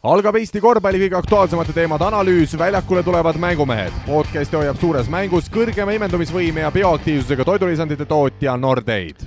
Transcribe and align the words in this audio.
algab 0.00 0.38
Eesti 0.40 0.60
korvpalli 0.64 1.02
kõige 1.02 1.18
aktuaalsemate 1.18 1.74
teemade 1.76 2.06
analüüs, 2.06 2.54
väljakule 2.58 3.02
tulevad 3.04 3.36
mängumehed. 3.40 3.92
podcasti 4.06 4.56
hoiab 4.56 4.78
suures 4.80 5.10
mängus 5.12 5.50
kõrgema 5.52 5.92
imendumisvõime 5.96 6.64
ja 6.64 6.70
bioaktiivsusega 6.72 7.44
toidulisandite 7.44 8.06
tootja 8.08 8.56
Nordeid. 8.56 9.26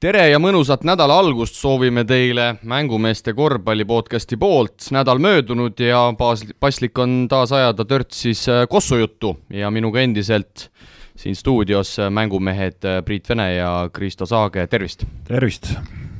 tere 0.00 0.28
ja 0.28 0.38
mõnusat 0.38 0.84
nädala 0.84 1.18
algust 1.18 1.54
soovime 1.54 2.04
teile 2.04 2.56
mängumeeste 2.62 3.34
korvpalli 3.34 3.84
podcasti 3.84 4.36
poolt. 4.36 4.88
nädal 4.90 5.18
möödunud 5.18 5.80
ja 5.80 6.14
paas-, 6.18 6.46
paslik 6.60 6.98
on 6.98 7.28
taas 7.28 7.52
ajada 7.52 7.84
törts 7.84 8.22
siis 8.22 8.48
äh, 8.48 8.66
kossujuttu 8.68 9.36
ja 9.50 9.70
minuga 9.70 10.00
endiselt 10.00 10.70
siin 11.16 11.36
stuudios 11.36 11.96
mängumehed 12.10 13.04
Priit 13.04 13.28
Vene 13.28 13.54
ja 13.54 13.90
Kristo 13.92 14.26
Saage, 14.26 14.66
tervist! 14.66 15.04
tervist! 15.24 15.76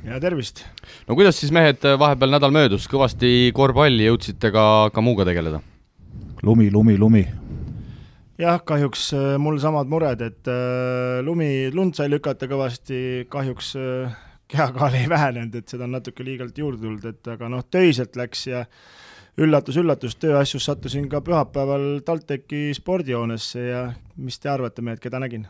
Ja 0.06 0.20
tervist! 0.22 0.62
no 1.08 1.16
kuidas 1.18 1.38
siis 1.40 1.52
mehed 1.54 1.82
vahepeal 1.98 2.36
nädal 2.36 2.54
möödus, 2.54 2.86
kõvasti 2.90 3.50
korvpalli 3.56 4.06
jõudsite 4.06 4.52
ka, 4.54 4.66
ka 4.94 5.04
muuga 5.04 5.26
tegeleda? 5.28 5.60
lumi, 6.46 6.70
lumi, 6.70 6.96
lumi. 6.98 7.24
jah, 8.38 8.60
kahjuks 8.64 9.08
äh, 9.16 9.32
mul 9.40 9.58
samad 9.62 9.90
mured, 9.90 10.22
et 10.22 10.50
äh, 10.52 11.18
lumi, 11.26 11.70
lund 11.74 11.96
sai 11.98 12.10
lükata 12.12 12.48
kõvasti, 12.50 13.00
kahjuks 13.32 13.72
äh, 13.80 14.14
kehakaal 14.52 14.94
ei 15.00 15.08
vähenenud, 15.16 15.58
et 15.58 15.68
seda 15.74 15.88
on 15.88 15.96
natuke 15.98 16.26
liigalt 16.26 16.58
juurde 16.58 16.84
tulnud, 16.84 17.10
et 17.10 17.34
aga 17.34 17.50
noh, 17.52 17.64
töiselt 17.70 18.16
läks 18.18 18.46
ja 18.50 18.64
üllatus-üllatus, 19.36 20.16
tööasjus 20.20 20.64
sattusin 20.70 21.10
ka 21.12 21.20
pühapäeval 21.24 22.00
TalTechi 22.06 22.70
spordihoonesse 22.76 23.68
ja 23.68 23.82
mis 24.16 24.38
te 24.40 24.48
arvate, 24.52 24.84
mehed, 24.84 25.02
keda 25.02 25.20
nägin? 25.20 25.48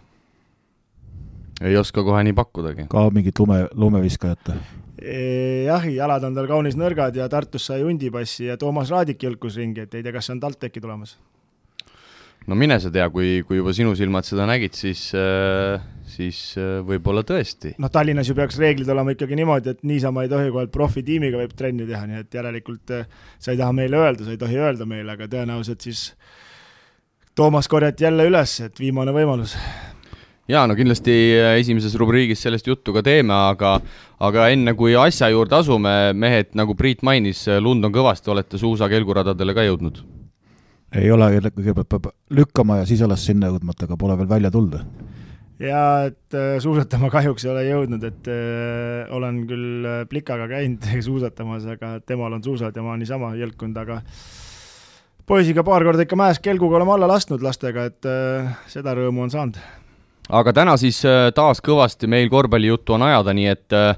Ei 1.60 1.76
oska 1.76 2.04
kohe 2.04 2.24
nii 2.26 2.36
pakkudagi. 2.36 2.88
ka 2.90 3.06
mingit 3.10 3.38
lume, 3.38 3.62
lumeviskajat? 3.74 4.52
Jah, 5.66 5.86
jalad 5.92 6.24
on 6.24 6.36
tal 6.36 6.48
kaunis 6.48 6.76
nõrgad 6.76 7.16
ja 7.16 7.28
Tartus 7.28 7.66
sai 7.68 7.82
hundipassi 7.84 8.48
ja 8.48 8.56
Toomas 8.60 8.90
Raadik 8.90 9.22
jõlkus 9.22 9.58
ringi, 9.60 9.84
et 9.84 9.94
ei 9.94 10.04
tea, 10.04 10.14
kas 10.14 10.28
see 10.28 10.36
on 10.36 10.40
TalTechi 10.40 10.80
tulemas. 10.80 11.16
no 12.46 12.54
mine 12.54 12.78
sa 12.80 12.90
tea, 12.90 13.08
kui, 13.10 13.42
kui 13.46 13.58
juba 13.58 13.74
sinu 13.76 13.94
silmad 13.98 14.24
seda 14.24 14.46
nägid, 14.48 14.74
siis 14.78 15.10
äh, 15.14 15.82
siis 16.06 16.38
äh, 16.60 16.78
võib-olla 16.86 17.24
tõesti. 17.26 17.74
noh, 17.82 17.90
Tallinnas 17.92 18.30
ju 18.30 18.36
peaks 18.38 18.58
reeglid 18.62 18.88
olema 18.92 19.12
ikkagi 19.14 19.36
niimoodi, 19.38 19.74
et 19.74 19.82
niisama 19.86 20.24
ei 20.24 20.32
tohi, 20.32 20.50
kui 20.50 20.62
ainult 20.62 20.74
profitiimiga 20.74 21.40
võib 21.42 21.52
trenni 21.58 21.88
teha, 21.88 22.06
nii 22.08 22.22
et 22.22 22.38
järelikult 22.40 22.94
äh, 22.96 23.08
sa 23.38 23.52
ei 23.52 23.60
taha 23.60 23.74
meile 23.76 24.00
öelda, 24.00 24.24
sa 24.24 24.34
ei 24.34 24.40
tohi 24.40 24.60
öelda 24.60 24.88
meile, 24.88 25.16
aga 25.16 25.28
tõenäoliselt 25.32 25.88
siis 25.88 26.08
Toomas 27.36 27.68
korjati 27.68 28.06
jälle 28.06 28.24
üles, 28.30 28.60
et 28.64 28.80
viimane 28.80 29.12
võimalus 29.12 29.58
jaa, 30.48 30.66
no 30.66 30.76
kindlasti 30.78 31.14
äh, 31.36 31.54
esimeses 31.60 31.96
rubriigis 31.98 32.44
sellest 32.46 32.66
juttu 32.66 32.94
ka 32.96 33.02
teeme, 33.06 33.34
aga 33.34 33.78
aga 34.26 34.50
enne, 34.54 34.76
kui 34.78 34.94
asja 34.96 35.30
juurde 35.32 35.58
asume, 35.58 35.96
mehed, 36.14 36.54
nagu 36.58 36.76
Priit 36.78 37.02
mainis, 37.06 37.46
lund 37.60 37.84
on 37.84 37.94
kõvasti, 37.94 38.32
olete 38.32 38.60
suusa 38.60 38.88
kelguradadele 38.92 39.56
ka 39.56 39.66
jõudnud? 39.66 40.04
ei 40.96 41.10
ole, 41.12 41.28
kõigepealt 41.50 41.90
peab 41.90 42.08
lükkama 42.34 42.80
ja 42.80 42.88
siis 42.88 43.02
alles 43.04 43.24
sinna 43.26 43.50
jõudma, 43.50 43.74
et 43.74 43.84
aga 43.86 43.98
pole 44.00 44.16
veel 44.20 44.30
välja 44.30 44.50
tulnud. 44.54 44.80
jaa, 45.60 46.06
et 46.10 46.36
äh, 46.36 46.56
suusatama 46.62 47.10
kahjuks 47.10 47.46
ei 47.46 47.52
ole 47.52 47.64
jõudnud, 47.66 48.02
et 48.04 48.28
äh, 48.30 49.14
olen 49.16 49.42
küll 49.48 49.86
äh, 49.88 50.02
plikaga 50.08 50.48
käinud 50.52 50.84
suusatamas, 51.08 51.66
aga 51.76 51.96
temal 52.06 52.36
on 52.36 52.44
suusad 52.44 52.76
ja 52.76 52.84
ma 52.84 52.96
niisama 53.00 53.34
jõlkunud, 53.40 53.80
aga 53.82 54.02
poisiga 55.26 55.64
paar 55.66 55.84
korda 55.84 56.06
ikka 56.06 56.18
mäes 56.18 56.40
kelguga 56.44 56.78
oleme 56.78 56.94
alla 56.94 57.10
lasknud 57.10 57.42
lastega, 57.42 57.88
et 57.90 58.08
äh, 58.08 58.54
seda 58.70 58.94
rõõmu 58.96 59.26
on 59.26 59.34
saanud 59.34 59.60
aga 60.28 60.52
täna 60.52 60.76
siis 60.80 61.02
äh, 61.04 61.28
taas 61.34 61.60
kõvasti 61.64 62.08
meil 62.10 62.30
korvpallijuttu 62.32 62.96
on 62.96 63.06
ajada, 63.08 63.34
nii 63.36 63.52
et 63.52 63.76
äh, 63.76 63.94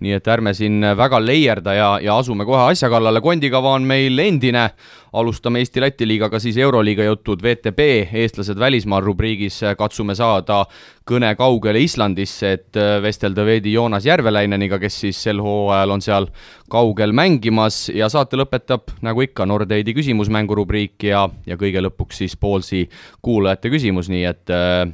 nii 0.00 0.16
et 0.16 0.28
ärme 0.32 0.52
siin 0.56 0.80
väga 0.96 1.20
leierda 1.20 1.74
ja, 1.76 1.88
ja 2.02 2.16
asume 2.18 2.46
kohe 2.48 2.62
asja 2.72 2.88
kallale, 2.92 3.20
kondikava 3.20 3.74
on 3.76 3.84
meil 3.88 4.18
endine, 4.22 4.70
alustame 5.12 5.60
Eesti-Läti 5.60 6.06
liigaga 6.08 6.40
siis 6.40 6.56
Euroliiga 6.60 7.04
jutud, 7.04 7.42
VTB, 7.42 7.86
eestlased 8.22 8.58
välismaal 8.58 9.04
rubriigis 9.04 9.60
katsume 9.78 10.14
saada 10.16 10.62
kõne 11.10 11.32
kaugele 11.36 11.82
Islandisse, 11.84 12.54
et 12.56 12.80
äh, 12.80 12.96
vestelda 13.02 13.44
veidi 13.44 13.74
Joonas 13.74 14.06
Järvelaineniga, 14.08 14.80
kes 14.80 15.00
siis 15.04 15.20
sel 15.28 15.42
hooajal 15.44 15.96
on 15.96 16.04
seal 16.04 16.30
kaugel 16.70 17.12
mängimas. 17.16 17.88
Ja 17.92 18.08
saate 18.12 18.40
lõpetab 18.40 18.94
nagu 19.04 19.26
ikka 19.26 19.46
Nordeidi 19.48 19.94
küsimusmängu 19.96 20.56
rubriik 20.62 21.10
ja, 21.10 21.26
ja 21.46 21.60
kõige 21.60 21.84
lõpuks 21.84 22.24
siis 22.24 22.38
Poolsi 22.40 22.86
kuulajate 23.20 23.72
küsimus, 23.74 24.08
nii 24.12 24.26
et 24.30 24.54
äh, 24.54 24.86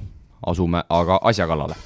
asume 0.46 0.82
aga 0.88 1.20
asja 1.22 1.46
kallale. 1.46 1.76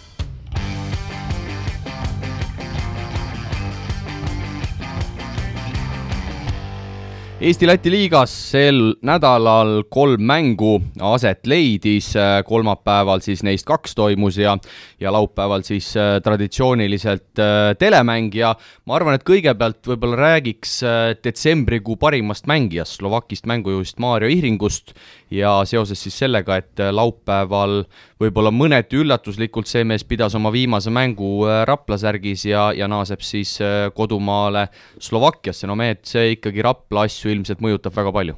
Eesti-Läti 7.40 7.88
liigas 7.88 8.32
sel 8.50 8.98
nädalal 9.00 9.86
kolm 9.88 10.26
mängu 10.28 10.74
aset 11.08 11.46
leidis, 11.48 12.10
kolmapäeval 12.44 13.22
siis 13.24 13.40
neist 13.46 13.64
kaks 13.64 13.96
toimus 13.96 14.36
ja 14.36 14.58
ja 15.00 15.12
laupäeval 15.12 15.64
siis 15.64 15.88
äh, 15.96 16.18
traditsiooniliselt 16.20 17.40
äh, 17.40 17.72
telemäng. 17.78 18.28
Ja 18.36 18.52
ma 18.84 18.98
arvan, 18.98 19.16
et 19.16 19.24
kõigepealt 19.24 19.80
võib-olla 19.88 20.18
räägiks 20.20 20.74
äh, 20.84 20.98
detsembrikuu 21.24 21.96
parimast 21.96 22.44
mängijast, 22.44 22.98
Slovakist 23.00 23.48
mängujuhist 23.48 23.96
Maarjo 24.04 24.28
Ihringust. 24.28 24.92
Ja 25.32 25.62
seoses 25.64 26.02
siis 26.04 26.20
sellega, 26.20 26.60
et 26.60 26.84
laupäeval 26.92 27.86
võib-olla 28.20 28.52
mõneti 28.52 28.98
üllatuslikult 29.00 29.68
see 29.70 29.84
mees 29.88 30.04
pidas 30.04 30.34
oma 30.36 30.52
viimase 30.52 30.92
mängu 30.92 31.46
Rapla 31.66 31.96
särgis 32.00 32.44
ja, 32.48 32.68
ja 32.76 32.88
naaseb 32.90 33.24
siis 33.24 33.56
kodumaale 33.96 34.66
Slovakkiasse, 35.00 35.68
no 35.70 35.76
mehed, 35.78 36.04
see 36.08 36.34
ikkagi 36.36 36.64
Rapla 36.64 37.06
asju 37.08 37.30
ju 37.30 37.36
ilmselt 37.38 37.64
mõjutab 37.64 37.96
väga 37.96 38.12
palju. 38.12 38.36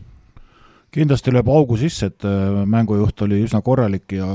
kindlasti 0.93 1.33
lööb 1.33 1.49
augu 1.49 1.77
sisse, 1.81 2.11
et 2.13 2.25
äh, 2.29 2.65
mängujuht 2.69 3.23
oli 3.25 3.43
üsna 3.43 3.63
korralik 3.65 4.13
ja 4.13 4.27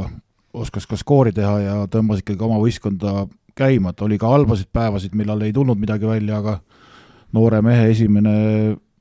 oskas 0.53 0.87
ka 0.89 0.97
skoori 0.97 1.31
teha 1.31 1.59
ja 1.61 1.75
tõmbas 1.91 2.23
ikkagi 2.23 2.43
oma 2.43 2.57
võistkonda 2.61 3.27
käima, 3.57 3.93
et 3.93 4.01
oli 4.01 4.17
ka 4.17 4.31
halbasid 4.31 4.69
päevasid, 4.73 5.15
millal 5.17 5.41
ei 5.45 5.53
tulnud 5.53 5.79
midagi 5.79 6.07
välja, 6.09 6.41
aga 6.41 6.59
noore 7.33 7.61
mehe 7.65 7.89
esimene, 7.91 8.33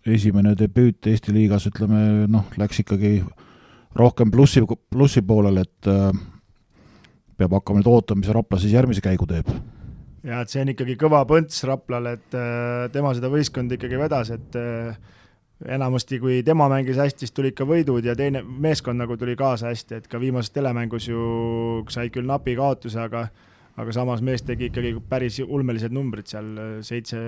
esimene 0.07 0.55
debüüt 0.59 1.07
Eesti 1.07 1.35
liigas, 1.35 1.69
ütleme 1.71 2.27
noh, 2.31 2.47
läks 2.61 2.83
ikkagi 2.85 3.19
rohkem 3.97 4.31
plussi, 4.31 4.63
plussi 4.93 5.23
poolele, 5.25 5.65
et 5.67 5.91
äh, 5.91 6.11
peab 7.37 7.59
hakkama 7.59 7.83
nüüd 7.83 7.91
ootama, 7.93 8.23
mis 8.25 8.33
Rapla 8.33 8.61
siis 8.61 8.77
järgmise 8.77 9.05
käigu 9.05 9.29
teeb 9.29 9.51
ja 10.27 10.43
et 10.43 10.53
see 10.53 10.63
on 10.65 10.73
ikkagi 10.73 10.97
kõva 11.01 11.23
põnts 11.29 11.63
Raplale, 11.69 12.17
et 12.19 12.37
äh, 12.39 12.87
tema 12.95 13.13
seda 13.17 13.31
võistkonda 13.33 13.77
ikkagi 13.77 14.01
vedas, 14.01 14.33
et 14.35 14.59
äh, 14.59 14.97
enamasti, 15.77 16.19
kui 16.21 16.41
tema 16.47 16.69
mängis 16.73 16.99
hästi, 17.01 17.25
siis 17.25 17.35
tulid 17.37 17.57
ka 17.57 17.67
võidud 17.69 18.05
ja 18.05 18.17
teine 18.19 18.43
meeskond 18.45 19.01
nagu 19.01 19.17
tuli 19.21 19.37
kaasa 19.39 19.71
hästi, 19.73 20.01
et 20.01 20.09
ka 20.11 20.21
viimases 20.21 20.53
telemängus 20.55 21.09
ju 21.09 21.85
said 21.93 22.13
küll 22.15 22.29
napi 22.29 22.57
kaotuse, 22.59 23.01
aga 23.07 23.29
aga 23.77 23.93
samas 23.93 24.23
mees 24.25 24.41
tegi 24.41 24.71
ikkagi 24.71 24.95
päris 25.05 25.37
ulmelised 25.45 25.93
numbrid 25.93 26.31
seal, 26.31 26.47
seitse 26.81 27.19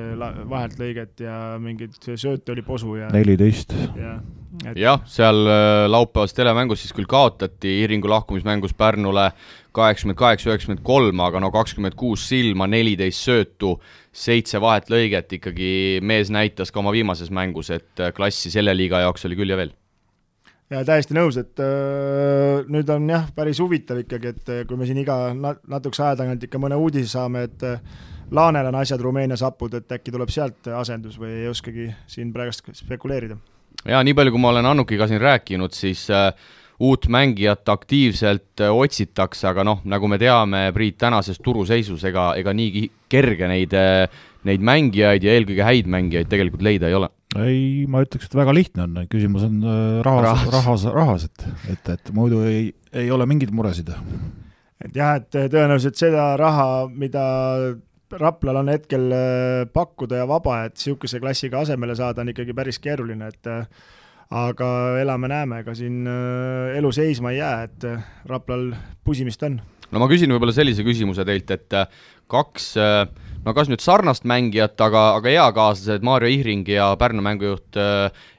vahelt 0.48 0.78
lõiget 0.80 1.20
ja 1.20 1.34
mingit 1.60 1.98
sööte 2.00 2.54
oli 2.54 2.64
posu 2.64 2.96
ja 2.96 3.10
neliteist. 3.12 3.74
jah 4.00 4.22
et..., 4.66 4.78
jah, 4.78 5.00
seal 5.08 5.46
äh, 5.46 5.86
laupäevas 5.90 6.34
telemängus 6.36 6.82
siis 6.82 6.94
küll 6.96 7.08
kaotati 7.08 7.78
Iringu 7.84 8.10
lahkumismängus 8.10 8.74
Pärnule 8.78 9.30
kaheksakümmend 9.76 10.18
kaheksa, 10.18 10.50
üheksakümmend 10.50 10.84
kolm, 10.86 11.20
aga 11.22 11.40
no 11.42 11.50
kakskümmend 11.54 11.94
kuus 11.98 12.26
silma, 12.28 12.66
neliteist 12.70 13.26
söötu, 13.28 13.76
seitse 14.12 14.60
vahet 14.62 14.90
lõiget, 14.90 15.36
ikkagi 15.38 15.70
mees 16.02 16.32
näitas 16.34 16.72
ka 16.74 16.82
oma 16.82 16.94
viimases 16.94 17.30
mängus, 17.34 17.70
et 17.74 18.02
äh, 18.02 18.14
klassi 18.16 18.52
selle 18.54 18.74
liiga 18.76 19.04
jaoks 19.04 19.28
oli 19.28 19.38
küll 19.38 19.54
ja 19.54 19.60
veel 19.60 19.74
ja 20.68 20.82
täiesti 20.84 21.16
nõus, 21.16 21.38
et 21.40 21.62
äh, 21.64 22.66
nüüd 22.68 22.90
on 22.92 23.08
jah, 23.08 23.28
päris 23.36 23.60
huvitav 23.62 24.02
ikkagi, 24.02 24.34
et 24.34 24.54
kui 24.68 24.80
me 24.80 24.88
siin 24.88 25.00
iga 25.04 25.28
nat-, 25.36 25.62
natukese 25.70 26.04
aja 26.06 26.22
tagant 26.24 26.44
ikka 26.44 26.60
mõne 26.60 26.76
uudise 26.80 27.12
saame, 27.14 27.46
et 27.48 27.68
Laanel 28.34 28.66
on 28.68 28.76
asjad 28.76 29.00
Rumeenias 29.00 29.40
hapud, 29.40 29.72
et 29.78 29.92
äkki 29.96 30.12
tuleb 30.12 30.28
sealt 30.28 30.68
asendus 30.76 31.16
või 31.16 31.30
ei 31.44 31.46
oskagi 31.48 31.86
siin 32.10 32.34
praegust 32.34 32.66
spekuleerida? 32.76 33.38
Jaa, 33.84 34.04
nii 34.04 34.16
palju, 34.18 34.34
kui 34.34 34.42
ma 34.42 34.54
olen 34.54 34.70
Annukiga 34.70 35.08
siin 35.10 35.20
rääkinud, 35.22 35.74
siis 35.76 36.06
äh, 36.10 36.32
uut 36.80 37.08
mängijat 37.10 37.68
aktiivselt 37.68 38.62
äh, 38.64 38.72
otsitakse, 38.72 39.48
aga 39.50 39.66
noh, 39.66 39.84
nagu 39.84 40.08
me 40.10 40.18
teame, 40.18 40.68
Priit, 40.74 40.98
tänases 40.98 41.42
turuseisus 41.42 42.04
ega, 42.08 42.32
ega 42.38 42.54
nii 42.56 42.88
kerge 43.10 43.50
neid, 43.50 43.76
neid 44.48 44.64
mängijaid 44.64 45.24
ja 45.24 45.36
eelkõige 45.36 45.66
häid 45.66 45.88
mängijaid 45.90 46.30
tegelikult 46.30 46.66
leida 46.66 46.90
ei 46.90 46.98
ole. 46.98 47.10
Ei, 47.36 47.84
ma 47.90 48.00
ütleks, 48.00 48.30
et 48.30 48.34
väga 48.38 48.54
lihtne 48.56 48.86
on, 48.86 49.00
küsimus 49.12 49.44
on 49.44 49.58
äh, 49.60 49.98
rahas, 50.06 50.46
rahas, 50.48 50.52
rahas, 50.54 50.84
rahas, 50.94 51.26
et, 51.28 51.72
et, 51.74 51.90
et 51.92 52.12
muidu 52.16 52.40
ei, 52.48 52.70
ei 52.96 53.10
ole 53.12 53.26
mingeid 53.28 53.52
muresid. 53.52 53.90
et 54.80 54.96
jah, 54.96 55.18
et 55.18 55.28
tõenäoliselt 55.52 55.98
seda 56.00 56.30
raha, 56.40 56.86
mida 56.88 57.26
Raplal 58.16 58.56
on 58.62 58.70
hetkel 58.72 59.12
äh, 59.12 59.68
pakkuda 59.72 60.22
ja 60.22 60.26
vaba, 60.28 60.62
et 60.68 60.76
niisuguse 60.78 61.20
klassiga 61.20 61.62
asemele 61.64 61.96
saada, 61.98 62.24
on 62.24 62.32
ikkagi 62.32 62.54
päris 62.56 62.80
keeruline, 62.80 63.28
et 63.28 63.50
äh, 63.50 63.66
aga 64.34 64.68
elame-näeme, 65.00 65.62
ega 65.62 65.74
siin 65.76 66.04
elu 66.76 66.90
seisma 66.92 67.32
ei 67.32 67.38
jää, 67.38 67.62
et 67.64 67.86
Raplal 68.28 68.70
pusimist 69.04 69.44
on. 69.48 69.56
no 69.90 70.02
ma 70.02 70.08
küsin 70.10 70.32
võib-olla 70.34 70.52
sellise 70.52 70.84
küsimuse 70.84 71.24
teilt, 71.24 71.50
et 71.50 71.76
kaks 72.28 72.66
no 72.76 73.54
kas 73.56 73.72
nüüd 73.72 73.80
sarnast 73.80 74.28
mängijat, 74.28 74.76
aga, 74.84 75.14
aga 75.16 75.32
eakaaslased 75.32 76.04
Maarjo 76.04 76.28
Ihring 76.28 76.68
ja 76.68 76.90
Pärnu 77.00 77.24
mängujuht 77.24 77.80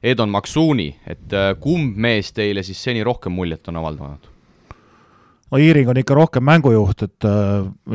Edon 0.06 0.30
Maksuuni, 0.30 0.92
et 1.10 1.34
kumb 1.62 1.98
mees 1.98 2.30
teile 2.38 2.62
siis 2.62 2.86
seni 2.86 3.02
rohkem 3.02 3.34
muljet 3.34 3.74
on 3.74 3.82
avaldanud? 3.82 4.30
No 5.52 5.58
Iiring 5.58 5.90
on 5.90 6.00
ikka 6.02 6.18
rohkem 6.18 6.46
mängujuht, 6.46 7.04
et, 7.06 7.28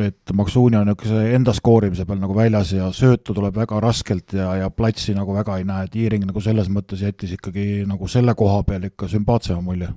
et 0.05 0.33
Maksuuni 0.33 0.77
on 0.79 0.89
niisuguse 0.89 1.21
enda 1.35 1.53
skoorimise 1.55 2.05
peal 2.07 2.19
nagu 2.21 2.35
väljas 2.35 2.73
ja 2.75 2.89
söötu 2.95 3.35
tuleb 3.35 3.55
väga 3.55 3.79
raskelt 3.83 4.35
ja, 4.35 4.51
ja 4.59 4.69
platsi 4.69 5.15
nagu 5.15 5.35
väga 5.35 5.59
ei 5.59 5.67
näe, 5.67 5.87
et 5.87 5.95
Iiring 5.95 6.25
nagu 6.27 6.43
selles 6.43 6.69
mõttes 6.71 7.03
jättis 7.05 7.35
ikkagi 7.37 7.85
nagu 7.87 8.09
selle 8.11 8.35
koha 8.35 8.63
peal 8.67 8.89
ikka 8.89 9.09
sümpaatsema 9.11 9.61
mulje. 9.63 9.89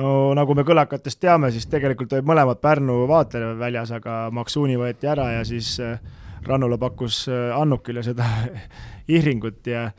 no 0.00 0.32
nagu 0.38 0.54
me 0.56 0.64
kõlakatest 0.68 1.20
teame, 1.20 1.52
siis 1.52 1.68
tegelikult 1.68 2.12
olid 2.16 2.28
mõlemad 2.28 2.60
Pärnu 2.62 3.02
vaatlejad 3.10 3.58
väljas, 3.60 3.92
aga 3.92 4.24
Maksuuni 4.32 4.78
võeti 4.80 5.10
ära 5.12 5.28
ja 5.36 5.44
siis 5.44 5.74
äh, 5.80 5.98
Rannula 6.46 6.78
pakkus 6.78 7.26
äh, 7.28 7.52
Annukile 7.58 8.02
seda 8.02 8.26
Ihringut 9.16 9.66
ja 9.66 9.90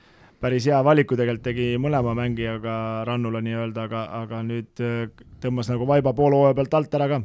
päris 0.43 0.65
hea 0.67 0.79
valiku 0.83 1.15
tegelikult 1.15 1.45
tegi 1.45 1.67
mõlema 1.79 2.15
mängijaga 2.17 2.73
Rannula 3.07 3.39
nii-öelda, 3.45 3.85
aga, 3.87 4.01
aga 4.23 4.41
nüüd 4.43 4.81
äh, 4.83 5.05
tõmbas 5.43 5.71
nagu 5.71 5.87
vaiba 5.87 6.13
poole 6.17 6.39
hooaja 6.39 6.57
pealt 6.57 6.77
alt 6.79 6.99
ära 6.99 7.09
ka. 7.11 7.23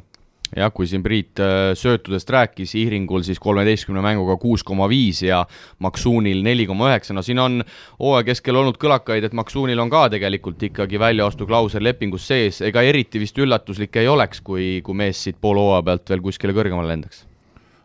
Jah, 0.49 0.71
kui 0.73 0.87
siin 0.89 1.03
Priit 1.05 1.37
äh, 1.43 1.75
söötudest 1.77 2.29
rääkis, 2.33 2.71
Ihringul 2.79 3.21
siis 3.25 3.37
kolmeteistkümne 3.41 4.01
mänguga 4.01 4.33
kuus 4.41 4.63
koma 4.65 4.87
viis 4.89 5.21
ja 5.21 5.43
Maksuunil 5.85 6.41
neli 6.45 6.65
koma 6.65 6.87
üheksa, 6.89 7.13
no 7.13 7.21
siin 7.25 7.37
on 7.43 7.59
hooaja 7.99 8.25
keskel 8.31 8.57
olnud 8.57 8.79
kõlakaid, 8.81 9.27
et 9.27 9.35
Maksuunil 9.37 9.77
on 9.77 9.91
ka 9.93 10.07
tegelikult 10.09 10.65
ikkagi 10.71 10.97
väljaostuklausel 11.01 11.85
lepingus 11.85 12.25
sees, 12.31 12.63
ega 12.65 12.81
eriti 12.81 13.21
vist 13.21 13.37
üllatuslik 13.37 14.01
ei 14.01 14.09
oleks, 14.09 14.41
kui, 14.41 14.79
kui 14.85 14.97
mees 14.97 15.21
siit 15.21 15.37
poole 15.37 15.61
hooaja 15.61 15.85
pealt 15.91 16.15
veel 16.15 16.25
kuskile 16.25 16.57
kõrgemale 16.57 16.95
lendaks. 16.95 17.27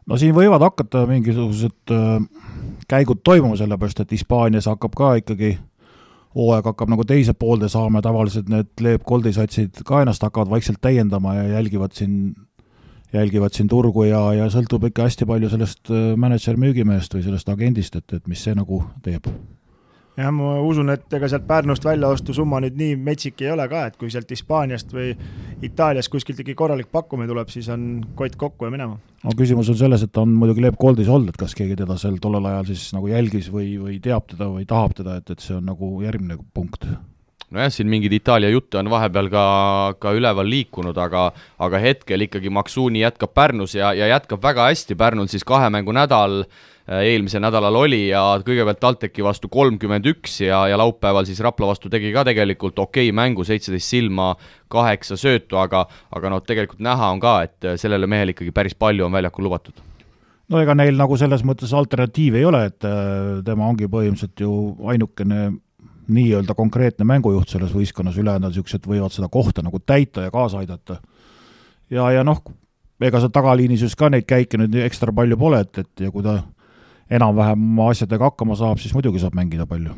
No 0.09 0.17
siin 0.21 0.33
võivad 0.37 0.65
hakata 0.65 1.05
mingisugused 1.09 1.93
äh, 1.93 2.17
käigud 2.89 3.21
toimuma, 3.25 3.61
sellepärast 3.61 4.01
et 4.07 4.17
Hispaanias 4.17 4.73
hakkab 4.73 4.97
ka 4.97 5.15
ikkagi, 5.21 5.59
hooaeg 6.35 6.67
hakkab 6.71 6.91
nagu 6.91 7.05
teise 7.09 7.35
poolde 7.39 7.69
saama 7.73 8.01
ja 8.01 8.09
tavaliselt 8.09 8.51
need 8.53 8.71
Leep 8.83 9.05
Goldi 9.09 9.33
satsid 9.37 9.83
ka 9.87 10.03
ennast 10.03 10.25
hakkavad 10.27 10.51
vaikselt 10.51 10.81
täiendama 10.83 11.35
ja 11.39 11.45
jälgivad 11.57 11.95
siin, 11.95 12.35
jälgivad 13.15 13.55
siin 13.55 13.69
turgu 13.71 14.07
ja, 14.09 14.23
ja 14.35 14.49
sõltub 14.53 14.89
ikka 14.91 15.09
hästi 15.09 15.29
palju 15.31 15.53
sellest 15.53 15.93
äh, 15.93 16.15
mänedžer 16.21 16.59
müügimehest 16.61 17.15
või 17.15 17.27
sellest 17.27 17.53
agendist, 17.53 17.97
et, 18.01 18.19
et 18.19 18.27
mis 18.31 18.43
see 18.43 18.57
nagu 18.59 18.83
teeb 19.07 19.31
jah, 20.19 20.31
ma 20.35 20.57
usun, 20.65 20.93
et 20.95 21.17
ega 21.19 21.29
sealt 21.31 21.47
Pärnust 21.49 21.87
väljaostusumma 21.87 22.61
nüüd 22.65 22.77
nii 22.79 22.99
metsik 23.07 23.43
ei 23.45 23.51
ole 23.55 23.67
ka, 23.71 23.87
et 23.91 23.97
kui 24.01 24.13
sealt 24.13 24.31
Hispaaniast 24.31 24.95
või 24.95 25.13
Itaaliast 25.65 26.13
kuskilt 26.13 26.41
ikkagi 26.43 26.57
korralik 26.59 26.91
pakkumine 26.93 27.31
tuleb, 27.31 27.51
siis 27.53 27.71
on 27.73 28.05
kott 28.19 28.37
kokku 28.41 28.69
ja 28.69 28.75
minema. 28.75 28.99
no 29.25 29.35
küsimus 29.39 29.71
on 29.73 29.81
selles, 29.81 30.05
et 30.05 30.13
ta 30.13 30.23
on 30.23 30.35
muidugi 30.35 30.65
Leep 30.65 30.79
Goldis 30.81 31.11
olnud, 31.11 31.33
et 31.33 31.41
kas 31.41 31.57
keegi 31.59 31.79
teda 31.81 31.99
seal 32.01 32.21
tollel 32.23 32.47
ajal 32.53 32.71
siis 32.73 32.93
nagu 32.97 33.11
jälgis 33.11 33.51
või, 33.53 33.75
või 33.81 33.99
teab 34.05 34.29
teda 34.31 34.51
või 34.53 34.69
tahab 34.69 34.95
teda, 35.01 35.19
et, 35.23 35.35
et 35.35 35.43
see 35.43 35.57
on 35.59 35.67
nagu 35.73 35.97
järgmine 36.05 36.39
punkt 36.55 36.87
nojah, 37.55 37.73
siin 37.73 37.91
mingeid 37.91 38.13
Itaalia 38.19 38.51
jutte 38.53 38.81
on 38.81 38.91
vahepeal 38.93 39.31
ka, 39.33 39.47
ka 40.03 40.13
üleval 40.19 40.51
liikunud, 40.51 40.99
aga 40.99 41.31
aga 41.63 41.81
hetkel 41.83 42.27
ikkagi 42.27 42.53
Maksuuni 42.53 43.05
jätkab 43.05 43.35
Pärnus 43.35 43.79
ja, 43.79 43.95
ja 43.97 44.11
jätkab 44.13 44.43
väga 44.43 44.69
hästi, 44.71 44.99
Pärnul 44.99 45.31
siis 45.33 45.47
kahe 45.47 45.71
mängu 45.73 45.95
nädal 45.95 46.43
äh, 46.43 46.63
Äh, 46.85 47.01
eelmisel 47.09 47.41
nädalal 47.41 47.79
oli 47.81 48.11
ja 48.11 48.21
kõigepealt 48.45 48.77
TalTechi 48.77 49.25
vastu 49.25 49.49
kolmkümmend 49.49 50.05
üks 50.11 50.35
ja, 50.45 50.59
ja 50.69 50.77
laupäeval 50.77 51.25
siis 51.25 51.39
Rapla 51.41 51.71
vastu 51.71 51.89
tegi 51.89 52.11
ka 52.13 52.27
tegelikult 52.29 52.77
okei 52.77 53.07
okay 53.09 53.17
mängu, 53.17 53.47
seitseteist 53.49 53.89
silma, 53.89 54.35
kaheksa 54.69 55.17
söötu, 55.17 55.57
aga 55.57 55.87
aga 56.13 56.33
noh, 56.35 56.43
tegelikult 56.45 56.85
näha 56.85 57.09
on 57.15 57.23
ka, 57.25 57.39
et 57.47 57.71
sellele 57.81 58.05
mehele 58.05 58.35
ikkagi 58.37 58.53
päris 58.53 58.77
palju 58.77 59.07
on 59.07 59.17
väljakul 59.17 59.49
lubatud. 59.49 59.81
No 60.53 60.61
ega 60.61 60.77
neil 60.77 61.01
nagu 61.01 61.17
selles 61.17 61.41
mõttes 61.49 61.73
alternatiivi 61.73 62.43
ei 62.43 62.45
ole, 62.45 62.67
et 62.69 62.85
äh, 62.85 63.41
tema 63.49 63.65
ongi 63.65 63.89
põhimõtteliselt 63.89 64.45
ju 64.45 64.53
ainukene 64.93 65.55
nii-öelda 66.09 66.55
konkreetne 66.55 67.07
mängujuht 67.09 67.49
selles 67.49 67.73
võistkonnas, 67.75 68.19
ülejäänud 68.21 68.53
niisugused 68.53 68.89
võivad 68.89 69.15
seda 69.15 69.29
kohta 69.33 69.63
nagu 69.65 69.81
täita 69.81 70.27
ja 70.27 70.33
kaasa 70.35 70.61
aidata. 70.61 71.01
ja, 71.91 72.11
ja 72.11 72.25
noh, 72.25 72.43
ega 73.01 73.21
seal 73.21 73.33
tagaliinis 73.33 73.85
just 73.85 73.99
ka 74.01 74.11
neid 74.13 74.27
käike 74.29 74.61
nüüd 74.61 74.77
ekstra 74.85 75.13
palju 75.13 75.39
pole, 75.39 75.61
et, 75.65 75.79
et 75.79 76.07
ja 76.07 76.11
kui 76.11 76.25
ta 76.25 76.41
enam-vähem 77.11 77.65
oma 77.71 77.91
asjadega 77.93 78.31
hakkama 78.31 78.57
saab, 78.57 78.81
siis 78.81 78.95
muidugi 78.97 79.23
saab 79.23 79.37
mängida 79.37 79.67
palju. 79.67 79.95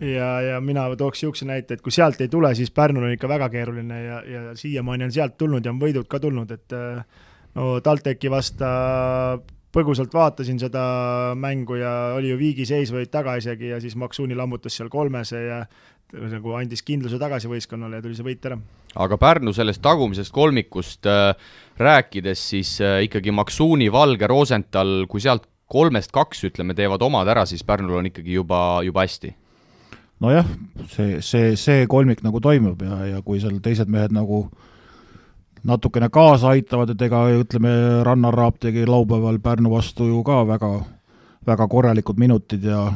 ja, 0.00 0.30
ja 0.40 0.60
mina 0.60 0.88
tooks 0.96 1.22
niisuguse 1.22 1.48
näite, 1.48 1.76
et 1.76 1.84
kui 1.84 1.92
sealt 1.92 2.20
ei 2.20 2.28
tule, 2.28 2.54
siis 2.54 2.70
Pärnul 2.70 3.08
on 3.08 3.16
ikka 3.16 3.28
väga 3.28 3.48
keeruline 3.52 4.02
ja, 4.04 4.20
ja 4.24 4.44
siiamaani 4.56 5.08
on 5.08 5.12
sealt 5.12 5.36
tulnud 5.38 5.64
ja 5.64 5.72
on 5.72 5.80
võidud 5.80 6.08
ka 6.08 6.20
tulnud, 6.20 6.50
et 6.50 6.76
no 7.54 7.72
TalTechi 7.84 8.30
vasta 8.30 8.70
põgusalt 9.74 10.14
vaatasin 10.14 10.58
seda 10.60 10.82
mängu 11.38 11.78
ja 11.78 11.92
oli 12.16 12.32
ju 12.32 12.38
viigiseis, 12.40 12.90
võid 12.94 13.10
taga 13.12 13.36
isegi 13.38 13.70
ja 13.70 13.80
siis 13.82 13.96
Maksuuni 13.98 14.34
lammutas 14.38 14.76
seal 14.76 14.90
kolmese 14.90 15.42
ja 15.44 15.60
nagu 16.10 16.56
andis 16.58 16.82
kindluse 16.82 17.20
tagasi 17.20 17.50
võistkonnale 17.50 18.00
ja 18.00 18.04
tuli 18.04 18.16
see 18.18 18.26
võit 18.26 18.46
ära. 18.48 18.58
aga 18.98 19.18
Pärnu 19.20 19.52
sellest 19.54 19.82
tagumisest 19.82 20.34
kolmikust 20.34 21.06
äh, 21.06 21.34
rääkides, 21.78 22.42
siis 22.54 22.80
äh, 22.82 23.04
ikkagi 23.06 23.30
Maksuuni, 23.30 23.90
Valge, 23.92 24.26
Rosenthal, 24.26 25.06
kui 25.08 25.22
sealt 25.22 25.46
kolmest 25.70 26.10
kaks, 26.10 26.42
ütleme, 26.50 26.74
teevad 26.74 27.02
omad 27.06 27.28
ära, 27.30 27.44
siis 27.46 27.62
Pärnul 27.62 28.00
on 28.00 28.10
ikkagi 28.10 28.34
juba, 28.34 28.80
juba 28.82 29.06
hästi. 29.06 29.34
nojah, 30.20 30.48
see, 30.90 31.20
see, 31.24 31.54
see 31.56 31.86
kolmik 31.88 32.24
nagu 32.26 32.42
toimub 32.42 32.82
ja, 32.82 32.98
ja 33.14 33.22
kui 33.22 33.38
seal 33.40 33.62
teised 33.62 33.88
mehed 33.88 34.12
nagu 34.12 34.48
natukene 35.64 36.08
kaasa 36.12 36.54
aitavad, 36.54 36.94
et 36.94 37.02
ega 37.02 37.24
ütleme, 37.36 37.70
Rannar 38.06 38.34
Raab 38.34 38.60
tegi 38.60 38.86
laupäeval 38.88 39.38
Pärnu 39.42 39.70
vastu 39.72 40.08
ju 40.08 40.22
ka 40.24 40.42
väga, 40.48 40.70
väga 41.46 41.68
korralikud 41.68 42.18
minutid 42.18 42.64
ja 42.64 42.86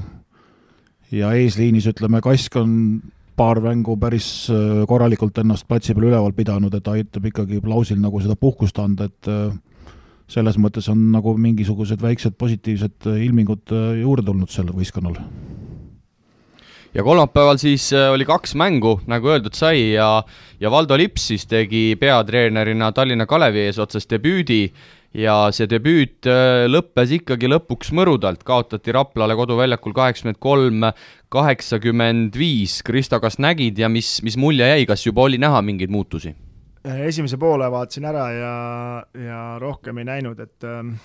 ja 1.14 1.32
eesliinis 1.36 1.86
ütleme, 1.90 2.20
Kask 2.24 2.56
on 2.56 2.72
paar 3.36 3.60
mängu 3.62 3.96
päris 4.00 4.48
äh, 4.50 4.84
korralikult 4.88 5.38
ennast 5.42 5.66
platsi 5.68 5.94
peal 5.94 6.08
üleval 6.10 6.34
pidanud, 6.36 6.74
et 6.74 6.88
aitab 6.90 7.28
ikkagi 7.30 7.60
Plausil 7.62 8.00
nagu 8.02 8.20
seda 8.22 8.36
puhkust 8.38 8.78
anda, 8.82 9.08
et 9.10 9.30
äh, 9.30 9.54
selles 10.30 10.58
mõttes 10.58 10.88
on 10.90 11.10
nagu 11.12 11.34
mingisugused 11.38 12.02
väiksed 12.02 12.38
positiivsed 12.40 13.10
äh, 13.10 13.24
ilmingud 13.26 13.74
juurde 14.00 14.26
tulnud 14.26 14.50
sellel 14.54 14.76
võistkonnal. 14.78 15.18
Ja 16.94 17.02
kolmapäeval 17.02 17.58
siis 17.60 17.90
äh, 17.92 18.10
oli 18.12 18.26
kaks 18.28 18.54
mängu, 18.58 18.98
nagu 19.10 19.32
öeldud 19.34 19.54
sai, 19.54 19.92
ja 19.94 20.22
ja 20.60 20.70
Valdo 20.70 20.96
Lips 20.96 21.28
siis 21.32 21.46
tegi 21.50 21.96
peatreenerina 22.00 22.92
Tallinna 22.92 23.26
Kalevi 23.26 23.66
eesotsas 23.66 24.06
debüüdi 24.10 24.62
ja 25.14 25.34
see 25.54 25.68
debüüt 25.70 26.26
lõppes 26.70 27.12
ikkagi 27.18 27.50
lõpuks 27.50 27.92
mõrudalt, 27.94 28.42
kaotati 28.46 28.94
Raplale 28.94 29.36
koduväljakul 29.38 29.94
kaheksakümmend 29.94 30.40
kolm, 30.42 30.88
kaheksakümmend 31.30 32.38
viis. 32.38 32.80
Kristo, 32.86 33.20
kas 33.22 33.38
nägid 33.42 33.78
ja 33.78 33.90
mis, 33.90 34.16
mis 34.26 34.38
mulje 34.40 34.66
jäi, 34.66 34.86
kas 34.90 35.06
juba 35.06 35.28
oli 35.28 35.38
näha 35.38 35.62
mingeid 35.62 35.92
muutusi? 35.94 36.34
Äh, 36.84 37.06
esimese 37.08 37.38
poole 37.40 37.70
vaatasin 37.72 38.04
ära 38.10 38.24
ja, 38.34 38.54
ja 39.16 39.42
rohkem 39.62 40.02
ei 40.02 40.08
näinud, 40.08 40.40
et 40.40 40.66
ähm, 40.68 40.96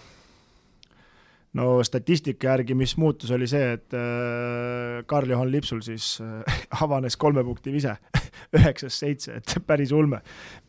no 1.57 1.79
statistika 1.85 2.51
järgi, 2.51 2.75
mis 2.77 2.95
muutus, 3.01 3.31
oli 3.33 3.47
see, 3.49 3.71
et 3.77 3.95
äh, 3.97 4.99
Karl-Juhan 5.09 5.51
Lipsul 5.51 5.81
siis 5.85 6.17
äh, 6.21 6.59
avanes 6.83 7.17
kolme 7.17 7.43
punkti 7.45 7.73
vise 7.73 7.95
üheksast 8.57 9.05
seitse, 9.05 9.39
et 9.39 9.57
päris 9.65 9.93
ulme. 9.95 10.21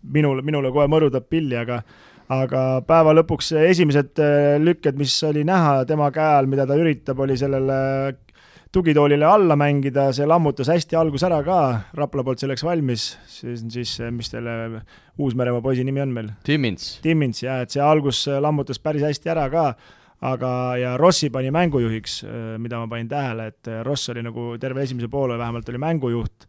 minule, 0.03 0.43
minule 0.47 0.73
kohe 0.73 0.89
mõrutab 0.91 1.29
pilli, 1.29 1.59
aga 1.61 1.83
aga 2.31 2.61
päeva 2.87 3.11
lõpuks 3.19 3.49
esimesed 3.59 4.21
lükked, 4.63 4.95
mis 4.95 5.17
oli 5.27 5.43
näha 5.43 5.81
tema 5.83 6.13
käe 6.15 6.37
all, 6.39 6.47
mida 6.47 6.63
ta 6.63 6.77
üritab, 6.79 7.19
oli 7.19 7.35
sellele 7.37 7.79
tugitoolile 8.71 9.27
alla 9.27 9.57
mängida, 9.59 10.13
see 10.15 10.27
lammutas 10.31 10.71
hästi 10.71 10.95
algus 10.99 11.25
ära 11.27 11.41
ka, 11.43 11.61
Rapla 11.99 12.23
poolt 12.27 12.43
selleks 12.43 12.63
valmis, 12.63 13.09
siis, 13.27 13.65
siis 13.75 13.97
mis 14.15 14.31
selle 14.31 14.55
Uus-Meremaa 15.19 15.63
poisi 15.65 15.83
nimi 15.85 16.03
on 16.05 16.15
meil? 16.15 16.31
Timmins. 16.47 16.93
Timmins, 17.03 17.43
jah, 17.43 17.65
et 17.65 17.75
see 17.75 17.83
algus 17.83 18.23
lammutas 18.41 18.79
päris 18.79 19.03
hästi 19.09 19.33
ära 19.35 19.49
ka, 19.51 19.65
aga, 20.21 20.53
ja 20.81 20.97
Rossi 21.00 21.31
pani 21.33 21.50
mängujuhiks, 21.55 22.21
mida 22.61 22.81
ma 22.81 22.89
panin 22.91 23.09
tähele, 23.09 23.47
et 23.53 23.71
Ross 23.87 24.11
oli 24.12 24.25
nagu 24.25 24.53
terve 24.61 24.85
esimese 24.85 25.09
poole 25.09 25.39
vähemalt 25.39 25.69
oli 25.69 25.81
mängujuht. 25.81 26.49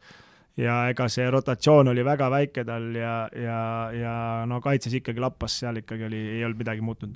Ja 0.59 0.89
ega 0.91 1.07
see 1.07 1.29
rotatsioon 1.31 1.87
oli 1.93 2.03
väga 2.03 2.27
väike 2.29 2.65
tal 2.67 2.89
ja, 2.95 3.15
ja, 3.39 3.59
ja 3.95 4.15
no 4.45 4.59
kaitses 4.61 4.93
ikkagi 4.99 5.23
lappas, 5.23 5.55
seal 5.61 5.79
ikkagi 5.79 6.09
oli, 6.09 6.19
ei 6.35 6.43
olnud 6.43 6.59
midagi 6.59 6.83
muutunud. 6.83 7.15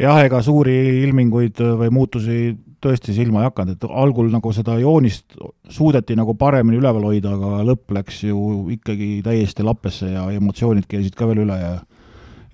Jah, 0.00 0.22
ega 0.24 0.38
suuri 0.40 1.02
ilminguid 1.02 1.58
või 1.76 1.90
muutusi 1.92 2.54
tõesti 2.80 3.12
silma 3.12 3.42
ei 3.42 3.50
hakanud, 3.50 3.76
et 3.76 3.90
algul 3.90 4.30
nagu 4.32 4.52
seda 4.56 4.78
joonist 4.80 5.34
suudeti 5.68 6.16
nagu 6.16 6.32
paremini 6.40 6.78
üleval 6.80 7.04
hoida, 7.10 7.34
aga 7.34 7.66
lõpp 7.68 7.92
läks 7.98 8.22
ju 8.30 8.38
ikkagi 8.78 9.18
täiesti 9.26 9.66
lappesse 9.66 10.08
ja 10.14 10.24
emotsioonid 10.38 10.86
keesid 10.88 11.18
ka 11.18 11.28
veel 11.28 11.42
üle 11.44 11.58
ja 11.58 11.74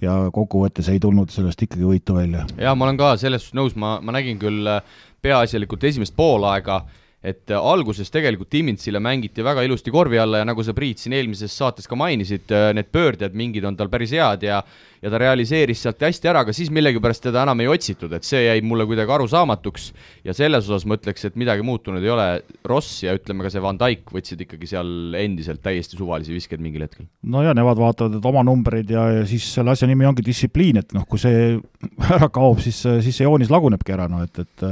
ja 0.01 0.17
kokkuvõttes 0.33 0.89
ei 0.93 1.01
tulnud 1.01 1.33
sellest 1.33 1.63
ikkagi 1.67 1.87
võitu 1.89 2.19
välja. 2.19 2.45
jaa, 2.61 2.75
ma 2.75 2.89
olen 2.89 3.01
ka 3.01 3.15
selles 3.21 3.45
suhtes 3.45 3.59
nõus, 3.59 3.77
ma, 3.81 3.97
ma 4.03 4.17
nägin 4.17 4.39
küll 4.41 4.69
äh, 4.71 4.83
peaasjalikult 5.25 5.85
esimest 5.85 6.17
poolaega 6.17 6.83
et 7.25 7.51
äh, 7.51 7.59
alguses 7.59 8.11
tegelikult 8.13 8.51
Timintsile 8.53 9.01
mängiti 9.03 9.45
väga 9.45 9.65
ilusti 9.67 9.93
korvi 9.95 10.19
alla 10.21 10.43
ja 10.43 10.49
nagu 10.49 10.65
sa, 10.65 10.75
Priit, 10.77 11.01
siin 11.03 11.17
eelmises 11.17 11.55
saates 11.57 11.89
ka 11.89 11.99
mainisid, 11.99 12.51
äh, 12.53 12.73
need 12.77 12.91
pöörded, 12.93 13.35
mingid 13.37 13.65
on 13.67 13.79
tal 13.79 13.91
päris 13.93 14.13
head 14.17 14.47
ja 14.47 14.63
ja 15.03 15.11
ta 15.13 15.19
realiseeris 15.21 15.83
sealt 15.85 16.01
hästi 16.03 16.31
ära, 16.31 16.43
aga 16.43 16.55
siis 16.57 16.71
millegipärast 16.75 17.27
teda 17.29 17.45
enam 17.45 17.61
ei 17.63 17.69
otsitud, 17.71 18.11
et 18.17 18.27
see 18.27 18.41
jäi 18.47 18.63
mulle 18.67 18.87
kuidagi 18.89 19.13
arusaamatuks 19.13 19.85
ja 20.27 20.35
selles 20.35 20.67
osas 20.67 20.87
ma 20.89 20.97
ütleks, 20.99 21.29
et 21.29 21.37
midagi 21.39 21.63
muutunud 21.67 22.03
ei 22.03 22.11
ole, 22.11 22.27
Ross 22.67 23.05
ja 23.05 23.15
ütleme 23.15 23.47
ka 23.47 23.53
see 23.53 23.63
Van 23.63 23.79
Dijk 23.79 24.11
võtsid 24.17 24.43
ikkagi 24.47 24.71
seal 24.71 25.15
endiselt 25.21 25.63
täiesti 25.63 25.99
suvalisi 26.01 26.35
viskeid 26.35 26.65
mingil 26.65 26.87
hetkel. 26.89 27.07
no 27.23 27.45
ja 27.45 27.55
nemad 27.57 27.79
vaatavad 27.79 28.31
oma 28.33 28.43
numbreid 28.47 28.91
ja, 28.91 29.07
ja 29.21 29.27
siis 29.29 29.47
selle 29.55 29.77
asja 29.77 29.89
nimi 29.91 30.09
ongi 30.09 30.25
distsipliin, 30.27 30.83
et 30.83 30.97
noh, 30.97 31.07
kui 31.09 31.23
see 31.23 31.55
ära 32.17 32.31
kaob, 32.33 32.63
siis, 32.65 32.81
siis 32.83 33.13
see 33.21 33.29
joonis 33.29 33.53
lagunebki 33.53 33.95
ära, 33.95 34.09
no 34.11 34.25
et, 34.27 34.43
et 34.43 34.67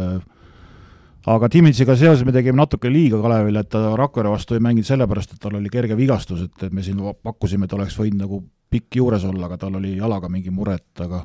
aga 1.30 1.48
Dimitsiga 1.52 1.96
seoses 1.96 2.24
me 2.26 2.32
tegime 2.34 2.58
natuke 2.60 2.90
liiga 2.92 3.20
Kalevile, 3.22 3.64
et 3.64 3.70
ta 3.72 3.94
Rakvere 3.96 4.32
vastu 4.32 4.56
ei 4.56 4.64
mänginud 4.64 4.88
sellepärast, 4.88 5.34
et 5.34 5.40
tal 5.40 5.56
oli 5.58 5.70
kerge 5.72 5.96
vigastus, 5.96 6.42
et, 6.44 6.66
et 6.66 6.72
me 6.72 6.84
siin 6.84 7.00
pakkusime, 7.22 7.64
et 7.64 7.76
oleks 7.76 7.96
võinud 7.98 8.20
nagu 8.26 8.42
pikk 8.74 8.98
juures 9.00 9.24
olla, 9.28 9.46
aga 9.48 9.58
tal 9.64 9.78
oli 9.80 9.94
jalaga 9.96 10.28
mingi 10.28 10.52
mure, 10.52 10.76
et 10.80 11.04
aga 11.04 11.24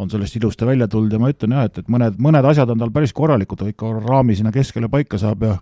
on 0.00 0.08
sellest 0.08 0.38
ilusti 0.38 0.64
välja 0.64 0.88
tulnud 0.88 1.12
ja 1.12 1.20
ma 1.20 1.28
ütlen 1.32 1.56
jah, 1.56 1.68
et, 1.68 1.82
et 1.82 1.92
mõned, 1.92 2.16
mõned 2.22 2.46
asjad 2.52 2.72
on 2.72 2.80
tal 2.80 2.92
päris 2.94 3.12
korralikud, 3.16 3.66
ikka 3.74 3.92
raami 4.06 4.38
sinna 4.38 4.52
keskele 4.54 4.88
paika 4.88 5.20
saab 5.20 5.44
ja 5.44 5.56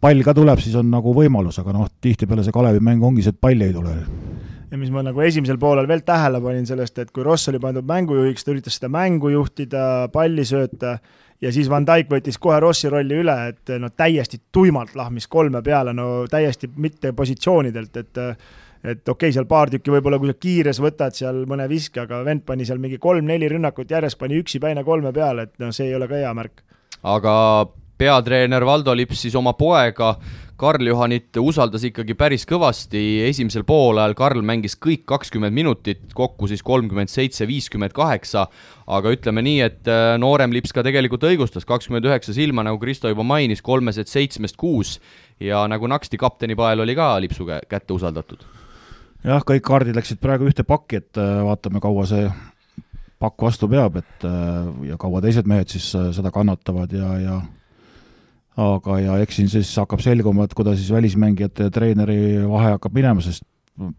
pall 0.00 0.24
ka 0.24 0.34
tuleb, 0.36 0.62
siis 0.62 0.78
on 0.78 0.88
nagu 0.92 1.12
võimalus, 1.14 1.58
aga 1.60 1.74
noh, 1.76 1.90
tihtipeale 2.00 2.46
see 2.46 2.54
Kalevi 2.54 2.80
mäng 2.84 3.04
ongi 3.04 3.26
see, 3.26 3.34
et 3.34 3.40
palli 3.40 3.68
ei 3.68 3.74
tule. 3.76 3.96
Ja 4.68 4.76
mis 4.76 4.90
ma 4.92 5.02
nagu 5.04 5.20
esimesel 5.24 5.56
poolel 5.60 5.88
veel 5.88 6.04
tähele 6.06 6.40
panin 6.44 6.66
sellest, 6.68 6.98
et 7.00 7.12
kui 7.12 7.24
Ross 7.24 7.48
oli 7.48 7.60
pandud 7.60 7.86
mängujuhiks, 7.88 8.44
ta 8.44 8.52
üritas 8.52 8.76
seda 8.78 8.90
mängu 8.92 9.32
juhtida, 9.32 9.82
palli 10.12 10.44
sööta 10.48 10.98
ja 11.40 11.52
siis 11.52 11.70
Van 11.70 11.86
Dijk 11.86 12.10
võttis 12.12 12.38
kohe 12.40 12.60
Rossi 12.60 12.90
rolli 12.90 13.20
üle, 13.22 13.36
et 13.52 13.74
no 13.78 13.90
täiesti 13.90 14.40
tuimalt 14.52 14.94
lahmis 14.98 15.28
kolme 15.30 15.62
peale, 15.62 15.94
no 15.94 16.26
täiesti 16.30 16.70
mitte 16.76 17.12
positsioonidelt, 17.12 17.96
et 17.96 18.24
et 18.78 19.08
okei 19.08 19.26
okay,, 19.26 19.34
seal 19.34 19.46
paar 19.50 19.70
tükki 19.72 19.90
võib-olla, 19.90 20.20
kui 20.22 20.30
sa 20.30 20.36
kiires 20.38 20.78
võtad 20.78 21.16
seal 21.16 21.42
mõne 21.50 21.66
viske, 21.70 21.98
aga 21.98 22.20
vend 22.24 22.44
pani 22.46 22.66
seal 22.66 22.78
mingi 22.78 22.98
kolm-neli 23.02 23.48
rünnakut 23.50 23.90
järjest, 23.90 24.18
pani 24.20 24.38
üksipäine 24.38 24.84
kolme 24.86 25.10
peale, 25.12 25.48
et 25.48 25.56
no 25.58 25.72
see 25.74 25.88
ei 25.90 25.96
ole 25.98 26.06
ka 26.06 26.20
hea 26.20 26.30
märk. 26.34 26.62
aga 27.02 27.32
peatreener 27.98 28.64
Valdo 28.64 28.94
Lips 28.94 29.24
siis 29.26 29.34
oma 29.34 29.52
poega 29.58 30.14
Karl-Juhanit 30.58 31.38
usaldas 31.38 31.84
ikkagi 31.86 32.16
päris 32.18 32.42
kõvasti, 32.48 33.00
esimesel 33.28 33.62
poolajal 33.66 34.16
Karl 34.18 34.40
mängis 34.42 34.74
kõik 34.74 35.04
kakskümmend 35.06 35.54
minutit, 35.54 36.00
kokku 36.18 36.48
siis 36.50 36.64
kolmkümmend 36.66 37.12
seitse, 37.12 37.46
viiskümmend 37.46 37.94
kaheksa, 37.94 38.48
aga 38.90 39.12
ütleme 39.14 39.44
nii, 39.46 39.60
et 39.62 39.90
äh, 39.92 40.16
noorem 40.18 40.50
Lips 40.56 40.74
ka 40.74 40.82
tegelikult 40.82 41.28
õigustas, 41.28 41.66
kakskümmend 41.68 42.08
üheksa 42.10 42.34
silma, 42.34 42.64
nagu 42.66 42.80
Kristo 42.82 43.12
juba 43.12 43.22
mainis, 43.22 43.62
kolmesed 43.62 44.10
seitsmest 44.10 44.58
kuus. 44.58 44.96
Ja 45.38 45.62
nagu 45.70 45.86
naksti 45.86 46.18
kapteni 46.18 46.56
pael 46.58 46.82
oli 46.82 46.96
ka 46.98 47.12
Lipsu 47.22 47.46
kätte 47.46 47.94
usaldatud. 47.94 48.42
jah, 49.22 49.44
kõik 49.46 49.62
kaardid 49.62 49.94
läksid 49.94 50.18
praegu 50.18 50.50
ühte 50.50 50.66
pakki, 50.66 51.04
et 51.04 51.22
äh, 51.22 51.36
vaatame, 51.46 51.78
kaua 51.84 52.06
see 52.10 52.26
pakk 53.22 53.46
vastu 53.46 53.70
peab, 53.70 54.02
et 54.02 54.26
äh, 54.26 54.90
ja 54.90 54.98
kaua 54.98 55.22
teised 55.22 55.46
mehed 55.46 55.70
siis 55.70 55.92
seda 55.94 56.34
kannatavad 56.34 56.90
ja, 56.98 57.14
ja 57.22 57.38
aga, 58.58 58.98
ja 59.02 59.18
eks 59.22 59.38
siin 59.38 59.50
siis 59.52 59.70
hakkab 59.78 60.02
selguma, 60.02 60.48
et 60.48 60.56
kuidas 60.56 60.80
siis 60.80 60.90
välismängijate 60.94 61.68
ja 61.68 61.74
treeneri 61.74 62.18
vahe 62.48 62.74
hakkab 62.74 62.96
minema, 62.96 63.22
sest 63.24 63.46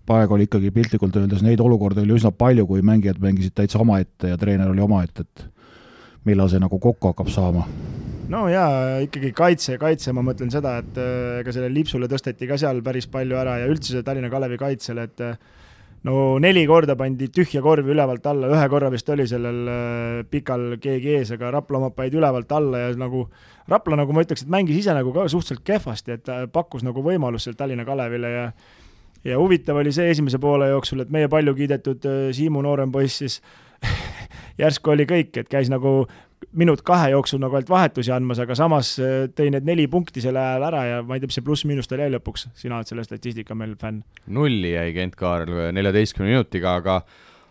praegu 0.08 0.36
oli 0.36 0.50
ikkagi 0.50 0.74
piltlikult 0.76 1.16
öeldes 1.16 1.44
neid 1.46 1.62
olukordi 1.64 2.04
oli 2.04 2.18
üsna 2.18 2.34
palju, 2.36 2.66
kui 2.68 2.84
mängijad 2.86 3.22
mängisid 3.24 3.56
täitsa 3.56 3.80
omaette 3.80 4.34
ja 4.34 4.40
treener 4.40 4.72
oli 4.74 4.84
omaette, 4.84 5.24
et 5.24 5.46
millal 6.28 6.52
see 6.52 6.60
nagu 6.60 6.80
kokku 6.82 7.14
hakkab 7.14 7.32
saama? 7.32 7.64
no 8.30 8.44
jaa, 8.52 9.00
ikkagi 9.06 9.32
kaitse, 9.38 9.78
kaitse, 9.82 10.14
ma 10.14 10.24
mõtlen 10.26 10.52
seda, 10.54 10.76
et 10.84 11.00
äh, 11.02 11.40
ega 11.40 11.54
sellele 11.56 11.74
Lipsule 11.80 12.10
tõsteti 12.12 12.50
ka 12.50 12.60
seal 12.62 12.84
päris 12.86 13.08
palju 13.10 13.40
ära 13.40 13.58
ja 13.64 13.72
üldse 13.72 13.96
see 13.96 14.06
Tallinna 14.06 14.30
Kalevi 14.30 14.60
kaitsele, 14.62 15.08
et 15.10 15.24
äh, 15.26 15.40
no 16.08 16.40
neli 16.40 16.66
korda 16.68 16.96
pandi 17.00 17.28
tühja 17.34 17.62
korvi 17.66 17.92
ülevalt 17.94 18.26
alla, 18.32 18.50
ühe 18.56 18.68
korra 18.72 18.92
vist 18.94 19.10
oli 19.10 19.28
sellel 19.28 19.62
äh, 19.68 20.20
pikal 20.30 20.78
keegi 20.82 21.16
ees, 21.20 21.34
aga 21.36 21.52
Rapla 21.58 21.82
omad 21.82 21.96
panid 21.98 22.16
ülevalt 22.20 22.52
alla 22.56 22.86
ja 22.86 22.92
nagu 23.00 23.26
Rapla, 23.70 24.00
nagu 24.00 24.16
ma 24.16 24.24
ütleks, 24.26 24.46
et 24.46 24.52
mängis 24.52 24.80
ise 24.82 24.96
nagu 24.96 25.14
ka 25.14 25.28
suhteliselt 25.30 25.66
kehvasti, 25.68 26.18
et 26.18 26.30
pakkus 26.54 26.86
nagu 26.88 27.04
võimalust 27.06 27.50
seal 27.50 27.58
Tallinna 27.60 27.86
Kalevile 27.88 28.36
ja 28.36 28.46
ja 29.24 29.40
huvitav 29.40 29.76
oli 29.76 29.92
see 29.92 30.10
esimese 30.14 30.40
poole 30.40 30.70
jooksul, 30.70 31.04
et 31.04 31.12
meie 31.12 31.28
palju 31.32 31.56
kiidetud 31.58 32.06
äh, 32.08 32.20
Siimu 32.36 32.64
noorem 32.64 32.92
poiss 32.92 33.20
siis 33.24 33.42
järsku 34.62 34.96
oli 34.96 35.08
kõik, 35.10 35.36
et 35.42 35.52
käis 35.52 35.72
nagu 35.72 36.08
minut-kahe 36.60 37.12
jooksul 37.14 37.42
nagu 37.42 37.58
ainult 37.58 37.72
vahetusi 37.72 38.14
andmas, 38.16 38.40
aga 38.44 38.56
samas 38.58 38.94
äh, 39.04 39.26
tõi 39.36 39.50
need 39.54 39.68
neli 39.68 39.88
punkti 39.92 40.24
selle 40.24 40.42
ajal 40.42 40.68
ära 40.70 40.84
ja 40.88 41.02
ma 41.06 41.18
ei 41.18 41.24
tea, 41.24 41.32
mis 41.32 41.40
see 41.40 41.46
pluss-miinus 41.46 41.90
tal 41.90 42.04
jäi 42.04 42.12
lõpuks, 42.16 42.48
sina 42.58 42.80
oled 42.80 42.90
selle 42.90 43.06
statistika 43.08 43.58
meil 43.58 43.76
fänn. 43.80 44.04
nulli 44.28 44.74
jäi 44.74 44.94
Kent-Kaarel 44.96 45.74
neljateistkümne 45.76 46.32
minutiga, 46.34 46.78
aga 46.80 47.02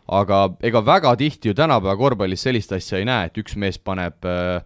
aga 0.08 0.40
ega 0.64 0.80
väga 0.84 1.12
tihti 1.20 1.50
ju 1.50 1.56
tänapäeva 1.56 1.96
korvpallis 2.00 2.46
sellist 2.46 2.72
asja 2.72 3.00
ei 3.00 3.06
näe, 3.08 3.28
et 3.28 3.40
üks 3.40 3.58
mees 3.60 3.76
paneb 3.78 4.24
äh, 4.24 4.64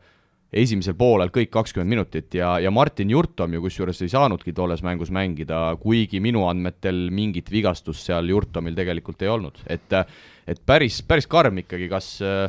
esimesel 0.52 0.94
poolel 0.98 1.32
kõik 1.32 1.50
kakskümmend 1.52 1.90
minutit 1.90 2.34
ja, 2.36 2.54
ja 2.60 2.70
Martin 2.70 3.10
Jurtom 3.10 3.54
ju 3.56 3.62
kusjuures 3.64 4.02
ei 4.04 4.12
saanudki 4.12 4.52
tolles 4.54 4.84
mängus 4.84 5.10
mängida, 5.14 5.64
kuigi 5.80 6.20
minu 6.20 6.44
andmetel 6.48 7.08
mingit 7.14 7.48
vigastust 7.50 8.04
seal 8.06 8.28
Jurtomil 8.28 8.76
tegelikult 8.76 9.24
ei 9.24 9.32
olnud, 9.32 9.64
et 9.66 9.98
et 10.42 10.58
päris, 10.66 10.98
päris 11.06 11.28
karm 11.30 11.62
ikkagi, 11.62 11.88
kas 11.90 12.16
äh, 12.26 12.46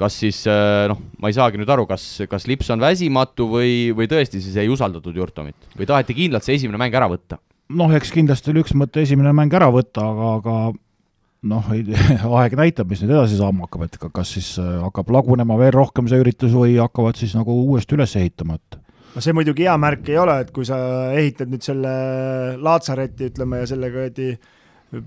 kas 0.00 0.18
siis 0.22 0.42
äh, 0.50 0.86
noh, 0.90 1.00
ma 1.20 1.30
ei 1.30 1.36
saagi 1.36 1.60
nüüd 1.60 1.70
aru, 1.72 1.86
kas, 1.90 2.04
kas 2.30 2.46
Lips 2.50 2.70
on 2.74 2.82
väsimatu 2.82 3.48
või, 3.50 3.72
või 3.96 4.08
tõesti 4.10 4.40
siis 4.42 4.56
ei 4.60 4.70
usaldatud 4.72 5.16
Jurtomit 5.16 5.74
või 5.78 5.88
taheti 5.88 6.16
kindlalt 6.16 6.46
see 6.46 6.56
esimene 6.58 6.80
mäng 6.80 6.96
ära 6.96 7.10
võtta? 7.12 7.40
noh, 7.72 7.92
eks 7.96 8.12
kindlasti 8.14 8.52
oli 8.52 8.64
üks 8.64 8.74
mõte 8.76 9.04
esimene 9.04 9.32
mäng 9.36 9.52
ära 9.56 9.70
võtta, 9.72 10.04
aga, 10.04 10.30
aga 10.40 10.56
noh, 11.52 11.72
aeg 12.40 12.56
näitab, 12.58 12.90
mis 12.90 13.02
nüüd 13.02 13.14
edasi 13.16 13.38
saama 13.40 13.66
hakkab, 13.66 13.86
et 13.88 13.98
kas 14.04 14.36
siis 14.36 14.54
äh, 14.62 14.78
hakkab 14.84 15.12
lagunema 15.14 15.58
veel 15.60 15.74
rohkem 15.76 16.08
see 16.10 16.20
üritus 16.22 16.54
või 16.56 16.78
hakkavad 16.80 17.18
siis 17.20 17.36
nagu 17.38 17.54
uuesti 17.66 17.98
üles 17.98 18.16
ehitama, 18.20 18.58
et 18.60 18.80
no 19.12 19.24
see 19.24 19.36
muidugi 19.36 19.66
hea 19.66 19.76
märk 19.80 20.08
ei 20.12 20.18
ole, 20.20 20.38
et 20.44 20.52
kui 20.54 20.66
sa 20.68 20.78
ehitad 21.16 21.52
nüüd 21.52 21.64
selle 21.64 21.92
laatsareti, 22.62 23.32
ütleme, 23.32 23.62
ja 23.62 23.70
selle 23.72 23.92
kuradi 23.92 24.32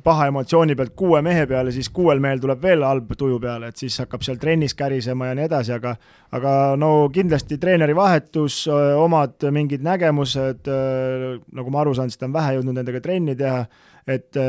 paha 0.03 0.29
emotsiooni 0.31 0.75
pealt 0.77 0.95
kuue 0.97 1.21
mehe 1.25 1.45
peale, 1.49 1.71
siis 1.73 1.91
kuuel 1.93 2.19
mehel 2.23 2.39
tuleb 2.41 2.61
veel 2.61 2.83
halb 2.85 3.11
tuju 3.17 3.37
peale, 3.41 3.69
et 3.69 3.77
siis 3.77 3.97
hakkab 4.01 4.23
seal 4.25 4.39
trennis 4.41 4.73
kärisema 4.77 5.29
ja 5.29 5.35
nii 5.37 5.45
edasi, 5.45 5.73
aga 5.75 5.93
aga 6.35 6.53
no 6.79 7.07
kindlasti 7.13 7.59
treeneri 7.61 7.93
vahetus, 7.95 8.63
omad 8.99 9.45
mingid 9.53 9.85
nägemused, 9.85 10.65
nagu 10.65 11.73
ma 11.73 11.83
aru 11.83 11.93
saan, 11.97 12.09
siis 12.09 12.21
ta 12.21 12.25
on 12.29 12.33
vähe 12.33 12.55
jõudnud 12.57 12.79
nendega 12.79 13.01
trenni 13.03 13.35
teha, 13.37 13.61
et 14.09 14.39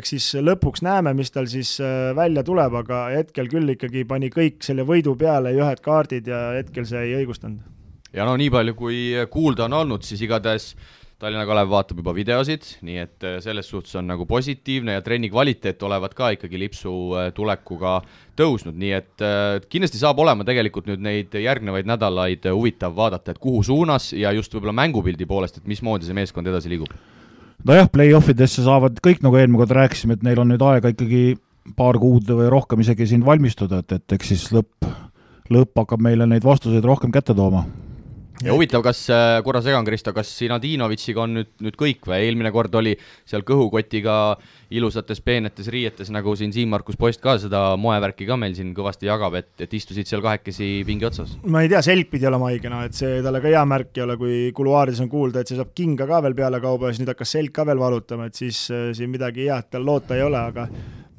eks 0.00 0.14
siis 0.14 0.30
lõpuks 0.40 0.84
näeme, 0.84 1.12
mis 1.16 1.32
tal 1.34 1.48
siis 1.50 1.74
välja 2.16 2.44
tuleb, 2.46 2.78
aga 2.80 3.02
hetkel 3.18 3.50
küll 3.52 3.76
ikkagi 3.76 4.06
pani 4.08 4.32
kõik 4.32 4.64
selle 4.64 4.86
võidu 4.88 5.12
peale, 5.20 5.52
ühed 5.56 5.84
kaardid 5.84 6.32
ja 6.32 6.46
hetkel 6.56 6.88
see 6.88 7.04
ei 7.04 7.18
õigustanud. 7.20 7.60
ja 8.16 8.24
no 8.24 8.32
nii 8.40 8.48
palju, 8.50 8.74
kui 8.74 9.02
kuulda 9.30 9.68
on 9.68 9.76
olnud, 9.84 10.08
siis 10.08 10.24
igatahes 10.24 10.72
Tallinna 11.20 11.44
Kalev 11.44 11.68
vaatab 11.68 11.98
juba 12.00 12.14
videosid, 12.16 12.64
nii 12.86 13.00
et 13.02 13.24
äh, 13.28 13.34
selles 13.44 13.66
suhtes 13.68 13.92
on 14.00 14.06
nagu 14.08 14.24
positiivne 14.28 14.94
ja 14.94 15.02
trenni 15.04 15.28
kvaliteet 15.28 15.82
olevat 15.84 16.14
ka 16.16 16.30
ikkagi 16.32 16.56
lipsu 16.62 16.92
äh, 17.12 17.26
tulekuga 17.36 17.98
tõusnud, 18.40 18.78
nii 18.80 18.94
et 18.96 19.24
äh, 19.26 19.58
kindlasti 19.68 20.00
saab 20.00 20.22
olema 20.24 20.46
tegelikult 20.48 20.88
nüüd 20.88 21.02
neid 21.04 21.36
järgnevaid 21.36 21.90
nädalaid 21.90 22.48
huvitav 22.48 22.96
vaadata, 22.96 23.34
et 23.34 23.42
kuhu 23.42 23.60
suunas 23.68 24.14
ja 24.16 24.32
just 24.32 24.56
võib-olla 24.56 24.72
mängupildi 24.78 25.28
poolest, 25.28 25.60
et 25.60 25.68
mismoodi 25.68 26.08
see 26.08 26.16
meeskond 26.16 26.48
edasi 26.48 26.72
liigub. 26.72 26.96
nojah, 27.68 27.92
play-off 27.92 28.32
idesse 28.32 28.64
saavad 28.64 28.96
kõik, 29.04 29.20
nagu 29.26 29.36
eelmine 29.36 29.60
kord 29.60 29.76
rääkisime, 29.76 30.16
et 30.16 30.24
neil 30.24 30.40
on 30.40 30.48
nüüd 30.54 30.64
aega 30.70 30.94
ikkagi 30.94 31.36
paar 31.76 32.00
kuud 32.00 32.32
või 32.32 32.48
rohkem 32.48 32.80
isegi 32.80 33.10
siin 33.12 33.28
valmistuda, 33.28 33.84
et, 33.84 33.92
et 34.00 34.16
eks 34.16 34.32
siis 34.32 34.48
lõpp, 34.56 34.88
lõpp 35.52 35.84
hakkab 35.84 36.00
meile 36.00 36.24
neid 36.32 36.48
vastuseid 36.48 36.88
rohkem 36.88 37.12
kätte 37.12 37.36
tooma 37.36 37.66
ja 38.44 38.54
huvitav, 38.54 38.82
kas, 38.84 39.02
äh, 39.12 39.40
korra 39.44 39.60
segan, 39.64 39.84
Kristo, 39.86 40.12
kas 40.16 40.30
Sinadinovitšiga 40.38 41.22
on 41.24 41.36
nüüd, 41.40 41.50
nüüd 41.64 41.76
kõik 41.80 42.08
või 42.08 42.20
eelmine 42.26 42.52
kord 42.54 42.74
oli 42.80 42.94
seal 43.28 43.44
kõhukotiga 43.46 44.14
ilusates 44.70 45.20
peenetes 45.24 45.68
riietes, 45.72 46.12
nagu 46.14 46.34
siin 46.38 46.54
Siim-Markus 46.54 46.98
Post 47.00 47.22
ka 47.24 47.36
seda 47.42 47.62
moevärki 47.80 48.28
ka 48.28 48.38
meil 48.40 48.54
siin 48.58 48.72
kõvasti 48.76 49.10
jagab, 49.10 49.36
et, 49.40 49.50
et 49.60 49.74
istusid 49.76 50.08
seal 50.08 50.24
kahekesi 50.24 50.70
pingi 50.88 51.08
otsas? 51.08 51.36
ma 51.44 51.64
ei 51.64 51.72
tea, 51.72 51.82
selg 51.84 52.10
pidi 52.12 52.28
olema 52.30 52.50
haige, 52.52 52.72
noh 52.72 52.86
et 52.86 52.96
see 52.96 53.20
talle 53.24 53.42
ka 53.42 53.52
hea 53.52 53.64
märk 53.68 53.92
ei 53.98 54.06
ole, 54.06 54.16
kui 54.20 54.38
kuluaarides 54.56 55.02
on 55.04 55.12
kuulda, 55.12 55.42
et 55.42 55.50
see 55.50 55.60
saab 55.60 55.74
kinga 55.76 56.08
ka 56.10 56.22
veel 56.26 56.38
pealekauba 56.38 56.88
ja 56.88 56.96
siis 56.96 57.04
nüüd 57.04 57.14
hakkas 57.14 57.36
selg 57.36 57.54
ka 57.56 57.66
veel 57.68 57.82
valutama, 57.82 58.30
et 58.30 58.40
siis 58.40 58.64
äh, 58.74 58.90
siin 58.96 59.12
midagi 59.12 59.50
head 59.50 59.70
tal 59.74 59.86
loota 59.86 60.16
ei 60.16 60.26
ole, 60.26 60.40
aga 60.40 60.68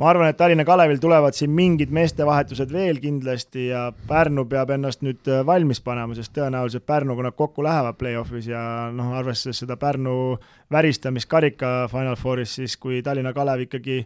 ma 0.02 0.10
arvan, 0.10 0.32
et 0.32 0.38
Tallinna 0.38 0.66
Kalevil 0.66 0.98
tulevad 1.02 1.36
siin 1.38 1.52
mingid 1.54 1.92
meestevahetused 1.94 2.72
veel 2.74 2.98
kindlasti 3.04 3.68
ja 3.68 3.84
Pärnu 4.08 4.48
peab 4.50 4.74
ennast 4.74 5.04
nüüd 5.06 5.30
äh, 5.30 5.44
valmis 5.46 5.82
panema, 5.86 6.16
sest 6.18 6.34
tõenäoliselt 6.34 6.88
Pärnuga 6.90 7.28
nad 7.28 7.38
kokku 7.38 7.62
lähevad 7.66 8.00
play-off'is 8.00 8.50
ja 8.50 8.64
noh, 8.96 9.14
arvestades 9.20 9.62
seda 9.62 9.78
Pärnu 9.78 10.16
väristamist 10.74 11.30
karika 11.30 11.86
Final 11.92 12.18
Fouris, 12.18 12.56
siis 12.58 12.78
kui 12.82 13.04
Tallinna 13.06 13.34
Kalev 13.38 13.68
ikkagi 13.68 14.00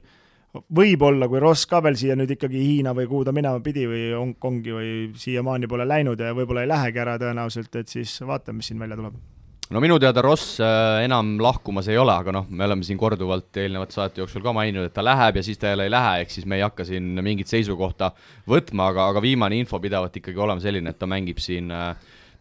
võib-olla, 0.75 1.29
kui 1.31 1.39
Ross 1.43 1.67
ka 1.69 1.79
veel 1.83 1.95
siia 1.99 2.17
nüüd 2.19 2.35
ikkagi 2.35 2.59
Hiina 2.59 2.95
või 2.95 3.07
kuhu 3.11 3.23
ta 3.27 3.35
minema 3.35 3.63
pidi 3.63 3.87
või 3.87 4.09
Hongkongi 4.15 4.75
või 4.75 4.91
siiamaani 5.19 5.71
pole 5.71 5.87
läinud 5.87 6.19
ja 6.19 6.35
võib-olla 6.35 6.67
ei 6.67 6.73
lähegi 6.73 7.03
ära 7.05 7.15
tõenäoliselt, 7.23 7.71
et 7.79 7.95
siis 7.95 8.19
vaatame, 8.27 8.59
mis 8.59 8.71
siin 8.71 8.83
välja 8.83 8.99
tuleb 8.99 9.34
no 9.73 9.81
minu 9.81 9.97
teada 9.99 10.21
Ross 10.21 10.59
äh, 10.61 11.03
enam 11.05 11.35
lahkumas 11.41 11.87
ei 11.89 11.97
ole, 11.97 12.13
aga 12.13 12.33
noh, 12.35 12.49
me 12.49 12.67
oleme 12.67 12.85
siin 12.85 12.99
korduvalt 13.01 13.57
eelnevate 13.61 13.97
saate 13.97 14.21
jooksul 14.21 14.43
ka 14.45 14.53
maininud, 14.53 14.89
et 14.89 14.93
ta 14.93 15.05
läheb 15.05 15.39
ja 15.39 15.45
siis 15.45 15.57
ta 15.61 15.71
jälle 15.71 15.87
ei 15.87 15.93
lähe, 15.93 16.19
ehk 16.21 16.35
siis 16.35 16.45
me 16.45 16.59
ei 16.59 16.65
hakka 16.65 16.85
siin 16.85 17.15
mingit 17.25 17.49
seisukohta 17.49 18.11
võtma, 18.49 18.91
aga, 18.93 19.09
aga 19.13 19.23
viimane 19.25 19.57
info 19.57 19.79
pidavat 19.81 20.21
ikkagi 20.21 20.45
olema 20.45 20.61
selline, 20.61 20.93
et 20.93 21.01
ta 21.01 21.09
mängib 21.09 21.41
siin 21.41 21.73
äh, 21.73 21.95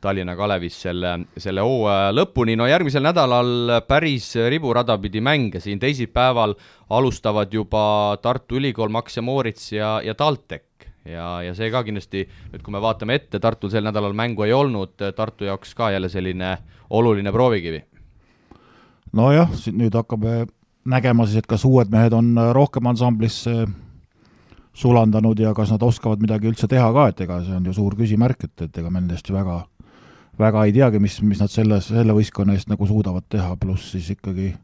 Tallinna 0.04 0.34
Kalevis 0.36 0.76
selle, 0.84 1.14
selle 1.40 1.64
hooaja 1.64 2.12
lõpuni, 2.12 2.58
no 2.60 2.66
järgmisel 2.68 3.06
nädalal 3.06 3.78
päris 3.88 4.34
riburada 4.52 4.98
pidi 5.00 5.22
mänge, 5.24 5.62
siin. 5.64 5.80
Teisipäeval 5.80 6.52
alustavad 6.92 7.52
juba 7.56 8.18
Tartu 8.20 8.60
Ülikool, 8.60 8.92
Max 8.92 9.16
ja 9.16 9.24
Moorits 9.24 9.70
ja, 9.72 9.94
ja 10.04 10.12
TalTech 10.12 10.73
ja, 11.04 11.42
ja 11.42 11.54
see 11.54 11.70
ka 11.73 11.84
kindlasti, 11.84 12.25
nüüd 12.52 12.64
kui 12.64 12.75
me 12.75 12.82
vaatame 12.82 13.18
ette, 13.18 13.40
Tartul 13.42 13.73
sel 13.73 13.84
nädalal 13.87 14.16
mängu 14.16 14.46
ei 14.46 14.52
olnud, 14.56 14.96
Tartu 15.16 15.49
jaoks 15.49 15.75
ka 15.75 15.90
jälle 15.94 16.08
selline 16.08 16.56
oluline 16.90 17.32
proovikivi. 17.32 17.84
nojah, 19.12 19.50
nüüd 19.73 19.94
hakkame 19.94 20.46
nägema 20.84 21.26
siis, 21.26 21.42
et 21.42 21.46
kas 21.46 21.64
uued 21.64 21.90
mehed 21.92 22.12
on 22.12 22.34
rohkem 22.52 22.87
ansamblisse 22.87 23.66
sulandanud 24.75 25.38
ja 25.38 25.54
kas 25.54 25.70
nad 25.70 25.82
oskavad 25.82 26.20
midagi 26.20 26.50
üldse 26.50 26.68
teha 26.68 26.90
ka, 26.92 27.06
et 27.08 27.20
ega 27.20 27.38
see 27.44 27.54
on 27.56 27.66
ju 27.66 27.76
suur 27.76 27.94
küsimärk, 27.96 28.44
et, 28.44 28.66
et 28.66 28.82
ega 28.82 28.90
me 28.90 29.00
nendest 29.00 29.28
ju 29.30 29.37
väga, 29.37 29.61
väga 30.38 30.64
ei 30.66 30.75
teagi, 30.75 30.99
mis, 30.99 31.20
mis 31.23 31.40
nad 31.40 31.52
selles, 31.52 31.88
selle 31.92 32.16
võistkonna 32.16 32.56
eest 32.56 32.68
nagu 32.73 32.87
suudavad 32.87 33.26
teha, 33.30 33.54
pluss 33.56 33.94
siis 33.94 34.11
ikkagi 34.16 34.54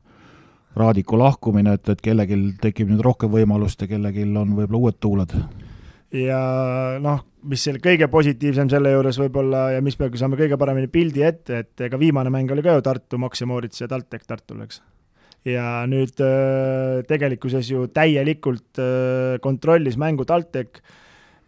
Raadiku 0.76 1.18
lahkumine, 1.18 1.72
et, 1.74 1.88
et 1.90 1.98
kellelgi 1.98 2.36
tekib 2.62 2.92
nüüd 2.92 3.00
rohkem 3.02 3.30
võimalust 3.32 3.80
ja 3.82 3.88
kellelgi 3.90 4.22
on 4.22 4.52
võib-olla 4.54 4.78
uued 4.78 4.98
tuuled 5.02 5.32
ja 6.14 6.38
noh, 7.02 7.22
mis 7.50 7.64
selle 7.64 7.80
kõige 7.82 8.08
positiivsem 8.10 8.70
selle 8.72 8.92
juures 8.94 9.18
võib-olla 9.20 9.66
ja 9.76 9.82
mis 9.84 9.98
me 10.00 10.10
saame 10.18 10.38
kõige 10.40 10.58
paremini 10.60 10.90
pildi 10.92 11.24
ette, 11.26 11.62
et 11.64 11.84
ega 11.86 12.00
viimane 12.00 12.32
mäng 12.32 12.50
oli 12.50 12.64
ka 12.66 12.76
ju 12.76 12.86
Tartu, 12.86 13.20
Max 13.20 13.42
ja 13.42 13.88
TalTech 13.88 14.26
Tartul, 14.26 14.64
eks. 14.66 14.80
ja 15.46 15.84
nüüd 15.90 16.20
äh, 16.24 17.02
tegelikkuses 17.08 17.70
ju 17.70 17.86
täielikult 17.94 18.82
äh, 18.82 19.38
kontrollis 19.40 19.96
mängu 19.96 20.26
TalTech, 20.26 20.82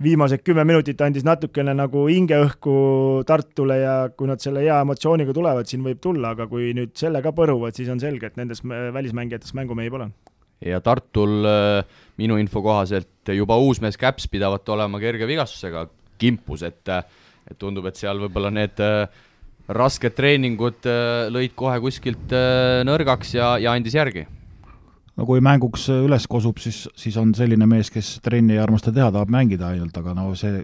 viimased 0.03 0.43
kümme 0.43 0.65
minutit 0.67 1.01
andis 1.03 1.27
natukene 1.27 1.75
nagu 1.75 2.07
hingeõhku 2.09 3.23
Tartule 3.27 3.79
ja 3.83 3.97
kui 4.17 4.31
nad 4.31 4.43
selle 4.43 4.65
hea 4.65 4.81
emotsiooniga 4.83 5.35
tulevad, 5.35 5.67
siin 5.67 5.83
võib 5.85 6.01
tulla, 6.03 6.37
aga 6.37 6.47
kui 6.51 6.73
nüüd 6.75 6.95
selle 6.99 7.23
ka 7.23 7.35
põruvad, 7.35 7.75
siis 7.77 7.91
on 7.93 8.03
selge, 8.03 8.31
et 8.31 8.39
nendest 8.39 8.67
välismängijatest 8.67 9.59
mängumehi 9.59 9.91
pole 9.91 10.13
ja 10.67 10.81
Tartul 10.81 11.45
äh, 11.45 11.85
minu 12.23 12.39
info 12.41 12.63
kohaselt 12.65 13.33
juba 13.35 13.59
uus 13.59 13.83
mees 13.83 13.99
Käps 14.01 14.29
pidavat 14.31 14.69
olema 14.73 15.01
kerge 15.03 15.29
vigastusega 15.29 15.89
kimpus, 16.23 16.65
et 16.67 16.89
et 17.51 17.59
tundub, 17.59 17.89
et 17.91 17.99
seal 17.99 18.21
võib-olla 18.23 18.53
need 18.55 18.79
äh, 18.79 19.09
rasked 19.75 20.15
treeningud 20.15 20.87
äh, 20.87 21.27
lõid 21.35 21.57
kohe 21.59 21.81
kuskilt 21.83 22.31
nõrgaks 22.87 23.35
ja, 23.35 23.57
ja 23.59 23.75
andis 23.75 23.97
järgi. 23.99 24.23
no 25.19 25.27
kui 25.27 25.43
mänguks 25.43 25.89
üles 25.97 26.29
kosub, 26.31 26.63
siis, 26.63 26.85
siis 26.97 27.19
on 27.19 27.35
selline 27.35 27.67
mees, 27.67 27.91
kes 27.91 28.21
trenni 28.23 28.55
ei 28.55 28.63
armasta 28.63 28.95
teha, 28.95 29.11
tahab 29.11 29.35
mängida 29.35 29.73
ainult, 29.75 29.99
aga 29.99 30.15
no 30.15 30.31
see 30.39 30.63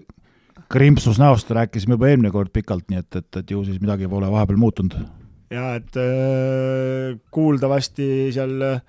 krimpsus 0.69 1.19
näost 1.19 1.51
rääkisime 1.51 1.97
juba 1.97 2.11
eelmine 2.11 2.31
kord 2.33 2.53
pikalt, 2.53 2.89
nii 2.91 3.01
et, 3.01 3.17
et, 3.17 3.41
et 3.41 3.51
ju 3.51 3.65
siis 3.65 3.81
midagi 3.81 4.09
pole 4.09 4.29
vahepeal 4.31 4.61
muutunud. 4.61 4.97
jaa, 5.51 5.75
et 5.81 5.97
äh, 5.97 7.19
kuuldavasti 7.35 8.29
seal 8.37 8.57
äh, 8.63 8.81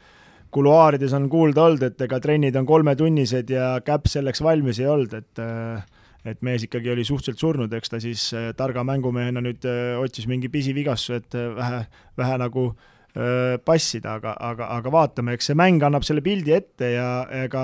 kuluaarides 0.51 1.13
on 1.13 1.29
kuulda 1.29 1.63
olnud, 1.67 1.83
et 1.85 2.01
ega 2.01 2.19
trennid 2.19 2.55
on 2.57 2.65
kolmetunnised 2.65 3.49
ja 3.53 3.71
Käpp 3.85 4.09
selleks 4.09 4.41
valmis 4.43 4.79
ei 4.81 4.87
olnud, 4.89 5.13
et 5.13 5.41
et 6.27 6.41
mees 6.43 6.63
ikkagi 6.65 6.91
oli 6.91 7.05
suhteliselt 7.07 7.39
surnud, 7.39 7.73
eks 7.73 7.91
ta 7.93 7.99
siis 8.03 8.29
äh, 8.35 8.49
targa 8.57 8.83
mängumehena 8.87 9.43
nüüd 9.43 9.65
äh, 9.67 9.95
otsis 9.99 10.27
mingi 10.27 10.49
pisivigastuse, 10.51 11.21
et 11.21 11.37
äh, 11.37 11.51
vähe, 11.55 11.83
vähe 12.19 12.39
nagu 12.45 12.71
passida, 13.65 14.13
aga, 14.19 14.35
aga, 14.45 14.67
aga 14.75 14.91
vaatame, 14.93 15.33
eks 15.33 15.47
see 15.49 15.55
mäng 15.57 15.81
annab 15.83 16.03
selle 16.05 16.21
pildi 16.23 16.53
ette 16.53 16.91
ja 16.93 17.07
ega 17.33 17.63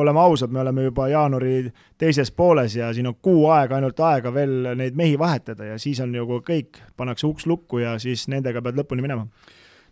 oleme 0.00 0.22
ausad, 0.22 0.50
me 0.50 0.62
oleme 0.62 0.86
juba 0.86 1.10
jaanuari 1.12 1.68
teises 2.00 2.32
pooles 2.32 2.74
ja 2.78 2.88
siin 2.96 3.10
on 3.10 3.18
kuu 3.22 3.44
aega 3.52 3.76
ainult 3.76 4.00
aega 4.00 4.32
veel 4.32 4.72
neid 4.80 4.96
mehi 4.96 5.18
vahetada 5.20 5.68
ja 5.68 5.76
siis 5.78 6.00
on 6.00 6.16
ju 6.16 6.40
kõik, 6.48 6.80
pannakse 6.96 7.28
uks 7.28 7.46
lukku 7.46 7.84
ja 7.84 7.98
siis 8.02 8.24
nendega 8.32 8.64
pead 8.64 8.80
lõpuni 8.80 9.04
minema 9.04 9.28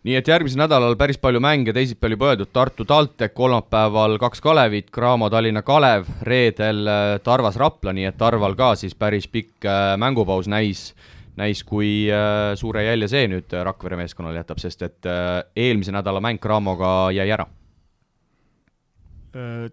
nii 0.05 0.13
et 0.19 0.27
järgmisel 0.29 0.61
nädalal 0.61 0.93
päris 0.99 1.17
palju 1.17 1.39
mänge, 1.41 1.73
teisipäeval 1.73 2.13
juba 2.13 2.27
öeldud, 2.29 2.51
Tartu 2.53 2.85
TalTech, 2.85 3.33
kolmapäeval 3.33 4.19
kaks 4.21 4.41
Kalevit, 4.41 4.91
Graamo 4.93 5.31
Tallinna 5.33 5.63
Kalev, 5.65 6.05
reedel 6.21 6.85
äh, 6.85 7.03
Tarvas 7.25 7.57
Rapla, 7.57 7.93
nii 7.95 8.05
et 8.11 8.17
Tarval 8.17 8.53
ka 8.57 8.75
siis 8.77 8.93
päris 8.95 9.25
pikk 9.31 9.65
äh, 9.65 9.95
mängupaus 10.01 10.49
näis, 10.51 10.91
näis, 11.39 11.63
kui 11.65 12.05
äh, 12.13 12.53
suure 12.59 12.85
jälje 12.85 13.09
see 13.15 13.29
nüüd 13.31 13.55
Rakvere 13.65 13.97
meeskonnale 13.97 14.43
jätab, 14.43 14.61
sest 14.61 14.85
et 14.85 15.09
eelmise 15.55 15.95
nädala 15.95 16.21
mäng 16.21 16.41
Graamoga 16.41 17.09
jäi 17.15 17.29
ära. 17.33 17.47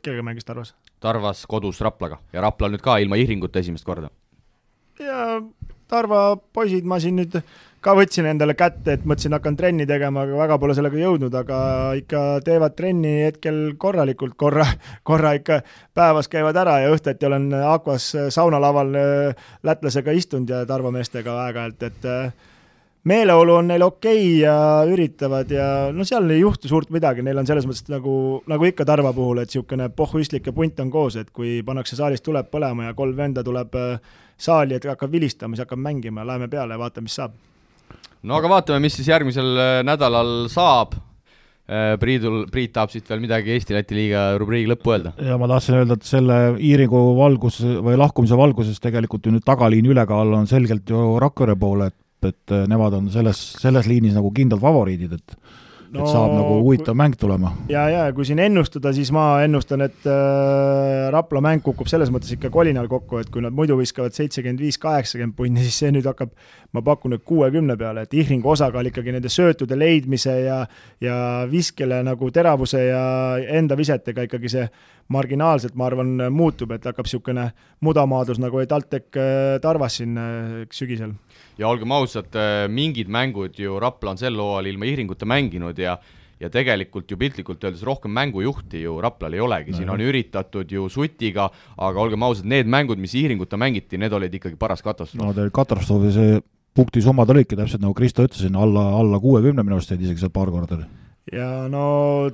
kellega 0.02 0.22
mängis 0.22 0.44
Tarvas? 0.44 0.74
Tarvas 1.00 1.44
kodus 1.46 1.80
Raplaga 1.80 2.18
ja 2.32 2.40
Rapla 2.40 2.72
nüüd 2.72 2.82
ka 2.82 2.96
ilma 2.98 3.20
Ihringuta 3.20 3.60
esimest 3.60 3.84
korda. 3.84 4.08
ja 4.98 5.42
Tarva 5.88 6.38
poisid, 6.52 6.88
ma 6.88 6.96
siin 7.00 7.20
nüüd 7.20 7.36
ka 7.82 7.94
võtsin 7.98 8.28
endale 8.30 8.54
kätte, 8.58 8.94
et 8.94 9.06
mõtlesin, 9.08 9.34
hakkan 9.34 9.56
trenni 9.58 9.86
tegema, 9.88 10.22
aga 10.22 10.38
väga 10.38 10.58
pole 10.62 10.76
sellega 10.78 11.00
jõudnud, 11.00 11.34
aga 11.34 11.58
ikka 11.98 12.22
teevad 12.46 12.76
trenni 12.78 13.16
hetkel 13.24 13.74
korralikult, 13.80 14.36
korra, 14.38 14.66
korra 15.08 15.34
ikka 15.38 15.60
päevas 15.94 16.30
käivad 16.30 16.60
ära 16.62 16.78
ja 16.84 16.94
õhtuti 16.94 17.26
olen 17.26 17.50
Aquas 17.66 18.12
saunalaval 18.34 18.96
äh, 18.98 19.44
lätlasega 19.66 20.14
istunud 20.14 20.54
ja 20.54 20.62
Tarvo 20.66 20.94
meestega 20.94 21.36
aeg-ajalt, 21.48 21.86
et 21.90 22.08
äh, 22.08 22.48
meeleolu 23.10 23.58
on 23.58 23.70
neil 23.72 23.82
okei 23.82 24.22
okay 24.22 24.40
ja 24.44 24.56
üritavad 24.86 25.50
ja 25.50 25.68
no 25.92 26.06
seal 26.06 26.30
ei 26.30 26.44
juhtu 26.44 26.70
suurt 26.70 26.90
midagi, 26.94 27.26
neil 27.26 27.42
on 27.42 27.50
selles 27.50 27.66
mõttes 27.66 27.90
nagu, 27.90 28.16
nagu 28.46 28.70
ikka 28.70 28.86
Tarva 28.86 29.10
puhul, 29.16 29.42
et 29.42 29.50
niisugune 29.50 29.90
pohhuistlik 29.96 30.46
ja 30.46 30.54
punt 30.54 30.78
on 30.80 30.90
koos, 30.90 31.18
et 31.18 31.34
kui 31.34 31.60
pannakse 31.66 31.98
saalis 31.98 32.22
tuleb 32.22 32.50
põlema 32.52 32.92
ja 32.92 32.98
kolm 32.98 33.18
venda 33.18 33.42
tuleb 33.42 33.74
äh, 33.74 34.12
saali, 34.38 34.78
et 34.78 34.86
hakkab 34.86 35.10
vilistama, 35.10 35.56
siis 35.56 35.66
hakkab 35.66 35.82
mängima, 35.82 36.26
läheme 36.26 36.46
peale 36.50 36.78
ja 36.78 36.86
vaatame, 36.86 37.10
mis 37.10 37.18
saab 37.18 37.34
no 38.26 38.38
aga 38.38 38.50
vaatame, 38.56 38.82
mis 38.84 38.98
siis 38.98 39.08
järgmisel 39.10 39.56
äh, 39.56 39.78
nädalal 39.86 40.46
saab. 40.52 40.96
Äh, 41.72 41.94
Priidul, 42.02 42.46
Priit 42.52 42.72
tahab 42.74 42.90
siit 42.92 43.06
veel 43.08 43.22
midagi 43.22 43.52
Eesti-Läti 43.54 43.96
liiga 43.96 44.24
rubriigi 44.40 44.70
lõppu 44.72 44.94
öelda. 44.96 45.12
ja 45.22 45.38
ma 45.38 45.48
tahtsin 45.50 45.78
öelda, 45.78 45.96
et 45.98 46.08
selle 46.08 46.38
Iirigu 46.58 47.02
valgus 47.18 47.60
või 47.62 47.94
lahkumise 48.00 48.38
valguses 48.38 48.82
tegelikult 48.82 49.26
ju 49.26 49.34
nüüd 49.34 49.46
tagaliini 49.46 49.92
ülekaal 49.94 50.34
on 50.40 50.50
selgelt 50.50 50.90
ju 50.90 51.16
Rakvere 51.22 51.54
poole, 51.58 51.92
et, 51.92 52.28
et 52.32 52.54
äh, 52.54 52.66
nemad 52.70 52.98
on 52.98 53.08
selles, 53.14 53.40
selles 53.62 53.88
liinis 53.90 54.18
nagu 54.18 54.32
kindlad 54.34 54.62
favoriidid, 54.62 55.14
et 55.20 55.38
no, 55.92 56.02
et 56.02 56.10
saab 56.10 56.32
nagu 56.34 56.58
huvitav 56.62 56.96
mäng 56.98 57.16
tulema. 57.20 57.52
ja, 57.70 57.84
ja 57.92 58.04
kui 58.16 58.26
siin 58.28 58.40
ennustada, 58.42 58.92
siis 58.96 59.12
ma 59.14 59.26
ennustan, 59.44 59.84
et 59.86 60.08
äh, 60.08 61.08
Rapla 61.12 61.42
mäng 61.44 61.62
kukub 61.64 61.90
selles 61.90 62.12
mõttes 62.14 62.32
ikka 62.36 62.50
kolinal 62.54 62.88
kokku, 62.90 63.20
et 63.22 63.30
kui 63.32 63.44
nad 63.44 63.54
muidu 63.56 63.76
viskavad 63.78 64.16
seitsekümmend 64.16 64.62
viis, 64.62 64.78
kaheksakümmend 64.82 65.36
punni, 65.38 65.64
siis 65.66 65.82
see 65.84 65.92
nüüd 65.94 66.08
hakkab, 66.08 66.32
ma 66.72 66.84
pakun, 66.84 67.16
et 67.18 67.24
kuuekümne 67.28 67.76
peale, 67.80 68.06
et 68.06 68.16
Ihringu 68.16 68.52
osakaal 68.54 68.88
ikkagi 68.90 69.14
nende 69.14 69.32
söötude 69.32 69.78
leidmise 69.78 70.38
ja 70.46 70.62
ja 71.02 71.16
viskele 71.50 72.02
nagu 72.06 72.30
teravuse 72.32 72.86
ja 72.86 73.04
enda 73.58 73.76
visetega 73.78 74.26
ikkagi 74.28 74.50
see 74.52 74.66
marginaalselt, 75.12 75.74
ma 75.76 75.88
arvan, 75.90 76.14
muutub, 76.32 76.72
et 76.72 76.84
hakkab 76.88 77.08
niisugune 77.08 77.48
mudamaadlus 77.84 78.40
nagu 78.40 78.60
oli 78.60 78.68
TalTech 78.70 79.18
äh, 79.18 79.58
Tarvas 79.62 79.98
siin 80.00 80.16
äh, 80.18 80.62
sügisel. 80.72 81.16
Ja 81.58 81.68
olgem 81.68 81.92
ausad, 81.92 82.32
äh, 82.34 82.64
mingid 82.68 83.12
mängud 83.12 83.58
ju 83.58 83.78
Rapla 83.80 84.14
on 84.14 84.20
sel 84.20 84.36
hooajal 84.38 84.72
ilma 84.72 84.88
Ihringuta 84.88 85.28
mänginud 85.28 85.78
ja 85.78 85.98
ja 86.42 86.50
tegelikult 86.50 87.10
ju 87.10 87.18
piltlikult 87.18 87.62
öeldes 87.62 87.84
rohkem 87.86 88.10
mängujuhti 88.16 88.82
ju 88.82 88.96
Raplal 89.02 89.36
ei 89.36 89.42
olegi, 89.44 89.76
siin 89.76 89.90
on 89.94 90.00
üritatud 90.02 90.72
ju 90.74 90.88
Sutiga, 90.90 91.48
aga 91.76 92.02
olgem 92.02 92.24
ausad, 92.26 92.48
need 92.50 92.70
mängud, 92.70 92.98
mis 92.98 93.14
Ihringuta 93.18 93.60
mängiti, 93.60 94.00
need 94.00 94.12
olid 94.16 94.34
ikkagi 94.34 94.58
paras 94.58 94.82
katastroof. 94.82 95.22
no 95.22 95.36
ta 95.36 95.44
oli 95.44 95.54
katastroof 95.54 96.08
ja 96.08 96.16
see 96.16 96.40
punktisummad 96.74 97.30
olidki 97.30 97.58
täpselt 97.58 97.84
nagu 97.84 97.94
Kristo 97.94 98.26
ütles, 98.26 98.48
alla, 98.48 98.88
alla 98.98 99.20
kuuekümne 99.22 99.62
minu 99.62 99.78
arust 99.78 99.94
jäid 99.94 100.02
isegi 100.02 100.24
seal 100.24 100.34
paar 100.34 100.50
korda 100.50 100.82
ja 101.30 101.68
no 101.70 101.84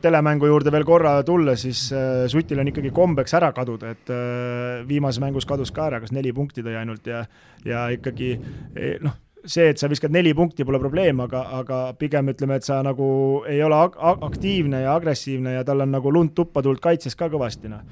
telemängu 0.01 0.49
juurde 0.49 0.73
veel 0.73 0.87
korra 0.89 1.19
tulles, 1.27 1.63
siis 1.67 1.89
äh, 1.93 2.25
Sutil 2.31 2.61
on 2.63 2.71
ikkagi 2.71 2.93
kombeks 2.95 3.35
ära 3.37 3.51
kaduda, 3.57 3.93
et 3.93 4.13
äh, 4.13 4.87
viimases 4.89 5.21
mängus 5.21 5.47
kadus 5.49 5.73
ka 5.75 5.89
ära, 5.91 6.01
kas 6.01 6.15
neli 6.17 6.33
punkti 6.33 6.65
tõi 6.65 6.79
ainult 6.81 7.09
ja, 7.09 7.25
ja 7.69 7.85
ikkagi 7.93 8.33
e, 8.73 8.95
noh, 9.05 9.19
see, 9.45 9.69
et 9.69 9.81
sa 9.81 9.91
viskad 9.93 10.15
neli 10.15 10.33
punkti, 10.37 10.65
pole 10.65 10.81
probleem, 10.81 11.21
aga, 11.27 11.45
aga 11.61 11.83
pigem 12.01 12.33
ütleme, 12.33 12.59
et 12.59 12.69
sa 12.69 12.81
nagu 12.87 13.09
ei 13.49 13.61
ole 13.65 13.77
ak 13.77 13.99
aktiivne 14.31 14.85
ja 14.87 14.97
agressiivne 14.97 15.59
ja 15.59 15.65
tal 15.69 15.85
on 15.85 15.93
nagu 15.93 16.13
lund 16.15 16.33
tuppa 16.37 16.65
tulnud 16.65 16.81
kaitses 16.85 17.19
ka 17.19 17.29
kõvasti, 17.33 17.73
noh. 17.73 17.85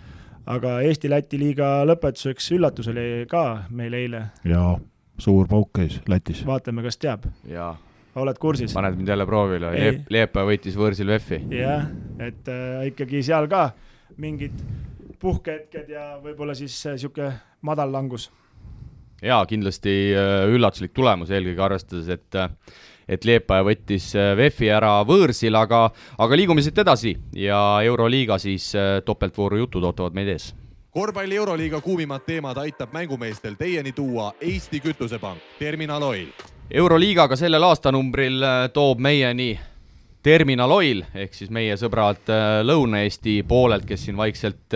aga 0.48 0.78
Eesti-Läti 0.86 1.40
liiga 1.42 1.80
lõpetuseks 1.88 2.54
üllatus 2.56 2.88
oli 2.88 3.26
ka 3.28 3.66
meil 3.68 3.94
eile. 4.00 4.30
jaa, 4.48 4.78
suur 5.20 5.48
pauk 5.50 5.74
käis 5.76 6.00
Lätis. 6.08 6.46
vaatame, 6.48 6.86
kas 6.88 6.96
teab. 7.04 7.28
jaa 7.44 7.74
oled 8.16 8.38
kursis? 8.40 8.74
paned 8.74 8.96
mind 8.96 9.14
jälle 9.14 9.26
proovile, 9.26 9.72
Leep-, 9.76 10.10
Leepa 10.10 10.44
võitis 10.48 10.76
võõrsil 10.78 11.10
VEF-i. 11.14 11.42
jah, 11.56 11.88
et 12.18 12.48
äh, 12.52 12.86
ikkagi 12.92 13.22
seal 13.26 13.48
ka 13.52 13.70
mingid 14.16 14.54
puhkehetked 15.20 15.88
ja 15.90 16.16
võib-olla 16.22 16.54
siis 16.56 16.74
niisugune 16.90 17.30
äh, 17.30 17.38
madal 17.66 17.92
langus. 17.92 18.30
jaa, 19.22 19.40
kindlasti 19.48 19.94
äh, 20.14 20.44
üllatuslik 20.52 20.92
tulemus, 20.94 21.32
eelkõige 21.32 21.64
arvestades, 21.68 22.12
et 22.12 22.38
äh, 22.42 22.52
et 23.06 23.22
Liepaja 23.24 23.62
võttis 23.62 24.08
VEF-i 24.36 24.66
ära 24.74 24.96
võõrsil, 25.06 25.54
aga, 25.54 25.84
aga 26.18 26.36
liigume 26.36 26.62
siit 26.64 26.78
edasi 26.82 27.12
ja 27.38 27.60
Euroliiga 27.86 28.34
siis 28.42 28.72
topeltvooru 29.06 29.60
jutud 29.60 29.86
ootavad 29.86 30.16
meid 30.18 30.32
ees 30.32 30.48
korvpalli 30.90 31.36
Euroliiga 31.38 31.78
kuumimad 31.84 32.24
teemad 32.26 32.58
aitab 32.58 32.90
mängumeestel 32.92 33.54
teieni 33.54 33.92
tuua 33.92 34.32
Eesti 34.40 34.80
Kütusepank, 34.80 35.38
Terminal 35.58 36.02
Oil. 36.02 36.32
Euroliigaga 36.70 37.36
sellel 37.36 37.62
aastanumbril 37.62 38.44
toob 38.74 39.00
meieni 39.00 39.52
Terminal 40.22 40.72
Oil 40.74 41.04
ehk 41.14 41.34
siis 41.34 41.50
meie 41.54 41.76
sõbrad 41.78 42.26
Lõuna-Eesti 42.66 43.42
poolelt, 43.46 43.86
kes 43.86 44.08
siin 44.08 44.16
vaikselt 44.18 44.74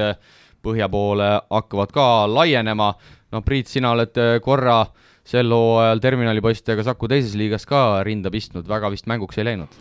põhja 0.62 0.88
poole 0.88 1.28
hakkavad 1.50 1.92
ka 1.92 2.06
laienema. 2.30 2.94
no 3.32 3.42
Priit, 3.42 3.66
sina 3.66 3.92
oled 3.94 4.16
äh, 4.18 4.38
korra 4.42 4.84
sel 5.24 5.52
hooajal 5.52 6.00
terminali 6.02 6.40
poistega 6.40 6.82
Saku 6.84 7.08
teises 7.08 7.36
liigas 7.38 7.66
ka 7.66 8.02
rinda 8.04 8.30
pistnud, 8.30 8.68
väga 8.68 8.90
vist 8.90 9.06
mänguks 9.06 9.38
ei 9.38 9.44
läinud? 9.44 9.80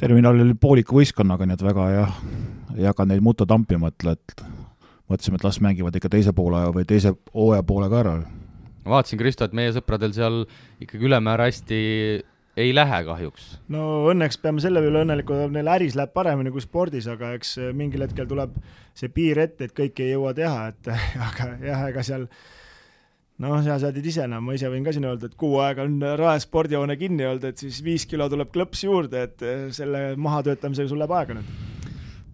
terminal 0.00 0.38
oli 0.40 0.54
pooliku 0.56 0.96
võistkonnaga, 0.96 1.44
nii 1.46 1.58
et 1.58 1.62
väga 1.62 1.86
jah, 1.92 2.12
ei 2.76 2.86
hakanud 2.88 3.12
neid 3.12 3.24
mutta 3.24 3.44
tampima, 3.46 3.90
et, 3.90 4.06
et 4.08 4.44
mõtlesime, 5.10 5.36
et 5.36 5.44
las 5.44 5.58
mängivad 5.60 5.96
ikka 5.96 6.08
teise 6.08 6.32
poole 6.32 6.62
või 6.72 6.86
teise 6.88 7.12
hooaja 7.34 7.66
poole 7.68 7.90
ka 7.92 7.98
ära. 8.00 8.14
Ma 8.84 8.96
vaatasin, 8.96 9.20
Kristo, 9.20 9.46
et 9.46 9.56
meie 9.56 9.72
sõpradel 9.76 10.14
seal 10.16 10.42
ikkagi 10.82 11.08
ülemäära 11.08 11.48
hästi 11.50 11.80
ei 12.60 12.74
lähe 12.74 13.00
kahjuks. 13.06 13.50
no 13.72 14.06
õnneks 14.10 14.40
peame 14.42 14.62
selle 14.62 14.82
üle 14.84 15.04
õnnelikud, 15.04 15.50
neil 15.54 15.70
äris 15.76 15.96
läheb 15.98 16.14
paremini 16.16 16.52
kui 16.54 16.64
spordis, 16.64 17.08
aga 17.10 17.34
eks 17.38 17.56
mingil 17.76 18.04
hetkel 18.06 18.28
tuleb 18.30 18.56
see 18.96 19.12
piir 19.14 19.38
ette, 19.44 19.68
et 19.68 19.76
kõike 19.76 20.06
ei 20.06 20.14
jõua 20.16 20.34
teha, 20.36 20.70
et 20.72 20.90
aga 21.28 21.52
jah, 21.64 21.84
ega 21.92 22.04
seal 22.06 22.26
noh, 23.40 23.56
sa 23.64 23.78
tead 23.86 24.06
ise 24.06 24.26
enam, 24.26 24.44
ma 24.44 24.56
ise 24.58 24.70
võin 24.72 24.84
ka 24.86 24.94
siin 24.96 25.08
öelda, 25.08 25.30
et 25.30 25.38
kuu 25.40 25.60
aega 25.64 25.86
on 25.86 26.00
Rae 26.20 26.40
spordihoone 26.42 26.98
kinni 27.00 27.28
olnud, 27.28 27.46
et 27.52 27.62
siis 27.62 27.80
viis 27.86 28.06
kilo 28.10 28.28
tuleb 28.32 28.52
klõps 28.52 28.84
juurde, 28.84 29.28
et 29.28 29.46
selle 29.76 30.10
mahatöötamisega 30.20 30.90
sul 30.90 31.00
läheb 31.00 31.20
aega 31.20 31.38
nüüd 31.40 31.79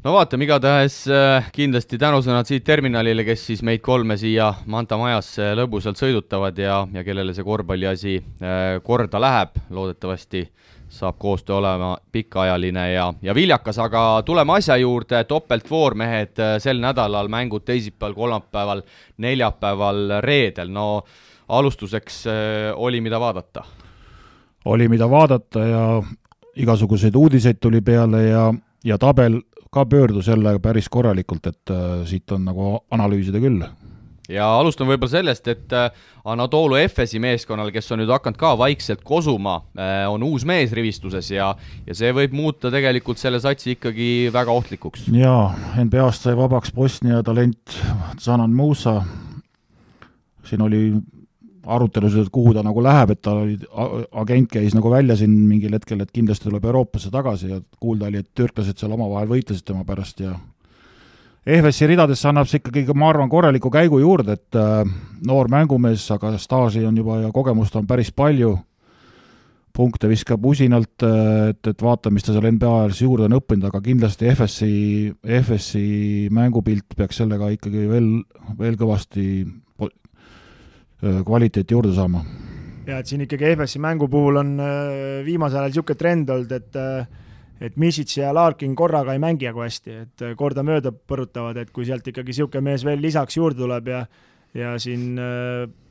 no 0.06 0.12
vaatame, 0.14 0.46
igatahes 0.46 1.00
äh, 1.10 1.48
kindlasti 1.54 1.98
tänusõnad 1.98 2.46
siit 2.46 2.62
terminalile, 2.66 3.24
kes 3.26 3.42
siis 3.48 3.62
meid 3.66 3.82
kolme 3.82 4.14
siia 4.20 4.52
Manta 4.70 4.94
majasse 5.00 5.48
lõbusalt 5.58 5.98
sõidutavad 5.98 6.58
ja, 6.62 6.76
ja 6.94 7.02
kellele 7.02 7.34
see 7.34 7.46
korvpalliasi 7.46 8.14
äh, 8.20 8.76
korda 8.86 9.18
läheb, 9.18 9.58
loodetavasti 9.74 10.44
saab 10.96 11.16
koostöö 11.18 11.56
olema 11.56 11.96
pikaajaline 12.14 12.84
ja, 12.92 13.08
ja 13.22 13.34
viljakas, 13.34 13.80
aga 13.82 14.02
tuleme 14.26 14.54
asja 14.60 14.76
juurde, 14.78 15.24
topeltvoor, 15.26 15.98
mehed, 15.98 16.38
äh, 16.38 16.54
sel 16.62 16.78
nädalal 16.84 17.26
mängud 17.32 17.66
teisipäeval, 17.66 18.14
kolmapäeval, 18.14 18.84
neljapäeval, 19.26 20.20
reedel, 20.22 20.70
no 20.70 21.02
alustuseks 21.48 22.22
oli, 22.74 23.00
mida 23.02 23.18
vaadata? 23.22 23.66
oli, 24.66 24.88
mida 24.90 25.10
vaadata 25.10 25.66
ja 25.66 25.82
igasuguseid 26.56 27.14
uudiseid 27.14 27.58
tuli 27.62 27.80
peale 27.80 28.22
ja, 28.22 28.46
ja 28.84 28.98
tabel 28.98 29.40
ka 29.76 29.84
pöördus 29.88 30.30
jälle 30.32 30.56
päris 30.62 30.88
korralikult, 30.88 31.46
et 31.52 31.74
äh, 31.74 32.06
siit 32.08 32.32
on 32.32 32.48
nagu 32.48 32.78
analüüsida 32.94 33.42
küll 33.42 33.64
ja 34.32 34.46
alustan 34.58 34.88
võib-olla 34.88 35.12
sellest, 35.12 35.48
et 35.50 35.74
äh, 35.76 35.90
Anatoolu 36.26 36.78
Efesi 36.80 37.20
meeskonnal, 37.22 37.70
kes 37.74 37.92
on 37.94 38.00
nüüd 38.02 38.10
hakanud 38.10 38.38
ka 38.40 38.52
vaikselt 38.58 39.04
kosuma, 39.06 39.60
äh, 39.78 40.04
on 40.10 40.24
uus 40.26 40.46
mees 40.48 40.72
rivistuses 40.76 41.30
ja, 41.30 41.52
ja 41.86 41.96
see 41.96 42.12
võib 42.16 42.34
muuta 42.36 42.72
tegelikult 42.74 43.20
selle 43.22 43.40
satsi 43.42 43.76
ikkagi 43.76 44.30
väga 44.34 44.54
ohtlikuks. 44.54 45.06
jaa, 45.14 45.50
NBA-st 45.84 46.28
sai 46.28 46.38
vabaks 46.38 46.74
Bosnia 46.74 47.22
talent 47.26 47.78
Zanan 48.22 48.56
Musa, 48.56 48.98
siin 50.46 50.64
oli 50.66 50.88
arutelusid, 51.66 52.26
et 52.26 52.32
kuhu 52.32 52.54
ta 52.54 52.62
nagu 52.64 52.82
läheb, 52.82 53.12
et 53.14 53.22
ta 53.22 53.34
oli, 53.40 53.56
agent 54.22 54.50
käis 54.52 54.74
nagu 54.76 54.90
välja 54.92 55.16
siin 55.18 55.32
mingil 55.48 55.74
hetkel, 55.74 56.02
et 56.02 56.12
kindlasti 56.14 56.48
tuleb 56.48 56.68
Euroopasse 56.70 57.10
tagasi 57.14 57.50
ja 57.50 57.60
kuulda 57.80 58.10
oli, 58.10 58.22
et 58.22 58.30
türklased 58.38 58.78
seal 58.78 58.94
omavahel 58.94 59.32
võitlesid 59.32 59.66
tema 59.66 59.84
pärast 59.88 60.22
ja 60.22 60.36
EFS-i 61.46 61.86
ridadesse 61.86 62.26
annab 62.26 62.48
see 62.50 62.58
ikkagi, 62.58 62.86
ma 62.98 63.12
arvan, 63.12 63.30
korraliku 63.30 63.70
käigu 63.70 64.00
juurde, 64.02 64.34
et 64.34 64.58
äh, 64.58 64.80
noor 65.26 65.50
mängumees, 65.52 66.08
aga 66.14 66.32
staaži 66.42 66.82
on 66.86 66.96
juba 66.98 67.20
ja 67.22 67.30
kogemust 67.34 67.76
on 67.78 67.86
päris 67.86 68.10
palju, 68.10 68.56
punkte 69.76 70.08
viskab 70.10 70.42
usinalt, 70.48 71.04
äh, 71.06 71.52
et, 71.52 71.60
et 71.70 71.84
vaatame, 71.86 72.18
mis 72.18 72.26
ta 72.26 72.34
seal 72.34 72.48
NBA 72.50 72.72
ajal 72.80 72.96
siis 72.96 73.06
juurde 73.06 73.28
on 73.28 73.38
õppinud, 73.38 73.68
aga 73.68 73.82
kindlasti 73.84 74.32
FS-i, 74.32 74.72
FS-i 75.42 75.86
mängupilt 76.34 76.98
peaks 76.98 77.22
sellega 77.22 77.52
ikkagi 77.54 77.86
veel, 77.92 78.10
veel 78.58 78.80
kõvasti 78.80 79.28
kvaliteeti 81.00 81.74
juurde 81.74 81.94
saama. 81.94 82.24
ja 82.86 82.98
et 82.98 83.06
siin 83.06 83.24
ikkagi 83.26 83.50
EFS-i 83.50 83.80
mängu 83.82 84.08
puhul 84.08 84.40
on 84.40 84.52
viimasel 85.26 85.58
ajal 85.60 85.72
niisugune 85.72 85.98
trend 85.98 86.30
olnud, 86.30 86.52
et 86.52 86.78
et 87.60 87.76
Misits 87.80 88.18
ja 88.18 88.34
Larkin 88.34 88.74
korraga 88.76 89.14
ei 89.16 89.18
mängi 89.18 89.48
nagu 89.48 89.62
hästi, 89.64 89.98
et 90.02 90.24
kordamööda 90.36 90.92
põrutavad, 90.92 91.56
et 91.56 91.70
kui 91.72 91.86
sealt 91.88 92.06
ikkagi 92.06 92.34
niisugune 92.34 92.64
mees 92.70 92.84
veel 92.84 93.00
lisaks 93.00 93.36
juurde 93.36 93.62
tuleb 93.62 93.88
ja 93.88 94.06
ja 94.56 94.78
siin 94.80 95.18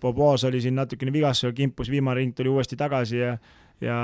Bobos 0.01 0.43
oli 0.47 0.61
siin 0.61 0.75
natukene 0.75 1.13
vigastusega 1.13 1.53
kimpus, 1.53 1.89
viimane 1.91 2.19
ring 2.21 2.35
tuli 2.35 2.49
uuesti 2.49 2.77
tagasi 2.77 3.17
ja 3.17 3.37
ja 3.83 3.97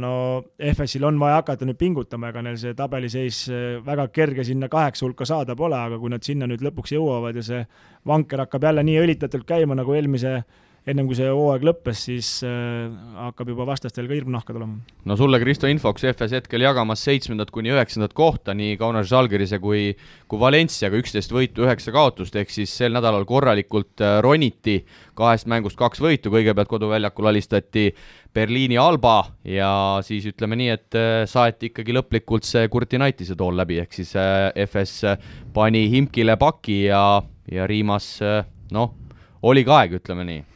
no 0.00 0.44
FS-il 0.58 1.04
on 1.08 1.18
vaja 1.20 1.40
hakata 1.40 1.66
nüüd 1.68 1.78
pingutama, 1.80 2.28
ega 2.30 2.42
neil 2.44 2.58
see 2.60 2.74
tabeliseis 2.76 3.44
väga 3.86 4.08
kerge 4.12 4.44
sinna 4.44 4.68
kaheksa 4.72 5.06
hulka 5.06 5.26
saada 5.28 5.56
pole, 5.56 5.78
aga 5.78 5.98
kui 6.00 6.12
nad 6.12 6.24
sinna 6.26 6.48
nüüd 6.50 6.64
lõpuks 6.64 6.92
jõuavad 6.96 7.40
ja 7.40 7.46
see 7.46 7.62
vanker 8.06 8.44
hakkab 8.44 8.68
jälle 8.68 8.84
nii 8.84 9.00
õlitatult 9.04 9.48
käima, 9.48 9.76
nagu 9.78 9.96
eelmise 9.96 10.42
ennem 10.84 11.06
kui 11.08 11.16
see 11.16 11.30
hooaeg 11.32 11.62
lõppes, 11.64 12.00
siis 12.10 12.28
äh, 12.44 12.92
hakkab 13.16 13.48
juba 13.54 13.64
vastastel 13.70 14.08
ka 14.08 14.16
hirm 14.18 14.34
nahka 14.34 14.52
tulema. 14.52 14.76
no 15.08 15.16
sulle, 15.16 15.40
Kristo, 15.40 15.68
infoks 15.70 16.04
EFS 16.10 16.34
hetkel 16.36 16.64
jagamas 16.64 17.04
seitsmendat 17.06 17.52
kuni 17.54 17.72
üheksandat 17.72 18.12
kohta 18.16 18.52
nii 18.56 18.76
Kaunas 18.80 19.08
Žalgirise 19.08 19.60
kui, 19.64 19.94
kui 20.28 20.42
Valenciaga, 20.42 21.00
üksteist 21.00 21.32
võitu, 21.32 21.64
üheksa 21.64 21.94
kaotust, 21.94 22.36
ehk 22.36 22.52
siis 22.52 22.74
sel 22.82 22.92
nädalal 22.96 23.24
korralikult 23.28 24.04
äh, 24.04 24.18
roniti, 24.24 24.82
kahest 25.16 25.48
mängust 25.48 25.80
kaks 25.80 26.04
võitu, 26.04 26.32
kõigepealt 26.34 26.68
koduväljakul 26.68 27.32
alistati 27.32 27.88
Berliini 28.34 28.76
Alba 28.80 29.22
ja 29.48 29.72
siis 30.04 30.28
ütleme 30.28 30.60
nii, 30.60 30.70
et 30.76 31.00
äh, 31.00 31.24
saeti 31.30 31.72
ikkagi 31.72 31.96
lõplikult 31.96 32.44
see 32.44 32.68
Kurtinaitise 32.68 33.38
tool 33.40 33.56
läbi, 33.56 33.80
ehk 33.80 34.02
siis 34.02 34.12
äh, 34.20 34.50
FS 34.68 35.16
pani 35.56 35.86
Himkile 35.96 36.36
paki 36.36 36.82
ja, 36.90 37.22
ja 37.48 37.70
Riimas 37.70 38.18
noh, 38.74 38.98
oli 39.48 39.64
ka 39.64 39.80
aeg, 39.80 40.02
ütleme 40.02 40.28
nii 40.28 40.50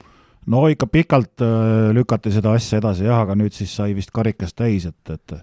no 0.48 0.64
ikka 0.72 0.88
pikalt 0.90 1.44
äh, 1.44 1.90
lükati 1.96 2.32
seda 2.32 2.54
asja 2.56 2.80
edasi 2.80 3.06
jah, 3.06 3.22
aga 3.24 3.36
nüüd 3.38 3.54
siis 3.56 3.74
sai 3.76 3.94
vist 3.96 4.12
karikas 4.14 4.56
täis, 4.56 4.88
et, 4.88 5.14
et 5.14 5.38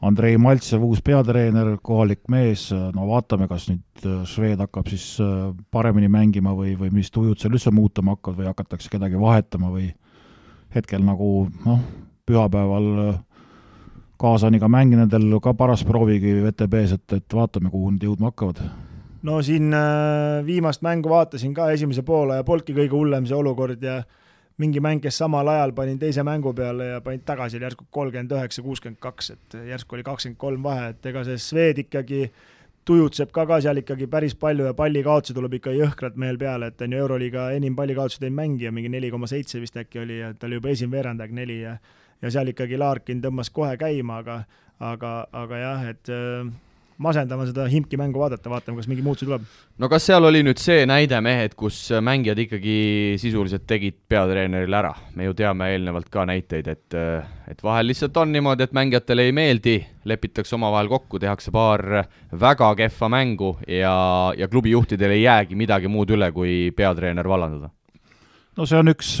Andrei 0.00 0.38
Maltsev, 0.40 0.80
uus 0.86 1.02
peatreener, 1.04 1.74
kohalik 1.84 2.22
mees, 2.32 2.70
no 2.72 3.06
vaatame, 3.10 3.48
kas 3.50 3.68
nüüd 3.68 4.06
äh, 4.06 4.20
Šved 4.28 4.62
hakkab 4.64 4.88
siis 4.92 5.12
äh, 5.20 5.50
paremini 5.72 6.08
mängima 6.12 6.54
või, 6.56 6.74
või 6.80 6.92
mis 7.00 7.12
tujud 7.12 7.40
seal 7.40 7.56
üldse 7.56 7.72
muutuma 7.74 8.16
hakkavad 8.16 8.40
või 8.40 8.52
hakatakse 8.52 8.92
kedagi 8.92 9.20
vahetama 9.20 9.72
või 9.72 9.90
hetkel 10.74 11.04
nagu 11.04 11.48
noh, 11.66 11.82
pühapäeval 12.28 13.18
kaasaniga 14.20 14.68
mäng 14.68 14.94
nendel 14.96 15.40
ka 15.42 15.52
paras 15.56 15.82
proovigi 15.84 16.36
VTB-s, 16.44 16.96
et, 16.96 17.18
et 17.20 17.36
vaatame, 17.36 17.72
kuhu 17.72 17.92
nad 17.96 18.04
jõudma 18.04 18.32
hakkavad 18.32 18.62
no 19.22 19.42
siin 19.42 19.74
äh, 19.74 20.46
viimast 20.46 20.82
mängu 20.82 21.10
vaatasin 21.12 21.54
ka 21.54 21.70
esimese 21.74 22.02
poole 22.06 22.40
ja 22.40 22.46
polnudki 22.46 22.76
kõige 22.76 22.96
hullem 22.96 23.26
see 23.28 23.36
olukord 23.36 23.82
ja 23.84 24.00
mingi 24.60 24.80
mäng, 24.84 25.00
kes 25.00 25.16
samal 25.22 25.48
ajal 25.48 25.72
panin 25.76 25.98
teise 25.98 26.22
mängu 26.26 26.52
peale 26.56 26.90
ja 26.94 27.00
panid 27.04 27.24
tagasi 27.28 27.60
järsku 27.60 27.86
kolmkümmend 27.90 28.32
üheksa, 28.36 28.62
kuuskümmend 28.64 29.00
kaks, 29.00 29.30
et 29.36 29.58
järsku 29.70 29.96
oli 29.96 30.04
kakskümmend 30.04 30.40
kolm 30.40 30.64
vahe, 30.64 30.90
et 30.92 31.06
ega 31.12 31.24
see 31.24 31.38
Swed 31.40 31.80
ikkagi 31.86 32.26
tujutseb 32.88 33.32
ka, 33.32 33.46
ka 33.48 33.60
seal 33.64 33.80
ikkagi 33.80 34.08
päris 34.10 34.34
palju 34.36 34.68
ja 34.68 34.74
pallikaotusi 34.76 35.36
tuleb 35.36 35.56
ikka 35.60 35.72
jõhkralt 35.76 36.16
mehel 36.20 36.38
peale, 36.40 36.70
et 36.72 36.84
on 36.84 36.92
ju 36.92 37.04
Euroliiga 37.04 37.50
enim 37.56 37.76
pallikaotusi 37.76 38.20
teinud 38.20 38.40
mängija, 38.40 38.72
mingi 38.72 38.92
neli 38.92 39.12
koma 39.12 39.28
seitse 39.30 39.60
vist 39.62 39.76
äkki 39.80 40.02
oli 40.02 40.20
ja 40.20 40.32
ta 40.34 40.48
oli 40.48 40.60
juba 40.60 40.72
esimene 40.74 40.96
veerandaeg 40.98 41.36
neli 41.36 41.60
ja 41.62 41.76
ja 42.20 42.30
seal 42.32 42.52
ikkagi 42.52 42.76
Larkin 42.76 43.22
tõmbas 43.24 43.48
kohe 43.52 43.76
käima, 43.80 44.20
aga 44.20 44.42
aga, 44.80 45.12
aga 45.32 45.60
jah, 45.60 45.86
et 45.92 46.12
äh, 46.12 46.48
masendama 47.00 47.46
seda 47.48 47.64
Himki 47.70 47.96
mängu 47.96 48.20
vaadata, 48.20 48.50
vaatame, 48.52 48.78
kas 48.80 48.88
mingi 48.90 49.04
muutusi 49.04 49.28
tuleb. 49.28 49.44
no 49.80 49.88
kas 49.88 50.04
seal 50.10 50.24
oli 50.28 50.42
nüüd 50.44 50.60
see 50.60 50.84
näide, 50.88 51.20
mehed, 51.24 51.54
kus 51.58 51.78
mängijad 52.04 52.42
ikkagi 52.44 52.76
sisuliselt 53.20 53.64
tegid 53.70 53.96
peatreenerile 54.10 54.78
ära? 54.82 54.92
me 55.16 55.28
ju 55.28 55.34
teame 55.36 55.70
eelnevalt 55.72 56.10
ka 56.12 56.26
näiteid, 56.28 56.68
et, 56.68 56.98
et 57.48 57.64
vahel 57.64 57.88
lihtsalt 57.90 58.20
on 58.20 58.32
niimoodi, 58.36 58.68
et 58.68 58.76
mängijatele 58.76 59.28
ei 59.28 59.34
meeldi, 59.36 59.78
lepitakse 60.10 60.56
omavahel 60.58 60.92
kokku, 60.92 61.20
tehakse 61.22 61.52
paar 61.54 62.04
väga 62.44 62.72
kehva 62.82 63.12
mängu 63.16 63.54
ja, 63.68 63.96
ja 64.36 64.48
klubi 64.52 64.76
juhtidel 64.76 65.16
ei 65.16 65.24
jäägi 65.24 65.56
midagi 65.56 65.88
muud 65.88 66.12
üle, 66.16 66.32
kui 66.36 66.62
peatreener 66.76 67.28
vallandada. 67.28 67.72
no 68.56 68.68
see 68.68 68.80
on 68.80 68.92
üks, 68.92 69.14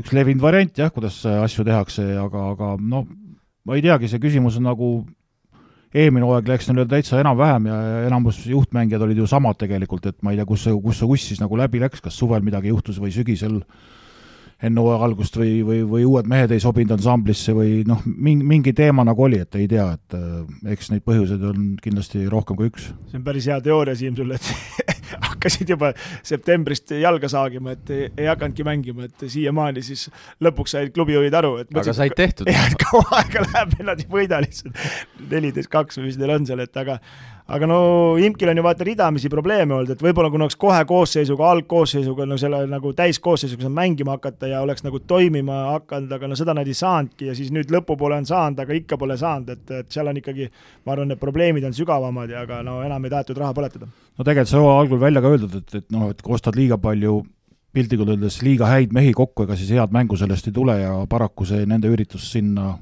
üks 0.00 0.16
levinud 0.16 0.44
variant 0.44 0.78
jah, 0.80 0.92
kuidas 0.94 1.20
asju 1.28 1.68
tehakse, 1.68 2.14
aga, 2.24 2.52
aga 2.56 2.76
noh, 2.80 3.04
ma 3.68 3.76
ei 3.76 3.84
teagi, 3.84 4.08
see 4.08 4.22
küsimus 4.22 4.56
on 4.56 4.72
nagu 4.72 4.94
eelmine 5.94 6.26
hooaeg 6.26 6.48
läks 6.48 6.70
neil 6.70 6.88
täitsa 6.88 7.20
enam-vähem 7.20 7.66
ja 7.68 7.78
enamus 8.08 8.40
juhtmängijad 8.48 9.04
olid 9.04 9.20
ju 9.20 9.26
samad 9.28 9.58
tegelikult, 9.60 10.06
et 10.08 10.22
ma 10.24 10.32
ei 10.32 10.40
tea, 10.40 10.48
kus 10.48 10.64
see, 10.66 10.76
kus 10.84 11.02
see 11.02 11.08
uss 11.16 11.32
siis 11.32 11.42
nagu 11.42 11.58
läbi 11.58 11.82
läks, 11.82 12.00
kas 12.04 12.16
suvel 12.18 12.44
midagi 12.44 12.72
juhtus 12.72 13.00
või 13.02 13.12
sügisel. 13.14 13.60
enne 14.62 14.78
hooaja 14.78 15.02
algust 15.02 15.36
või, 15.36 15.56
või, 15.66 15.80
või 15.90 16.04
uued 16.06 16.28
mehed 16.30 16.52
ei 16.54 16.60
sobinud 16.62 16.92
ansamblisse 16.94 17.50
või 17.52 17.80
noh, 17.86 17.98
mingi, 18.06 18.44
mingi 18.46 18.72
teema 18.72 19.02
nagu 19.04 19.24
oli, 19.24 19.40
et 19.42 19.56
ei 19.58 19.66
tea, 19.66 19.88
et 19.96 20.14
äh, 20.14 20.70
eks 20.76 20.92
neid 20.92 21.02
põhjuseid 21.02 21.42
on 21.48 21.72
kindlasti 21.82 22.28
rohkem 22.30 22.56
kui 22.56 22.70
üks. 22.70 22.92
see 23.10 23.18
on 23.18 23.24
päris 23.26 23.48
hea 23.50 23.58
teooria, 23.60 23.96
Siim, 23.98 24.14
sul, 24.14 24.30
et 24.30 24.52
hakkasid 25.42 25.74
juba 25.74 25.92
septembrist 26.22 26.94
jalga 27.02 27.30
saagima, 27.32 27.74
et 27.76 27.90
ei, 27.90 28.08
ei 28.16 28.30
hakanudki 28.30 28.66
mängima, 28.66 29.08
et 29.10 29.26
siiamaani 29.34 29.82
siis 29.84 30.06
lõpuks 30.42 30.76
said 30.76 30.94
klubijuhid 30.94 31.34
aru, 31.34 31.56
et 31.64 31.74
aga 31.74 31.96
said 31.96 32.14
tehtud? 32.18 32.50
jah, 32.50 32.68
et 32.70 32.78
kaua 32.80 33.18
aega 33.20 33.44
läheb, 33.48 33.76
et 33.78 33.86
nad 33.90 34.02
ei 34.02 34.08
võida 34.12 34.40
lihtsalt 34.44 34.78
neliteist, 35.32 35.72
kaks 35.72 36.00
või 36.00 36.10
mis 36.10 36.20
neil 36.20 36.36
on 36.36 36.48
seal, 36.48 36.62
et 36.64 36.82
aga 36.82 37.00
aga 37.52 37.68
no 37.68 37.78
Imkil 38.20 38.48
on 38.48 38.56
ju 38.56 38.64
vaata 38.64 38.86
ridamisi 38.86 39.30
probleeme 39.32 39.74
olnud, 39.76 39.92
et 39.92 40.02
võib-olla 40.02 40.30
kui 40.32 40.40
oleks 40.40 40.56
kohe 40.60 40.78
koosseisuga, 40.88 41.50
algkoosseisuga, 41.56 42.26
no 42.28 42.38
selle 42.40 42.62
nagu 42.70 42.92
täiskoosseisuga 42.96 43.66
saanud 43.66 43.76
mängima 43.76 44.16
hakata 44.16 44.48
ja 44.48 44.62
oleks 44.64 44.84
nagu 44.86 45.02
toimima 45.08 45.58
hakanud, 45.74 46.14
aga 46.16 46.30
no 46.30 46.38
seda 46.38 46.54
nad 46.56 46.68
ei 46.68 46.76
saanudki 46.78 47.28
ja 47.28 47.36
siis 47.36 47.52
nüüd 47.54 47.72
lõpupoole 47.74 48.22
on 48.22 48.28
saanud, 48.28 48.62
aga 48.64 48.78
ikka 48.78 48.98
pole 49.00 49.18
saanud, 49.20 49.52
et, 49.52 49.74
et 49.82 49.92
seal 49.92 50.08
on 50.08 50.22
ikkagi, 50.22 50.48
ma 50.86 50.96
arvan, 50.96 51.12
need 51.12 51.20
probleemid 51.20 51.68
on 51.68 51.76
sügavamad 51.76 52.32
ja 52.32 52.46
aga 52.46 52.62
no 52.66 52.80
enam 52.86 53.04
ei 53.04 53.12
tahetud 53.12 53.42
raha 53.42 53.56
põletada. 53.58 53.90
no 53.90 54.24
tegelikult 54.24 54.54
see 54.54 54.72
algul 54.72 55.02
välja 55.02 55.24
ka 55.24 55.34
öeldud, 55.36 55.60
et, 55.60 55.78
et 55.82 55.88
noh, 55.92 56.08
et 56.14 56.24
kui 56.24 56.38
ostad 56.38 56.56
liiga 56.56 56.80
palju 56.80 57.20
piltlikult 57.72 58.12
öeldes 58.12 58.40
liiga 58.44 58.68
häid 58.68 58.92
mehi 58.92 59.12
kokku, 59.16 59.46
ega 59.46 59.56
siis 59.56 59.72
head 59.72 59.92
mängu 59.92 60.16
sellest 60.20 60.48
ei 60.48 60.56
tule 60.56 60.76
ja 60.80 60.94
paraku 61.08 61.46
see 61.48 61.66
nende 61.68 61.92
üritus 61.92 62.28
sinna 62.32 62.74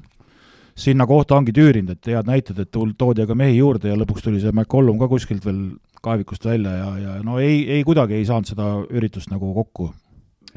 sinna 0.81 1.07
kohta 1.07 1.37
ongi 1.37 1.53
tüürinud, 1.55 1.95
et 1.95 2.11
head 2.11 2.27
näited, 2.29 2.59
et 2.61 2.71
toodi 2.73 3.25
aga 3.25 3.37
mehi 3.37 3.59
juurde 3.59 3.91
ja 3.91 3.97
lõpuks 3.99 4.25
tuli 4.25 4.41
see 4.41 4.53
McCollum 4.53 4.99
ka 5.01 5.09
kuskilt 5.11 5.45
veel 5.45 5.63
kaevikust 6.01 6.45
välja 6.45 6.75
ja, 6.77 6.91
ja 6.99 7.17
no 7.25 7.39
ei, 7.41 7.63
ei 7.77 7.83
kuidagi 7.85 8.17
ei 8.17 8.27
saanud 8.27 8.49
seda 8.49 8.69
üritust 8.89 9.29
nagu 9.31 9.53
kokku. 9.53 9.91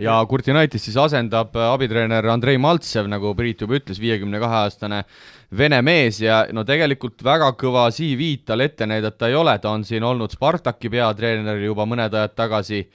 ja 0.01 0.17
Kurt 0.27 0.49
United 0.49 0.81
siis 0.81 0.97
asendab 0.99 1.55
äh, 1.57 1.69
abitreener 1.71 2.27
Andrei 2.33 2.59
Maltsev, 2.59 3.07
nagu 3.11 3.35
Priit 3.39 3.61
juba 3.63 3.77
ütles, 3.79 4.01
viiekümne 4.01 4.41
kahe 4.43 4.63
aastane 4.65 5.05
vene 5.57 5.83
mees 5.87 6.21
ja 6.25 6.45
no 6.53 6.65
tegelikult 6.65 7.23
väga 7.25 7.53
kõva 7.61 7.87
CV-d 7.95 8.49
tal 8.49 8.65
ette 8.65 8.89
näidata 8.91 9.29
ei 9.29 9.37
ole, 9.39 9.59
ta 9.59 9.75
on 9.77 9.85
siin 9.85 10.03
olnud 10.03 10.33
Spartaki 10.33 10.91
peatreener 10.91 11.61
juba 11.63 11.87
mõned 11.87 12.17
ajad 12.17 12.35
tagasi 12.35 12.87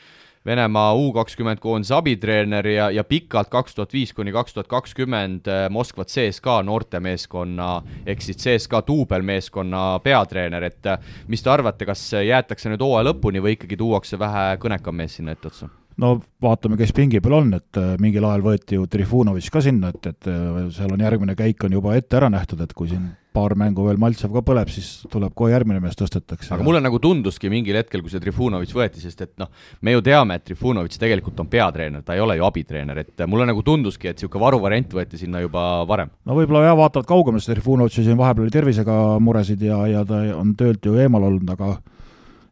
Venemaa 0.49 0.95
U 0.97 1.11
kakskümmend 1.13 1.59
koondise 1.61 1.93
abitreener 1.93 2.65
ja, 2.67 2.87
ja 2.89 3.03
pikalt, 3.05 3.51
kaks 3.53 3.75
tuhat 3.77 3.93
viis 3.93 4.13
kuni 4.17 4.33
kaks 4.33 4.55
tuhat 4.55 4.69
kakskümmend 4.71 5.45
äh, 5.45 5.67
Moskva 5.69 6.07
CSKA 6.09 6.63
noortemeeskonna 6.65 7.67
ehk 8.09 8.25
siis 8.25 8.39
CSKA 8.41 8.81
duubelmeeskonna 8.87 9.83
peatreener, 10.01 10.65
et 10.71 10.89
äh, 10.89 11.11
mis 11.29 11.45
te 11.45 11.53
arvate, 11.53 11.85
kas 11.85 12.07
jäetakse 12.17 12.71
nüüd 12.73 12.81
hooaja 12.81 13.11
lõpuni 13.11 13.43
või 13.45 13.53
ikkagi 13.59 13.77
tuuakse 13.77 14.17
vähe 14.19 14.57
kõnekam 14.63 14.97
mees 14.97 15.19
sinna 15.19 15.37
etteotsa? 15.37 15.69
no 16.01 16.15
vaatame, 16.41 16.79
kes 16.81 16.95
pingi 16.97 17.21
peal 17.21 17.37
on, 17.43 17.53
et 17.59 17.77
äh, 17.77 17.93
mingil 18.01 18.25
ajal 18.25 18.47
võeti 18.49 18.79
ju 18.79 18.89
Trifunovitš 18.89 19.53
ka 19.53 19.61
sinna, 19.61 19.93
et, 19.93 20.13
et 20.15 20.33
seal 20.73 20.97
on 20.97 21.05
järgmine 21.05 21.37
käik 21.37 21.61
on 21.67 21.77
juba 21.77 21.93
ette 21.99 22.17
ära 22.17 22.31
nähtud, 22.33 22.65
et 22.65 22.73
kui 22.73 22.89
siin 22.89 23.05
paar 23.33 23.53
mängu 23.57 23.85
veel 23.85 23.99
Maltsev 24.01 24.31
ka 24.33 24.41
põleb, 24.45 24.71
siis 24.73 25.03
tuleb 25.11 25.35
kohe 25.37 25.51
järgmine 25.53 25.81
mees 25.83 25.97
tõstetakse. 25.97 26.49
aga 26.55 26.65
mulle 26.65 26.81
nagu 26.81 26.97
tunduski 27.01 27.51
mingil 27.51 27.77
hetkel, 27.77 28.01
kui 28.01 28.09
see 28.09 28.21
Trifunovitš 28.23 28.73
võeti, 28.75 29.03
sest 29.03 29.21
et 29.25 29.33
noh, 29.41 29.51
me 29.85 29.93
ju 29.93 30.01
teame, 30.05 30.39
et 30.39 30.45
Trifunovitš 30.47 30.97
tegelikult 31.01 31.39
on 31.43 31.51
peatreener, 31.51 32.01
ta 32.05 32.17
ei 32.17 32.23
ole 32.23 32.39
ju 32.39 32.47
abitreener, 32.47 33.03
et 33.03 33.25
mulle 33.29 33.45
nagu 33.49 33.61
tunduski, 33.65 34.09
et 34.09 34.17
niisugune 34.17 34.43
varuvariant 34.45 34.97
võeti 34.97 35.21
sinna 35.21 35.43
juba 35.43 35.67
varem. 35.89 36.09
no 36.25 36.37
võib-olla 36.39 36.65
jah, 36.65 36.79
vaatavad 36.79 37.09
kaugemale, 37.09 37.43
sest 37.43 37.53
Trifunovitšil 37.53 38.09
siin 38.09 38.19
vahepeal 38.19 38.47
oli 38.47 38.55
tervisega 38.55 38.97
muresid 39.21 39.61
ja, 39.61 39.83
ja 39.91 40.03
ta 40.09 40.23
on 40.39 40.55
töölt 40.57 40.89
ju 40.89 40.97
eemal 40.97 41.29
olnud, 41.29 41.53
aga 41.53 41.75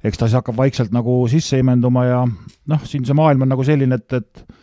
eks 0.05 0.21
ta 0.21 0.29
siis 0.29 0.37
hakkab 0.37 0.61
vaikselt 0.61 0.93
nagu 0.93 1.23
sisse 1.31 1.57
imenduma 1.57 2.05
ja 2.05 2.21
noh, 2.27 2.85
siin 2.85 3.05
see 3.07 3.17
maailm 3.17 3.47
on 3.47 3.55
nagu 3.55 3.65
selline, 3.65 3.97
et, 3.97 4.21
et 4.21 4.56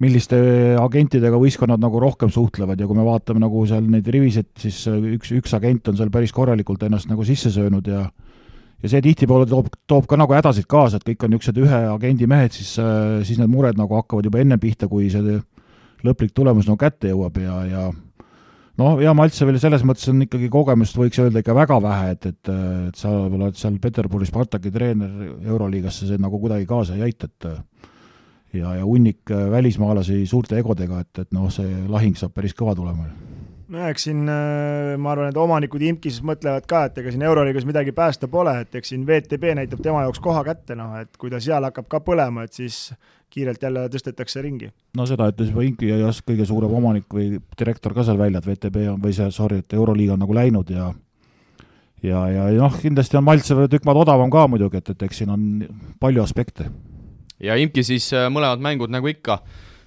milliste 0.00 0.38
agentidega 0.80 1.38
võistkonnad 1.40 1.82
nagu 1.82 2.00
rohkem 2.00 2.32
suhtlevad 2.32 2.80
ja 2.80 2.88
kui 2.88 2.96
me 2.96 3.04
vaatame 3.04 3.42
nagu 3.42 3.66
seal 3.68 3.84
neid 3.92 4.08
rivisid, 4.08 4.48
siis 4.58 4.82
üks, 4.88 5.34
üks 5.36 5.54
agent 5.58 5.92
on 5.92 5.98
seal 5.98 6.12
päris 6.12 6.32
korralikult 6.32 6.82
ennast 6.86 7.10
nagu 7.10 7.26
sisse 7.28 7.52
söönud 7.52 7.88
ja 7.90 8.06
ja 8.80 8.88
see 8.88 9.02
tihtipeale 9.04 9.44
toob, 9.48 9.68
toob 9.88 10.06
ka 10.08 10.16
nagu 10.16 10.32
hädasid 10.32 10.64
kaasa, 10.70 10.96
et 10.96 11.04
kõik 11.04 11.26
on 11.26 11.34
niisugused 11.34 11.58
ühe 11.60 11.80
agendi 11.92 12.28
mehed, 12.30 12.54
siis, 12.56 12.72
siis 13.28 13.40
need 13.40 13.50
mured 13.52 13.76
nagu 13.76 13.98
hakkavad 13.98 14.24
juba 14.24 14.40
enne 14.40 14.56
pihta, 14.60 14.88
kui 14.88 15.10
see 15.12 15.36
lõplik 16.06 16.32
tulemus 16.32 16.68
nagu 16.68 16.80
kätte 16.80 17.10
jõuab 17.12 17.36
ja, 17.42 17.58
ja 17.68 17.82
noh, 18.80 19.02
ja 19.04 19.12
Maltsevil 19.16 19.60
selles 19.60 19.84
mõttes 19.84 20.08
on 20.08 20.24
ikkagi 20.24 20.48
kogemust, 20.52 20.96
võiks 20.96 21.20
öelda 21.20 21.42
ikka 21.44 21.56
väga 21.56 21.80
vähe, 21.84 22.14
et, 22.16 22.30
et, 22.32 22.52
et 22.88 22.96
sa 23.00 23.12
oled 23.26 23.60
seal 23.60 23.76
Peterburi 23.82 24.28
Spartaki 24.28 24.72
treener 24.72 25.12
Euroliigasse, 25.44 26.08
see 26.08 26.20
nagu 26.20 26.40
kuidagi 26.40 26.68
kaasa 26.70 26.96
ei 26.96 27.10
aita, 27.10 27.28
et 27.28 27.50
ja, 28.52 28.74
ja 28.80 28.84
hunnik 28.84 29.30
äh, 29.30 29.50
välismaalasi 29.50 30.24
suurte 30.26 30.58
egodega, 30.58 31.00
et, 31.04 31.24
et 31.24 31.34
noh, 31.36 31.50
see 31.52 31.84
lahing 31.88 32.16
saab 32.18 32.34
päris 32.36 32.56
kõva 32.56 32.74
tulema 32.78 33.08
no 33.70 33.86
eks 33.86 34.08
siin 34.08 34.24
äh, 34.28 34.96
ma 34.98 35.12
arvan, 35.14 35.30
et 35.30 35.38
omanikud 35.38 35.82
imkis 35.86 36.20
mõtlevad 36.26 36.66
ka, 36.70 36.84
et 36.88 36.98
ega 37.02 37.12
siin 37.14 37.22
Euroliigas 37.26 37.66
midagi 37.68 37.94
päästa 37.96 38.28
pole, 38.30 38.54
et 38.64 38.74
eks 38.80 38.92
siin 38.92 39.06
VTB 39.06 39.54
näitab 39.60 39.82
tema 39.84 40.02
jaoks 40.06 40.22
koha 40.22 40.42
kätte, 40.46 40.76
noh 40.78 40.96
et 41.00 41.14
kui 41.20 41.30
ta 41.32 41.40
seal 41.42 41.66
hakkab 41.68 41.88
ka 41.90 42.02
põlema, 42.06 42.46
et 42.46 42.56
siis 42.56 42.88
kiirelt 43.30 43.62
jälle 43.62 43.86
tõstetakse 43.92 44.42
ringi. 44.42 44.72
no 44.98 45.06
seda 45.06 45.30
ütles 45.30 45.52
juba 45.52 45.62
Inki 45.66 45.92
ja 45.92 46.00
just 46.02 46.26
kõige 46.26 46.46
suurem 46.48 46.74
omanik 46.80 47.06
või 47.14 47.38
direktor 47.58 47.94
ka 47.94 48.04
seal 48.06 48.18
välja, 48.18 48.42
et 48.42 48.50
VTB 48.50 48.88
on, 48.96 49.00
või 49.02 49.14
see, 49.14 49.30
sorry, 49.34 49.62
et 49.62 49.78
Euroliiga 49.78 50.18
on 50.18 50.24
nagu 50.26 50.34
läinud 50.34 50.74
ja 50.74 50.90
ja, 52.02 52.26
ja 52.32 52.50
noh, 52.58 52.74
kindlasti 52.82 53.20
on 53.20 53.26
Maltsev 53.28 53.66
tükk 53.70 53.86
maad 53.86 54.02
odavam 54.02 54.32
ka 54.32 54.48
muidugi, 54.50 54.82
et, 54.82 54.94
et 54.96 55.06
eks 55.06 55.22
siin 55.22 55.30
on 55.30 55.50
palju 56.02 56.24
aspekte 56.24 56.66
ja 57.40 57.56
Imki 57.60 57.84
siis 57.86 58.10
äh, 58.16 58.28
mõlemad 58.32 58.62
mängud 58.62 58.92
nagu 58.92 59.10
ikka, 59.10 59.40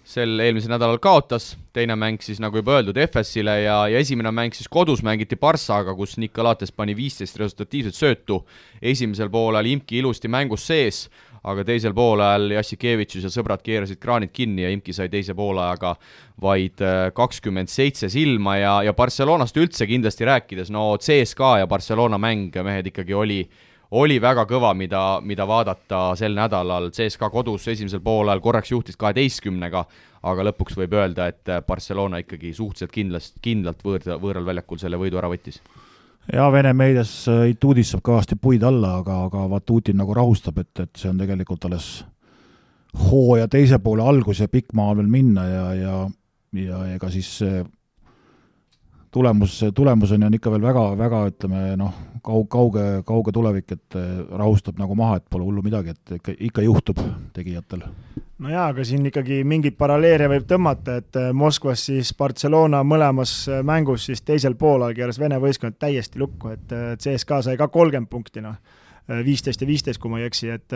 sel 0.04 0.36
eelmisel 0.44 0.74
nädalal 0.74 1.00
kaotas, 1.00 1.54
teine 1.74 1.96
mäng 1.96 2.22
siis 2.24 2.42
nagu 2.44 2.60
juba 2.60 2.78
öeldud 2.78 2.98
FS-ile 3.06 3.56
ja, 3.64 3.78
ja 3.88 4.02
esimene 4.04 4.34
mäng 4.36 4.56
siis 4.56 4.68
kodus 4.72 5.04
mängiti 5.06 5.38
Barssaga, 5.40 5.96
kus 5.96 6.18
Nikolates 6.20 6.74
pani 6.76 6.96
viisteist 6.98 7.40
resultatiivset 7.40 7.96
söötu. 7.96 8.44
esimesel 8.82 9.30
poolel 9.30 9.72
Imki 9.72 10.02
ilusti 10.02 10.28
mängus 10.28 10.68
sees, 10.68 11.08
aga 11.44 11.64
teisel 11.64 11.94
poolel 11.96 12.52
Jassikevitšus 12.56 13.28
ja 13.28 13.32
sõbrad 13.32 13.64
keerasid 13.64 14.00
kraanid 14.00 14.32
kinni 14.36 14.64
ja 14.64 14.72
Imki 14.72 14.94
sai 14.94 15.10
teise 15.10 15.36
poolajaga 15.36 15.96
vaid 16.42 16.82
äh, 16.84 17.12
kakskümmend 17.16 17.72
seitse 17.72 18.10
silma 18.10 18.58
ja, 18.58 18.78
ja 18.84 18.94
Barcelonast 18.94 19.58
üldse 19.58 19.88
kindlasti 19.88 20.28
rääkides, 20.28 20.72
no 20.72 20.98
CSKA 20.98 21.60
ja 21.64 21.68
Barcelona 21.68 22.20
mäng, 22.20 22.52
mehed, 22.64 22.92
ikkagi 22.92 23.14
oli 23.14 23.44
oli 23.94 24.18
väga 24.22 24.46
kõva, 24.50 24.74
mida, 24.78 25.02
mida 25.22 25.46
vaadata 25.48 26.02
sel 26.18 26.36
nädalal, 26.38 26.90
CSKA 26.94 27.30
kodus 27.34 27.68
esimesel 27.72 28.02
poolel 28.04 28.42
korraks 28.42 28.72
juhtis 28.72 28.98
kaheteistkümnega, 29.00 29.84
aga 30.30 30.46
lõpuks 30.50 30.78
võib 30.80 30.96
öelda, 30.98 31.28
et 31.30 31.52
Barcelona 31.68 32.24
ikkagi 32.24 32.54
suhteliselt 32.58 32.94
kindlast, 32.94 33.38
kindlalt 33.44 33.84
võõr, 33.86 34.08
võõral 34.22 34.48
väljakul 34.48 34.82
selle 34.82 35.00
võidu 35.02 35.20
ära 35.22 35.30
võttis. 35.32 35.62
Jaa, 36.34 36.48
Vene 36.52 36.72
meedias 36.74 37.12
Ituudis 37.52 37.92
saab 37.92 38.06
kõvasti 38.08 38.40
puid 38.40 38.64
alla, 38.64 38.98
aga, 39.02 39.20
aga 39.28 39.46
Vatutin 39.52 40.00
nagu 40.00 40.16
rahustab, 40.16 40.62
et, 40.64 40.86
et 40.86 40.98
see 40.98 41.12
on 41.12 41.20
tegelikult 41.20 41.68
alles 41.68 41.94
hooaja 43.10 43.50
teise 43.52 43.80
poole 43.84 44.06
algus 44.06 44.40
ja 44.40 44.48
pikk 44.48 44.74
maa 44.78 44.94
veel 44.96 45.10
minna 45.12 45.48
ja, 45.50 45.64
ja 45.76 45.96
ja 46.54 46.84
ega 46.94 47.10
siis 47.14 47.30
tulemus, 49.14 49.60
tulemuseni 49.76 50.26
on 50.26 50.34
ikka 50.38 50.52
veel 50.54 50.66
väga, 50.66 50.84
väga 50.98 51.22
ütleme 51.30 51.62
noh, 51.80 51.94
kaug-, 52.24 52.50
kauge, 52.52 52.86
kauge 53.08 53.34
tulevik, 53.36 53.72
et 53.76 53.98
eh, 54.00 54.12
rahustab 54.40 54.80
nagu 54.82 54.98
maha, 54.98 55.20
et 55.20 55.26
pole 55.30 55.46
hullu 55.48 55.64
midagi, 55.66 55.94
et 55.94 56.18
ikka, 56.20 56.36
ikka 56.50 56.66
juhtub 56.66 57.02
tegijatel. 57.36 57.86
no 58.44 58.52
jaa, 58.52 58.68
aga 58.74 58.86
siin 58.88 59.06
ikkagi 59.08 59.42
mingeid 59.48 59.78
paralleele 59.80 60.30
võib 60.32 60.48
tõmmata, 60.50 60.98
et 61.04 61.20
eh, 61.20 61.32
Moskvas 61.34 61.86
siis 61.90 62.14
Barcelona 62.18 62.84
mõlemas 62.88 63.36
eh, 63.50 63.62
mängus 63.66 64.08
siis 64.10 64.24
teisel 64.26 64.58
poolel 64.60 64.96
keeras 64.98 65.20
Vene 65.22 65.40
võistkond 65.44 65.78
täiesti 65.80 66.22
lukku, 66.22 66.56
et 66.56 66.74
CSKA 67.04 67.44
sai 67.46 67.60
ka 67.60 67.70
kolmkümmend 67.70 68.12
punkti, 68.12 68.42
noh, 68.44 68.58
viisteist 69.24 69.62
ja 69.62 69.68
viisteist, 69.68 70.00
kui 70.00 70.12
ma 70.12 70.22
ei 70.22 70.30
eksi, 70.30 70.50
et 70.54 70.74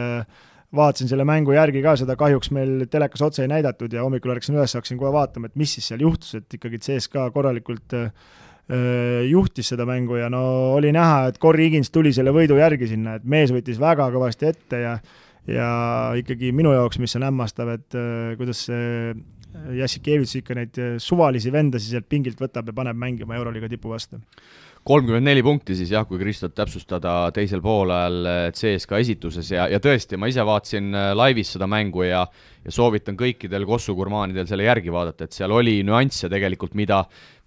vaatasin 0.75 1.07
selle 1.07 1.23
mängu 1.27 1.53
järgi 1.55 1.81
ka, 1.83 1.95
seda 1.99 2.17
kahjuks 2.19 2.51
meil 2.55 2.87
telekas 2.91 3.23
otse 3.23 3.45
ei 3.45 3.51
näidatud 3.51 3.93
ja 3.93 4.03
hommikul 4.03 4.33
ärkasin 4.33 4.57
üles, 4.57 4.75
hakkasin 4.75 4.99
kohe 4.99 5.13
vaatama, 5.15 5.47
et 5.47 5.55
mis 5.59 5.77
siis 5.77 5.87
seal 5.91 6.03
juhtus, 6.03 6.33
et 6.35 6.57
ikkagi 6.57 6.81
CSKA 6.83 7.29
korralikult 7.35 7.95
äh, 7.95 8.11
juhtis 9.29 9.71
seda 9.71 9.87
mängu 9.87 10.19
ja 10.19 10.27
no 10.33 10.41
oli 10.75 10.91
näha, 10.95 11.29
et 11.31 11.39
Corey 11.39 11.69
Higins 11.69 11.91
tuli 11.93 12.11
selle 12.15 12.35
võidu 12.35 12.59
järgi 12.59 12.91
sinna, 12.91 13.15
et 13.15 13.23
mees 13.23 13.53
võttis 13.55 13.79
väga 13.79 14.09
kõvasti 14.13 14.51
ette 14.51 14.83
ja 14.83 14.99
ja 15.47 15.67
ikkagi 16.19 16.51
minu 16.51 16.73
jaoks, 16.75 16.99
mis 16.99 17.15
on 17.15 17.23
hämmastav, 17.23 17.69
et 17.77 17.95
äh, 17.95 18.35
kuidas 18.39 18.67
see 18.67 19.15
Jassikevitš 19.77 20.41
ikka 20.41 20.55
neid 20.57 20.75
suvalisi 21.01 21.49
vendasid 21.49 21.95
sealt 21.95 22.05
pingilt 22.11 22.41
võtab 22.43 22.67
ja 22.67 22.75
paneb 22.75 22.99
mängima 22.99 23.39
Euroliiga 23.39 23.69
tipu 23.71 23.89
vastu 23.89 24.19
kolmkümmend 24.87 25.27
neli 25.27 25.43
punkti 25.43 25.75
siis 25.75 25.91
jah, 25.91 26.05
kui 26.07 26.19
Kristot 26.21 26.53
täpsustada 26.55 27.27
teisel 27.35 27.61
poolel 27.63 28.19
eh, 28.27 28.37
CSKA 28.55 29.01
esituses 29.03 29.49
ja, 29.51 29.67
ja 29.71 29.81
tõesti, 29.83 30.19
ma 30.19 30.29
ise 30.31 30.45
vaatasin 30.47 30.93
eh, 30.95 31.09
laivis 31.17 31.55
seda 31.55 31.67
mängu 31.69 32.05
ja 32.07 32.23
ja 32.67 32.73
soovitan 32.75 33.15
kõikidel 33.15 33.63
Kossu 33.67 33.93
gurmaanidel 33.95 34.47
selle 34.49 34.65
järgi 34.65 34.91
vaadata, 34.91 35.23
et 35.23 35.35
seal 35.35 35.53
oli 35.55 35.77
nüansse 35.87 36.27
tegelikult, 36.27 36.73
mida, 36.75 36.97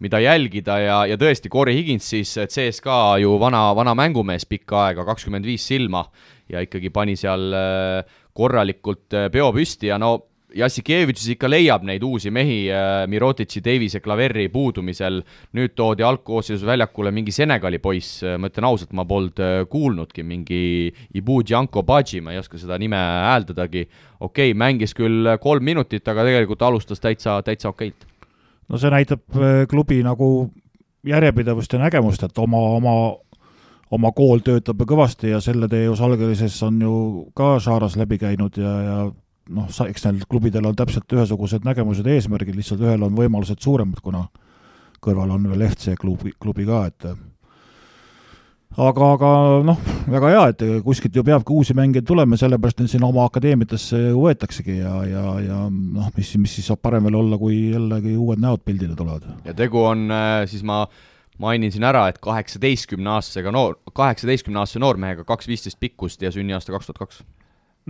mida 0.01 0.21
jälgida 0.23 0.79
ja, 0.81 0.95
ja 1.11 1.19
tõesti, 1.21 1.51
Corey 1.53 1.77
Higins 1.77 2.09
siis, 2.15 2.33
CSKA 2.49 3.19
ju 3.21 3.35
vana, 3.41 3.67
vana 3.77 3.93
mängumees 3.99 4.49
pikka 4.49 4.87
aega, 4.87 5.05
kakskümmend 5.05 5.45
viis 5.45 5.67
silma 5.69 6.07
ja 6.49 6.65
ikkagi 6.65 6.89
pani 6.95 7.19
seal 7.21 7.53
eh, 7.53 8.17
korralikult 8.33 9.13
peo 9.33 9.53
püsti 9.53 9.91
ja 9.91 10.01
no 10.01 10.15
Jassikevitš 10.57 11.27
ikka 11.35 11.49
leiab 11.51 11.85
neid 11.87 12.03
uusi 12.07 12.31
mehi 12.35 12.65
äh, 12.73 13.05
Mirotitši, 13.11 13.63
Davise, 13.65 14.01
Klaveri 14.03 14.49
puudumisel, 14.53 15.21
nüüd 15.57 15.75
toodi 15.79 16.05
algkoosseisus 16.07 16.67
väljakule 16.67 17.13
mingi 17.15 17.35
Senegali 17.35 17.79
poiss, 17.83 18.23
äh, 18.25 18.37
ma 18.41 18.51
ütlen 18.51 18.67
ausalt, 18.67 18.93
ma 18.97 19.07
polnud 19.09 19.43
äh, 19.45 19.63
kuulnudki, 19.71 20.25
mingi 20.27 20.63
Ibu 21.19 21.41
Djanko 21.47 21.85
Badži, 21.87 22.23
ma 22.25 22.35
ei 22.35 22.43
oska 22.43 22.59
seda 22.61 22.79
nime 22.81 22.99
hääldadagi, 22.99 23.87
okei 24.21 24.51
okay,, 24.51 24.59
mängis 24.59 24.97
küll 24.97 25.37
kolm 25.43 25.67
minutit, 25.71 26.07
aga 26.09 26.27
tegelikult 26.27 26.67
alustas 26.67 27.03
täitsa, 27.03 27.41
täitsa 27.47 27.71
okeilt. 27.71 28.07
no 28.69 28.79
see 28.79 28.91
näitab 28.91 29.41
klubi 29.71 30.03
nagu 30.07 30.51
järjepidevust 31.07 31.73
ja 31.75 31.85
nägemust, 31.87 32.23
et 32.27 32.39
oma, 32.39 32.61
oma 32.77 32.95
oma 33.91 34.13
kool 34.15 34.43
töötab 34.45 34.85
kõvasti 34.87 35.33
ja 35.33 35.41
selle 35.43 35.67
tee 35.71 35.89
Salgerises 35.99 36.61
on 36.63 36.79
ju 36.83 36.95
ka 37.35 37.57
Šaras 37.63 37.97
läbi 37.99 38.21
käinud 38.23 38.59
ja, 38.61 38.75
ja 38.87 38.99
noh, 39.49 39.73
eks 39.87 40.07
neil 40.07 40.23
klubidel 40.31 40.69
on 40.69 40.77
täpselt 40.79 41.11
ühesugused 41.17 41.67
nägemused 41.67 42.07
eesmärgid, 42.07 42.57
lihtsalt 42.59 42.85
ühel 42.85 43.03
on 43.07 43.17
võimalused 43.17 43.61
suuremad, 43.63 44.01
kuna 44.05 44.27
kõrval 45.01 45.35
on 45.37 45.51
veel 45.51 45.67
FC 45.71 45.97
klubi, 45.99 46.33
klubi 46.39 46.67
ka, 46.69 46.85
et 46.91 47.07
aga, 48.77 49.11
aga 49.17 49.31
noh, 49.67 49.79
väga 50.13 50.33
hea, 50.35 50.43
et 50.53 50.65
kuskilt 50.87 51.17
ju 51.17 51.25
peabki 51.27 51.55
uusi 51.55 51.77
mängijaid 51.77 52.07
tulema, 52.07 52.39
sellepärast 52.41 52.83
neid 52.83 52.93
siin 52.93 53.07
oma 53.07 53.25
akadeemiatesse 53.31 54.03
võetaksegi 54.17 54.79
ja, 54.79 54.95
ja, 55.09 55.25
ja 55.47 55.61
noh, 55.71 56.11
mis, 56.17 56.35
mis 56.41 56.59
siis 56.59 56.71
saab 56.71 56.83
parem 56.85 57.09
veel 57.09 57.19
olla, 57.23 57.41
kui 57.41 57.71
jällegi 57.75 58.15
uued 58.21 58.43
näod 58.43 58.65
pildile 58.67 58.99
tulevad. 58.99 59.27
ja 59.49 59.57
tegu 59.57 59.83
on, 59.83 60.07
äh, 60.15 60.45
siis 60.51 60.63
ma 60.67 60.85
mainin 61.41 61.73
siin 61.73 61.87
ära, 61.89 62.07
et 62.13 62.21
kaheksateistkümne 62.23 63.17
aastasega 63.17 63.53
noor, 63.55 63.79
kaheksateistkümne 63.97 64.61
aastase 64.63 64.83
noormehega 64.85 65.25
kaks 65.29 65.49
viisteist 65.49 65.81
pikkust 65.81 66.23
ja 66.23 66.33
sünniaasta 66.35 66.75
kaks 66.77 66.91
tuhat 66.91 67.07
kaks 67.07 67.23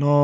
no 0.01 0.15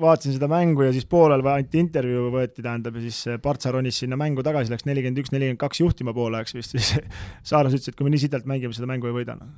vaatasin 0.00 0.36
seda 0.36 0.48
mängu 0.50 0.86
ja 0.86 0.92
siis 0.94 1.06
poolel 1.10 1.44
anti 1.52 1.80
intervjuu, 1.82 2.28
võeti 2.34 2.64
tähendab 2.64 2.98
ja 2.98 3.04
siis 3.06 3.40
Partsa 3.42 3.72
ronis 3.74 4.00
sinna 4.02 4.18
mängu 4.20 4.44
tagasi, 4.46 4.72
läks 4.72 4.86
nelikümmend 4.88 5.22
üks, 5.22 5.32
nelikümmend 5.34 5.60
kaks 5.60 5.82
juhtima 5.82 6.14
poolajaks 6.16 6.56
vist, 6.56 6.76
siis 6.76 6.94
Saaras 7.48 7.76
ütles, 7.76 7.90
et 7.90 7.98
kui 7.98 8.06
me 8.06 8.14
nii 8.14 8.24
sitalt 8.26 8.48
mängime, 8.50 8.76
seda 8.76 8.90
mängu 8.90 9.10
ei 9.10 9.16
võida. 9.20 9.38
Noh. 9.38 9.52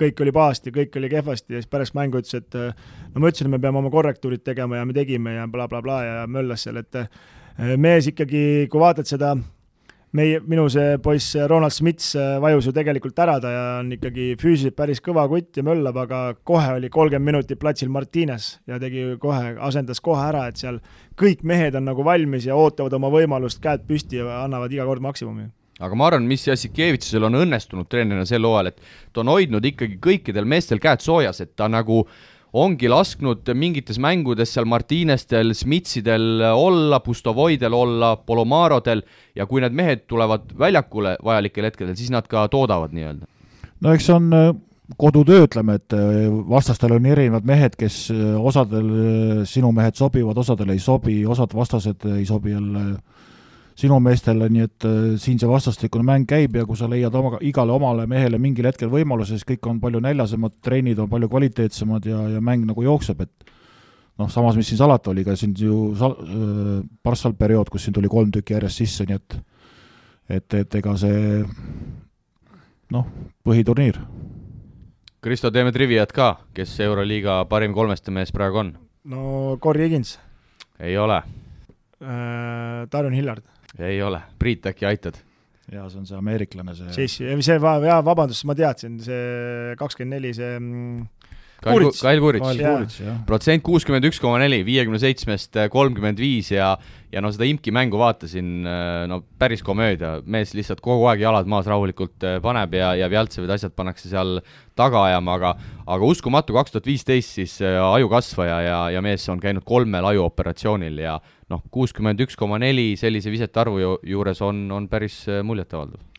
kõik 0.00 0.20
oli 0.24 0.32
pahasti, 0.32 0.72
kõik 0.72 0.94
oli 0.96 1.10
kehvasti 1.12 1.56
ja 1.56 1.60
siis 1.60 1.70
pärast 1.70 1.96
mängu 1.98 2.22
ütles, 2.22 2.38
et 2.38 2.56
no 2.56 3.20
ma 3.20 3.28
ütlesin, 3.28 3.50
et 3.50 3.56
me 3.56 3.62
peame 3.62 3.82
oma 3.82 3.90
korrektuurid 3.92 4.44
tegema 4.46 4.80
ja 4.80 4.88
me 4.88 4.96
tegime 4.96 5.36
ja 5.36 5.46
blablabla 5.46 5.80
bla, 5.82 6.02
bla, 6.04 6.20
ja 6.24 6.28
möllas 6.30 6.64
seal, 6.64 6.80
et 6.80 7.76
mees 7.76 8.08
ikkagi, 8.08 8.68
kui 8.72 8.80
vaatad 8.80 9.08
seda 9.10 9.34
meie, 10.16 10.40
minu 10.46 10.66
see 10.72 10.96
poiss 11.02 11.36
Ronald 11.50 11.74
Smits 11.74 12.14
äh, 12.18 12.32
vajus 12.42 12.68
ju 12.68 12.74
tegelikult 12.76 13.18
ära, 13.22 13.36
ta 13.42 13.52
on 13.78 13.92
ikkagi 13.94 14.32
füüsiliselt 14.40 14.76
päris 14.78 15.02
kõva 15.04 15.26
kutt 15.30 15.60
ja 15.60 15.64
möllab, 15.66 16.00
aga 16.04 16.22
kohe 16.46 16.76
oli 16.78 16.90
kolmkümmend 16.92 17.32
minutit 17.32 17.60
platsil 17.60 17.92
Martines 17.92 18.52
ja 18.70 18.80
tegi 18.82 19.14
kohe, 19.22 19.54
asendas 19.70 20.02
kohe 20.04 20.24
ära, 20.26 20.48
et 20.50 20.60
seal 20.60 20.80
kõik 21.20 21.44
mehed 21.46 21.78
on 21.78 21.86
nagu 21.90 22.04
valmis 22.06 22.48
ja 22.48 22.58
ootavad 22.58 22.96
oma 22.98 23.12
võimalust, 23.12 23.62
käed 23.62 23.86
püsti 23.88 24.20
ja 24.20 24.42
annavad 24.44 24.72
iga 24.74 24.88
kord 24.88 25.04
maksimumi. 25.04 25.50
Aga 25.80 25.96
ma 25.96 26.10
arvan, 26.10 26.26
mis 26.28 26.42
Jassikevitšil 26.44 27.24
on 27.24 27.38
õnnestunud 27.40 27.88
treenerina 27.88 28.26
sel 28.28 28.44
hooajal, 28.44 28.68
et 28.68 28.82
ta 29.14 29.22
on 29.22 29.30
hoidnud 29.32 29.64
ikkagi 29.64 29.96
kõikidel 30.02 30.44
meestel 30.48 30.82
käed 30.82 31.00
soojas, 31.00 31.40
et 31.40 31.54
ta 31.56 31.70
nagu 31.72 32.02
ongi 32.52 32.88
lasknud 32.90 33.50
mingites 33.54 33.98
mängudes 34.02 34.54
seal 34.54 34.66
Martinestel, 34.68 35.54
Smitsidel 35.54 36.42
olla, 36.50 37.00
Pustovoidel 37.04 37.74
olla, 37.76 38.14
Polomarodel 38.16 39.04
ja 39.36 39.46
kui 39.46 39.62
need 39.62 39.76
mehed 39.76 40.06
tulevad 40.10 40.50
väljakule 40.58 41.16
vajalikel 41.24 41.70
hetkedel, 41.70 41.94
siis 41.98 42.10
nad 42.14 42.26
ka 42.30 42.48
toodavad 42.50 42.94
nii-öelda. 42.96 43.28
no 43.80 43.94
eks 43.94 44.10
on 44.10 44.32
äh, 44.34 44.50
kodutöö, 44.98 45.46
ütleme, 45.46 45.78
et 45.78 45.94
äh, 45.96 46.26
vastastel 46.50 46.96
on 46.96 47.06
erinevad 47.06 47.46
mehed, 47.46 47.78
kes 47.78 48.02
äh, 48.14 48.34
osadel 48.36 49.44
sinu 49.46 49.72
mehed 49.72 49.98
sobivad, 49.98 50.38
osadel 50.38 50.74
ei 50.74 50.82
sobi, 50.82 51.20
osad 51.26 51.54
vastased 51.54 52.06
ei 52.16 52.26
sobi 52.26 52.56
jälle 52.56 52.84
sinu 53.78 53.98
meestele, 54.02 54.48
nii 54.52 54.64
et 54.66 54.86
äh, 54.88 54.98
siin 55.20 55.38
see 55.40 55.48
vastastikune 55.48 56.04
mäng 56.06 56.26
käib 56.28 56.56
ja 56.58 56.66
kui 56.68 56.78
sa 56.78 56.88
leiad 56.90 57.14
oma, 57.16 57.38
igale 57.46 57.72
omale 57.72 58.06
mehele 58.10 58.38
mingil 58.42 58.68
hetkel 58.68 58.90
võimaluse, 58.92 59.38
siis 59.38 59.46
kõik 59.48 59.70
on 59.70 59.80
palju 59.82 60.02
näljasemad, 60.04 60.58
trennid 60.64 61.00
on 61.00 61.10
palju 61.10 61.30
kvaliteetsemad 61.32 62.08
ja, 62.10 62.24
ja 62.36 62.42
mäng 62.44 62.66
nagu 62.68 62.84
jookseb, 62.84 63.22
et 63.24 63.52
noh, 64.20 64.28
samas, 64.32 64.58
mis 64.58 64.68
siin 64.68 64.80
salata, 64.80 65.14
oli 65.14 65.24
ka 65.26 65.36
siin 65.38 65.54
ju 65.56 65.92
sal-, 65.98 66.18
äh, 66.26 66.74
Barssal 67.04 67.36
periood, 67.38 67.70
kus 67.72 67.86
siin 67.86 67.96
tuli 67.96 68.10
kolm 68.12 68.32
tükki 68.34 68.58
järjest 68.58 68.84
sisse, 68.84 69.08
nii 69.08 69.20
et 69.20 69.40
et, 70.30 70.54
et 70.54 70.74
ega 70.78 70.92
see 70.94 71.40
noh, 72.94 73.06
põhiturniir. 73.46 73.98
Kristo, 75.20 75.50
teeme 75.52 75.72
triviat 75.74 76.12
ka, 76.16 76.28
kes 76.56 76.76
Euroliiga 76.84 77.42
parim 77.50 77.74
kolmeste 77.76 78.14
mees 78.14 78.30
praegu 78.32 78.62
on? 78.62 78.76
no 79.10 79.56
Corey 79.62 79.88
Higins. 79.88 80.18
ei 80.78 80.98
ole 80.98 81.22
äh,. 82.00 82.86
Darren 82.92 83.12
Hillard 83.12 83.44
ei 83.86 84.02
ole, 84.02 84.22
Priit, 84.38 84.66
äkki 84.72 84.86
aitad? 84.88 85.20
jaa, 85.70 85.86
see 85.90 86.00
on 86.00 86.06
see 86.08 86.18
ameeriklane, 86.18 86.74
see 86.74 86.90
Chase, 86.96 87.30
see, 87.46 87.58
jaa, 87.86 88.00
vabandust, 88.06 88.44
ma 88.48 88.56
teadsin, 88.58 88.96
see 89.04 89.74
kakskümmend 89.78 90.16
neli, 90.16 90.32
see 90.34 90.56
mm, 90.58 91.04
Kail, 91.60 91.90
Kail 91.92 92.22
Kurits, 92.24 93.00
protsent 93.28 93.60
kuuskümmend 93.66 94.06
üks 94.08 94.20
koma 94.22 94.38
neli, 94.40 94.62
viiekümne 94.64 94.96
seitsmest 95.02 95.58
äh, 95.60 95.68
kolmkümmend 95.72 96.20
viis 96.20 96.48
ja 96.54 96.72
ja 97.10 97.20
no 97.20 97.28
seda 97.34 97.44
imki 97.50 97.72
mängu 97.74 97.98
vaatasin, 98.00 98.48
äh, 98.64 99.02
no 99.10 99.20
päris 99.40 99.60
komöödia, 99.66 100.14
mees 100.24 100.54
lihtsalt 100.56 100.80
kogu 100.84 101.04
aeg 101.10 101.20
jalad 101.20 101.50
maas 101.50 101.68
rahulikult 101.68 102.24
äh, 102.24 102.38
paneb 102.40 102.78
ja, 102.78 102.94
ja 102.96 103.10
Vjaltsevid 103.12 103.52
asjad 103.52 103.74
pannakse 103.76 104.08
seal 104.08 104.38
taga 104.78 105.04
ajama, 105.10 105.36
aga 105.36 105.54
aga 105.84 106.12
uskumatu, 106.14 106.56
kaks 106.56 106.76
tuhat 106.76 106.88
viisteist 106.88 107.36
siis 107.36 107.58
ajukasvaja 107.60 108.60
ja, 108.64 108.78
ja 108.96 109.04
mees 109.04 109.28
on 109.28 109.42
käinud 109.42 109.66
kolmel 109.68 110.06
ajuoperatsioonil 110.14 111.02
ja 111.04 111.18
noh, 111.52 111.66
kuuskümmend 111.74 112.24
üks 112.24 112.40
koma 112.40 112.60
neli 112.62 112.94
sellise 112.96 113.32
visete 113.32 113.60
arvu 113.60 113.82
ju, 113.82 113.96
juures 114.16 114.40
on, 114.46 114.64
on 114.72 114.88
päris 114.88 115.26
muljetavaldav 115.44 116.09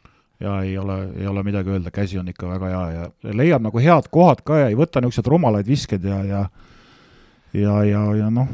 ja 0.42 0.58
ei 0.66 0.78
ole, 0.78 0.98
ei 1.20 1.28
ole 1.28 1.44
midagi 1.44 1.70
öelda, 1.70 1.92
käsi 1.94 2.20
on 2.20 2.28
ikka 2.32 2.50
väga 2.50 2.70
hea 2.74 2.84
ja 2.92 3.34
leiab 3.38 3.62
nagu 3.62 3.80
head 3.80 4.10
kohad 4.12 4.44
ka 4.46 4.64
ja 4.64 4.70
ei 4.72 4.78
võta 4.78 5.02
niisuguseid 5.02 5.30
rumalaid 5.30 5.68
viskeid 5.70 6.06
ja, 6.08 6.24
ja 6.26 6.46
ja, 7.54 7.84
ja, 7.84 8.04
ja 8.16 8.30
noh, 8.32 8.48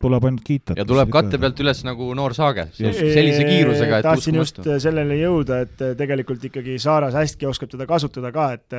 tuleb 0.00 0.26
ainult 0.28 0.44
kiita. 0.46 0.74
ja 0.78 0.84
tuleb 0.88 1.10
katte 1.12 1.38
pealt 1.40 1.60
üles 1.62 1.82
nagu 1.86 2.10
noor 2.16 2.34
saage, 2.36 2.66
sellise 2.76 3.44
kiirusega, 3.46 4.00
et 4.00 4.08
tahtsin 4.08 4.38
just 4.40 4.60
sellele 4.82 5.18
jõuda, 5.20 5.60
et 5.66 5.84
tegelikult 5.98 6.44
ikkagi 6.50 6.78
Saaras 6.82 7.16
hästi 7.18 7.48
oskab 7.50 7.72
teda 7.72 7.86
kasutada 7.90 8.32
ka, 8.34 8.46
et 8.58 8.78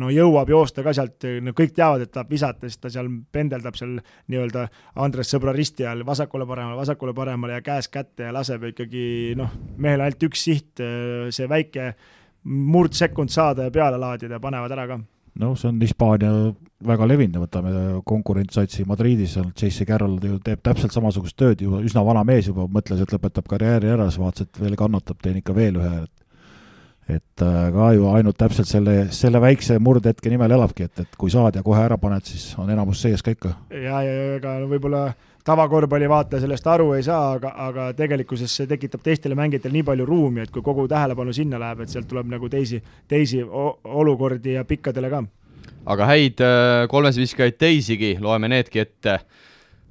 no 0.00 0.12
jõuab 0.14 0.52
joosta 0.52 0.84
ka 0.86 0.94
sealt, 0.96 1.28
no 1.44 1.54
kõik 1.56 1.74
teavad, 1.76 2.06
et 2.06 2.12
tahab 2.14 2.32
visata, 2.32 2.68
siis 2.68 2.80
ta 2.82 2.92
seal 2.92 3.10
pendeldab 3.32 3.78
seal 3.78 3.98
nii-öelda 4.30 4.66
Andres 5.02 5.32
sõbra 5.32 5.54
risti 5.56 5.86
all 5.88 6.04
vasakule-paremale, 6.06 6.78
vasakule-paremale 6.80 7.58
ja 7.58 7.66
käest 7.66 7.92
kätte 7.94 8.28
ja 8.28 8.34
laseb 8.34 8.70
ikkagi 8.72 9.36
noh, 9.38 9.52
mehel 9.78 10.04
ainult 10.04 10.28
üks 10.30 10.46
siht, 10.48 10.80
see 10.80 11.50
väike 11.50 11.92
murdsekund 12.44 13.32
saada 13.32 13.68
ja 13.68 13.74
peale 13.74 13.98
laadida 14.00 14.38
ja 14.38 14.42
panevad 14.42 14.72
ära 14.72 14.86
ka. 14.88 15.00
Noh, 15.40 15.54
see 15.58 15.70
on 15.70 15.80
Hispaania 15.80 16.32
väga 16.86 17.08
levinud, 17.08 17.42
võtame 17.42 17.72
konkurentsatsi 18.08 18.86
Madridis, 18.88 19.34
seal 19.36 19.50
J.C. 19.50 19.84
Carroll 19.88 20.20
ju 20.24 20.38
teeb 20.44 20.62
täpselt 20.64 20.94
samasugust 20.94 21.36
tööd 21.38 21.60
juba, 21.64 21.82
üsna 21.84 22.04
vana 22.06 22.24
mees 22.26 22.48
juba, 22.48 22.66
mõtles, 22.72 23.02
et 23.02 23.12
lõpetab 23.12 23.48
karjääri 23.50 23.92
ära, 23.92 24.08
siis 24.08 24.22
vaatas, 24.22 24.48
et 24.48 24.62
veel 24.62 24.78
kannatab, 24.80 25.20
teen 25.22 25.40
ikka 25.42 25.56
veel 25.56 25.80
ühe, 25.80 25.92
et 26.04 26.16
et 27.10 27.42
äh, 27.42 27.72
ka 27.74 27.88
ju 27.96 28.04
ainult 28.12 28.36
täpselt 28.38 28.68
selle, 28.70 29.08
selle 29.14 29.40
väikse 29.42 29.80
murdhetke 29.82 30.30
nimel 30.30 30.52
elabki, 30.54 30.86
et, 30.86 31.02
et 31.02 31.16
kui 31.18 31.32
saad 31.32 31.56
ja 31.58 31.64
kohe 31.66 31.80
ära 31.82 31.98
paned, 31.98 32.22
siis 32.22 32.52
on 32.60 32.70
enamus 32.70 33.02
sees 33.02 33.24
ka 33.24 33.34
ikka. 33.34 33.54
ja, 33.74 34.02
ja 34.06 34.12
ega 34.36 34.52
võib-olla 34.70 35.08
tavakorvpallivaataja 35.46 36.44
sellest 36.44 36.66
aru 36.70 36.92
ei 36.94 37.02
saa, 37.02 37.32
aga, 37.38 37.52
aga 37.66 37.88
tegelikkuses 37.98 38.54
see 38.60 38.68
tekitab 38.70 39.02
teistele 39.04 39.34
mängijatele 39.38 39.78
nii 39.78 39.86
palju 39.90 40.06
ruumi, 40.06 40.44
et 40.44 40.54
kui 40.54 40.62
kogu 40.62 40.86
tähelepanu 40.90 41.34
sinna 41.34 41.58
läheb, 41.58 41.82
et 41.84 41.92
sealt 41.92 42.08
tuleb 42.10 42.30
nagu 42.30 42.50
teisi, 42.52 42.80
teisi 43.08 43.42
olukordi 43.42 44.58
ja 44.58 44.64
pikkadele 44.68 45.10
ka. 45.10 45.24
Aga 45.88 46.08
häid 46.10 46.42
äh, 46.44 46.86
kolmesviskajaid 46.90 47.56
teisigi, 47.60 48.16
loeme 48.20 48.50
needki 48.50 48.82
ette. 48.82 49.20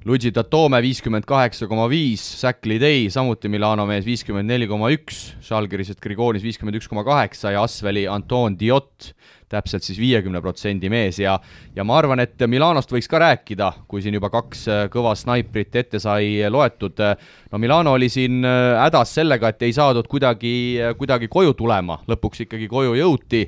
Luigi 0.08 0.30
Tatome 0.32 0.78
viiskümmend 0.80 1.26
kaheksa 1.28 1.66
koma 1.68 1.84
viis, 1.90 2.22
Zack 2.40 2.64
Lidei 2.64 3.10
samuti 3.12 3.50
Milano 3.52 3.84
mees 3.88 4.06
viiskümmend 4.06 4.48
neli 4.48 4.68
koma 4.70 4.88
üks, 4.94 5.34
Žalgirisest 5.44 6.00
Grigonis 6.00 6.44
viiskümmend 6.46 6.78
üks 6.78 6.88
koma 6.88 7.04
kaheksa 7.04 7.52
ja 7.52 7.66
Asveli 7.66 8.06
Anton 8.08 8.56
Diot 8.56 9.10
täpselt 9.50 9.84
siis 9.84 9.98
viiekümne 9.98 10.40
protsendi 10.42 10.90
mees 10.92 11.18
ja 11.18 11.38
ja 11.76 11.84
ma 11.86 11.98
arvan, 11.98 12.22
et 12.22 12.40
Milanost 12.46 12.92
võiks 12.92 13.08
ka 13.10 13.20
rääkida, 13.22 13.72
kui 13.90 14.02
siin 14.02 14.14
juba 14.16 14.30
kaks 14.32 14.62
äh, 14.68 14.84
kõva 14.92 15.16
snaiprit 15.18 15.76
ette 15.76 16.00
sai 16.02 16.38
loetud. 16.50 17.02
no 17.50 17.58
Milano 17.58 17.96
oli 17.98 18.08
siin 18.08 18.44
äh, 18.44 18.78
hädas 18.78 19.14
sellega, 19.14 19.50
et 19.50 19.62
ei 19.62 19.72
saadud 19.72 20.06
kuidagi, 20.08 20.54
äh, 20.80 20.94
kuidagi 20.98 21.28
koju 21.28 21.54
tulema, 21.58 22.00
lõpuks 22.08 22.46
ikkagi 22.46 22.68
koju 22.68 22.94
jõuti 22.98 23.44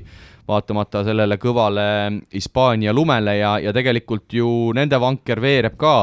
vaatamata 0.47 1.05
sellele 1.07 1.37
kõvale 1.39 1.87
Hispaania 2.33 2.93
lumele 2.93 3.37
ja, 3.37 3.57
ja 3.63 3.73
tegelikult 3.73 4.33
ju 4.33 4.73
nende 4.75 4.99
vanker 4.99 5.39
veereb 5.41 5.77
ka 5.79 5.95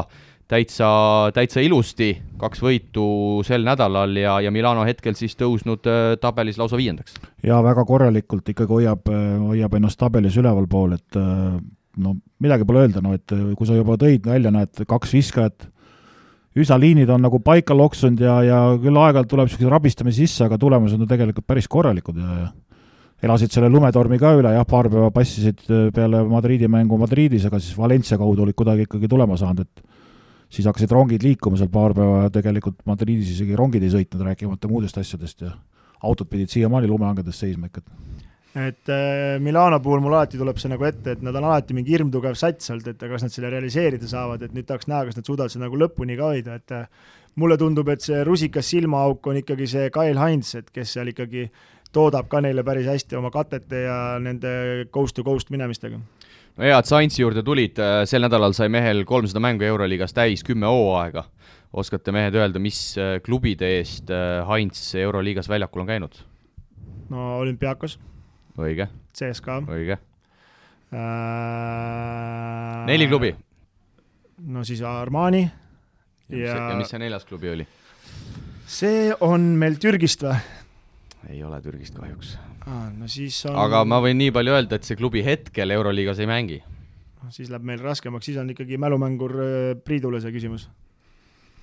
täitsa, 0.51 0.89
täitsa 1.33 1.61
ilusti, 1.61 2.11
kaks 2.41 2.61
võitu 2.63 3.05
sel 3.47 3.65
nädalal 3.67 4.15
ja, 4.17 4.37
ja 4.43 4.51
Milano 4.53 4.85
hetkel 4.87 5.15
siis 5.17 5.35
tõusnud 5.39 5.87
äh, 5.89 5.99
tabelis 6.21 6.59
lausa 6.61 6.79
viiendaks. 6.79 7.19
jaa, 7.45 7.61
väga 7.65 7.85
korralikult 7.87 8.49
ikkagi 8.53 8.79
hoiab, 8.79 9.11
äh, 9.11 9.27
hoiab 9.51 9.77
ennast 9.77 9.99
tabelis 10.01 10.37
ülevalpool, 10.41 10.95
et 10.97 11.19
äh, 11.19 11.59
no 12.01 12.15
midagi 12.41 12.67
pole 12.67 12.85
öelda, 12.85 13.03
no 13.03 13.13
et 13.17 13.35
kui 13.57 13.67
sa 13.67 13.77
juba 13.77 13.97
tõid 14.01 14.25
välja, 14.27 14.53
näed, 14.53 14.83
kaks 14.87 15.13
viskajat, 15.17 15.67
üsna 16.57 16.79
liinid 16.79 17.11
on 17.11 17.23
nagu 17.23 17.39
paika 17.43 17.75
loksunud 17.77 18.23
ja, 18.23 18.39
ja 18.43 18.59
küll 18.81 18.97
aeg-ajalt 18.99 19.29
tuleb 19.31 19.47
niisuguseid 19.47 19.71
rabistamisi 19.71 20.25
sisse, 20.25 20.47
aga 20.47 20.59
tulemused 20.59 20.99
on 20.99 21.09
tegelikult 21.09 21.47
päris 21.47 21.69
korralikud 21.71 22.19
ja, 22.19 22.39
ja 22.45 22.49
elasid 23.27 23.53
selle 23.53 23.69
lumetormi 23.69 24.17
ka 24.19 24.33
üle, 24.39 24.55
jah, 24.55 24.65
paar 24.67 24.89
päeva 24.89 25.11
passisid 25.13 25.61
peale 25.93 26.23
Madridi 26.27 26.67
mängu 26.71 26.97
Madridis, 26.97 27.45
aga 27.47 27.59
siis 27.61 27.77
Valencia 27.77 28.17
kaudu 28.17 28.47
olid 28.47 28.57
kuidagi 28.57 28.87
ikkagi 28.87 29.11
tulema 29.11 29.37
saanud, 29.37 29.67
et 29.67 29.90
siis 30.51 30.67
hakkasid 30.67 30.91
rongid 30.91 31.23
liikuma 31.23 31.59
seal 31.59 31.71
paar 31.71 31.95
päeva 31.97 32.25
ja 32.25 32.33
tegelikult 32.33 32.81
Madridis 32.89 33.31
isegi 33.33 33.55
rongid 33.57 33.83
ei 33.85 33.93
sõitnud, 33.93 34.25
rääkimata 34.27 34.71
muudest 34.71 34.99
asjadest 34.99 35.45
ja 35.45 35.53
autod 36.03 36.29
pidid 36.31 36.51
siiamaani 36.51 36.89
lumehangedes 36.91 37.39
seisma 37.39 37.69
ikka. 37.69 37.83
Et 38.51 38.89
äh, 38.91 39.39
Milano 39.39 39.79
puhul 39.79 40.01
mul 40.03 40.17
alati 40.17 40.39
tuleb 40.39 40.57
see 40.59 40.73
nagu 40.73 40.83
ette, 40.83 41.13
et 41.15 41.21
nad 41.23 41.35
on 41.39 41.45
alati 41.47 41.75
mingi 41.75 41.93
hirmtugev 41.95 42.35
sats 42.35 42.73
olnud, 42.73 42.89
et 42.91 43.05
kas 43.13 43.23
nad 43.23 43.31
selle 43.31 43.51
realiseerida 43.53 44.09
saavad, 44.11 44.43
et 44.43 44.55
nüüd 44.55 44.67
tahaks 44.67 44.89
näha, 44.91 45.05
kas 45.07 45.19
nad 45.19 45.29
suudavad 45.29 45.53
seda 45.53 45.69
nagu 45.69 45.79
lõpuni 45.79 46.17
ka 46.19 46.33
hoida, 46.33 46.57
et 46.59 46.73
äh, 46.75 46.89
mulle 47.39 47.55
tundub, 47.61 47.87
et 47.93 48.03
see 48.03 48.19
rusikas 48.27 48.67
silmaauk 48.73 49.31
on 49.31 49.39
ikkagi 49.39 49.69
see 49.71 49.93
Kyle 49.95 50.19
Heinz, 50.19 50.51
et 50.59 50.67
kes 50.75 50.97
seal 50.97 51.13
ikkagi 51.13 51.45
toodab 51.95 52.27
ka 52.31 52.41
neile 52.43 52.63
päris 52.67 52.89
hästi 52.91 53.19
oma 53.19 53.31
katete 53.31 53.85
ja 53.85 53.97
nende 54.19 54.51
coast 54.91 55.15
to 55.15 55.23
coast 55.27 55.51
minemistega 55.51 55.99
no 56.57 56.65
hea, 56.65 56.77
et 56.77 56.89
sa 56.89 56.99
Heinzi 56.99 57.21
juurde 57.23 57.43
tulid, 57.45 57.79
äh, 57.79 58.01
sel 58.09 58.25
nädalal 58.25 58.55
sai 58.57 58.69
mehel 58.73 59.05
kolmsada 59.09 59.43
mängu 59.43 59.63
Euroliigas 59.67 60.13
täis, 60.17 60.43
kümme 60.47 60.67
hooaega. 60.71 61.27
oskate 61.73 62.11
mehed 62.11 62.35
öelda, 62.35 62.59
mis 62.59 62.97
klubide 63.23 63.69
eest 63.77 64.09
Heinz 64.49 64.95
Euroliigas 64.99 65.47
väljakul 65.49 65.81
on 65.85 65.87
käinud? 65.87 66.17
no 67.11 67.37
olümpiaakos 67.39 67.99
õige. 68.59 68.87
CSKA. 69.15 69.61
õige 69.67 69.97
äh,. 70.91 72.85
neli 72.87 73.07
klubi. 73.07 73.35
no 74.47 74.63
siis 74.67 74.81
Armani 74.81 75.43
ja, 76.29 76.55
ja 76.55 76.75
mis 76.79 76.89
see 76.91 76.99
neljas 77.01 77.27
klubi 77.27 77.49
oli? 77.51 77.67
see 78.67 79.11
on 79.19 79.41
meil 79.59 79.75
Türgist 79.81 80.23
või? 80.27 80.39
ei 81.31 81.43
ole 81.47 81.61
Türgist 81.63 81.95
kahjuks 81.97 82.37
ah,. 82.65 82.89
no 82.97 83.07
siis 83.11 83.39
on 83.49 83.57
aga 83.59 83.83
ma 83.87 84.01
võin 84.03 84.19
nii 84.21 84.33
palju 84.35 84.57
öelda, 84.57 84.77
et 84.77 84.87
see 84.87 84.99
klubi 84.99 85.23
hetkel 85.25 85.73
Euroliigas 85.77 86.21
ei 86.21 86.29
mängi. 86.29 86.61
no 87.21 87.31
siis 87.33 87.49
läheb 87.51 87.65
meil 87.71 87.81
raskemaks, 87.83 88.29
siis 88.29 88.39
on 88.41 88.51
ikkagi 88.53 88.79
mälumängur 88.81 89.35
äh, 89.39 89.73
Priidule 89.85 90.21
see 90.21 90.33
küsimus. 90.35 90.69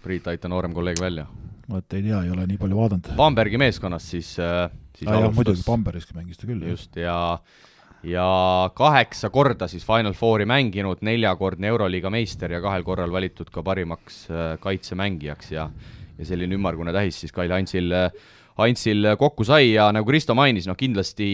Priit, 0.03 0.29
aita 0.31 0.49
noorem 0.49 0.75
kolleeg 0.75 1.01
välja. 1.03 1.27
vot 1.69 1.95
ei 1.95 2.03
tea, 2.03 2.23
ei 2.25 2.31
ole 2.35 2.47
nii 2.49 2.61
palju 2.61 2.79
vaadanud. 2.79 3.15
Bambergi 3.17 3.59
meeskonnas 3.61 4.11
siis 4.11 4.37
äh, 4.43 4.69
siis 4.99 5.11
ah, 5.11 5.25
jah, 5.25 5.35
muidugi, 5.35 5.65
Bambergiski 5.67 6.17
mängis 6.17 6.41
ta 6.41 6.49
küll. 6.49 6.65
just, 6.73 6.97
ja 6.97 7.19
ja 8.07 8.71
kaheksa 8.79 9.31
korda 9.35 9.67
siis 9.69 9.83
Final 9.87 10.15
Fouri 10.15 10.47
mänginud, 10.47 11.03
neljakordne 11.03 11.67
Euroliiga 11.67 12.11
meister 12.15 12.53
ja 12.55 12.61
kahel 12.63 12.87
korral 12.87 13.13
valitud 13.13 13.51
ka 13.51 13.63
parimaks 13.67 14.27
äh, 14.31 14.53
kaitsemängijaks 14.63 15.55
ja 15.55 15.71
ja 16.19 16.27
selline 16.27 16.57
ümmargune 16.59 16.93
tähis 16.95 17.21
siis 17.23 17.33
Kail 17.35 17.53
Antsil, 17.55 17.93
Antsil 18.65 19.15
kokku 19.19 19.47
sai 19.47 19.75
ja 19.75 19.91
nagu 19.95 20.09
Kristo 20.09 20.35
mainis, 20.39 20.67
noh 20.67 20.79
kindlasti 20.79 21.29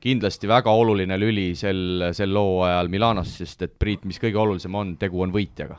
kindlasti 0.00 0.48
väga 0.48 0.72
oluline 0.72 1.18
lüli 1.20 1.50
sel, 1.58 2.08
sel 2.16 2.32
hooajal 2.36 2.88
Milanos, 2.88 3.34
sest 3.36 3.66
et 3.66 3.74
Priit, 3.78 4.06
mis 4.08 4.16
kõige 4.20 4.40
olulisem 4.40 4.74
on, 4.74 4.94
tegu 5.00 5.20
on 5.20 5.32
võitjaga 5.34 5.76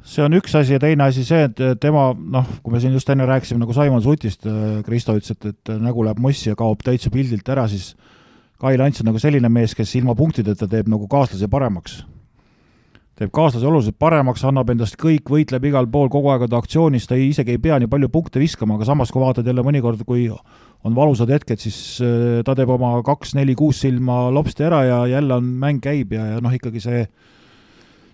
see 0.00 0.22
on 0.24 0.32
üks 0.38 0.54
asi 0.56 0.72
ja 0.72 0.80
teine 0.80 1.04
asi 1.04 1.24
see, 1.28 1.42
et 1.50 1.58
tema 1.80 2.10
noh, 2.14 2.46
kui 2.64 2.72
me 2.72 2.80
siin 2.80 2.94
just 2.96 3.10
enne 3.12 3.26
rääkisime 3.28 3.60
nagu 3.60 3.74
Simon 3.76 4.00
Sutist, 4.00 4.46
Kristo 4.86 5.16
ütles, 5.18 5.34
et, 5.34 5.50
et 5.52 5.72
nägu 5.76 6.04
läheb 6.06 6.22
mossi 6.22 6.48
ja 6.48 6.56
kaob 6.56 6.80
täitsa 6.84 7.12
pildilt 7.12 7.48
ära, 7.52 7.66
siis 7.68 7.92
Kail 8.60 8.80
Ants 8.84 9.00
on 9.00 9.10
nagu 9.10 9.20
selline 9.20 9.48
mees, 9.52 9.74
kes 9.76 9.92
ilma 9.96 10.14
punktideta 10.16 10.68
teeb 10.68 10.88
nagu 10.92 11.08
kaaslase 11.08 11.48
paremaks. 11.52 12.00
Teeb 13.20 13.32
kaaslase 13.36 13.68
oluliselt 13.68 13.98
paremaks, 14.00 14.42
annab 14.48 14.70
endast 14.72 14.96
kõik, 15.00 15.28
võitleb 15.28 15.66
igal 15.68 15.88
pool, 15.92 16.08
kogu 16.12 16.30
aeg 16.32 16.46
on 16.46 16.52
ta 16.52 16.60
aktsioonis, 16.60 17.08
ta 17.08 17.18
ei, 17.18 17.28
isegi 17.34 17.56
ei 17.56 17.60
pea 17.60 17.76
nii 17.80 17.90
palju 17.92 18.08
punkte 18.12 18.40
viskama, 18.40 18.78
aga 18.78 18.88
samas, 18.88 19.12
kui 19.12 19.20
vaatad 19.20 19.46
jälle 19.46 19.64
mõnikord, 19.66 20.00
kui 20.08 20.30
on 20.88 20.96
valusad 20.96 21.28
hetked, 21.28 21.60
siis 21.60 21.80
äh, 22.04 22.40
ta 22.46 22.56
teeb 22.56 22.72
oma 22.72 22.94
kaks, 23.04 23.34
neli, 23.36 23.56
kuus 23.58 23.82
silma 23.84 24.22
lopsti 24.32 24.64
ära 24.64 24.80
ja 24.88 25.02
jälle 25.18 25.36
on, 25.36 25.52
mäng 25.60 25.82
käib 25.84 26.16
ja, 26.16 26.24
ja 26.34 26.40
noh, 26.40 26.54
ikkagi 26.56 26.80
see 26.80 27.04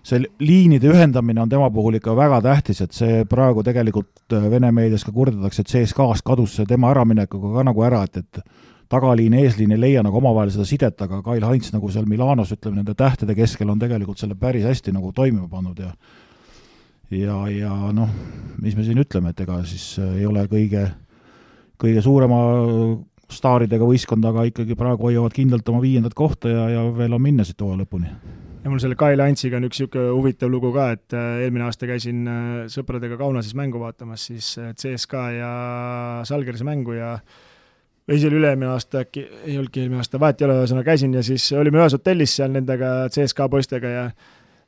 see 0.07 0.23
liinide 0.39 0.87
ühendamine 0.87 1.41
on 1.43 1.49
tema 1.51 1.67
puhul 1.73 1.97
ikka 1.97 2.13
väga 2.15 2.39
tähtis, 2.45 2.79
et 2.83 2.95
see 2.95 3.23
praegu 3.27 3.63
tegelikult 3.65 4.35
äh, 4.35 4.49
Vene 4.51 4.71
meedias 4.75 5.03
ka 5.07 5.11
kurdetakse, 5.15 5.63
et 5.63 5.71
CSKA-st 5.71 6.23
kadus 6.27 6.55
see 6.59 6.67
tema 6.69 6.91
äraminekuga 6.93 7.57
ka 7.57 7.65
nagu 7.67 7.83
ära, 7.87 8.03
et, 8.07 8.23
et 8.23 8.43
tagaliin, 8.89 9.33
eesliin 9.41 9.75
ei 9.75 9.81
leia 9.81 10.03
nagu 10.05 10.19
omavahel 10.21 10.51
seda 10.53 10.65
sidet, 10.67 11.01
aga 11.03 11.21
Kail 11.25 11.43
Heinz 11.47 11.71
nagu 11.73 11.89
seal 11.93 12.07
Milanos, 12.09 12.53
ütleme, 12.55 12.81
nende 12.81 12.95
tähtede 12.97 13.35
keskel 13.37 13.69
on 13.73 13.81
tegelikult 13.81 14.21
selle 14.21 14.37
päris 14.39 14.65
hästi 14.67 14.95
nagu 14.95 15.11
toimima 15.15 15.49
pannud 15.51 15.83
ja 15.83 15.91
ja, 17.11 17.35
ja 17.51 17.75
noh, 17.95 18.09
mis 18.61 18.75
me 18.75 18.87
siin 18.87 18.99
ütleme, 19.03 19.31
et 19.31 19.45
ega 19.45 19.61
siis 19.67 19.93
äh, 20.01 20.17
ei 20.21 20.25
ole 20.27 20.47
kõige, 20.51 20.87
kõige 21.79 22.03
suurema 22.03 22.41
staaridega 23.31 23.87
võistkond, 23.87 24.25
aga 24.27 24.45
ikkagi 24.47 24.75
praegu 24.79 25.09
hoiavad 25.09 25.35
kindlalt 25.35 25.69
oma 25.71 25.81
viiendat 25.83 26.15
kohta 26.17 26.51
ja, 26.51 26.67
ja 26.71 26.83
veel 26.95 27.15
on 27.15 27.23
minna 27.23 27.45
siit 27.47 27.61
hooaja 27.61 27.81
lõpuni. 27.83 28.11
Ja 28.63 28.71
mul 28.71 28.81
selle 28.83 28.97
Kyle 28.99 29.23
Antsiga 29.23 29.59
on 29.59 29.67
üks 29.67 29.79
niisugune 29.79 30.11
huvitav 30.11 30.49
lugu 30.51 30.73
ka, 30.75 30.89
et 30.95 31.15
äh, 31.15 31.43
eelmine 31.45 31.67
aasta 31.67 31.87
käisin 31.87 32.25
äh, 32.27 32.47
sõpradega 32.71 33.19
Kaunases 33.19 33.55
mängu 33.55 33.79
vaatamas, 33.79 34.25
siis 34.27 34.49
äh, 34.59 34.73
CSKA 34.75 35.25
ja 35.35 35.51
Salgerise 36.27 36.67
mängu 36.67 36.97
ja 36.97 37.13
või 38.07 38.21
see 38.21 38.29
oli 38.31 38.39
üle-eelmine 38.39 38.71
aasta 38.71 39.03
äkki, 39.03 39.25
ei 39.43 39.57
olnudki 39.59 39.83
eelmine 39.83 40.01
aasta, 40.03 40.19
vahet 40.21 40.41
ei 40.41 40.47
ole, 40.47 40.61
ühesõnaga 40.61 40.93
käisin 40.93 41.13
ja 41.17 41.23
siis 41.27 41.49
olime 41.59 41.81
ühes 41.81 41.95
hotellis 41.97 42.37
seal 42.39 42.53
nendega 42.55 42.91
CSKA 43.13 43.49
poistega 43.51 43.93
ja 43.93 44.09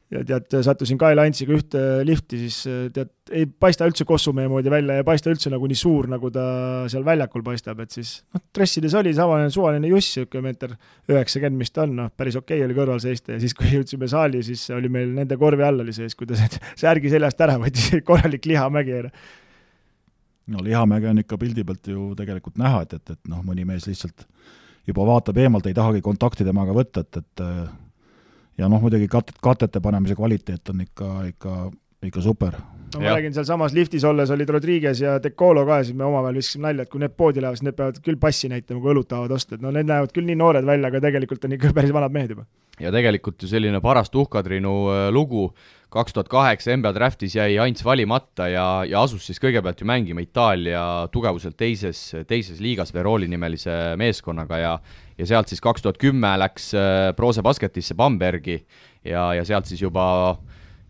ja 0.09 0.23
tead, 0.25 0.55
sattusin 0.65 0.97
Kael 0.97 1.21
Antsiga 1.21 1.53
ühte 1.53 1.81
lifti, 2.07 2.39
siis 2.41 2.63
tead, 2.93 3.11
ei 3.29 3.45
paista 3.45 3.85
üldse 3.85 4.07
Kossumehe 4.09 4.49
moodi 4.49 4.71
välja 4.73 4.97
ja 4.97 5.03
ei 5.03 5.05
paista 5.05 5.29
üldse 5.29 5.51
nagu 5.53 5.67
nii 5.69 5.77
suur, 5.77 6.07
nagu 6.09 6.31
ta 6.33 6.45
seal 6.89 7.05
väljakul 7.05 7.43
paistab, 7.45 7.81
et 7.83 7.93
siis 7.93 8.15
noh, 8.33 8.41
dressides 8.55 8.95
oli 8.97 9.13
tavaline 9.17 9.53
suvaline 9.53 9.91
juss, 9.91 10.15
niisugune 10.17 10.47
meeter 10.47 10.73
üheksakümmend, 11.11 11.61
mis 11.61 11.73
ta 11.75 11.85
on, 11.85 11.93
noh, 12.01 12.09
päris 12.17 12.39
okei 12.39 12.57
okay 12.57 12.65
oli 12.65 12.77
kõrval 12.79 13.03
seista 13.03 13.35
ja 13.35 13.43
siis, 13.43 13.53
kui 13.57 13.69
jõudsime 13.75 14.09
saali, 14.09 14.41
siis 14.45 14.65
oli 14.73 14.89
meil 14.93 15.13
nende 15.13 15.37
korvi 15.37 15.67
all 15.67 15.85
oli 15.85 15.93
sees, 15.95 16.17
kuidas 16.17 16.41
särgi 16.81 17.13
seljast 17.13 17.45
ära 17.45 17.59
võttis, 17.61 18.01
korralik 18.09 18.49
lihamägi 18.49 18.97
ära 19.03 19.13
no 20.49 20.63
lihamäge 20.65 21.09
on 21.09 21.21
ikka 21.21 21.37
pildi 21.37 21.63
pealt 21.67 21.87
ju 21.87 22.13
tegelikult 22.17 22.57
näha, 22.61 22.81
et, 22.85 22.97
et, 22.97 23.15
et 23.15 23.31
noh, 23.31 23.43
mõni 23.45 23.65
mees 23.69 23.87
lihtsalt 23.89 24.25
juba 24.89 25.05
vaatab 25.05 25.37
eemalt, 25.37 25.67
ei 25.69 25.77
tahagi 25.77 26.01
kontakti 26.01 26.47
temaga 26.47 26.73
võtta, 26.73 27.05
et, 27.05 27.21
et 27.21 27.45
ja 28.59 28.67
noh, 28.71 28.81
muidugi 28.83 29.07
katet, 29.11 29.37
katete 29.43 29.81
panemise 29.83 30.17
kvaliteet 30.17 30.73
on 30.73 30.83
ikka, 30.83 31.09
ikka, 31.29 31.55
ikka 32.09 32.23
super. 32.23 32.59
no 32.93 33.03
ma 33.03 33.13
räägin, 33.13 33.33
sealsamas 33.35 33.73
liftis 33.77 34.03
olles 34.07 34.31
olid 34.33 34.49
Rodriguez 34.49 35.01
ja 35.01 35.17
Decolo 35.23 35.65
ka 35.67 35.79
ja 35.81 35.87
siis 35.87 35.97
me 35.97 36.07
omavahel 36.07 36.39
viskasime 36.39 36.67
nalja, 36.67 36.87
et 36.87 36.89
kui 36.89 37.03
need 37.03 37.13
poodi 37.17 37.43
lähevad, 37.43 37.59
siis 37.59 37.67
need 37.67 37.77
peavad 37.77 37.99
küll 38.05 38.17
passi 38.21 38.49
näitama, 38.49 38.81
kui 38.81 38.93
õlut 38.95 39.09
tahavad 39.11 39.35
osta, 39.37 39.55
et 39.55 39.65
no 39.65 39.71
need 39.75 39.89
näevad 39.89 40.15
küll 40.15 40.25
nii 40.25 40.39
noored 40.39 40.65
välja, 40.65 40.89
aga 40.89 41.03
tegelikult 41.05 41.45
on 41.45 41.53
ikka 41.57 41.73
päris 41.77 41.93
vanad 41.95 42.15
mehed 42.15 42.33
juba. 42.35 42.47
ja 42.79 42.91
tegelikult 42.95 43.43
ju 43.43 43.51
selline 43.51 43.81
paras 43.83 44.09
tuhkatriinu 44.09 44.73
äh, 44.95 45.05
lugu, 45.13 45.51
kaks 45.89 46.13
tuhat 46.13 46.29
kaheksa 46.29 46.75
NBA 46.77 46.91
Draftis 46.93 47.35
jäi 47.35 47.57
Ants 47.61 47.83
valimata 47.85 48.47
ja, 48.51 48.65
ja 48.85 49.01
asus 49.01 49.25
siis 49.25 49.41
kõigepealt 49.41 49.81
ju 49.81 49.87
mängima 49.89 50.21
Itaalia 50.21 50.83
tugevuselt 51.11 51.57
teises, 51.57 52.01
teises 52.29 52.61
liigas 52.61 52.93
Veroli 52.93 53.29
nimelise 53.31 53.95
meeskonnaga 53.97 54.61
ja 54.61 54.73
ja 55.19 55.25
sealt 55.27 55.51
siis 55.51 55.61
kaks 55.61 55.83
tuhat 55.83 55.97
kümme 55.99 56.31
läks 56.39 56.71
äh, 56.77 57.09
Prose 57.15 57.43
Basketisse 57.43 57.95
Bambergi 57.97 58.61
ja, 59.03 59.33
ja 59.33 59.43
sealt 59.45 59.67
siis 59.67 59.81
juba 59.81 60.37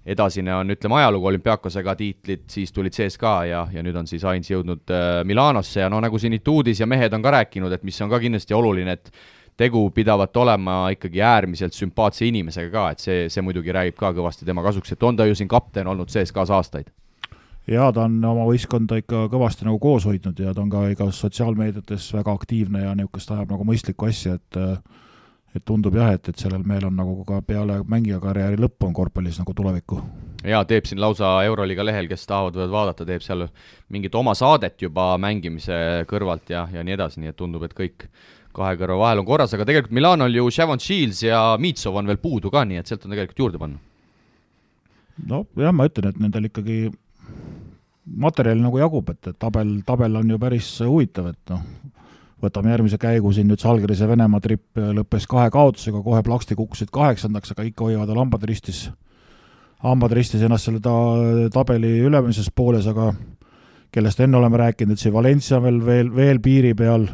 edasine 0.09 0.53
on, 0.55 0.71
ütleme, 0.73 0.95
ajalugu 0.99 1.27
olümpiaakosega 1.31 1.95
tiitlid, 1.99 2.45
siis 2.49 2.71
tulid 2.73 2.95
CSKA 2.95 3.33
ja, 3.49 3.65
ja 3.73 3.83
nüüd 3.85 3.97
on 3.99 4.07
siis 4.09 4.23
Heinz 4.25 4.49
jõudnud 4.51 4.93
äh, 4.93 5.21
Milanosse 5.27 5.83
ja 5.83 5.89
no 5.91 5.99
nagu 6.03 6.19
siin 6.21 6.37
Ituudis 6.37 6.81
ja 6.81 6.87
mehed 6.89 7.13
on 7.13 7.25
ka 7.25 7.33
rääkinud, 7.39 7.73
et 7.75 7.85
mis 7.87 7.99
on 8.05 8.11
ka 8.11 8.21
kindlasti 8.21 8.55
oluline, 8.57 8.95
et 8.99 9.11
tegu 9.59 9.83
pidavat 9.91 10.37
olema 10.39 10.77
ikkagi 10.95 11.21
äärmiselt 11.21 11.75
sümpaatse 11.75 12.27
inimesega 12.29 12.71
ka, 12.71 12.85
et 12.95 13.03
see, 13.03 13.27
see 13.33 13.43
muidugi 13.43 13.75
räägib 13.75 13.97
ka 13.99 14.13
kõvasti 14.15 14.47
tema 14.47 14.63
kasuks, 14.65 14.95
et 14.95 15.03
on 15.03 15.19
ta 15.19 15.27
ju 15.27 15.35
siin 15.35 15.51
kapten 15.51 15.87
olnud 15.91 16.11
CSKA-s 16.11 16.55
aastaid 16.55 16.93
jaa, 17.69 17.89
ta 17.93 18.05
on 18.07 18.17
oma 18.25 18.45
võistkonda 18.47 18.99
ikka 19.01 19.27
kõvasti 19.33 19.67
nagu 19.67 19.79
koos 19.81 20.07
hoidnud 20.09 20.39
ja 20.41 20.53
ta 20.55 20.63
on 20.63 20.71
ka 20.71 20.85
igas 20.93 21.19
sotsiaalmeediates 21.21 22.07
väga 22.15 22.33
aktiivne 22.39 22.85
ja 22.85 22.95
niisugust 22.97 23.35
ajab 23.35 23.53
nagu 23.53 23.67
mõistlikku 23.67 24.09
asja, 24.09 24.39
et 24.39 24.59
et 25.55 25.63
tundub 25.65 25.95
jah, 25.97 26.11
et, 26.13 26.27
et 26.29 26.37
sellel 26.37 26.61
mehel 26.67 26.85
on 26.89 26.97
nagu 26.99 27.23
ka 27.25 27.39
peale 27.45 27.79
mängija 27.89 28.19
karjääri 28.21 28.59
lõppu 28.61 28.85
on 28.85 28.93
korvpallis 28.93 29.39
nagu 29.41 29.53
tulevikku. 29.57 30.01
jaa, 30.45 30.61
teeb 30.65 30.85
siin 30.85 31.01
lausa 31.01 31.31
Euroliiga 31.43 31.85
lehel, 31.85 32.07
kes 32.07 32.27
tahavad, 32.29 32.57
võivad 32.57 32.75
vaadata, 32.75 33.05
teeb 33.05 33.25
seal 33.25 33.47
mingit 33.89 34.15
oma 34.15 34.35
saadet 34.37 34.81
juba 34.81 35.11
mängimise 35.17 36.05
kõrvalt 36.09 36.53
ja, 36.53 36.67
ja 36.73 36.85
nii 36.85 36.95
edasi, 36.95 37.23
nii 37.23 37.33
et 37.33 37.39
tundub, 37.39 37.65
et 37.65 37.73
kõik 37.73 38.05
kahe 38.59 38.77
kõrva 38.79 38.99
vahel 38.99 39.23
on 39.23 39.27
korras, 39.27 39.53
aga 39.55 39.67
tegelikult 39.67 39.95
Milanol 39.95 40.35
ju 40.35 40.49
Shavon 40.53 40.81
Shields 40.83 41.23
ja 41.25 41.43
Mitsov 41.61 41.97
on 41.99 42.09
veel 42.09 42.19
puudu 42.21 42.51
ka, 42.53 42.65
nii 42.67 42.81
et 42.81 42.89
sealt 42.89 43.05
on 43.07 43.15
tegelikult 43.15 43.45
juurde 43.45 43.61
panna. 43.61 43.79
no 45.29 45.45
jah, 45.59 45.75
ma 45.75 45.87
ütlen, 45.89 46.11
et 46.11 46.19
nendel 46.21 46.49
ikkagi 46.49 46.87
materjali 48.19 48.61
nagu 48.61 48.79
jagub, 48.81 49.09
et, 49.13 49.21
et 49.31 49.37
tabel, 49.39 49.79
tabel 49.85 50.15
on 50.19 50.29
ju 50.29 50.39
päris 50.41 50.69
huvitav, 50.85 51.29
et 51.33 51.53
noh, 51.53 51.63
võtame 52.43 52.71
järgmise 52.73 52.99
käigu 53.01 53.31
siin 53.35 53.49
nüüd 53.49 53.61
Salgrise 53.61 54.07
Venemaa 54.09 54.41
tripp 54.43 54.79
lõppes 54.95 55.27
kahe 55.29 55.49
kaotusega, 55.53 56.01
kohe 56.03 56.23
plaksti 56.25 56.57
kukkusid 56.57 56.91
kaheksandaks, 56.95 57.53
aga 57.53 57.67
ikka 57.67 57.87
hoiavad 57.87 58.15
hambad 58.15 58.45
ristis. 58.47 58.89
hambad 59.83 60.11
ristis 60.11 60.41
ennast 60.43 60.67
selle 60.67 60.79
ta-, 60.83 61.49
tabeli 61.53 61.99
ülemises 62.03 62.49
pooles, 62.55 62.87
aga 62.87 63.13
kellest 63.91 64.19
enne 64.19 64.37
oleme 64.37 64.57
rääkinud, 64.59 64.93
et 64.93 65.01
see 65.01 65.13
Valencia 65.13 65.59
veel, 65.61 65.79
veel, 65.85 66.11
veel 66.15 66.39
piiri 66.43 66.73
peal, 66.77 67.07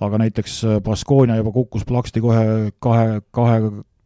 aga 0.00 0.18
näiteks 0.20 0.62
Baskonia 0.84 1.36
juba 1.38 1.52
kukkus 1.54 1.84
plaksti 1.88 2.20
kohe 2.20 2.72
kahe, 2.82 3.20
kahe, 3.30 3.60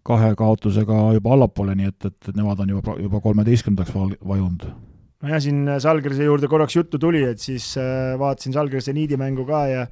kahe 0.07 0.34
kaotusega 0.38 1.01
juba 1.16 1.34
allapoole, 1.34 1.74
nii 1.78 1.91
et, 1.91 2.07
et, 2.07 2.30
nemad 2.36 2.62
on 2.62 2.76
juba, 2.76 2.95
juba 3.01 3.20
kolmeteistkümnendaks 3.24 3.95
vajunud 4.26 4.68
nojah, 5.20 5.43
siin 5.43 5.64
Salgrise 5.82 6.24
juurde 6.24 6.49
korraks 6.49 6.76
juttu 6.76 6.99
tuli, 6.99 7.24
et 7.26 7.43
siis 7.43 7.72
äh, 7.80 8.18
vaatasin 8.18 8.57
Salgrise 8.57 8.95
niidi 8.97 9.18
mängu 9.20 9.45
ka 9.49 9.64
ja 9.68 9.86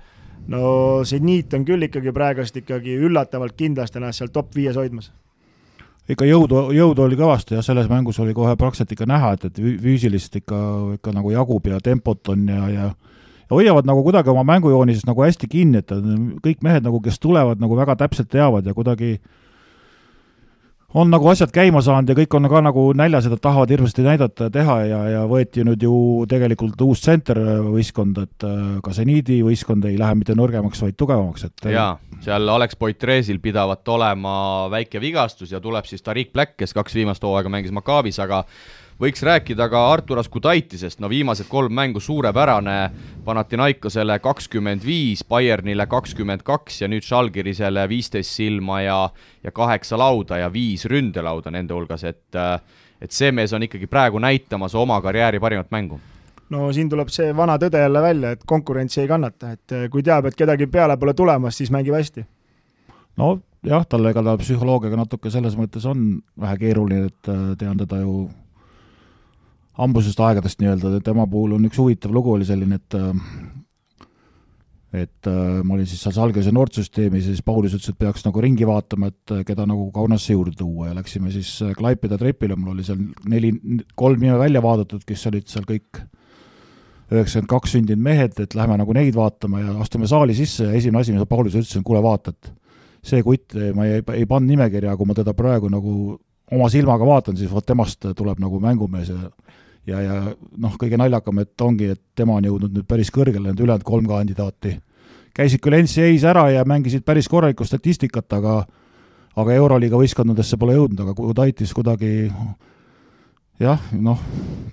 no 0.48 1.04
seniit 1.08 1.54
on 1.54 1.66
küll 1.68 1.88
ikkagi 1.88 2.14
praegust 2.14 2.56
ikkagi 2.56 2.96
üllatavalt 3.08 3.56
kindlasti 3.58 4.00
ennast 4.00 4.22
seal 4.22 4.32
top 4.32 4.54
viies 4.56 4.78
hoidmas. 4.78 5.10
ikka 6.08 6.24
jõudu, 6.24 6.70
jõudu 6.72 7.04
oli 7.04 7.18
kõvasti 7.20 7.58
jah, 7.58 7.64
selles 7.64 7.90
mängus 7.90 8.20
oli 8.22 8.32
kohe 8.34 8.54
praktiliselt 8.56 8.94
ikka 8.94 9.08
näha, 9.10 9.34
et, 9.36 9.50
et 9.50 9.60
füüsilist 9.82 10.40
ikka, 10.40 10.60
ikka 10.96 11.12
nagu 11.12 11.34
jagub 11.34 11.66
ja 11.66 11.80
tempot 11.84 12.32
on 12.32 12.48
ja, 12.48 12.68
ja 12.68 12.88
ja 12.88 12.94
hoiavad 13.50 13.88
nagu 13.88 14.02
kuidagi 14.06 14.30
oma 14.32 14.44
mängujoonises 14.44 15.06
nagu 15.08 15.24
hästi 15.24 15.48
kinni, 15.50 15.82
et 15.82 15.92
kõik 16.44 16.62
mehed 16.62 16.86
nagu, 16.86 17.00
kes 17.04 17.20
tulevad, 17.22 17.60
nagu 17.62 17.76
väga 17.78 17.96
täpselt 18.00 18.30
teavad 18.32 18.66
ja 18.66 18.74
kuidagi 18.76 19.16
äh, 19.16 19.36
on 20.96 21.10
nagu 21.12 21.28
asjad 21.28 21.50
käima 21.52 21.82
saanud 21.84 22.08
ja 22.08 22.16
kõik 22.16 22.34
on 22.38 22.48
ka 22.48 22.60
nagu 22.64 22.84
näljas, 22.96 23.26
et 23.28 23.34
nad 23.34 23.42
tahavad 23.44 23.72
hirmsasti 23.72 24.04
näidata 24.06 24.48
ja 24.48 24.52
teha 24.52 24.76
ja, 24.88 25.00
ja 25.12 25.24
võeti 25.28 25.64
nüüd 25.66 25.84
ju 25.84 25.92
tegelikult 26.28 26.80
uus 26.86 27.02
tsenter 27.04 27.40
võistkond, 27.66 28.20
et 28.24 28.46
äh, 28.48 28.62
ka 28.84 28.94
seniidi 28.96 29.42
võistkond 29.44 29.84
ei 29.88 29.98
lähe 30.00 30.16
mitte 30.16 30.36
nõrgemaks, 30.38 30.80
vaid 30.86 30.96
tugevamaks, 30.96 31.44
et 31.44 31.70
jaa, 31.74 31.90
seal 32.24 32.54
Alex 32.54 32.78
Poitresil 32.80 33.40
pidavat 33.44 33.88
olema 33.92 34.34
väike 34.72 35.02
vigastus 35.02 35.52
ja 35.52 35.60
tuleb 35.60 35.88
siis 35.88 36.04
Tariq 36.04 36.32
Black, 36.32 36.56
kes 36.56 36.72
kaks 36.76 36.96
viimast 36.96 37.24
hooaega 37.24 37.52
mängis 37.52 37.74
Makaabis, 37.76 38.20
aga 38.24 38.46
võiks 39.00 39.22
rääkida 39.22 39.68
ka 39.70 39.82
Artur 39.92 40.18
Askudaitisest, 40.18 41.00
no 41.00 41.08
viimased 41.10 41.48
kolm 41.48 41.74
mängu 41.74 42.00
suurepärane, 42.00 42.90
Panathinaikosele 43.24 44.18
kakskümmend 44.18 44.84
viis, 44.86 45.24
Bayernile 45.24 45.86
kakskümmend 45.86 46.42
kaks 46.46 46.82
ja 46.82 46.88
nüüd 46.90 47.06
Žalgirisele 47.06 47.86
viisteist 47.88 48.34
silma 48.34 48.80
ja 48.82 48.98
ja 49.44 49.52
kaheksa 49.54 49.98
lauda 49.98 50.38
ja 50.38 50.52
viis 50.52 50.84
ründelauda 50.84 51.50
nende 51.50 51.74
hulgas, 51.74 52.04
et 52.04 52.36
et 53.00 53.14
see 53.14 53.30
mees 53.32 53.52
on 53.54 53.62
ikkagi 53.62 53.86
praegu 53.86 54.18
näitamas 54.18 54.74
oma 54.74 55.00
karjääri 55.00 55.40
parimat 55.40 55.70
mängu. 55.70 56.00
No 56.50 56.72
siin 56.72 56.88
tuleb 56.88 57.12
see 57.12 57.36
vana 57.36 57.58
tõde 57.60 57.78
jälle 57.78 58.02
välja, 58.02 58.30
et 58.32 58.42
konkurentsi 58.46 59.02
ei 59.02 59.08
kannata, 59.08 59.52
et 59.52 59.90
kui 59.92 60.02
teab, 60.02 60.26
et 60.26 60.34
kedagi 60.34 60.66
peale 60.66 60.96
pole 60.96 61.14
tulemas, 61.14 61.56
siis 61.56 61.70
mängib 61.70 61.94
hästi. 61.94 62.26
no 63.16 63.38
jah, 63.62 63.86
tal 63.86 64.06
ega 64.06 64.22
ta 64.22 64.36
psühholoogiaga 64.38 64.96
natuke 64.96 65.30
selles 65.30 65.56
mõttes 65.58 65.86
on 65.86 66.22
vähe 66.40 66.58
keeruline, 66.58 67.06
et 67.06 67.30
tean 67.58 67.78
teda 67.78 68.00
ju 68.00 68.28
hambusest 69.78 70.20
aegadest 70.20 70.60
nii-öelda, 70.62 70.98
tema 71.06 71.26
puhul 71.30 71.54
on 71.56 71.68
üks 71.68 71.78
huvitav 71.78 72.12
lugu, 72.14 72.34
oli 72.34 72.46
selline, 72.48 72.80
et 72.80 72.98
et 74.88 75.28
äh, 75.28 75.60
ma 75.68 75.74
olin 75.76 75.86
siis 75.88 76.00
seal 76.00 76.14
Salgrise 76.16 76.52
noortsüsteemis 76.54 77.26
ja 77.26 77.34
siis 77.34 77.44
Paulius 77.44 77.74
ütles, 77.76 77.92
et 77.92 77.98
peaks 78.00 78.24
nagu 78.24 78.40
ringi 78.40 78.64
vaatama, 78.68 79.10
et 79.12 79.32
äh, 79.34 79.42
keda 79.46 79.66
nagu 79.68 79.90
Kaunasse 79.92 80.32
juurde 80.32 80.56
tuua 80.56 80.88
ja 80.88 80.94
läksime 80.96 81.32
siis 81.34 81.50
äh, 81.64 81.74
Klaipeda 81.76 82.16
trepile, 82.20 82.56
mul 82.56 82.72
oli 82.72 82.86
seal 82.86 83.02
neli, 83.28 83.52
kolm 83.98 84.22
nime 84.22 84.38
välja 84.40 84.62
vaadatud, 84.64 85.04
kes 85.08 85.26
olid 85.28 85.50
seal 85.52 85.68
kõik 85.68 86.00
üheksakümmend 87.12 87.50
kaks 87.52 87.74
sündinud 87.76 88.04
mehed, 88.04 88.40
et 88.40 88.56
lähme 88.56 88.78
nagu 88.80 88.96
neid 88.96 89.16
vaatama 89.16 89.60
ja 89.60 89.76
astume 89.84 90.08
saali 90.08 90.36
sisse 90.36 90.70
ja 90.70 90.72
esimene 90.76 91.04
asi, 91.04 91.12
mida 91.16 91.28
Paulus 91.28 91.56
ütles, 91.56 91.76
on 91.76 91.84
kuule, 91.84 92.00
vaata, 92.04 92.32
et 92.32 92.50
see 93.08 93.20
kutt, 93.24 93.56
ma 93.76 93.86
ei, 93.88 94.00
ei 94.00 94.26
pannud 94.28 94.48
nimekirja, 94.52 94.96
kui 94.96 95.08
ma 95.08 95.16
teda 95.16 95.32
praegu 95.36 95.70
nagu 95.72 95.92
oma 96.52 96.68
silmaga 96.72 97.04
vaatan, 97.08 97.36
siis 97.36 97.52
vot 97.52 97.64
temast 97.64 98.08
tuleb 98.16 98.40
nagu 98.40 98.60
mängumees 98.60 99.12
ja 99.12 99.30
ja, 99.88 100.00
ja 100.04 100.18
noh, 100.60 100.76
kõige 100.80 100.98
naljakam, 101.00 101.40
et 101.42 101.64
ongi, 101.64 101.92
et 101.94 102.02
tema 102.16 102.38
on 102.38 102.46
jõudnud 102.48 102.76
nüüd 102.76 102.88
päris 102.88 103.10
kõrgele, 103.14 103.50
need 103.50 103.62
ülejäänud 103.64 103.86
kolm 103.86 104.08
kandidaati. 104.10 104.76
Käisid 105.36 105.62
küll 105.62 105.78
NCAA-s 105.78 106.26
ära 106.26 106.48
ja 106.50 106.64
mängisid 106.66 107.04
päris 107.06 107.28
korralikku 107.30 107.66
statistikat, 107.66 108.32
aga 108.38 108.62
aga 109.38 109.54
Euroliiga 109.54 109.98
võistkondadesse 110.00 110.58
pole 110.58 110.74
jõudnud, 110.74 111.04
aga 111.04 111.14
Kudaitis 111.14 111.70
kuidagi 111.76 112.10
jah, 113.62 113.84
noh, 113.94 114.18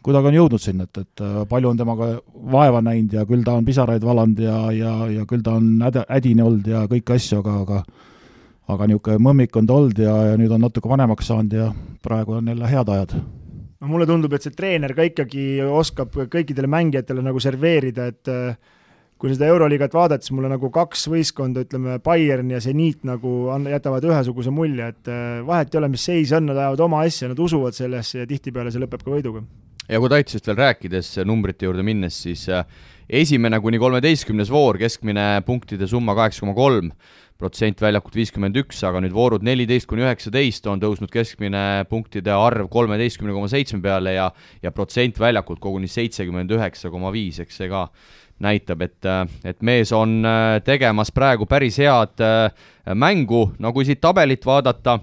kuidagi 0.06 0.32
on 0.32 0.38
jõudnud 0.40 0.62
sinna, 0.62 0.88
et, 0.88 1.04
et 1.04 1.24
äh, 1.26 1.38
palju 1.50 1.70
on 1.70 1.78
temaga 1.78 2.10
vaeva 2.56 2.82
näinud 2.86 3.14
ja 3.14 3.26
küll 3.30 3.46
ta 3.46 3.56
on 3.60 3.66
pisaraid 3.68 4.06
valanud 4.06 4.42
ja, 4.42 4.58
ja, 4.74 4.98
ja 5.20 5.26
küll 5.30 5.46
ta 5.46 5.58
on 5.60 5.76
äde, 5.86 6.06
ädine 6.18 6.46
olnud 6.46 6.70
ja 6.70 6.86
kõiki 6.90 7.18
asju, 7.18 7.42
aga, 7.44 7.62
aga 7.62 7.84
aga 8.74 8.88
niisugune 8.90 9.22
mõmmik 9.22 9.58
on 9.60 9.68
ta 9.70 9.78
olnud 9.78 10.00
ja, 10.02 10.14
ja 10.32 10.38
nüüd 10.42 10.54
on 10.56 10.64
natuke 10.66 10.90
vanemaks 10.90 11.28
saanud 11.30 11.54
ja 11.54 11.72
praegu 12.06 12.40
on 12.40 12.48
jälle 12.50 12.70
head 12.70 12.90
ajad 12.90 13.20
no 13.86 13.94
mulle 13.94 14.08
tundub, 14.10 14.34
et 14.36 14.46
see 14.46 14.56
treener 14.56 14.94
ka 14.98 15.06
ikkagi 15.06 15.60
oskab 15.66 16.16
kõikidele 16.32 16.70
mängijatele 16.72 17.24
nagu 17.26 17.42
serveerida, 17.44 18.08
et 18.12 18.32
äh, 18.32 18.56
kui 19.22 19.32
seda 19.32 19.48
Euroliigat 19.52 19.94
vaadata, 19.96 20.26
siis 20.26 20.36
mulle 20.36 20.50
nagu 20.52 20.70
kaks 20.74 21.06
võistkonda, 21.12 21.64
ütleme, 21.66 22.00
Bayern 22.04 22.52
ja 22.52 22.60
Zenit 22.64 23.06
nagu 23.08 23.36
on, 23.54 23.70
jätavad 23.72 24.06
ühesuguse 24.10 24.54
mulje, 24.54 24.90
et 24.96 25.12
äh, 25.12 25.38
vahet 25.46 25.72
ei 25.74 25.82
ole, 25.82 25.92
mis 25.94 26.08
seis 26.10 26.34
on, 26.36 26.50
nad 26.50 26.60
ajavad 26.60 26.84
oma 26.88 27.06
asja, 27.06 27.30
nad 27.32 27.40
usuvad 27.40 27.78
sellesse 27.78 28.24
ja 28.24 28.30
tihtipeale 28.30 28.74
see 28.74 28.84
lõpeb 28.84 29.06
ka 29.06 29.14
võiduga. 29.14 29.46
ja 29.88 30.02
kui 30.02 30.12
Taitsist 30.12 30.50
veel 30.50 30.60
rääkides, 30.64 31.14
numbrite 31.30 31.70
juurde 31.70 31.86
minnes, 31.86 32.18
siis 32.26 32.48
äh, 32.50 32.66
esimene 33.10 33.60
kuni 33.62 33.80
kolmeteistkümnes 33.82 34.52
voor, 34.52 34.80
keskmine 34.82 35.44
punktide 35.46 35.88
summa 35.90 36.16
kaheksa 36.18 36.46
koma 36.46 36.56
kolm, 36.58 36.92
protsent 37.40 37.82
väljakult 37.84 38.16
viiskümmend 38.16 38.56
üks, 38.62 38.80
aga 38.88 39.02
nüüd 39.04 39.14
voorud 39.16 39.44
neliteist 39.44 39.90
kuni 39.90 40.06
üheksateist 40.06 40.68
on 40.72 40.80
tõusnud 40.80 41.12
keskmine 41.12 41.84
punktide 41.92 42.32
arv 42.32 42.70
kolmeteistkümne 42.72 43.36
koma 43.36 43.50
seitsme 43.52 43.82
peale 43.84 44.16
ja 44.16 44.30
ja 44.64 44.72
protsent 44.72 45.20
väljakult 45.20 45.60
koguni 45.64 45.90
seitsekümmend 45.92 46.54
üheksa 46.56 46.92
koma 46.94 47.12
viis, 47.14 47.42
eks 47.44 47.60
see 47.60 47.68
ka 47.72 47.90
näitab, 48.44 48.82
et, 48.84 49.10
et 49.48 49.62
mees 49.64 49.92
on 49.96 50.18
äh, 50.28 50.60
tegemas 50.66 51.12
praegu 51.16 51.48
päris 51.48 51.78
head 51.80 52.24
äh, 52.24 52.66
mängu, 52.96 53.50
no 53.60 53.72
kui 53.76 53.88
siit 53.88 54.02
tabelit 54.04 54.44
vaadata, 54.46 55.00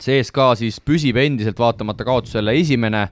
CSKA 0.00 0.54
siis 0.56 0.80
püsib 0.80 1.18
endiselt 1.20 1.58
vaatamata 1.60 2.04
kaotusele 2.08 2.54
esimene, 2.60 3.06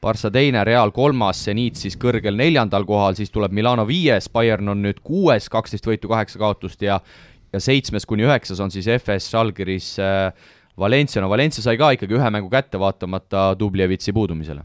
Barca 0.00 0.30
teine, 0.32 0.62
Real 0.64 0.90
kolmas, 0.96 1.42
Zenit 1.44 1.76
siis 1.76 1.98
kõrgel 2.00 2.38
neljandal 2.38 2.86
kohal, 2.88 3.18
siis 3.18 3.28
tuleb 3.30 3.52
Milano 3.52 3.84
viies, 3.84 4.30
Bayern 4.32 4.72
on 4.72 4.80
nüüd 4.80 5.02
kuues, 5.04 5.50
kaksteist 5.52 5.84
võitu, 5.84 6.08
kaheksa 6.08 6.40
kaotust 6.40 6.82
ja 6.82 7.02
ja 7.52 7.60
seitsmes 7.62 8.06
kuni 8.06 8.26
üheksas 8.26 8.60
on 8.62 8.70
siis 8.72 8.88
FS 9.00 9.30
Žalgiris 9.32 9.94
äh, 10.02 10.30
Valencia, 10.78 11.22
no 11.22 11.30
Valencia 11.30 11.64
sai 11.64 11.78
ka 11.80 11.92
ikkagi 11.96 12.16
ühe 12.18 12.28
mängu 12.32 12.50
kätte, 12.52 12.78
vaatamata 12.80 13.50
Dubljevitsi 13.58 14.14
puudumisele. 14.16 14.62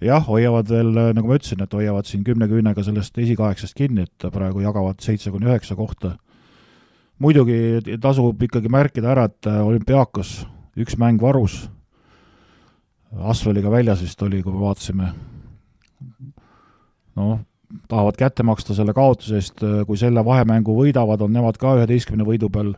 jah, 0.00 0.22
hoiavad 0.26 0.70
veel, 0.70 0.92
äh, 0.96 1.10
nagu 1.14 1.28
ma 1.28 1.38
ütlesin, 1.38 1.62
et 1.62 1.74
hoiavad 1.74 2.06
siin 2.06 2.22
kümne 2.24 2.46
küünega 2.48 2.84
sellest 2.86 3.18
esikaheksast 3.18 3.74
kinni, 3.76 4.06
et 4.06 4.30
praegu 4.32 4.62
jagavad 4.62 5.02
seitse 5.02 5.30
kuni 5.34 5.50
üheksa 5.50 5.76
kohta. 5.76 6.16
muidugi 7.18 7.98
tasub 8.00 8.42
ikkagi 8.42 8.70
märkida 8.70 9.10
ära, 9.10 9.26
et 9.26 9.50
äh, 9.50 9.60
olümpiaakos 9.66 10.46
üks 10.78 10.96
mäng 10.96 11.20
varus, 11.20 11.66
Asveliga 13.16 13.70
väljas 13.72 14.02
vist 14.04 14.22
oli, 14.22 14.42
kui 14.44 14.52
me 14.52 14.60
vaatasime, 14.60 15.06
noh, 17.16 17.38
tahavad 17.88 18.18
kätte 18.20 18.44
maksta 18.44 18.76
selle 18.76 18.92
kaotuse 18.96 19.40
eest, 19.40 19.64
kui 19.88 19.96
selle 20.00 20.24
vahemängu 20.24 20.76
võidavad, 20.76 21.22
on 21.24 21.32
nemad 21.32 21.56
ka 21.60 21.74
üheteistkümne 21.78 22.26
võidu 22.28 22.50
peal, 22.52 22.74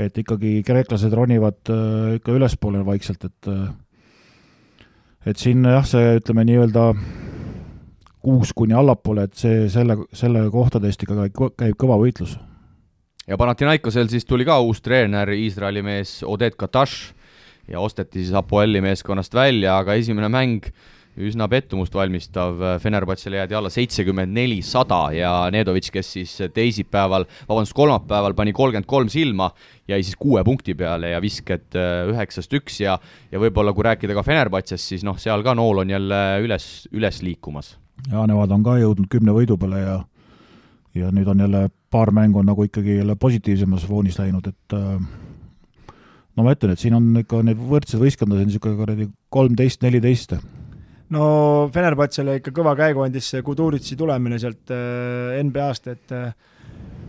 et 0.00 0.16
ikkagi 0.16 0.62
kreeklased 0.64 1.12
ronivad 1.12 1.72
äh, 1.72 2.16
ikka 2.16 2.32
ülespoole 2.32 2.80
vaikselt, 2.86 3.26
et 3.28 3.50
äh, 3.52 3.68
et 5.28 5.36
siin 5.36 5.64
jah, 5.68 5.84
see 5.84 6.16
ütleme 6.16 6.46
nii-öelda 6.48 6.86
kuus 8.24 8.52
kuni 8.56 8.76
allapoole, 8.76 9.26
et 9.28 9.36
see, 9.36 9.66
selle, 9.72 9.96
selle 10.16 10.46
kohtadest 10.52 11.04
ikka 11.04 11.28
käib 11.60 11.76
kõva 11.80 11.98
võitlus. 12.00 12.38
ja 13.28 13.36
Panathinaikosel 13.36 14.08
siis 14.08 14.24
tuli 14.24 14.44
ka 14.48 14.60
uus 14.60 14.80
treener, 14.80 15.28
Iisraeli 15.28 15.82
mees 15.84 16.20
Odet 16.24 16.56
Katash 16.56 17.12
ja 17.70 17.80
osteti 17.80 18.24
siis 18.24 18.34
Apoelli 18.36 18.80
meeskonnast 18.84 19.34
välja, 19.34 19.78
aga 19.78 19.94
esimene 19.98 20.30
mäng 20.32 20.70
üsna 21.20 21.48
pettumust 21.50 21.94
valmistav, 21.94 22.60
Fenerbahcele 22.80 23.40
jäädi 23.40 23.56
alla 23.58 23.70
seitsekümmend 23.72 24.32
neli, 24.34 24.60
sada 24.64 25.00
ja 25.14 25.32
Nedovitš, 25.52 25.90
kes 25.92 26.12
siis 26.16 26.34
teisipäeval, 26.54 27.26
vabandust, 27.48 27.74
kolmapäeval 27.76 28.36
pani 28.38 28.54
kolmkümmend 28.56 28.88
kolm 28.88 29.10
silma, 29.12 29.50
jäi 29.90 30.00
siis 30.06 30.16
kuue 30.20 30.44
punkti 30.46 30.76
peale 30.78 31.12
ja 31.14 31.22
visked 31.22 31.76
äh, 31.78 32.12
üheksast 32.12 32.54
üks 32.56 32.78
ja 32.84 32.98
ja 33.32 33.42
võib-olla 33.42 33.74
kui 33.74 33.86
rääkida 33.86 34.16
ka 34.16 34.24
Fenerbahcest, 34.26 34.92
siis 34.92 35.04
noh, 35.06 35.18
seal 35.20 35.44
ka 35.46 35.54
nool 35.58 35.82
on 35.82 35.90
jälle 35.90 36.20
üles, 36.44 36.70
üles 36.94 37.22
liikumas. 37.26 37.74
jaa, 38.10 38.26
nemad 38.26 38.54
on 38.54 38.64
ka 38.64 38.78
jõudnud 38.80 39.10
kümne 39.10 39.34
võidu 39.36 39.58
peale 39.60 39.82
ja 39.82 39.98
ja 40.94 41.10
nüüd 41.14 41.28
on 41.30 41.42
jälle 41.42 41.68
paar 41.90 42.10
mängu 42.10 42.38
on 42.38 42.46
nagu 42.50 42.64
ikkagi 42.66 42.96
jälle 42.96 43.14
positiivsemas 43.16 43.86
foonis 43.86 44.18
läinud, 44.18 44.46
et 44.46 44.78
äh, 44.78 45.02
no 46.36 46.46
ma 46.46 46.54
ütlen, 46.54 46.74
et 46.74 46.82
siin 46.82 46.96
on 46.96 47.10
ikka 47.22 47.42
need 47.46 47.60
võrdsed 47.70 48.00
võistkondad, 48.00 48.40
on 48.40 48.50
niisugune 48.50 48.78
kuradi 48.78 49.08
kolmteist, 49.32 49.82
neliteist. 49.86 50.36
No 51.10 51.24
Fenerbahcele 51.74 52.38
ikka 52.38 52.52
kõva 52.54 52.76
käigu 52.78 53.02
andis 53.02 53.32
see 53.32 53.42
Kuduritsi 53.42 53.96
tulemine 53.98 54.38
sealt 54.38 54.70
äh, 54.70 55.40
NBA-st, 55.42 55.94
et 55.96 56.14
äh, 56.14 56.28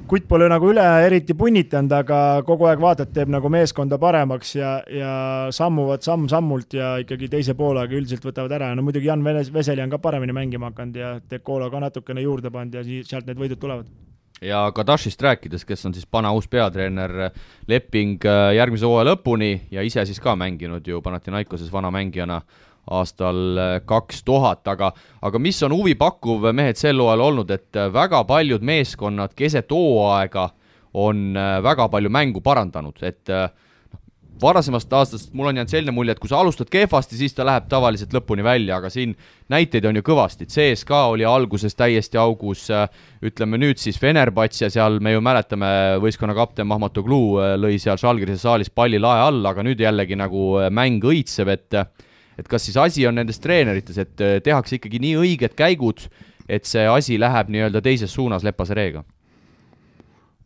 kutt 0.09 0.25
pole 0.27 0.47
nagu 0.49 0.71
üle 0.71 0.83
eriti 1.05 1.35
punnitanud, 1.37 1.93
aga 1.93 2.17
kogu 2.47 2.65
aeg 2.67 2.81
vaatad, 2.81 3.13
teeb 3.13 3.29
nagu 3.31 3.51
meeskonda 3.53 3.99
paremaks 4.01 4.55
ja, 4.57 4.73
ja 4.89 5.13
sammuvad 5.53 6.03
samm-sammult 6.03 6.73
ja 6.75 6.95
ikkagi 7.03 7.29
teise 7.31 7.55
poolega 7.55 7.95
üldiselt 7.95 8.25
võtavad 8.25 8.57
ära. 8.57 8.71
Ja 8.71 8.79
no 8.79 8.87
muidugi 8.87 9.07
Jan 9.11 9.23
Veseli 9.23 9.85
on 9.85 9.93
ka 9.93 10.01
paremini 10.01 10.35
mängima 10.35 10.73
hakanud 10.73 10.97
ja 10.97 11.13
Decola 11.31 11.69
ka 11.71 11.85
natukene 11.85 12.25
juurde 12.25 12.51
pannud 12.51 12.81
ja 12.81 12.83
siis 12.87 13.07
sealt 13.07 13.29
need 13.29 13.39
võidud 13.39 13.61
tulevad 13.61 13.87
ja 14.41 14.71
Kadashist 14.75 15.21
rääkides, 15.21 15.65
kes 15.65 15.85
on 15.85 15.93
siis 15.93 16.05
Pana 16.05 16.31
uus 16.33 16.47
peatreener, 16.47 17.11
leping 17.67 18.25
äh, 18.25 18.55
järgmise 18.57 18.85
hooaja 18.89 19.11
lõpuni 19.11 19.53
ja 19.71 19.83
ise 19.85 20.05
siis 20.05 20.19
ka 20.19 20.35
mänginud 20.35 20.87
ju 20.87 21.01
Panathinaikoses 21.01 21.71
vana 21.71 21.91
mängijana 21.91 22.41
aastal 22.89 23.57
äh, 23.57 23.75
kaks 23.85 24.23
tuhat, 24.23 24.67
aga, 24.67 24.91
aga 25.21 25.39
mis 25.39 25.61
on 25.63 25.75
huvipakkuv, 25.75 26.49
mehed, 26.57 26.79
sel 26.79 26.99
hooajal 27.01 27.25
olnud, 27.27 27.51
et 27.53 27.77
äh, 27.77 27.91
väga 27.93 28.23
paljud 28.29 28.65
meeskonnad 28.65 29.35
keset 29.37 29.71
hooaega 29.71 30.49
on 30.93 31.37
äh, 31.37 31.59
väga 31.63 31.87
palju 31.89 32.09
mängu 32.09 32.41
parandanud, 32.41 32.97
et 33.05 33.29
noh, 33.29 33.69
varasemast 34.41 34.93
aastast 34.93 35.33
mul 35.37 35.51
on 35.51 35.59
jäänud 35.59 35.71
selline 35.71 35.93
mulje, 35.95 36.15
et 36.15 36.21
kui 36.21 36.29
sa 36.31 36.39
alustad 36.41 36.69
kehvasti, 36.71 37.17
siis 37.19 37.35
ta 37.37 37.45
läheb 37.47 37.67
tavaliselt 37.71 38.13
lõpuni 38.15 38.43
välja, 38.45 38.77
aga 38.81 38.89
siin 38.93 39.15
näiteid 39.53 39.85
on 39.89 39.99
ju 39.99 40.05
kõvasti, 40.05 40.47
CSKA 40.51 41.01
oli 41.13 41.25
alguses 41.27 41.75
täiesti 41.77 42.19
augus, 42.21 42.67
ütleme 43.21 43.59
nüüd 43.61 43.81
siis 43.81 43.99
Fenerbahce 44.01 44.71
seal 44.73 44.99
me 45.03 45.15
ju 45.15 45.23
mäletame, 45.23 45.71
võistkonna 46.03 46.35
kapten 46.37 46.69
Mahmatoglu 46.69 47.23
lõi 47.61 47.77
seal 47.81 47.99
Žalgirise 48.01 48.41
saalis 48.41 48.73
palli 48.73 48.99
lae 49.01 49.27
alla, 49.27 49.53
aga 49.53 49.65
nüüd 49.65 49.81
jällegi 49.81 50.17
nagu 50.19 50.55
mäng 50.71 51.03
õitseb, 51.11 51.51
et 51.51 51.83
et 52.41 52.47
kas 52.49 52.65
siis 52.65 52.77
asi 52.79 53.05
on 53.07 53.17
nendes 53.19 53.39
treenerites, 53.43 53.97
et 54.01 54.21
äh, 54.23 54.37
tehakse 54.43 54.77
ikkagi 54.77 55.01
nii 55.03 55.15
õiged 55.21 55.55
käigud, 55.57 56.05
et 56.49 56.67
see 56.67 56.85
asi 56.89 57.19
läheb 57.21 57.51
nii-öelda 57.53 57.83
teises 57.85 58.13
suunas 58.13 58.45
Lepase 58.47 58.77
reega? 58.77 59.03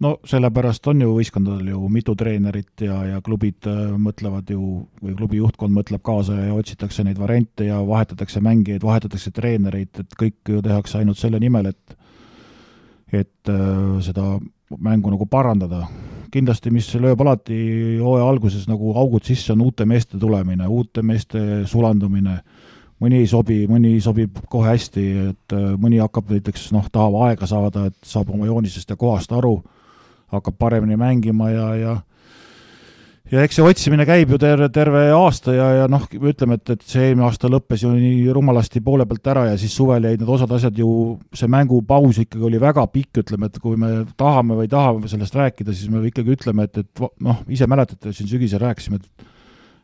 No 0.03 0.15
sellepärast 0.27 0.87
on 0.91 1.03
ju 1.05 1.13
võistkondadel 1.15 1.69
ju 1.71 1.89
mitu 1.91 2.15
treenerit 2.19 2.83
ja, 2.83 2.97
ja 3.13 3.21
klubid 3.25 3.67
äh, 3.69 3.93
mõtlevad 4.01 4.49
ju, 4.51 4.85
või 5.01 5.15
klubi 5.15 5.39
juhtkond 5.39 5.75
mõtleb 5.75 6.03
kaasa 6.05 6.39
ja 6.47 6.55
otsitakse 6.55 7.05
neid 7.07 7.19
variante 7.21 7.69
ja 7.69 7.79
vahetatakse 7.85 8.41
mängijaid, 8.43 8.83
vahetatakse 8.83 9.31
treenereid, 9.35 9.93
et 10.03 10.17
kõik 10.19 10.55
ju 10.55 10.63
tehakse 10.65 10.99
ainult 10.99 11.21
selle 11.21 11.39
nimel, 11.39 11.71
et 11.71 12.01
et 13.13 13.49
äh, 13.49 14.01
seda 14.03 14.35
mängu 14.81 15.11
nagu 15.13 15.27
parandada. 15.29 15.85
Kindlasti, 16.33 16.71
mis 16.73 16.89
lööb 16.99 17.21
alati 17.21 17.55
hooaja 18.01 18.25
alguses 18.27 18.65
nagu 18.67 18.95
augud 18.97 19.23
sisse, 19.23 19.53
on 19.53 19.61
uute 19.63 19.85
meeste 19.87 20.17
tulemine, 20.19 20.67
uute 20.67 21.03
meeste 21.05 21.63
sulandumine, 21.69 22.39
mõni 22.99 23.21
ei 23.21 23.29
sobi, 23.29 23.61
mõni 23.69 23.93
sobib 24.03 24.41
kohe 24.51 24.73
hästi, 24.73 25.05
et 25.29 25.55
äh, 25.55 25.69
mõni 25.79 26.01
hakkab 26.03 26.33
näiteks 26.33 26.67
noh, 26.75 26.89
tahab 26.91 27.21
aega 27.29 27.47
saada, 27.47 27.87
et 27.91 27.97
saab 28.03 28.33
oma 28.35 28.49
joonisest 28.49 28.91
ja 28.91 28.99
kohast 28.99 29.31
aru, 29.35 29.59
hakkab 30.33 30.57
paremini 30.59 30.97
mängima 30.99 31.49
ja, 31.53 31.69
ja 31.75 31.95
ja 33.31 33.41
eks 33.41 33.57
see 33.57 33.65
otsimine 33.65 34.05
käib 34.05 34.29
ju 34.35 34.37
terve, 34.41 34.67
terve 34.73 35.01
aasta 35.15 35.53
ja, 35.55 35.67
ja 35.79 35.85
noh, 35.89 36.03
ütleme, 36.13 36.59
et, 36.59 36.73
et 36.75 36.83
see 36.85 37.07
eelmine 37.09 37.25
aasta 37.27 37.49
lõppes 37.49 37.81
ju 37.85 37.93
nii 37.93 38.27
rumalasti 38.35 38.81
poole 38.85 39.07
pealt 39.09 39.31
ära 39.33 39.47
ja 39.49 39.55
siis 39.59 39.73
suvel 39.75 40.05
jäid 40.05 40.21
need 40.21 40.31
osad 40.35 40.51
asjad 40.55 40.77
ju, 40.77 40.89
see 41.33 41.49
mängupaus 41.51 42.21
ikkagi 42.21 42.45
oli 42.45 42.61
väga 42.61 42.85
pikk, 42.93 43.23
ütleme, 43.23 43.49
et 43.49 43.57
kui 43.63 43.79
me 43.81 44.03
tahame 44.17 44.59
või 44.59 44.69
tahame 44.71 45.09
sellest 45.09 45.37
rääkida, 45.37 45.73
siis 45.73 45.89
me 45.93 46.03
ikkagi 46.05 46.35
ütleme, 46.37 46.69
et, 46.69 46.83
et 46.83 47.07
noh, 47.25 47.41
ise 47.49 47.69
mäletate, 47.69 48.13
siin 48.13 48.29
sügisel 48.29 48.61
rääkisime, 48.65 49.01
et 49.01 49.31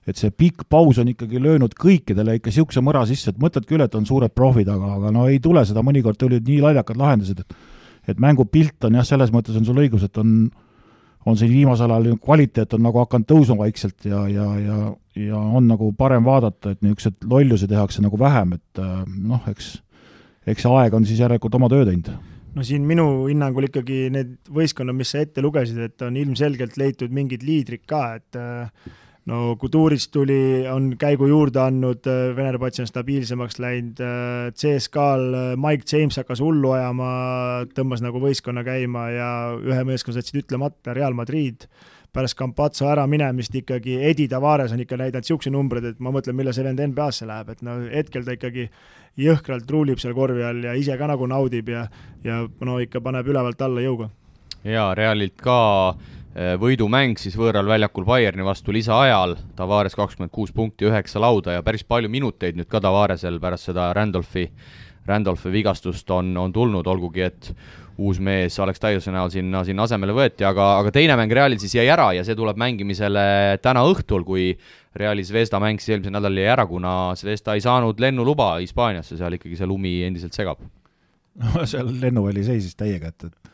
et 0.09 0.17
see 0.17 0.31
pikk 0.33 0.63
paus 0.65 0.97
on 0.97 1.11
ikkagi 1.11 1.37
löönud 1.37 1.75
kõikidele 1.77 2.39
ikka 2.39 2.49
niisuguse 2.49 2.81
mõra 2.81 3.03
sisse, 3.05 3.29
et 3.29 3.41
mõtled 3.41 3.67
küll, 3.69 3.83
et 3.85 3.93
on 3.95 4.07
suured 4.09 4.33
profid, 4.33 4.69
aga, 4.73 4.95
aga 4.97 5.11
no 5.13 5.27
ei 5.29 5.37
tule 5.43 5.61
seda, 5.67 5.83
mõnikord 5.85 6.17
tulid 6.17 6.47
nii 6.47 6.57
laiakad 6.63 6.97
lahendused, 6.97 7.43
et 7.43 7.53
et 8.07 8.19
mängupilt 8.19 8.87
on 8.87 8.97
jah, 8.99 9.05
selles 9.07 9.31
mõttes 9.33 9.57
on 9.57 9.65
sul 9.67 9.81
õigus, 9.83 10.05
et 10.07 10.17
on 10.21 10.49
on 11.25 11.37
siin 11.37 11.51
viimasel 11.53 11.91
ajal 11.91 12.17
kvaliteet 12.21 12.73
on 12.73 12.83
nagu 12.85 13.01
hakanud 13.03 13.27
tõusma 13.29 13.59
vaikselt 13.61 14.07
ja, 14.09 14.23
ja, 14.31 14.47
ja, 14.57 14.77
ja 15.27 15.37
on 15.37 15.67
nagu 15.69 15.91
parem 15.97 16.25
vaadata, 16.25 16.73
et 16.73 16.81
niisuguseid 16.81 17.27
lollusi 17.29 17.69
tehakse 17.69 18.01
nagu 18.01 18.19
vähem, 18.19 18.55
et 18.57 18.81
äh, 18.81 19.03
noh, 19.05 19.45
eks, 19.51 19.75
eks 20.49 20.65
see 20.65 20.73
aeg 20.79 20.97
on 20.97 21.05
siis 21.05 21.21
järelikult 21.21 21.57
oma 21.59 21.69
töö 21.71 21.85
teinud. 21.87 22.13
No 22.51 22.65
siin 22.67 22.83
minu 22.83 23.05
hinnangul 23.29 23.69
ikkagi 23.69 24.09
need 24.11 24.33
võistkonnad, 24.51 24.97
mis 24.97 25.13
sa 25.13 25.21
ette 25.23 25.43
lugesid, 25.43 25.77
et 25.85 26.03
on 26.03 26.17
ilmselgelt 26.19 26.75
leitud 26.81 27.13
mingid 27.15 27.45
liidrid 27.47 27.85
ka, 27.87 28.03
et 28.17 28.39
äh, 28.39 28.97
no 29.29 29.55
Kuturist 29.59 30.11
tuli, 30.13 30.65
on 30.69 30.91
käigu 30.99 31.27
juurde 31.29 31.61
andnud, 31.61 32.07
äh, 32.09 32.35
Venerbats 32.35 32.81
on 32.81 32.89
stabiilsemaks 32.89 33.59
läinud, 33.61 34.01
äh, 34.01 34.49
CSKA-l 34.57 35.33
äh, 35.33 35.47
Mike 35.57 35.85
James 35.91 36.17
hakkas 36.17 36.41
hullu 36.41 36.73
ajama, 36.77 37.09
tõmbas 37.75 38.01
nagu 38.01 38.21
võistkonna 38.23 38.65
käima 38.65 39.07
ja 39.13 39.31
ühe 39.57 39.81
meeskonna 39.87 40.21
jätsid 40.21 40.41
ütlemata, 40.43 40.95
Real 40.97 41.13
Madrid, 41.17 41.67
pärast 42.11 42.37
Campazzo 42.39 42.89
äraminemist 42.91 43.53
ikkagi 43.55 43.99
Edi 44.09 44.27
Tavares 44.31 44.73
on 44.73 44.81
ikka 44.83 44.97
näidanud 44.99 45.27
niisuguseid 45.27 45.55
numbreid, 45.55 45.91
et 45.93 46.01
ma 46.01 46.13
mõtlen, 46.13 46.35
millal 46.35 46.55
see 46.57 46.65
vend 46.65 46.81
NBA-sse 46.91 47.29
läheb, 47.29 47.53
et 47.53 47.61
no 47.65 47.77
hetkel 47.91 48.25
ta 48.25 48.35
ikkagi 48.35 48.67
jõhkralt 49.21 49.69
ruulib 49.69 50.01
seal 50.01 50.15
korvi 50.17 50.43
all 50.47 50.65
ja 50.65 50.73
ise 50.79 50.95
ka 50.97 51.07
nagu 51.07 51.27
naudib 51.27 51.69
ja 51.69 51.85
ja 52.23 52.41
no 52.63 52.79
ikka 52.79 53.03
paneb 53.03 53.27
ülevalt 53.27 53.61
alla 53.61 53.83
jõuga. 53.83 54.09
jaa, 54.63 54.93
Realilt 54.95 55.37
ka 55.41 55.59
Äh, 55.93 56.20
võidumäng 56.31 57.19
siis 57.19 57.35
võõral 57.35 57.67
väljakul 57.67 58.05
Bayerni 58.07 58.45
vastu 58.47 58.71
lisaajal, 58.71 59.35
Tavares 59.57 59.97
kakskümmend 59.99 60.31
kuus 60.31 60.53
punkti, 60.55 60.87
üheksa 60.87 61.19
lauda 61.19 61.57
ja 61.57 61.63
päris 61.65 61.83
palju 61.83 62.09
minuteid 62.09 62.55
nüüd 62.55 62.69
ka 62.71 62.79
Tavaresel 62.79 63.39
pärast 63.43 63.67
seda 63.67 63.89
Randolfi, 63.97 64.45
Randolfi 65.07 65.51
vigastust 65.51 66.09
on, 66.15 66.31
on 66.39 66.53
tulnud, 66.55 66.87
olgugi 66.87 67.25
et 67.27 67.51
uus 68.01 68.19
mees 68.23 68.55
Alex 68.63 68.79
Tyuse 68.79 69.11
näol 69.11 69.31
sinna, 69.33 69.65
sinna 69.67 69.85
asemele 69.85 70.15
võeti, 70.15 70.45
aga, 70.47 70.77
aga 70.79 70.93
teine 70.95 71.17
mäng 71.19 71.33
Realil 71.35 71.59
siis 71.61 71.75
jäi 71.75 71.89
ära 71.91 72.11
ja 72.15 72.23
see 72.23 72.37
tuleb 72.37 72.59
mängimisele 72.59 73.59
täna 73.61 73.83
õhtul, 73.89 74.23
kui 74.27 74.51
Reali 74.97 75.25
Zvezda 75.27 75.59
mäng 75.61 75.81
siis 75.81 75.97
eelmisel 75.97 76.15
nädalal 76.15 76.39
jäi 76.39 76.49
ära, 76.53 76.65
kuna 76.69 76.95
Zvezda 77.19 77.57
ei 77.57 77.63
saanud 77.63 77.99
lennuluba 77.99 78.53
Hispaaniasse, 78.61 79.19
seal 79.19 79.35
ikkagi 79.37 79.59
see 79.59 79.69
lumi 79.69 79.97
endiselt 80.07 80.37
segab. 80.37 80.63
no 81.43 81.65
seal 81.73 81.91
lennuväli 82.01 82.47
seisis 82.47 82.79
täiega, 82.79 83.11
et, 83.11 83.27
et 83.27 83.50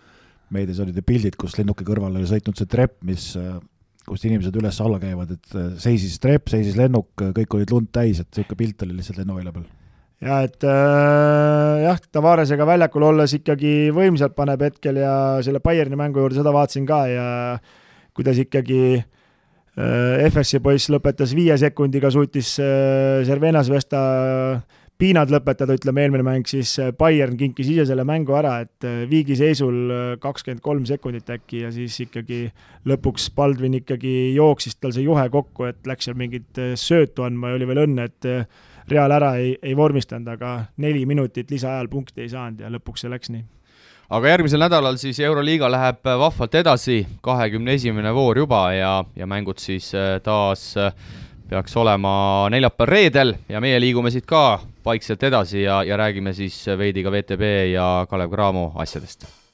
meedias 0.54 0.80
olid 0.84 0.98
ju 0.98 1.06
pildid, 1.06 1.38
kus 1.40 1.58
lennuki 1.60 1.86
kõrval 1.88 2.16
oli 2.16 2.28
sõitnud 2.30 2.60
see 2.60 2.70
trepp, 2.70 3.00
mis, 3.08 3.34
kust 4.08 4.28
inimesed 4.28 4.56
üles-alla 4.56 5.00
käivad, 5.02 5.34
et 5.36 5.58
seisis 5.84 6.16
trepp, 6.24 6.48
seisis 6.52 6.78
lennuk, 6.80 7.10
kõik 7.36 7.58
olid 7.58 7.74
lund 7.74 7.92
täis, 7.96 8.22
et 8.22 8.30
niisugune 8.32 8.62
pilt 8.62 8.86
oli 8.86 8.96
lihtsalt 9.00 9.20
lennuvälja 9.22 9.56
peal. 9.56 9.68
ja 10.24 10.40
et 10.48 10.64
äh, 10.64 11.84
jah, 11.84 12.00
Tavaresega 12.12 12.66
väljakul 12.66 13.06
olles 13.10 13.36
ikkagi 13.38 13.92
võimsalt 13.96 14.38
paneb 14.38 14.64
hetkel 14.66 15.04
ja 15.04 15.12
selle 15.46 15.62
Bayerni 15.64 16.00
mängu 16.00 16.24
juurde 16.24 16.40
seda 16.40 16.56
vaatasin 16.56 16.88
ka 16.90 17.04
ja 17.12 17.28
kuidas 18.18 18.40
ikkagi 18.42 18.82
äh, 18.98 20.26
FS-i 20.32 20.64
poiss 20.64 20.90
lõpetas 20.90 21.36
viie 21.38 21.58
sekundiga, 21.60 22.10
suutis 22.14 22.56
äh, 22.64 23.22
Cervenas 23.28 23.70
Vesta 23.70 24.04
äh, 24.24 24.77
piinad 24.98 25.32
lõpetada, 25.32 25.76
ütleme 25.78 26.04
eelmine 26.04 26.26
mäng, 26.26 26.48
siis 26.50 26.74
äh, 26.82 26.92
Bayern 26.98 27.38
kinkis 27.38 27.70
ise 27.70 27.86
selle 27.90 28.06
mängu 28.08 28.34
ära, 28.38 28.58
et 28.66 28.86
äh, 28.88 29.04
viigiseisul 29.10 29.78
äh, 29.94 30.06
kakskümmend 30.22 30.64
kolm 30.66 30.88
sekundit 30.90 31.30
äkki 31.34 31.62
ja 31.66 31.72
siis 31.74 32.00
ikkagi 32.08 32.48
lõpuks 32.90 33.30
Baldwin 33.38 33.78
ikkagi 33.78 34.34
jooksis 34.36 34.80
tal 34.82 34.96
see 34.96 35.06
juhe 35.06 35.28
kokku, 35.34 35.68
et 35.70 35.86
läks 35.90 36.10
seal 36.10 36.18
mingit 36.18 36.62
söötu 36.80 37.28
andma 37.28 37.52
ja 37.52 37.60
oli 37.60 37.70
veel 37.70 37.84
õnne, 37.86 38.10
et 38.10 38.32
Real 38.88 39.12
ära 39.12 39.34
ei, 39.36 39.52
ei 39.68 39.74
vormistanud, 39.76 40.30
aga 40.32 40.52
neli 40.80 41.02
minutit 41.06 41.50
lisaajal 41.52 41.90
punkti 41.92 42.24
ei 42.24 42.30
saanud 42.32 42.64
ja 42.64 42.70
lõpuks 42.72 43.04
see 43.04 43.12
läks 43.12 43.34
nii. 43.34 43.44
Aga 44.16 44.30
järgmisel 44.32 44.62
nädalal 44.64 44.96
siis 44.96 45.20
Euroliiga 45.20 45.68
läheb 45.68 46.08
vahvalt 46.08 46.56
edasi, 46.56 47.02
kahekümne 47.22 47.76
esimene 47.76 48.14
voor 48.16 48.40
juba 48.40 48.62
ja, 48.72 48.94
ja 49.20 49.28
mängud 49.28 49.60
siis 49.60 49.92
taas 50.24 50.70
peaks 51.50 51.78
olema 51.78 52.14
neljapäeval-reedel 52.52 53.34
ja 53.50 53.62
meie 53.64 53.80
liigume 53.80 54.12
siit 54.12 54.26
ka 54.28 54.60
vaikselt 54.86 55.24
edasi 55.24 55.64
ja, 55.64 55.82
ja 55.84 55.98
räägime 55.98 56.34
siis 56.34 56.60
veidi 56.78 57.04
ka 57.04 57.12
VTB 57.12 57.52
ja 57.74 58.08
Kalev 58.10 58.32
Cramo 58.32 58.72
asjadest 58.76 59.47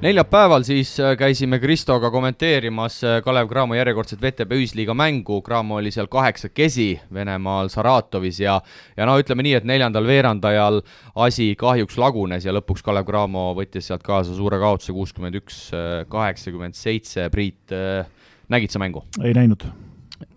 neljapäeval 0.00 0.62
siis 0.62 0.92
äh, 1.00 1.16
käisime 1.18 1.58
Kristoga 1.58 2.10
kommenteerimas 2.10 3.00
äh, 3.04 3.16
Kalev 3.24 3.48
Cramo 3.50 3.74
järjekordset 3.74 4.20
VTB 4.22 4.54
ühisliiga 4.60 4.94
mängu, 4.94 5.40
Cramo 5.42 5.78
oli 5.80 5.90
seal 5.94 6.06
kaheksakesi 6.10 7.00
Venemaal 7.14 7.70
Saratovis 7.72 8.40
ja 8.40 8.60
ja 8.96 9.08
no 9.08 9.16
ütleme 9.18 9.42
nii, 9.46 9.56
et 9.58 9.66
neljandal 9.66 10.06
veerandajal 10.06 10.80
asi 11.26 11.50
kahjuks 11.58 11.98
lagunes 11.98 12.46
ja 12.46 12.54
lõpuks 12.54 12.86
Kalev 12.86 13.08
Cramo 13.10 13.50
võttis 13.58 13.90
sealt 13.90 14.06
kaasa 14.06 14.36
suure 14.38 14.60
kaotuse 14.62 14.94
kuuskümmend 14.94 15.42
üks, 15.42 15.66
äh, 15.74 16.06
kaheksakümmend 16.08 16.78
seitse, 16.78 17.28
Priit, 17.34 17.76
nägid 18.48 18.70
sa 18.70 18.82
mängu? 18.82 19.04
ei 19.24 19.34
näinud 19.34 19.66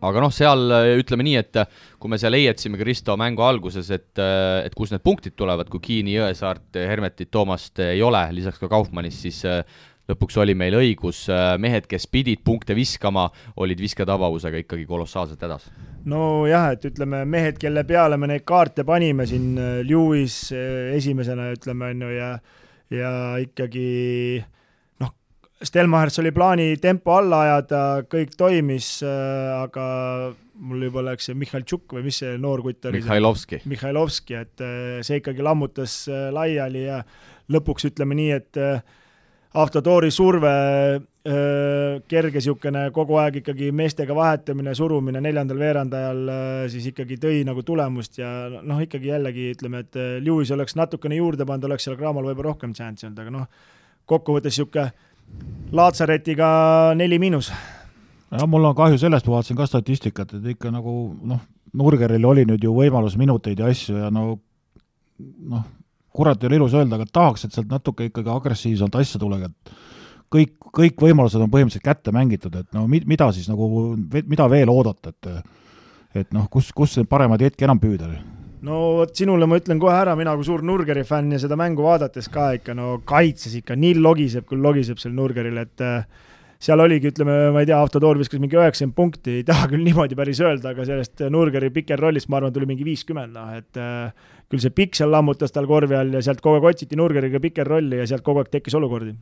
aga 0.02 0.24
noh, 0.24 0.34
seal 0.34 0.74
ütleme 1.00 1.26
nii, 1.28 1.38
et 1.42 1.62
kui 2.02 2.12
me 2.12 2.20
seal 2.22 2.38
heietsime 2.38 2.80
Kristo 2.80 3.16
mängu 3.20 3.46
alguses, 3.46 3.90
et, 3.94 4.12
et 4.20 4.76
kust 4.78 4.96
need 4.96 5.04
punktid 5.06 5.36
tulevad, 5.40 5.70
kui 5.72 5.84
Kiini, 5.84 6.16
Jõesaart, 6.18 6.80
Hermetit, 6.80 7.32
Toomast 7.34 7.82
ei 7.86 8.02
ole, 8.06 8.24
lisaks 8.36 8.62
ka 8.62 8.70
Kaufmannist, 8.72 9.26
siis 9.26 9.42
lõpuks 10.12 10.40
oli 10.42 10.56
meil 10.58 10.76
õigus, 10.76 11.24
mehed, 11.62 11.86
kes 11.90 12.08
pidid 12.12 12.42
punkte 12.44 12.76
viskama, 12.76 13.28
olid 13.62 13.80
visketabavusega 13.82 14.64
ikkagi 14.64 14.88
kolossaalselt 14.90 15.46
hädas. 15.46 15.70
Nojah, 16.10 16.72
et 16.76 16.88
ütleme, 16.90 17.22
mehed, 17.30 17.60
kelle 17.62 17.86
peale 17.88 18.18
me 18.18 18.32
neid 18.32 18.44
kaarte 18.48 18.84
panime 18.88 19.28
siin, 19.30 19.54
Lewis 19.86 20.48
esimesena 20.52 21.52
ütleme, 21.54 21.94
on 21.94 22.08
ju, 22.08 22.18
ja 22.18 22.34
ja 22.92 23.12
ikkagi 23.40 23.86
noh, 24.42 24.61
Stelmachers 25.62 26.20
oli 26.24 26.32
plaani 26.34 26.78
tempo 26.82 27.14
alla 27.14 27.44
ajada, 27.46 27.82
kõik 28.10 28.34
toimis, 28.38 28.96
aga 29.06 29.84
mul 30.62 30.88
juba 30.88 31.04
läks 31.06 31.30
see 31.30 31.38
Mihhailtšuk 31.38 31.98
või 31.98 32.08
mis 32.08 32.22
see 32.24 32.38
noor 32.42 32.64
kutt 32.66 32.88
oli? 32.90 33.02
Mihhailovski. 33.02 33.62
Mihhailovski, 33.70 34.40
et 34.42 34.64
see 35.06 35.22
ikkagi 35.22 35.46
lammutas 35.46 36.04
laiali 36.34 36.88
ja 36.88 37.02
lõpuks 37.54 37.92
ütleme 37.92 38.18
nii, 38.18 38.32
et 38.40 38.62
Avtodoori 39.62 40.08
surve 40.16 40.52
kerge 41.22 42.40
niisugune 42.40 42.86
kogu 42.96 43.18
aeg 43.20 43.42
ikkagi 43.42 43.68
meestega 43.76 44.16
vahetamine, 44.16 44.72
surumine 44.78 45.22
neljandal 45.22 45.60
veerandajal 45.60 46.22
siis 46.72 46.88
ikkagi 46.90 47.20
tõi 47.22 47.44
nagu 47.46 47.62
tulemust 47.68 48.18
ja 48.22 48.32
noh, 48.50 48.80
ikkagi 48.82 49.12
jällegi 49.12 49.52
ütleme, 49.58 49.84
et 49.84 50.00
Lewis 50.24 50.54
oleks 50.56 50.78
natukene 50.80 51.20
juurde 51.20 51.46
pannud, 51.46 51.68
oleks 51.70 51.86
seal 51.86 52.00
Cramol 52.00 52.32
võib-olla 52.32 52.54
rohkem 52.54 52.74
šanssi 52.78 53.10
olnud, 53.10 53.22
aga 53.22 53.36
noh, 53.36 53.48
kokkuvõttes 54.10 54.56
niisugune 54.56 54.90
Laatsaretiga 55.72 56.48
neli 57.00 57.20
miinus. 57.20 57.52
jah, 58.32 58.48
mul 58.48 58.66
on 58.66 58.76
kahju 58.76 58.98
sellest, 59.00 59.28
ma 59.28 59.38
vaatasin 59.40 59.58
ka 59.60 59.68
statistikat, 59.70 60.34
et 60.38 60.54
ikka 60.56 60.72
nagu 60.72 60.96
noh, 61.24 61.42
Nurgeril 61.74 62.26
oli 62.28 62.44
nüüd 62.48 62.64
ju 62.64 62.74
võimalus 62.76 63.16
minuteid 63.20 63.60
ja 63.60 63.70
asju 63.72 64.02
ja 64.02 64.10
no 64.12 64.26
noh, 65.20 65.64
kurat, 66.12 66.42
ei 66.44 66.50
ole 66.50 66.60
ilus 66.60 66.76
öelda, 66.76 66.98
aga 66.98 67.08
tahaks, 67.08 67.46
et 67.46 67.56
sealt 67.56 67.72
natuke 67.72 68.10
ikkagi 68.10 68.32
agressiivsemalt 68.34 69.00
asja 69.00 69.20
tuleks, 69.22 69.48
et 69.48 69.74
kõik, 70.32 70.54
kõik 70.82 71.06
võimalused 71.08 71.40
on 71.40 71.52
põhimõtteliselt 71.52 71.86
kätte 71.86 72.14
mängitud, 72.16 72.56
et 72.60 72.68
no 72.76 72.86
mi-, 72.92 73.04
mida 73.08 73.30
siis 73.36 73.48
nagu, 73.52 73.96
mida 74.28 74.48
veel 74.52 74.72
oodata, 74.74 75.16
et 75.16 75.34
et 76.12 76.34
noh, 76.36 76.50
kus, 76.52 76.74
kus 76.76 76.98
paremaid 77.08 77.46
hetki 77.46 77.64
enam 77.64 77.80
püüda? 77.80 78.10
No 78.68 78.80
vot 79.00 79.14
sinule 79.18 79.48
ma 79.50 79.58
ütlen 79.62 79.80
kohe 79.82 79.94
ära, 79.96 80.16
mina 80.18 80.34
kui 80.38 80.46
suur 80.48 80.64
Nurgeri 80.66 81.04
fänn 81.08 81.34
ja 81.34 81.40
seda 81.42 81.58
mängu 81.60 81.86
vaadates 81.86 82.30
ka 82.32 82.52
ikka 82.60 82.76
no 82.78 83.00
kaitses 83.08 83.56
ikka 83.62 83.78
nii 83.80 83.98
logiseb, 84.02 84.46
küll 84.50 84.62
logiseb 84.64 85.02
seal 85.02 85.16
Nurgeril, 85.18 85.58
et 85.64 85.84
äh, 85.86 86.04
seal 86.62 86.84
oligi, 86.84 87.10
ütleme, 87.10 87.38
ma 87.56 87.64
ei 87.64 87.70
tea, 87.70 87.80
Avtodoor 87.82 88.20
viskas 88.22 88.42
mingi 88.42 88.60
üheksakümmend 88.60 88.98
punkti, 88.98 89.40
ei 89.40 89.48
taha 89.48 89.70
küll 89.72 89.86
niimoodi 89.88 90.18
päris 90.20 90.44
öelda, 90.46 90.76
aga 90.76 90.86
sellest 90.88 91.26
Nurgeri 91.34 91.72
pikerrollist 91.74 92.30
ma 92.30 92.42
arvan, 92.42 92.54
tuli 92.56 92.70
mingi 92.70 92.86
viiskümmend, 92.88 93.34
noh 93.38 93.54
et 93.58 93.82
äh, 93.82 94.36
küll 94.52 94.62
see 94.62 94.74
pikk 94.78 95.00
seal 95.00 95.14
lammutas 95.14 95.56
tal 95.56 95.70
korvi 95.70 95.98
all 95.98 96.14
ja 96.18 96.22
sealt 96.26 96.44
kogu 96.44 96.60
aeg 96.60 96.74
otsiti 96.74 97.00
Nurgeriga 97.00 97.42
pikerrolli 97.42 98.02
ja 98.04 98.10
sealt 98.10 98.26
kogu 98.26 98.44
aeg 98.44 98.52
tekkis 98.54 98.78
olukordi. 98.78 99.16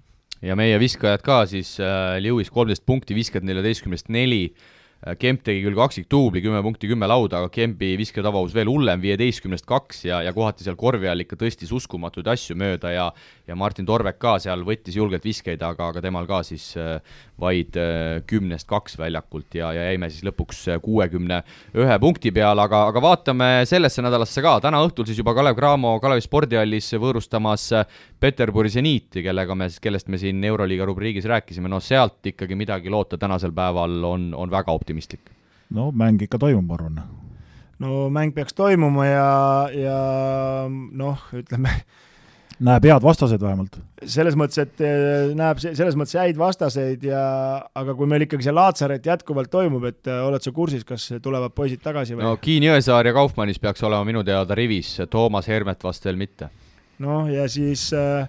ja 0.43 0.55
meie 0.55 0.79
viskajad 0.79 1.23
ka 1.23 1.45
siis 1.47 1.77
äh,, 1.79 2.17
Lewis 2.23 2.51
kolmteist 2.51 2.85
punkti, 2.87 3.15
viskad 3.15 3.47
neljateistkümnest 3.47 4.11
neli 4.11 4.49
Äh, 4.49 4.78
Kemp 4.99 5.45
tegi 5.47 5.61
küll 5.63 5.77
kaksikduubli, 5.79 6.41
kümme 6.43 6.59
punkti, 6.59 6.89
kümme 6.91 7.07
lauda, 7.07 7.39
aga 7.39 7.51
Kempi 7.55 7.93
visketabavus 8.01 8.51
veel 8.51 8.67
hullem, 8.67 8.99
viieteistkümnest 8.99 9.63
kaks 9.69 10.03
ja, 10.09 10.19
ja 10.25 10.33
kohati 10.35 10.65
seal 10.65 10.75
korvi 10.79 11.07
all 11.07 11.23
ikka 11.23 11.37
tõstis 11.39 11.71
uskumatuid 11.71 12.27
asju 12.27 12.57
mööda 12.59 12.91
ja 12.91 13.05
ja 13.49 13.57
Martin 13.59 13.87
Torvek 13.89 14.19
ka 14.21 14.37
seal 14.43 14.63
võttis 14.67 14.95
julgelt 14.99 15.25
viskeid, 15.25 15.63
aga, 15.65 15.89
aga 15.89 16.03
temal 16.05 16.27
ka 16.29 16.41
siis 16.47 16.71
äh, 16.79 16.99
vaid 17.39 17.77
äh, 17.79 18.21
kümnest 18.29 18.69
kaks 18.69 18.99
väljakult 18.99 19.57
ja, 19.59 19.71
ja 19.75 19.89
jäime 19.89 20.11
siis 20.13 20.25
lõpuks 20.27 20.65
kuuekümne 20.85 21.41
ühe 21.79 21.99
punkti 21.99 22.33
peale, 22.35 22.63
aga, 22.63 22.85
aga 22.93 23.03
vaatame 23.03 23.49
sellesse 23.69 24.05
nädalasse 24.05 24.43
ka, 24.45 24.59
täna 24.63 24.83
õhtul 24.85 25.09
siis 25.09 25.19
juba 25.19 25.33
Kalev 25.37 25.57
Cramo 25.57 25.95
Kalevi 26.03 26.23
spordihallis 26.25 26.93
võõrustamas 27.01 27.69
Peterburi 28.19 28.71
seniiti, 28.71 29.23
kellega 29.25 29.55
me, 29.55 29.69
kellest 29.81 30.11
me 30.11 30.19
siin 30.21 30.43
Euroliiga 30.43 30.87
rubriigis 30.87 31.27
rääkisime, 31.29 31.71
no 31.71 31.81
sealt 31.83 32.33
ikkagi 32.33 32.57
midagi 32.59 32.91
loota 32.91 33.17
tänasel 33.17 33.55
päeval 33.55 33.99
on, 34.05 34.31
on 34.37 34.51
väga 34.51 34.71
optimistlik 34.71 34.99
optimistlik? 34.99 35.31
no 35.69 35.91
mäng 35.91 36.21
ikka 36.21 36.39
toimub, 36.39 36.65
ma 36.65 36.73
arvan. 36.73 37.01
no 37.79 38.09
mäng 38.09 38.33
peaks 38.33 38.53
toimuma 38.53 39.05
ja, 39.05 39.69
ja 39.73 39.99
noh, 40.69 41.19
ütleme 41.33 41.69
näeb 42.65 42.87
head 42.89 43.03
vastased 43.03 43.41
vähemalt. 43.41 43.77
selles 44.03 44.35
mõttes, 44.39 44.59
et 44.63 44.81
eh, 44.83 45.31
näeb 45.37 45.61
selles 45.61 45.95
mõttes 45.99 46.17
häid 46.19 46.39
vastaseid 46.39 47.03
ja 47.07 47.21
aga 47.75 47.95
kui 47.95 48.09
meil 48.09 48.25
ikkagi 48.25 48.47
see 48.47 48.55
Laatsaret 48.55 49.05
jätkuvalt 49.05 49.51
toimub, 49.51 49.85
et 49.89 50.07
eh, 50.07 50.21
oled 50.25 50.43
sa 50.43 50.53
kursis, 50.55 50.83
kas 50.87 51.07
tulevad 51.23 51.55
poisid 51.55 51.83
tagasi 51.83 52.17
või? 52.17 52.25
no 52.27 52.35
Kiin 52.41 52.67
Jõesaar 52.67 53.07
ja 53.07 53.15
Kaufmannis 53.15 53.61
peaks 53.63 53.83
olema 53.87 54.07
minu 54.07 54.23
teada 54.27 54.57
rivis, 54.57 54.97
Toomas 55.09 55.47
Hermet 55.47 55.83
vast 55.83 56.05
veel 56.05 56.19
mitte. 56.19 56.49
noh, 57.05 57.29
ja 57.31 57.47
siis 57.51 57.89
eh, 57.95 58.27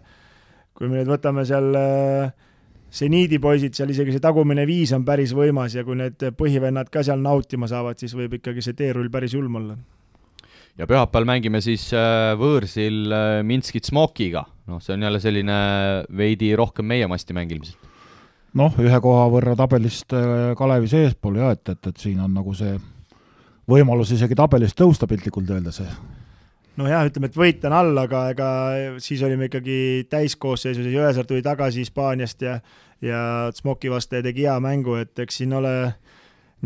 kui 0.75 0.89
me 0.89 1.01
nüüd 1.01 1.11
võtame 1.13 1.45
seal 1.45 1.75
äh, 1.77 2.31
seniidipoisid 2.91 3.77
seal, 3.77 3.93
isegi 3.95 4.15
see 4.15 4.23
tagumine 4.23 4.67
viis 4.69 4.93
on 4.97 5.05
päris 5.07 5.35
võimas 5.37 5.77
ja 5.77 5.85
kui 5.87 5.99
need 5.99 6.23
põhivennad 6.39 6.91
ka 6.93 7.05
seal 7.07 7.23
nautima 7.23 7.69
saavad, 7.71 8.01
siis 8.01 8.17
võib 8.19 8.41
ikkagi 8.41 8.65
see 8.65 8.79
teerull 8.79 9.11
päris 9.13 9.37
julm 9.37 9.61
olla. 9.61 9.77
Ja 10.81 10.89
pühapäeval 10.89 11.29
mängime 11.29 11.61
siis 11.65 11.91
äh, 11.97 12.33
võõrsil 12.41 13.13
äh, 13.13 13.41
Minskit 13.47 13.89
Smokiga, 13.89 14.47
noh, 14.71 14.81
see 14.83 14.97
on 14.97 15.05
jälle 15.07 15.21
selline 15.23 15.57
veidi 16.17 16.55
rohkem 16.57 16.89
meie 16.89 17.09
masti 17.11 17.37
mäng 17.37 17.53
ilmselt. 17.53 17.91
noh, 18.59 18.79
ühe 18.81 19.03
koha 19.05 19.27
võrra 19.33 19.57
tabelist 19.59 20.17
äh, 20.17 20.55
Kalevi 20.59 20.89
seespool 20.91 21.37
jah, 21.43 21.53
et, 21.57 21.69
et, 21.69 21.93
et 21.93 22.01
siin 22.01 22.23
on 22.25 22.33
nagu 22.35 22.55
see 22.57 22.79
võimalus 23.71 24.15
isegi 24.17 24.39
tabelist 24.39 24.79
tõusta 24.81 25.09
piltlikult 25.11 25.53
öeldes 25.53 25.83
nojah, 26.81 27.05
ütleme, 27.11 27.29
et 27.29 27.37
võit 27.37 27.65
on 27.69 27.77
all, 27.77 28.05
aga 28.07 28.29
ega 28.33 28.51
siis 29.03 29.21
olime 29.27 29.51
ikkagi 29.51 30.07
täiskoosseisus 30.11 30.87
ja 30.87 30.95
Jõesaar 31.03 31.29
tuli 31.29 31.45
tagasi 31.45 31.85
Hispaaniast 31.85 32.47
ja 32.47 32.61
ja 33.01 33.21
Smoki 33.57 33.89
vastu 33.91 34.19
ja 34.19 34.25
tegi 34.25 34.45
hea 34.45 34.59
mängu, 34.61 34.99
et 35.01 35.19
eks 35.19 35.41
siin 35.41 35.55
ole 35.57 35.73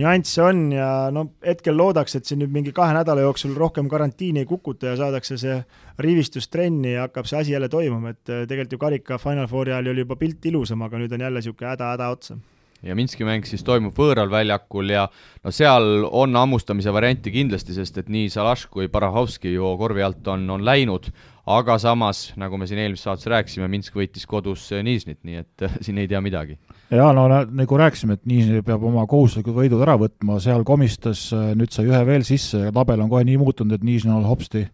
nüansse 0.01 0.43
on 0.43 0.65
ja 0.75 0.89
no 1.15 1.27
hetkel 1.45 1.77
loodaks, 1.79 2.17
et 2.19 2.27
siin 2.27 2.43
nüüd 2.43 2.55
mingi 2.55 2.73
kahe 2.75 2.95
nädala 2.97 3.27
jooksul 3.27 3.55
rohkem 3.59 3.89
karantiini 3.91 4.43
ei 4.43 4.49
kukuta 4.51 4.93
ja 4.93 4.97
saadakse 4.99 5.39
see 5.41 5.61
rivistustrenni 6.03 6.97
ja 6.97 7.07
hakkab 7.07 7.31
see 7.31 7.39
asi 7.41 7.55
jälle 7.55 7.69
toimuma, 7.71 8.15
et 8.15 8.25
tegelikult 8.25 8.75
ju 8.75 8.83
karika 8.87 9.21
Final 9.23 9.47
Fouri 9.51 9.73
ajal 9.73 9.93
oli 9.93 10.05
juba 10.07 10.19
pilt 10.19 10.51
ilusam, 10.51 10.83
aga 10.83 10.99
nüüd 10.99 11.15
on 11.15 11.27
jälle 11.29 11.43
niisugune 11.43 11.71
häda-häda 11.75 12.11
otsa 12.17 12.39
ja 12.85 12.95
Minski 12.97 13.25
mäng 13.25 13.47
siis 13.49 13.65
toimub 13.65 13.97
võõral 13.97 14.31
väljakul 14.33 14.91
ja 14.93 15.07
no 15.45 15.53
seal 15.55 16.05
on 16.11 16.37
hammustamise 16.37 16.93
varianti 16.93 17.33
kindlasti, 17.35 17.77
sest 17.77 18.03
et 18.03 18.11
nii 18.13 18.29
Salaš 18.33 18.67
kui 18.73 18.91
Barahovski 18.93 19.55
ju 19.55 19.75
korvi 19.81 20.05
alt 20.05 20.27
on, 20.29 20.45
on 20.53 20.65
läinud, 20.67 21.09
aga 21.47 21.79
samas, 21.81 22.27
nagu 22.41 22.59
me 22.61 22.69
siin 22.69 22.83
eelmises 22.85 23.07
saates 23.09 23.29
rääkisime, 23.31 23.69
Minsk 23.73 23.97
võitis 23.97 24.29
kodus 24.29 24.69
Nižnit, 24.85 25.23
nii 25.25 25.43
et 25.45 25.69
siin 25.85 26.01
ei 26.03 26.11
tea 26.11 26.21
midagi. 26.25 26.59
Jaa, 26.91 27.13
no 27.17 27.27
nagu 27.29 27.79
rääkisime, 27.79 28.19
et 28.19 28.27
Nižni 28.29 28.63
peab 28.67 28.85
oma 28.85 29.07
kohustuslikud 29.11 29.57
võidud 29.57 29.83
ära 29.85 29.97
võtma, 30.01 30.39
seal 30.43 30.65
komistas, 30.67 31.27
nüüd 31.33 31.73
sai 31.73 31.89
ühe 31.89 32.03
veel 32.07 32.27
sisse 32.27 32.67
ja 32.67 32.73
tabel 32.75 33.01
on 33.05 33.11
kohe 33.13 33.25
nii 33.25 33.39
muutunud, 33.41 33.75
et 33.77 33.87
Nižni 33.87 34.13
on 34.15 34.27
hopsti 34.29 34.67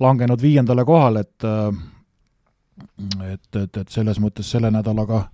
langenud 0.00 0.42
viiendale 0.42 0.84
kohale, 0.88 1.24
et 1.26 1.48
et, 3.26 3.56
et, 3.56 3.76
et 3.76 3.88
selles 3.90 4.20
mõttes 4.22 4.46
selle 4.46 4.70
nädalaga 4.70 5.24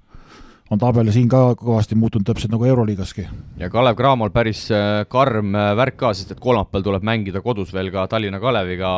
on 0.73 0.81
tabel 0.81 1.11
siin 1.13 1.27
ka 1.29 1.41
kõvasti 1.61 1.97
muutunud, 1.99 2.25
täpselt 2.25 2.53
nagu 2.55 2.65
Euroliigaski. 2.65 3.27
ja 3.61 3.69
Kalev 3.71 3.97
Cramol 3.97 4.31
päris 4.33 4.65
äh, 4.73 5.05
karm 5.09 5.55
äh, 5.55 5.73
värk 5.77 5.97
ka, 6.01 6.13
sest 6.17 6.33
et 6.33 6.41
kolmapäeval 6.41 6.85
tuleb 6.87 7.05
mängida 7.05 7.43
kodus 7.45 7.73
veel 7.75 7.91
ka 7.93 8.07
Tallinna 8.09 8.41
Kaleviga 8.41 8.93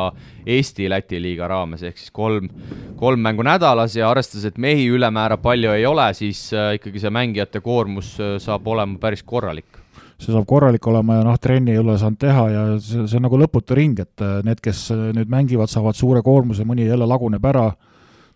Eesti-Läti 0.45 1.19
liiga 1.21 1.47
raames, 1.51 1.83
ehk 1.83 1.99
siis 1.99 2.11
kolm, 2.11 2.47
kolm 2.95 3.19
mängu 3.19 3.43
nädalas 3.43 3.97
ja 3.99 4.07
arvestades, 4.09 4.45
et 4.47 4.57
mehi 4.57 4.87
ülemäära 4.87 5.37
palju 5.43 5.73
ei 5.75 5.85
ole, 5.85 6.07
siis 6.15 6.47
äh, 6.55 6.77
ikkagi 6.79 7.03
see 7.03 7.11
mängijate 7.11 7.61
koormus 7.61 8.15
saab 8.39 8.67
olema 8.67 8.95
päris 9.01 9.23
korralik 9.23 9.83
see 10.17 10.31
saab 10.31 10.47
korralik 10.47 10.87
olema 10.87 11.19
ja 11.19 11.27
noh, 11.27 11.35
trenni 11.37 11.75
ei 11.75 11.81
ole 11.83 11.97
saanud 11.99 12.17
teha 12.21 12.47
ja 12.49 12.63
see, 12.79 13.03
see 13.05 13.19
on 13.19 13.27
nagu 13.27 13.37
lõputu 13.43 13.75
ring, 13.77 13.99
et 13.99 14.23
need, 14.47 14.63
kes 14.63 14.87
nüüd 15.13 15.29
mängivad, 15.29 15.69
saavad 15.69 15.99
suure 15.99 16.23
koormuse, 16.25 16.65
mõni 16.65 16.87
jälle 16.87 17.05
laguneb 17.05 17.43
ära 17.45 17.67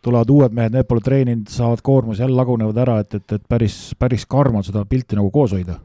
tulevad 0.02 0.30
uued 0.34 0.54
mehed, 0.58 0.74
need 0.76 0.88
pole 0.90 1.04
treeninud, 1.06 1.50
saavad 1.52 1.82
koormuse, 1.86 2.24
jälle 2.24 2.38
lagunevad 2.38 2.78
ära, 2.84 3.00
et, 3.04 3.16
et, 3.20 3.38
et 3.38 3.44
päris, 3.50 3.80
päris 4.00 4.26
karm 4.30 4.58
on 4.60 4.66
seda 4.66 4.84
pilti 4.90 5.18
nagu 5.18 5.30
koos 5.34 5.54
hoida. 5.56 5.78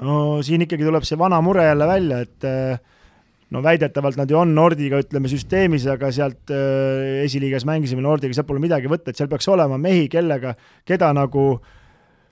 no 0.00 0.40
siin 0.46 0.64
ikkagi 0.64 0.86
tuleb 0.86 1.04
see 1.06 1.18
vana 1.18 1.40
mure 1.44 1.64
jälle 1.64 1.86
välja, 1.86 2.20
et 2.24 2.48
no 3.50 3.62
väidetavalt 3.62 4.16
nad 4.18 4.30
ju 4.30 4.38
on 4.38 4.54
Nordiga, 4.54 5.00
ütleme, 5.02 5.30
süsteemis, 5.30 5.86
aga 5.90 6.10
sealt 6.14 6.50
äh, 6.54 7.20
esiliigas 7.26 7.66
mängisime 7.68 8.02
Nordiga, 8.02 8.34
sealt 8.34 8.48
pole 8.48 8.62
midagi 8.62 8.90
võtta, 8.90 9.10
et 9.10 9.20
seal 9.20 9.30
peaks 9.30 9.48
olema 9.50 9.78
mehi, 9.78 10.08
kellega, 10.10 10.54
keda 10.88 11.12
nagu 11.14 11.44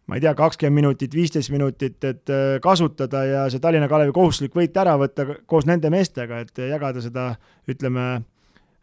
ma 0.09 0.17
ei 0.17 0.25
tea, 0.25 0.33
kakskümmend 0.35 0.81
minutit, 0.81 1.15
viisteist 1.15 1.53
minutit, 1.53 2.01
et 2.09 2.31
kasutada 2.65 3.23
ja 3.29 3.45
see 3.53 3.61
Tallinna 3.61 3.91
Kalevi 3.91 4.15
kohustuslik 4.17 4.55
võit 4.57 4.77
ära 4.81 4.97
võtta 4.97 5.27
koos 5.45 5.69
nende 5.69 5.91
meestega, 5.93 6.41
et 6.47 6.63
jagada 6.65 7.03
seda, 7.05 7.27
ütleme, 7.69 8.07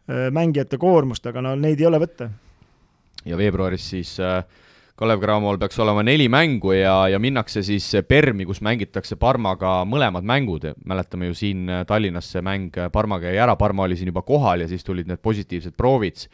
mängijate 0.06 0.78
koormust, 0.78 1.26
aga 1.26 1.42
no 1.42 1.56
neid 1.58 1.82
ei 1.82 1.88
ole 1.88 1.98
võtta 1.98 2.30
ja 3.26 3.36
veebruaris 3.38 3.90
siis 3.90 4.16
äh, 4.20 4.42
Kalev 4.96 5.20
Cramol 5.20 5.58
peaks 5.60 5.76
olema 5.82 6.00
neli 6.06 6.24
mängu 6.32 6.72
ja, 6.72 6.94
ja 7.12 7.18
minnakse 7.20 7.60
siis 7.66 7.90
Permi, 8.08 8.46
kus 8.48 8.62
mängitakse 8.64 9.18
Parmaga 9.20 9.82
mõlemad 9.84 10.24
mängud, 10.24 10.64
mäletame 10.88 11.28
ju 11.28 11.36
siin 11.36 11.66
äh, 11.68 11.82
Tallinnas 11.88 12.30
see 12.32 12.44
mäng 12.44 12.76
äh, 12.80 12.88
Parmaga 12.92 13.28
jäi 13.28 13.42
ära, 13.44 13.58
Parma 13.60 13.84
oli 13.84 13.98
siin 13.98 14.08
juba 14.12 14.24
kohal 14.24 14.64
ja 14.64 14.70
siis 14.70 14.86
tulid 14.86 15.10
need 15.10 15.20
positiivsed 15.20 15.76
proovid 15.76 16.24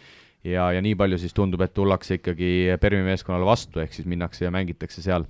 ja, 0.45 0.67
ja 0.75 0.83
nii 0.83 0.95
palju 0.99 1.19
siis 1.23 1.35
tundub, 1.37 1.63
et 1.65 1.75
tullakse 1.75 2.19
ikkagi 2.19 2.51
Permi 2.81 3.03
meeskonnale 3.07 3.47
vastu, 3.47 3.81
ehk 3.83 3.95
siis 3.95 4.09
minnakse 4.11 4.45
ja 4.45 4.53
mängitakse 4.55 5.03
seal. 5.05 5.27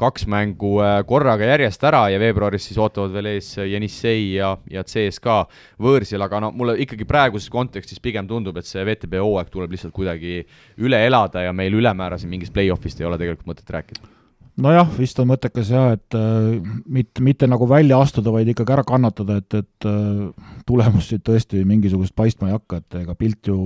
Kaks 0.00 0.26
mängu 0.30 0.76
äh, 0.84 1.00
korraga 1.08 1.48
järjest 1.52 1.84
ära 1.88 2.04
ja 2.12 2.20
veebruaris 2.22 2.70
siis 2.70 2.80
ootavad 2.82 3.14
veel 3.14 3.32
ees 3.34 3.52
Jenissei 3.58 4.32
ja, 4.36 4.54
ja 4.70 4.86
CSKA 4.86 5.42
võõrsil, 5.82 6.22
aga 6.22 6.42
no 6.46 6.52
mulle 6.56 6.78
ikkagi 6.84 7.08
praeguses 7.08 7.50
kontekstis 7.52 8.02
pigem 8.02 8.30
tundub, 8.30 8.58
et 8.58 8.68
see 8.68 8.84
VTB 8.86 9.22
hooaeg 9.22 9.52
tuleb 9.52 9.76
lihtsalt 9.76 9.94
kuidagi 9.96 10.42
üle 10.82 11.04
elada 11.06 11.46
ja 11.46 11.54
meil 11.56 11.74
ülemäära 11.78 12.20
siin 12.20 12.32
mingist 12.32 12.54
play-off'ist 12.54 13.02
ei 13.02 13.08
ole 13.10 13.20
tegelikult 13.20 13.54
mõtet 13.54 13.78
rääkida 13.78 14.21
nojah, 14.60 14.88
vist 14.98 15.18
on 15.22 15.30
mõttekas 15.30 15.70
jah, 15.72 15.92
et 15.96 16.16
äh, 16.18 16.60
mitte, 16.86 17.22
mitte 17.24 17.48
nagu 17.50 17.66
välja 17.68 18.00
astuda, 18.02 18.32
vaid 18.34 18.50
ikkagi 18.52 18.74
ära 18.74 18.84
kannatada, 18.86 19.38
et, 19.40 19.58
et 19.62 19.88
äh, 19.88 20.54
tulemus 20.68 21.08
siit 21.10 21.24
tõesti 21.26 21.64
mingisugust 21.68 22.16
paistma 22.18 22.50
ei 22.50 22.56
hakka, 22.56 22.82
et 22.82 22.98
ega 23.02 23.16
pilt 23.18 23.52
ju, 23.52 23.58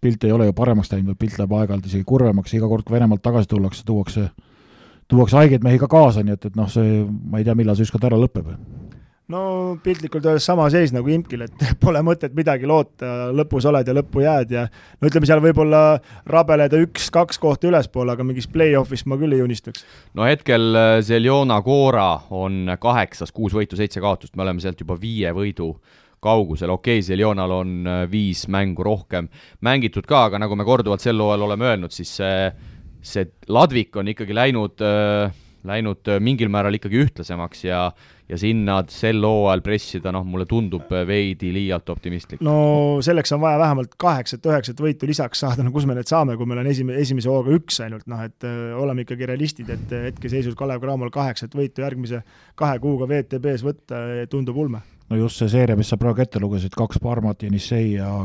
pilt 0.00 0.24
ei 0.24 0.32
ole 0.32 0.48
ju 0.48 0.56
paremaks 0.56 0.92
läinud, 0.94 1.18
pilt 1.20 1.38
läheb 1.38 1.56
aeg-ajalt 1.58 1.90
isegi 1.90 2.06
kurvemaks, 2.08 2.54
iga 2.56 2.70
kord, 2.70 2.86
kui 2.86 2.96
Venemaalt 2.96 3.24
tagasi 3.24 3.50
tullakse, 3.50 3.84
tuuakse, 3.86 4.28
tuuakse 5.10 5.40
haigeid 5.42 5.66
mehi 5.66 5.80
ka 5.82 5.90
kaasa, 5.90 6.24
nii 6.24 6.38
et, 6.38 6.48
et 6.48 6.56
noh, 6.58 6.70
see, 6.72 7.02
ma 7.04 7.40
ei 7.40 7.48
tea, 7.48 7.58
millal 7.58 7.76
see 7.76 7.88
ükskord 7.88 8.08
ära 8.08 8.20
lõpeb 8.20 8.54
no 9.30 9.78
piltlikult 9.82 10.26
öeldes 10.26 10.46
sama 10.48 10.66
seis 10.72 10.92
nagu 10.94 11.10
Imkil, 11.12 11.44
et 11.46 11.64
pole 11.82 12.02
mõtet 12.06 12.34
midagi 12.36 12.68
loota, 12.68 13.30
lõpus 13.36 13.66
oled 13.70 13.86
ja 13.86 13.94
lõppu 13.96 14.24
jääd 14.24 14.54
ja 14.54 14.66
no 14.66 15.10
ütleme, 15.10 15.28
seal 15.28 15.42
võib-olla 15.44 15.82
rabeleda 16.30 16.80
üks-kaks 16.84 17.40
kohta 17.42 17.70
ülespoole, 17.70 18.14
aga 18.14 18.26
mingist 18.26 18.52
play-off'ist 18.54 19.08
ma 19.10 19.18
küll 19.20 19.36
ei 19.36 19.44
unistaks. 19.44 19.84
no 20.18 20.26
hetkel 20.28 20.70
äh, 20.76 20.92
Zeljona 21.06 21.60
Cora 21.66 22.12
on 22.36 22.76
kaheksas, 22.80 23.34
kuus 23.36 23.54
võitu, 23.56 23.78
seitse 23.78 24.02
kaotust, 24.02 24.36
me 24.36 24.46
oleme 24.46 24.62
sealt 24.62 24.80
juba 24.82 24.98
viie 25.00 25.32
võidu 25.36 25.72
kaugusel, 26.20 26.72
okei 26.74 26.98
okay,, 26.98 27.06
Zeljonal 27.06 27.54
on 27.60 27.76
äh, 27.86 28.02
viis 28.10 28.46
mängu 28.52 28.84
rohkem 28.86 29.30
mängitud 29.66 30.08
ka, 30.08 30.26
aga 30.30 30.42
nagu 30.42 30.58
me 30.58 30.66
korduvalt 30.68 31.04
sel 31.04 31.20
hooajal 31.20 31.46
oleme 31.48 31.70
öelnud, 31.70 31.94
siis 31.94 32.12
see, 32.20 32.50
see 33.00 33.30
ladvik 33.48 33.96
on 34.00 34.12
ikkagi 34.12 34.36
läinud 34.36 34.84
äh, 34.84 35.30
läinud 35.66 36.08
mingil 36.24 36.48
määral 36.48 36.72
ikkagi 36.78 37.02
ühtlasemaks 37.02 37.66
ja 37.66 37.90
ja 38.30 38.38
sinna 38.38 38.78
sel 38.90 39.22
hooajal 39.24 39.62
pressida, 39.64 40.12
noh, 40.14 40.24
mulle 40.26 40.46
tundub 40.48 40.90
veidi 41.06 41.50
liialt 41.54 41.88
optimistlik. 41.90 42.42
no 42.46 43.00
selleks 43.04 43.34
on 43.36 43.42
vaja 43.42 43.58
vähemalt 43.60 43.96
kaheksat-üheksat 44.00 44.82
võitu 44.82 45.08
lisaks 45.10 45.42
saada, 45.44 45.64
no 45.66 45.74
kus 45.74 45.88
me 45.88 45.96
need 45.98 46.10
saame, 46.10 46.36
kui 46.38 46.48
meil 46.48 46.62
on 46.62 46.70
esime-, 46.70 46.98
esimese 47.02 47.30
hooga 47.32 47.54
üks 47.56 47.80
ainult, 47.84 48.06
noh 48.10 48.22
et 48.26 48.46
öö, 48.46 48.74
oleme 48.80 49.06
ikkagi 49.06 49.28
realistid, 49.30 49.72
et 49.74 49.94
hetkeseisus 50.10 50.56
Kalev 50.58 50.82
Cramol 50.84 51.12
kaheksat 51.14 51.54
võitu 51.58 51.84
järgmise 51.84 52.22
kahe 52.58 52.78
kuuga 52.82 53.08
VTB-s 53.10 53.66
võtta 53.66 54.02
tundub 54.30 54.58
ulme. 54.62 54.84
no 55.10 55.18
just 55.18 55.42
see 55.42 55.50
seeria, 55.50 55.78
mis 55.78 55.90
sa 55.90 55.98
praegu 56.00 56.22
ette 56.22 56.42
lugesid, 56.42 56.74
kaks 56.76 57.02
Parmat, 57.02 57.42
Jenissei 57.42 57.96
ja 57.96 58.20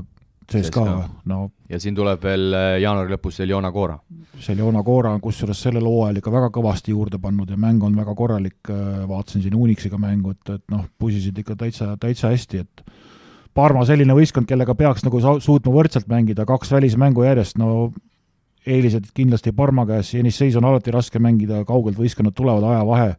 CSKA 0.51 0.85
või? 0.85 1.07
no 1.31 1.39
ja 1.69 1.79
siin 1.81 1.95
tuleb 1.97 2.21
veel 2.23 2.53
äh, 2.53 2.67
jaanuari 2.83 3.15
lõpus 3.15 3.39
Seljona 3.39 3.71
Cora. 3.73 3.97
Seljona 4.43 4.83
Cora 4.85 5.13
on 5.15 5.21
kusjuures 5.23 5.61
sellel 5.67 5.85
hooajal 5.87 6.21
ikka 6.21 6.33
väga 6.33 6.51
kõvasti 6.53 6.93
juurde 6.93 7.19
pannud 7.21 7.49
ja 7.49 7.57
mäng 7.59 7.83
on 7.85 7.95
väga 7.97 8.15
korralik, 8.17 8.59
äh, 8.69 9.03
vaatasin 9.09 9.45
siin 9.45 9.57
Unixiga 9.57 9.99
mängu, 10.01 10.35
et, 10.35 10.53
et 10.59 10.63
noh, 10.73 10.85
pusisid 10.99 11.37
ikka 11.41 11.57
täitsa, 11.59 11.93
täitsa 12.01 12.33
hästi, 12.33 12.63
et 12.65 12.85
Parma 13.55 13.85
selline 13.87 14.11
võistkond, 14.11 14.43
kellega 14.49 14.73
peaks 14.75 15.05
nagu 15.05 15.21
suutma 15.39 15.71
võrdselt 15.71 16.09
mängida, 16.11 16.43
kaks 16.45 16.73
välismängu 16.75 17.23
järjest, 17.23 17.55
no 17.55 17.93
eelised 18.67 19.07
kindlasti 19.15 19.53
Parma 19.55 19.85
käes, 19.87 20.09
Jenisseis 20.13 20.57
on 20.59 20.67
alati 20.67 20.91
raske 20.91 21.21
mängida, 21.23 21.61
kaugelt 21.67 21.95
võistkonnad 21.95 22.35
tulevad, 22.35 22.65
ajavahe, 22.73 23.13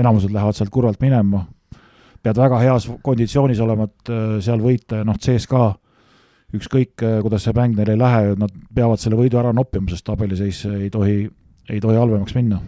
enamused 0.00 0.32
lähevad 0.32 0.56
sealt 0.56 0.72
kurvalt 0.72 1.02
minema, 1.04 1.44
pead 2.24 2.40
väga 2.40 2.62
heas 2.62 2.88
konditsioonis 3.04 3.60
olema, 3.60 3.90
et 3.90 4.14
äh, 4.14 4.38
seal 4.44 4.64
võita 4.64 5.02
ja 5.02 5.06
noh, 5.06 5.20
CSKA 5.20 5.74
ükskõik, 6.58 6.94
äh, 7.02 7.18
kuidas 7.24 7.46
see 7.46 7.56
mäng 7.56 7.76
neil 7.76 7.92
ei 7.92 8.00
lähe, 8.00 8.32
nad 8.40 8.52
peavad 8.74 9.02
selle 9.02 9.18
võidu 9.18 9.40
ära 9.40 9.52
noppima, 9.56 9.90
sest 9.92 10.06
tabeliseis 10.06 10.64
ei 10.70 10.90
tohi, 10.92 11.22
ei 11.70 11.82
tohi 11.82 12.00
halvemaks 12.00 12.36
minna. 12.36 12.60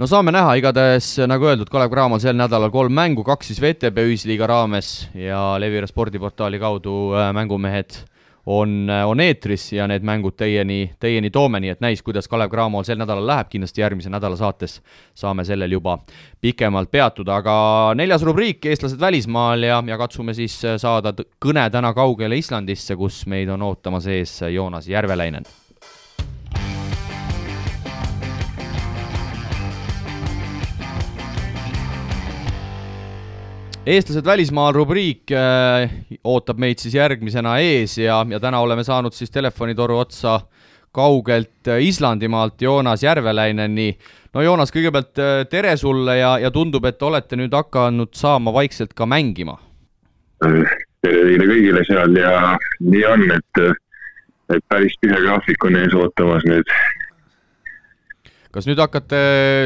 No 0.00 0.08
saame 0.08 0.32
näha, 0.34 0.54
igatahes 0.58 1.14
nagu 1.30 1.46
öeldud, 1.46 1.68
Kalev 1.70 1.92
Cramol 1.92 2.22
sel 2.22 2.34
nädalal 2.34 2.72
kolm 2.74 2.94
mängu, 2.96 3.22
kaks 3.26 3.52
siis 3.52 3.60
VTB 3.62 4.06
ühisliiga 4.08 4.48
raames 4.50 4.94
ja 5.14 5.52
Levira 5.62 5.86
spordiportaali 5.86 6.58
kaudu 6.62 7.12
äh, 7.14 7.28
mängumehed 7.36 8.00
on, 8.46 8.90
on 9.06 9.20
eetris 9.20 9.68
ja 9.72 9.86
need 9.90 10.04
mängud 10.06 10.34
teieni, 10.36 10.92
teieni 11.00 11.30
toome, 11.30 11.60
nii 11.62 11.74
et 11.76 11.80
näis, 11.84 12.02
kuidas 12.02 12.28
Kalev 12.28 12.50
Cramol 12.50 12.84
sel 12.86 12.98
nädalal 12.98 13.26
läheb, 13.26 13.50
kindlasti 13.52 13.84
järgmise 13.84 14.10
nädala 14.10 14.36
saates 14.36 14.80
saame 15.14 15.44
sellel 15.46 15.78
juba 15.78 15.98
pikemalt 16.42 16.90
peatuda, 16.90 17.38
aga 17.42 17.56
neljas 17.98 18.26
rubriik, 18.26 18.66
eestlased 18.66 19.00
välismaal 19.00 19.62
ja, 19.68 19.82
ja 19.86 19.98
katsume 19.98 20.34
siis 20.34 20.58
saada 20.76 21.14
kõne 21.42 21.68
täna 21.70 21.94
kaugele 21.94 22.38
Islandisse, 22.38 22.98
kus 22.98 23.24
meid 23.30 23.50
on 23.52 23.62
ootamas 23.62 24.10
ees 24.10 24.40
Joonas 24.50 24.90
Järveläinen 24.90 25.46
eestlased 33.86 34.26
välismaal 34.26 34.74
rubriik 34.76 35.32
äh, 35.34 35.90
ootab 36.24 36.60
meid 36.62 36.78
siis 36.78 36.94
järgmisena 36.94 37.56
ees 37.58 37.96
ja, 37.98 38.20
ja 38.30 38.38
täna 38.40 38.60
oleme 38.62 38.84
saanud 38.86 39.14
siis 39.16 39.30
telefonitoru 39.34 39.96
otsa 39.98 40.38
kaugelt 40.94 41.66
äh, 41.68 41.82
Islandimaalt 41.82 42.62
Joonas 42.62 43.02
Järveläineni. 43.02 43.98
no 44.34 44.42
Joonas, 44.42 44.70
kõigepealt 44.70 45.18
äh, 45.18 45.34
tere 45.50 45.74
sulle 45.76 46.16
ja, 46.20 46.36
ja 46.38 46.50
tundub, 46.54 46.86
et 46.86 47.02
olete 47.02 47.36
nüüd 47.36 47.54
hakanud 47.58 48.14
saama 48.14 48.54
vaikselt 48.54 48.94
ka 48.94 49.06
mängima. 49.06 49.58
tere 50.38 51.26
teile 51.26 51.50
kõigile 51.50 51.86
seal 51.90 52.16
ja 52.22 52.56
nii 52.86 53.06
on, 53.10 53.30
et, 53.34 53.62
et 54.54 54.66
päris 54.70 54.94
tihe 55.02 55.22
graafik 55.26 55.64
on 55.66 55.82
ees 55.82 55.94
ootamas 55.98 56.46
nüüd. 56.46 56.76
kas 58.52 58.70
nüüd 58.70 58.78
hakkate 58.78 59.24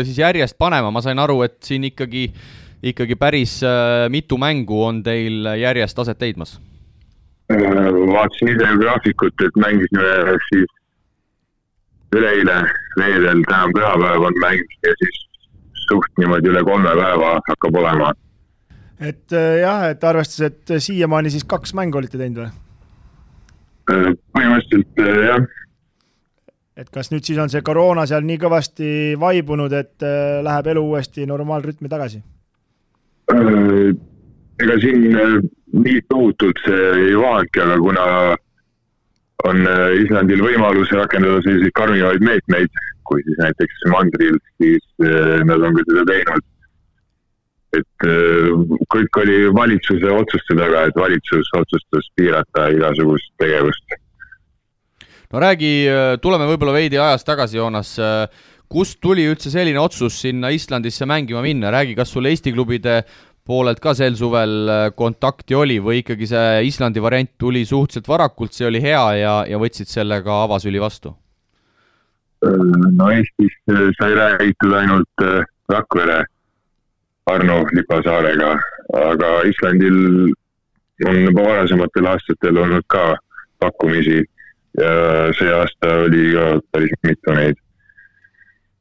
siis 0.09 0.25
järjest 0.25 0.57
panema, 0.57 0.91
ma 0.91 1.05
sain 1.05 1.19
aru, 1.21 1.43
et 1.45 1.61
siin 1.69 1.85
ikkagi 1.85 2.31
äh, 2.33 2.55
ikkagi 2.93 3.17
päris 3.17 3.61
äh, 3.65 4.07
mitu 4.09 4.39
mängu 4.39 4.85
on 4.85 5.03
teil 5.03 5.47
järjest 5.61 5.99
aset 5.99 6.21
leidmas? 6.21 6.57
Äh, 7.53 7.59
vaatasin 8.13 8.53
ise 8.55 8.73
graafikut, 8.81 9.47
et 9.47 9.59
mängisime 9.63 10.37
siis 10.49 10.75
üleeile, 12.17 12.61
reedel, 13.01 13.43
täna 13.49 13.73
pühapäev 13.75 14.29
on 14.29 14.39
mäng 14.43 14.77
ja 14.87 14.95
siis 15.03 15.19
suht 15.87 16.19
niimoodi 16.19 16.51
üle 16.51 16.63
kolme 16.67 16.95
päeva 16.99 17.35
hakkab 17.49 17.81
olema. 17.83 18.13
et 19.01 19.33
äh, 19.33 19.59
jah, 19.63 19.91
et 19.91 20.05
arvestades, 20.05 20.53
et 20.53 20.81
siiamaani 20.89 21.31
siis 21.31 21.45
kaks 21.45 21.75
mängu 21.75 21.99
olite 21.99 22.19
teinud 22.19 22.45
või? 22.45 22.55
põhimõtteliselt 23.87 25.03
jah. 25.27 25.45
et 26.77 26.91
kas 26.91 27.13
nüüd 27.13 27.27
siis 27.27 27.39
on 27.39 27.51
see 27.51 27.63
koroona 27.63 28.07
seal 28.07 28.27
nii 28.27 28.39
kõvasti 28.43 28.89
vaibunud, 29.21 29.73
et 29.73 30.09
läheb 30.43 30.73
elu 30.75 30.89
uuesti 30.95 31.27
normaalrütmi 31.27 31.91
tagasi? 31.93 32.25
Äh, 33.27 33.95
ega 34.63 34.75
siin 34.79 35.07
äh, 35.19 35.39
nii 35.75 36.03
tohutult 36.11 36.61
see 36.63 36.83
ei 37.09 37.15
vaanudki, 37.19 37.63
aga 37.65 37.79
kuna 37.83 38.05
on 39.51 39.65
äh, 39.67 39.97
Islandil 40.05 40.45
võimalus 40.47 40.93
rakendada 40.95 41.41
selliseid 41.43 41.75
karmimaid 41.75 42.23
meetmeid, 42.23 42.79
kui 43.07 43.25
siis 43.27 43.41
näiteks 43.43 43.83
mandril, 43.91 44.39
siis 44.63 44.87
nad 45.47 45.63
on 45.63 45.75
ka 45.77 45.85
seda 45.89 46.07
teinud. 46.11 46.53
et 47.77 48.05
kõik 48.95 49.19
oli 49.21 49.37
valitsuse 49.53 50.09
otsuste 50.09 50.55
taga, 50.57 50.87
et 50.89 50.97
valitsus 50.97 51.51
otsustas 51.59 52.07
piirata 52.17 52.71
igasugust 52.73 53.29
tegevust. 53.43 53.97
no 55.33 55.43
räägi, 55.43 55.73
tuleme 56.23 56.47
võib-olla 56.49 56.79
veidi 56.79 56.99
ajas 56.99 57.27
tagasi, 57.27 57.59
Joonas 57.59 57.93
kust 58.69 58.99
tuli 59.01 59.27
üldse 59.31 59.51
selline 59.53 59.81
otsus 59.81 60.21
sinna 60.21 60.51
Islandisse 60.55 61.07
mängima 61.07 61.43
minna, 61.45 61.71
räägi, 61.75 61.95
kas 61.99 62.13
sul 62.13 62.27
Eesti 62.31 62.53
klubide 62.55 63.03
poolelt 63.47 63.81
ka 63.83 63.95
sel 63.95 64.17
suvel 64.19 64.55
äh, 64.69 64.87
kontakti 64.97 65.55
oli 65.55 65.79
või 65.83 66.01
ikkagi 66.03 66.27
see 66.31 66.65
Islandi 66.67 67.03
variant 67.03 67.31
tuli 67.39 67.63
suhteliselt 67.65 68.09
varakult, 68.11 68.55
see 68.57 68.67
oli 68.67 68.83
hea 68.83 69.05
ja, 69.21 69.35
ja 69.47 69.61
võtsid 69.63 69.91
selle 69.91 70.21
ka 70.27 70.43
avasüli 70.47 70.83
vastu? 70.83 71.15
no 72.47 73.11
Eestis 73.11 73.55
äh, 73.73 73.87
sai 73.99 74.17
räägitud 74.19 74.75
ainult 74.77 75.25
äh, 75.25 75.45
Rakvere 75.73 76.25
Arno 77.27 77.63
Lipasaarega, 77.75 78.51
aga 78.95 79.31
Islandil 79.51 79.97
on 81.07 81.17
juba 81.25 81.43
varasematel 81.43 82.07
aastatel 82.13 82.61
olnud 82.63 82.85
ka 82.93 83.17
pakkumisi 83.63 84.21
ja 84.79 84.93
see 85.39 85.51
aasta 85.55 85.95
oli 86.05 86.29
ka 86.35 86.45
päris 86.73 86.95
mitu 87.07 87.35
neid 87.35 87.59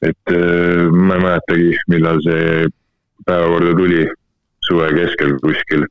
et 0.01 0.31
äh, 0.31 0.85
ma 0.91 1.17
ei 1.17 1.23
mäletagi, 1.23 1.73
millal 1.91 2.21
see 2.25 2.69
päevakorda 3.25 3.75
tuli, 3.77 4.05
suve 4.67 4.89
keskel 4.95 5.35
kuskil. 5.43 5.85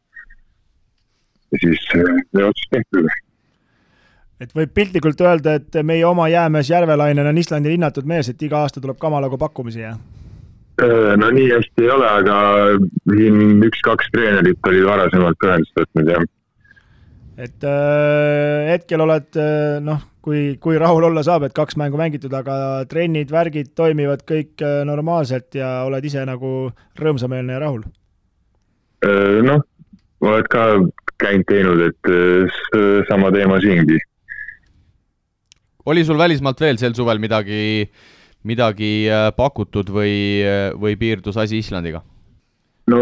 ja 1.52 1.60
siis 1.62 1.86
äh, 1.96 2.18
see 2.34 2.44
otsus 2.44 2.70
tehti. 2.70 3.04
et 4.40 4.54
võib 4.54 4.74
piltlikult 4.74 5.20
öelda, 5.20 5.54
et 5.60 5.80
meie 5.82 6.04
oma 6.06 6.28
jäämees 6.28 6.70
Järvelainen 6.70 7.26
on 7.26 7.38
Islandil 7.38 7.78
hinnatud 7.78 8.04
mees, 8.04 8.28
et 8.28 8.42
iga 8.42 8.64
aasta 8.64 8.80
tuleb 8.80 8.98
kamalagu 8.98 9.38
pakkumisi, 9.38 9.80
jah? 9.86 9.98
Äh, 10.82 11.14
no 11.16 11.30
nii 11.30 11.50
hästi 11.52 11.86
ei 11.86 11.90
ole, 11.90 12.08
aga 12.10 12.38
siin 13.10 13.62
üks-kaks 13.70 14.10
treenerit 14.12 14.72
olid 14.72 14.88
varasemalt 14.88 15.48
ühendust 15.48 15.80
võtnud, 15.80 16.16
jah 16.16 16.24
et 17.40 17.66
äh, 17.66 18.70
hetkel 18.70 19.02
oled 19.02 19.38
äh, 19.40 19.80
noh, 19.82 20.02
kui, 20.24 20.56
kui 20.62 20.78
rahul 20.80 21.08
olla 21.10 21.24
saab, 21.26 21.48
et 21.48 21.56
kaks 21.56 21.76
mängu 21.80 21.98
mängitud, 22.00 22.32
aga 22.36 22.84
trennid, 22.90 23.32
värgid 23.34 23.74
toimivad 23.76 24.24
kõik 24.28 24.62
äh, 24.64 24.82
normaalselt 24.88 25.58
ja 25.58 25.82
oled 25.88 26.04
ise 26.06 26.24
nagu 26.28 26.70
rõõmsameelne 27.00 27.56
ja 27.56 27.62
rahul? 27.64 27.84
Äh, 29.04 29.42
noh, 29.44 29.60
oled 30.24 30.48
ka 30.52 30.64
käinud 31.20 31.46
teinud, 31.50 31.84
et 31.90 32.10
äh, 32.10 33.04
sama 33.10 33.32
teema 33.34 33.60
siingi. 33.62 34.00
oli 35.86 36.04
sul 36.04 36.18
välismaalt 36.18 36.60
veel 36.60 36.78
sel 36.80 36.94
suvel 36.96 37.18
midagi, 37.20 37.90
midagi 38.48 39.08
pakutud 39.36 39.90
või, 39.92 40.14
või 40.80 40.96
piirdus 40.96 41.36
asi 41.36 41.58
Islandiga? 41.60 42.00
No 42.92 43.00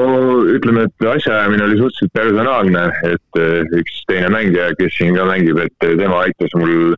ütleme, 0.53 0.87
et 0.87 1.07
asjaajamine 1.15 1.65
oli 1.65 1.79
suhteliselt 1.81 2.13
personaalne, 2.15 2.85
et 3.09 3.41
eh, 3.41 3.79
üks 3.81 4.03
teine 4.11 4.31
mängija, 4.33 4.73
kes 4.79 4.95
siin 4.99 5.17
ka 5.19 5.27
mängib, 5.29 5.59
et 5.65 5.75
tema 5.81 6.23
aitas 6.27 6.55
mul 6.59 6.95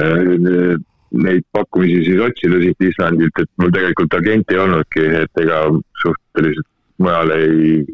äh, 0.00 0.78
neid 1.16 1.44
pakkumisi 1.54 2.02
siis 2.08 2.22
otsida 2.22 2.62
siit 2.62 2.88
Islandilt, 2.90 3.42
et 3.42 3.50
mul 3.60 3.74
tegelikult 3.74 4.16
agenti 4.18 4.56
ei 4.56 4.62
olnudki, 4.64 5.04
et 5.20 5.44
ega 5.44 5.60
suhteliselt 6.02 6.68
mujal 7.02 7.32
ei, 7.36 7.84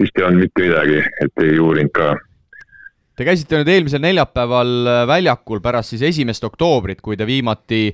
vist 0.00 0.18
ei 0.18 0.26
olnud 0.26 0.46
mitte 0.46 0.66
midagi, 0.66 0.98
et 1.24 1.44
ei 1.44 1.60
uurinud 1.60 1.94
ka. 1.96 2.10
Te 3.20 3.26
käisite 3.28 3.58
nüüd 3.60 3.68
eelmisel 3.68 4.00
neljapäeval 4.00 4.70
väljakul 5.10 5.60
pärast 5.60 5.92
siis 5.92 6.06
esimest 6.08 6.44
oktoobrit, 6.46 7.02
kui 7.04 7.18
te 7.20 7.26
viimati 7.28 7.90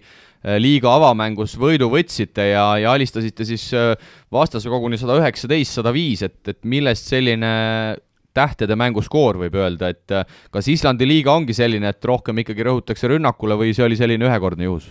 liiga 0.63 0.93
avamängus 0.95 1.57
võidu 1.59 1.89
võtsite 1.91 2.51
ja, 2.53 2.67
ja 2.79 2.93
alistasite 2.95 3.47
siis 3.49 3.67
äh, 3.75 3.95
vastase 4.33 4.71
koguni 4.71 4.99
sada 5.01 5.19
üheksateist, 5.19 5.81
sada 5.81 5.93
viis, 5.95 6.23
et, 6.27 6.39
et 6.49 6.61
millest 6.69 7.11
selline 7.11 7.51
tähtede 8.37 8.77
mänguskoor, 8.79 9.41
võib 9.41 9.57
öelda, 9.59 9.91
et 9.95 10.15
äh, 10.15 10.39
kas 10.55 10.69
Islandi 10.71 11.09
liiga 11.09 11.35
ongi 11.35 11.57
selline, 11.57 11.91
et 11.91 12.09
rohkem 12.09 12.45
ikkagi 12.45 12.67
rõhutakse 12.69 13.11
rünnakule 13.11 13.59
või 13.59 13.75
see 13.75 13.87
oli 13.89 13.99
selline 13.99 14.29
ühekordne 14.29 14.69
juhus? 14.69 14.91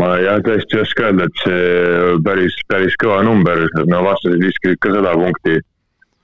ma 0.00 0.14
jah, 0.16 0.38
tõesti 0.44 0.78
ei 0.78 0.80
oska 0.80 1.08
öelda, 1.08 1.26
et 1.28 1.42
see 1.44 2.12
päris, 2.24 2.54
päris 2.68 2.94
kõva 3.00 3.20
number, 3.24 3.66
no 3.88 4.00
vastased 4.06 4.40
viskasid 4.40 4.80
ka 4.80 4.94
sada 4.94 5.12
punkti. 5.12 5.58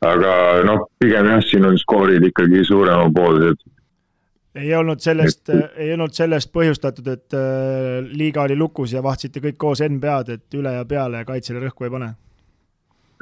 aga 0.06 0.32
noh, 0.68 0.86
pigem 1.00 1.28
jah, 1.28 1.42
siin 1.44 1.64
on 1.68 1.76
skoorid 1.80 2.24
ikkagi 2.24 2.64
suuremapoolsed 2.68 3.64
ei 4.56 4.74
olnud 4.74 5.02
sellest, 5.02 5.50
ei 5.76 5.92
olnud 5.94 6.14
sellest 6.16 6.52
põhjustatud, 6.54 7.08
et 7.12 7.36
äh, 7.36 8.04
liiga 8.06 8.46
oli 8.46 8.56
lukus 8.58 8.94
ja 8.96 9.02
vahtisite 9.04 9.42
kõik 9.44 9.58
koos 9.60 9.82
NBA-d, 9.84 10.38
et 10.38 10.58
üle 10.58 10.76
ja 10.78 10.86
peale 10.88 11.22
ja 11.22 11.28
kaitsele 11.28 11.62
rõhku 11.64 11.86
ei 11.86 11.92
pane? 11.92 12.12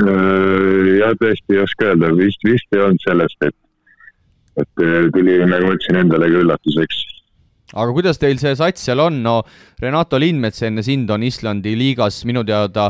Äh, 0.03 0.93
jah, 1.01 1.17
tõesti 1.21 1.57
ei 1.57 1.65
oska 1.65 1.91
öelda, 1.93 2.13
vist, 2.19 2.47
vist 2.47 2.77
ei 2.77 2.85
olnud 2.85 3.03
sellest, 3.07 3.49
et, 3.49 3.57
et 4.63 4.87
äh, 4.87 5.11
tuli, 5.15 5.41
nagu 5.43 5.67
ma 5.67 5.75
ütlesin, 5.77 6.01
endale 6.05 6.31
ka 6.31 6.45
üllatuseks. 6.45 7.03
Aga 7.75 7.91
kuidas 7.97 8.21
teil 8.23 8.39
see 8.39 8.53
sats 8.55 8.85
seal 8.87 9.01
on, 9.03 9.17
no 9.25 9.39
Renato 9.83 10.19
Lindmets 10.21 10.63
enne 10.63 10.85
sind 10.87 11.09
on 11.11 11.25
Islandi 11.27 11.73
liigas 11.75 12.21
minu 12.29 12.45
teada 12.47 12.85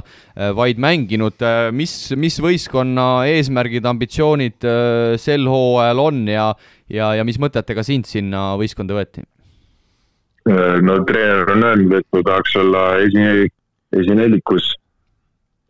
vaid 0.58 0.82
mänginud, 0.82 1.40
mis, 1.72 1.94
mis 2.20 2.36
võistkonna 2.42 3.06
eesmärgid, 3.30 3.86
ambitsioonid 3.88 4.66
sel 5.22 5.48
hooajal 5.48 6.02
on 6.02 6.20
ja 6.28 6.50
ja, 6.92 7.12
ja 7.16 7.24
mis 7.24 7.38
mõtetega 7.40 7.84
sind 7.86 8.08
sinna 8.08 8.52
võistkonda 8.60 8.96
võeti? 8.96 9.24
no 10.84 10.98
treener 11.08 11.48
on 11.54 11.64
öelnud, 11.64 11.94
et 11.96 12.06
ma 12.12 12.20
tahaks 12.26 12.56
olla 12.60 12.84
esi, 13.00 13.48
esinelikus. 13.96 14.74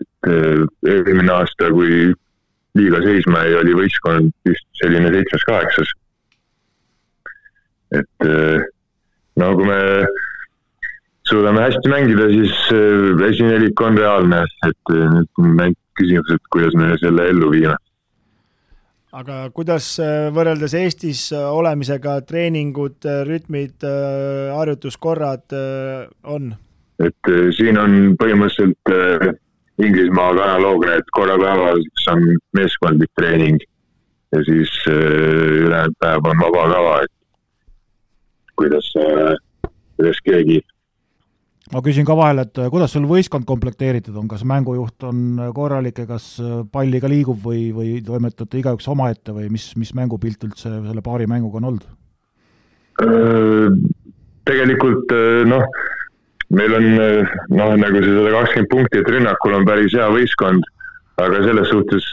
et 0.03 0.31
eh, 0.33 0.65
eelmine 0.91 1.31
aasta, 1.31 1.71
kui 1.71 2.11
liiga 2.75 2.99
seisma 3.05 3.45
jäi, 3.45 3.61
oli 3.61 3.77
võistkond 3.79 4.33
vist 4.49 4.67
selline 4.83 5.13
seitsmes-kaheksas. 5.15 5.95
et 8.01 8.27
eh, 8.27 8.67
no 9.39 9.55
kui 9.55 9.71
me 9.71 9.81
suudame 11.31 11.63
hästi 11.69 11.89
mängida, 11.89 12.27
siis 12.35 12.59
esinelik 13.31 13.81
on 13.81 13.97
reaalne, 13.97 14.43
et 14.67 14.93
nüüd 14.93 15.41
on 15.41 15.55
ainult 15.55 15.81
küsimus, 15.95 16.35
et 16.35 16.51
kuidas 16.51 16.75
me 16.77 16.91
selle 17.01 17.31
ellu 17.31 17.55
viime 17.55 17.79
aga 19.15 19.37
kuidas 19.55 19.95
äh, 20.03 20.29
võrreldes 20.35 20.75
Eestis 20.79 21.29
äh, 21.35 21.47
olemisega 21.55 22.19
treeningud, 22.27 22.99
äh, 23.07 23.23
rütmid, 23.29 23.87
harjutuskorrad 24.55 25.55
on? 26.35 26.53
et 27.03 27.31
siin 27.57 27.79
on 27.81 28.15
põhimõtteliselt 28.21 29.41
Inglismaaga 29.83 30.45
analoogne, 30.45 31.01
et 31.01 31.09
korra 31.17 31.35
päevas 31.41 32.05
on 32.13 32.23
meeskondlik 32.55 33.11
treening 33.19 33.59
ja 34.35 34.43
siis 34.47 34.71
ülejäänud 34.87 35.97
päev 35.99 36.29
on 36.31 36.39
vaba 36.45 36.69
kava, 36.71 36.93
et 37.03 38.53
kuidas, 38.55 38.93
kuidas 39.99 40.23
keegi 40.29 40.61
ma 41.73 41.81
küsin 41.85 42.05
ka 42.05 42.17
vahele, 42.17 42.45
et 42.45 42.61
äh, 42.61 42.69
kuidas 42.73 42.93
sul 42.93 43.07
võistkond 43.09 43.47
komplekteeritud 43.49 44.17
on, 44.21 44.29
kas 44.29 44.45
mängujuht 44.49 45.07
on 45.09 45.25
äh, 45.39 45.51
korralik 45.57 46.03
ja 46.03 46.07
kas 46.09 46.35
äh, 46.43 46.61
pall 46.73 46.93
ikka 46.93 47.09
liigub 47.09 47.41
või, 47.41 47.71
või 47.77 47.97
toimetate 48.05 48.61
igaüks 48.61 48.89
omaette 48.93 49.33
või 49.37 49.49
mis, 49.53 49.71
mis 49.81 49.95
mängupilt 49.97 50.45
üldse 50.45 50.69
selle 50.69 51.05
paari 51.05 51.29
mänguga 51.31 51.63
on 51.63 51.71
olnud? 51.73 51.93
tegelikult 54.47 55.11
noh, 55.51 55.65
meil 56.55 56.75
on 56.77 56.85
noh, 56.95 57.73
nagu 57.81 58.03
see 58.05 58.13
sada 58.13 58.35
kakskümmend 58.37 58.71
punkti, 58.71 59.01
et 59.01 59.09
rünnakul 59.11 59.57
on 59.57 59.67
päris 59.67 59.97
hea 59.99 60.07
võistkond, 60.15 60.69
aga 61.19 61.41
selles 61.43 61.73
suhtes 61.73 62.07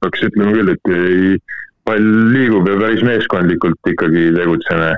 peaks 0.00 0.24
ütlema 0.30 0.54
küll, 0.54 0.72
et 0.72 0.92
ei, 0.96 1.36
pall 1.84 2.08
liigub 2.32 2.70
ja 2.70 2.78
päris 2.80 3.04
meeskondlikult 3.04 3.92
ikkagi 3.92 4.30
tegutseme 4.38 4.94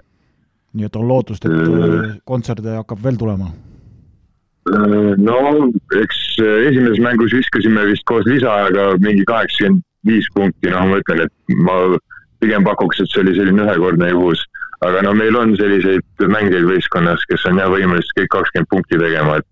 nii 0.76 0.88
et 0.88 0.96
on 0.96 1.08
lootust, 1.08 1.46
et 1.48 1.54
äh, 1.54 2.12
kontserte 2.28 2.76
hakkab 2.76 3.00
veel 3.04 3.18
tulema? 3.20 3.48
Äh, 4.68 5.14
no 5.20 5.38
eks 5.96 6.20
äh, 6.42 6.68
esimeses 6.68 7.00
mängus 7.04 7.34
viskasime 7.36 7.86
vist 7.88 8.04
koos 8.10 8.26
lisaajaga 8.28 8.90
mingi 9.04 9.24
kaheksakümmend 9.28 9.84
viis 10.08 10.28
punkti, 10.34 10.70
noh, 10.72 10.86
ma 10.90 11.00
ütlen, 11.00 11.24
et 11.24 11.56
ma 11.66 11.78
pigem 12.42 12.64
pakuks, 12.66 13.00
et 13.02 13.10
see 13.10 13.24
oli 13.24 13.34
selline 13.36 13.64
ühekordne 13.66 14.12
juhus. 14.12 14.44
aga 14.86 15.00
no 15.02 15.10
meil 15.18 15.34
on 15.34 15.56
selliseid 15.58 16.22
mängijaid 16.30 16.68
võistkonnas, 16.68 17.24
kes 17.26 17.48
on 17.50 17.58
jah 17.58 17.66
võimelised 17.72 18.12
kõik 18.14 18.28
kakskümmend 18.36 18.68
punkti 18.70 19.00
tegema, 19.00 19.40
et 19.40 19.48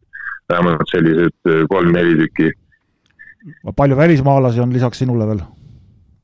vähemalt 0.52 0.92
sellised 0.92 1.66
kolm-neli 1.72 2.14
tükki. 2.20 2.52
palju 3.76 3.96
välismaalasi 3.96 4.62
on 4.62 4.72
lisaks 4.72 5.02
sinule 5.02 5.26
veel? 5.26 5.42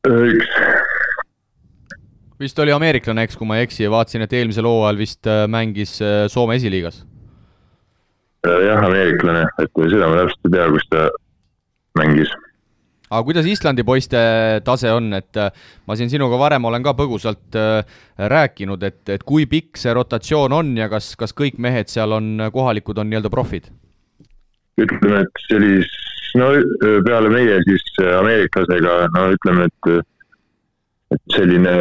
üks 0.07 0.72
vist 2.43 2.59
oli 2.63 2.75
ameeriklane, 2.75 3.27
eks, 3.27 3.39
kui 3.39 3.49
ma 3.49 3.59
ei 3.59 3.67
eksi, 3.69 3.89
vaatasin, 3.91 4.27
et 4.27 4.37
eelmisel 4.37 4.67
hooajal 4.69 5.01
vist 5.01 5.29
äh, 5.31 5.45
mängis 5.51 5.97
äh, 6.03 6.25
Soome 6.33 6.59
esiliigas. 6.59 7.03
Äh, 8.47 8.63
jah, 8.67 8.81
ameeriklane, 8.87 9.45
et 9.63 9.85
seda 9.93 10.09
ma 10.11 10.23
täpselt 10.23 10.49
ei 10.49 10.57
tea, 10.57 10.71
kus 10.75 10.89
ta 10.93 11.05
mängis 12.01 12.33
aga 13.13 13.21
kuidas 13.29 13.45
Islandi 13.45 13.85
poiste 13.85 14.21
tase 14.65 14.89
on, 14.89 15.11
et 15.13 15.37
ma 15.85 15.97
siin 16.01 16.09
sinuga 16.09 16.39
varem 16.41 16.65
olen 16.65 16.81
ka 16.81 16.95
põgusalt 16.97 17.59
rääkinud, 18.33 18.87
et, 18.89 19.03
et 19.13 19.27
kui 19.29 19.45
pikk 19.45 19.77
see 19.77 19.93
rotatsioon 19.93 20.55
on 20.57 20.71
ja 20.81 20.87
kas, 20.89 21.11
kas 21.21 21.37
kõik 21.37 21.59
mehed 21.61 21.93
seal 21.93 22.17
on 22.17 22.49
kohalikud, 22.55 22.97
on 22.97 23.13
nii-öelda 23.13 23.33
profid? 23.33 23.69
ütleme, 24.81 25.21
et 25.21 25.43
sellist, 25.45 26.01
no 26.41 26.49
peale 27.05 27.29
meie 27.35 27.61
siis 27.69 27.85
ameeriklasega, 28.01 28.97
no 29.13 29.27
ütleme, 29.37 29.69
et 29.69 29.93
et 31.13 31.37
selline 31.37 31.73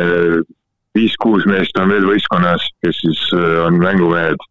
viis-kuus 0.97 1.45
meest 1.49 1.77
on 1.79 1.91
veel 1.91 2.07
võistkonnas, 2.07 2.65
kes 2.83 2.99
siis 3.03 3.21
äh, 3.37 3.59
on 3.65 3.79
mängumehed. 3.81 4.47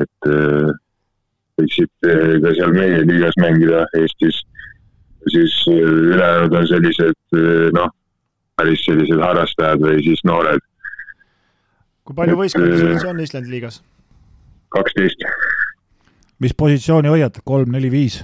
et 0.00 0.28
äh, 0.28 0.70
võiksid 1.60 2.08
äh, 2.08 2.38
ka 2.40 2.54
seal 2.56 2.72
meie 2.72 3.02
liigas 3.04 3.36
mängida 3.40 3.84
Eestis. 3.98 4.40
siis 5.30 5.54
ülejäänud 5.68 6.54
on 6.58 6.66
sellised 6.66 7.36
noh, 7.76 7.90
päris 8.56 8.84
sellised 8.86 9.20
harrastajad 9.20 9.84
või 9.84 10.00
siis 10.02 10.24
noored. 10.24 10.64
kui 12.04 12.16
palju 12.16 12.38
võistkondi 12.40 12.78
sul 12.78 12.94
üldse 12.94 13.10
on 13.12 13.20
Islandi 13.20 13.52
liigas? 13.52 13.82
kaksteist. 14.72 15.26
mis 16.40 16.56
positsiooni 16.56 17.12
hoiad, 17.12 17.42
kolm, 17.44 17.70
neli, 17.76 17.92
viis? 17.92 18.22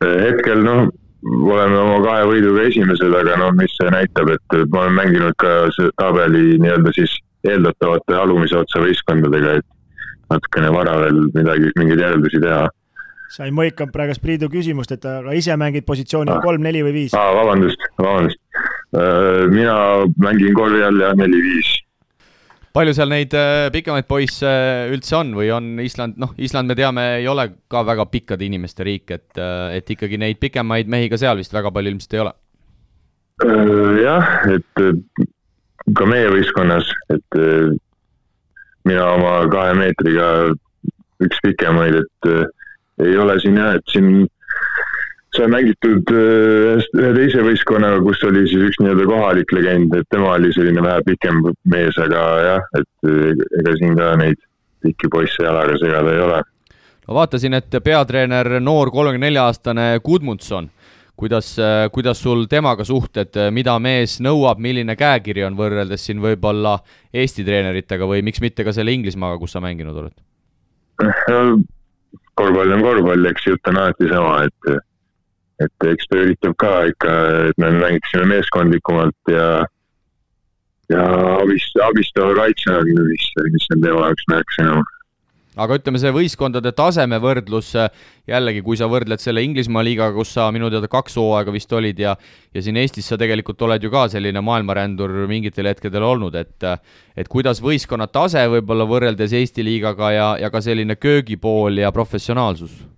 hetkel 0.00 0.64
noh 0.64 0.88
oleme 1.24 1.78
oma 1.80 2.00
kahe 2.04 2.26
võiduga 2.28 2.66
esimesed, 2.68 3.14
aga 3.20 3.36
no 3.40 3.50
mis 3.56 3.74
see 3.78 3.92
näitab, 3.92 4.30
et 4.34 4.56
ma 4.72 4.84
olen 4.84 4.98
mänginud 4.98 5.36
ka 5.40 5.54
tabeli 6.00 6.58
nii-öelda 6.62 6.92
siis 6.96 7.14
eeldatavate 7.46 8.18
alumise 8.18 8.58
otsa 8.58 8.82
võistkondadega, 8.82 9.56
et 9.60 9.66
natukene 10.32 10.72
vara 10.74 10.96
veel 11.04 11.22
midagi, 11.34 11.70
mingeid 11.78 12.02
järeldusi 12.02 12.42
teha. 12.42 12.66
sa 13.30 13.46
ei 13.46 13.54
mõikanud 13.54 13.92
praegu 13.94 14.14
Priidu 14.22 14.48
küsimust, 14.50 14.92
et 14.92 15.04
aga 15.04 15.34
ise 15.34 15.56
mängid 15.58 15.86
positsiooni 15.86 16.30
ah. 16.30 16.42
kolm, 16.42 16.62
neli 16.62 16.82
või 16.86 16.94
viis? 17.00 17.14
aa, 17.14 17.34
vabandust, 17.34 17.88
vabandust. 17.98 18.40
Äh, 18.96 19.46
mina 19.50 20.06
mängin 20.22 20.54
korvi 20.54 20.82
all 20.86 21.00
ja 21.02 21.12
neli-viis 21.18 21.74
palju 22.76 22.92
seal 22.96 23.08
neid 23.08 23.34
äh, 23.36 23.68
pikemaid 23.72 24.08
poisse 24.08 24.48
äh, 24.48 24.90
üldse 24.92 25.16
on 25.18 25.32
või 25.36 25.48
on 25.54 25.76
Island, 25.82 26.18
noh, 26.20 26.34
Island 26.36 26.68
me 26.68 26.76
teame, 26.78 27.06
ei 27.22 27.28
ole 27.30 27.48
ka 27.72 27.82
väga 27.86 28.04
pikkade 28.12 28.44
inimeste 28.46 28.84
riik, 28.86 29.08
et, 29.16 29.30
äh, 29.40 29.78
et 29.78 29.94
ikkagi 29.94 30.18
neid 30.20 30.40
pikemaid 30.42 30.90
mehi 30.92 31.08
ka 31.12 31.18
seal 31.20 31.40
vist 31.40 31.56
väga 31.56 31.72
palju 31.72 31.94
ilmselt 31.94 32.16
ei 32.16 32.24
ole? 32.26 32.34
jah, 34.00 34.28
et 34.48 34.84
ka 35.96 36.06
meie 36.08 36.28
võistkonnas, 36.32 36.88
et 37.12 37.36
mina 38.88 39.10
oma 39.12 39.34
kahe 39.52 39.74
meetriga 39.76 40.28
üks 41.20 41.42
pikemaid, 41.44 41.98
et 42.00 42.30
ei 43.04 43.18
ole 43.20 43.36
siin 43.42 43.60
jah, 43.60 43.76
et 43.76 43.92
siin 43.92 44.24
sai 45.36 45.48
mängitud 45.52 46.10
ühe 46.12 47.12
teise 47.16 47.44
võistkonnaga, 47.44 48.00
kus 48.04 48.22
oli 48.28 48.44
siis 48.48 48.68
üks 48.70 48.80
nii-öelda 48.82 49.06
kohalik 49.08 49.52
legend, 49.56 49.94
et 49.96 50.08
tema 50.12 50.34
oli 50.34 50.52
selline 50.56 50.84
vähe 50.84 51.04
pikem 51.06 51.42
mees, 51.72 51.98
aga 52.02 52.26
jah, 52.46 52.68
et 52.80 53.10
ega 53.60 53.74
siin 53.80 53.96
ka 53.98 54.12
neid 54.20 54.40
pikki 54.86 55.10
poisse 55.12 55.44
jalaga 55.44 55.76
segada 55.80 56.14
ei 56.14 56.22
ole. 56.24 56.40
no 57.06 57.18
vaatasin, 57.20 57.58
et 57.58 57.78
peatreener 57.84 58.58
noor 58.60 58.90
kolmekümne 58.94 59.28
nelja 59.28 59.46
aastane 59.50 59.90
Gudmundson 60.04 60.70
kuidas, 61.16 61.56
kuidas 61.92 62.20
sul 62.22 62.44
temaga 62.50 62.84
suhted, 62.84 63.38
mida 63.50 63.78
mees 63.82 64.18
nõuab, 64.24 64.60
milline 64.62 64.96
käekiri 64.98 65.46
on 65.46 65.56
võrreldes 65.58 66.04
siin 66.06 66.20
võib-olla 66.22 66.76
Eesti 67.14 67.44
treeneritega 67.46 68.08
või 68.08 68.22
miks 68.26 68.42
mitte 68.44 68.66
ka 68.66 68.74
selle 68.76 68.92
Inglismaaga, 68.92 69.40
kus 69.40 69.56
sa 69.56 69.64
mänginud 69.64 69.96
oled? 70.02 70.16
korvpall 72.36 72.72
on 72.76 72.84
korvpall, 72.84 73.30
eks 73.30 73.48
jutt 73.48 73.72
on 73.72 73.80
alati 73.80 74.08
sama, 74.12 74.44
et, 74.44 74.76
et 75.64 75.88
eks 75.92 76.10
ta 76.10 76.20
üritab 76.24 76.56
ka 76.60 76.72
ikka, 76.90 77.14
et 77.50 77.62
me 77.62 77.70
mängiksime 77.78 78.26
meeskondlikumalt 78.34 79.32
ja, 79.32 79.48
ja 80.92 81.06
abist-, 81.38 81.80
abistava 81.86 82.34
kaitsena, 82.42 82.82
mis, 82.84 83.30
mis 83.54 83.72
on 83.74 83.86
tema 83.86 84.04
jaoks 84.08 84.28
märksa 84.32 84.66
enam 84.66 84.84
aga 85.56 85.78
ütleme, 85.78 86.00
see 86.00 86.12
võistkondade 86.12 86.72
taseme 86.76 87.18
võrdlus, 87.22 87.70
jällegi, 88.28 88.62
kui 88.64 88.76
sa 88.76 88.88
võrdled 88.92 89.22
selle 89.22 89.40
Inglismaa 89.46 89.84
liigaga, 89.86 90.12
kus 90.16 90.34
sa 90.36 90.50
minu 90.54 90.68
teada 90.72 90.88
kaks 90.92 91.16
hooaega 91.16 91.54
vist 91.54 91.72
olid 91.72 92.00
ja 92.02 92.12
ja 92.54 92.62
siin 92.64 92.76
Eestis 92.80 93.08
sa 93.08 93.18
tegelikult 93.20 93.62
oled 93.64 93.82
ju 93.82 93.90
ka 93.92 94.06
selline 94.12 94.42
maailmarändur 94.44 95.24
mingitel 95.30 95.70
hetkedel 95.70 96.04
olnud, 96.04 96.36
et 96.36 96.68
et 97.16 97.32
kuidas 97.32 97.62
võistkonna 97.64 98.08
tase 98.12 98.44
võib-olla 98.52 98.84
võrreldes 98.88 99.32
Eesti 99.32 99.64
liigaga 99.64 100.12
ja, 100.12 100.28
ja 100.40 100.52
ka 100.52 100.60
selline 100.60 100.98
köögipool 101.00 101.80
ja 101.80 101.92
professionaalsus? 101.92 102.95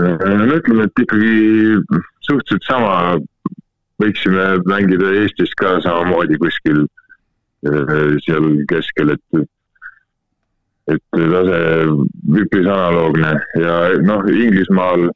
No 0.00 0.56
ütleme, 0.56 0.86
et 0.88 1.02
ikkagi 1.04 1.32
suhteliselt 2.26 2.66
sama, 2.68 2.94
võiksime 4.00 4.46
mängida 4.70 5.12
Eestis 5.20 5.52
ka 5.60 5.78
samamoodi 5.84 6.38
kuskil 6.40 6.84
eh, 7.68 8.18
seal 8.26 8.52
keskel, 8.70 9.16
et 9.16 9.42
et 10.90 11.02
tase 11.14 11.58
üpris 12.40 12.66
analoogne 12.66 13.34
ja 13.60 13.74
noh, 14.02 14.26
Inglismaal 14.32 15.08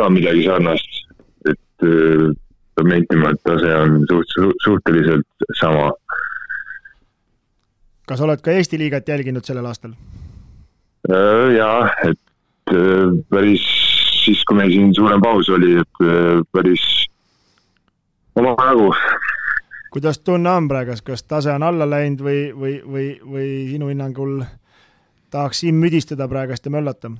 ka 0.00 0.08
midagi 0.12 0.46
sarnast, 0.46 1.00
et 1.50 1.86
äh, 1.86 2.30
peab 2.74 2.90
nentima, 2.90 3.34
et 3.34 3.42
tase 3.46 3.72
on 3.82 4.00
suht-, 4.10 4.64
suhteliselt 4.64 5.48
sama. 5.60 5.90
kas 8.08 8.20
oled 8.20 8.40
ka 8.44 8.52
Eesti 8.52 8.78
liigat 8.80 9.08
jälginud 9.08 9.44
sellel 9.44 9.66
aastal? 9.68 9.94
Äh, 11.10 11.56
jaa, 11.58 11.90
et 12.08 12.20
äh, 12.72 13.10
päris 13.30 13.64
siis, 14.24 14.44
kui 14.48 14.56
meil 14.56 14.72
siin 14.72 14.94
suurem 14.96 15.20
paus 15.20 15.50
oli, 15.52 15.76
et 15.82 16.04
päris 16.52 16.84
omajagu 18.34 18.92
kuidas 19.94 20.18
tunne 20.18 20.50
on 20.50 20.66
praegu, 20.68 20.96
kas 21.06 21.22
tase 21.22 21.52
on 21.54 21.62
alla 21.62 21.86
läinud 21.86 22.22
või, 22.26 22.38
või, 22.50 22.72
või, 22.82 23.04
või 23.30 23.50
sinu 23.70 23.92
hinnangul 23.92 24.40
tahaks 25.30 25.62
siin 25.62 25.78
müdistada 25.78 26.26
praegust 26.28 26.66
ja 26.66 26.74
möllata? 26.74 27.12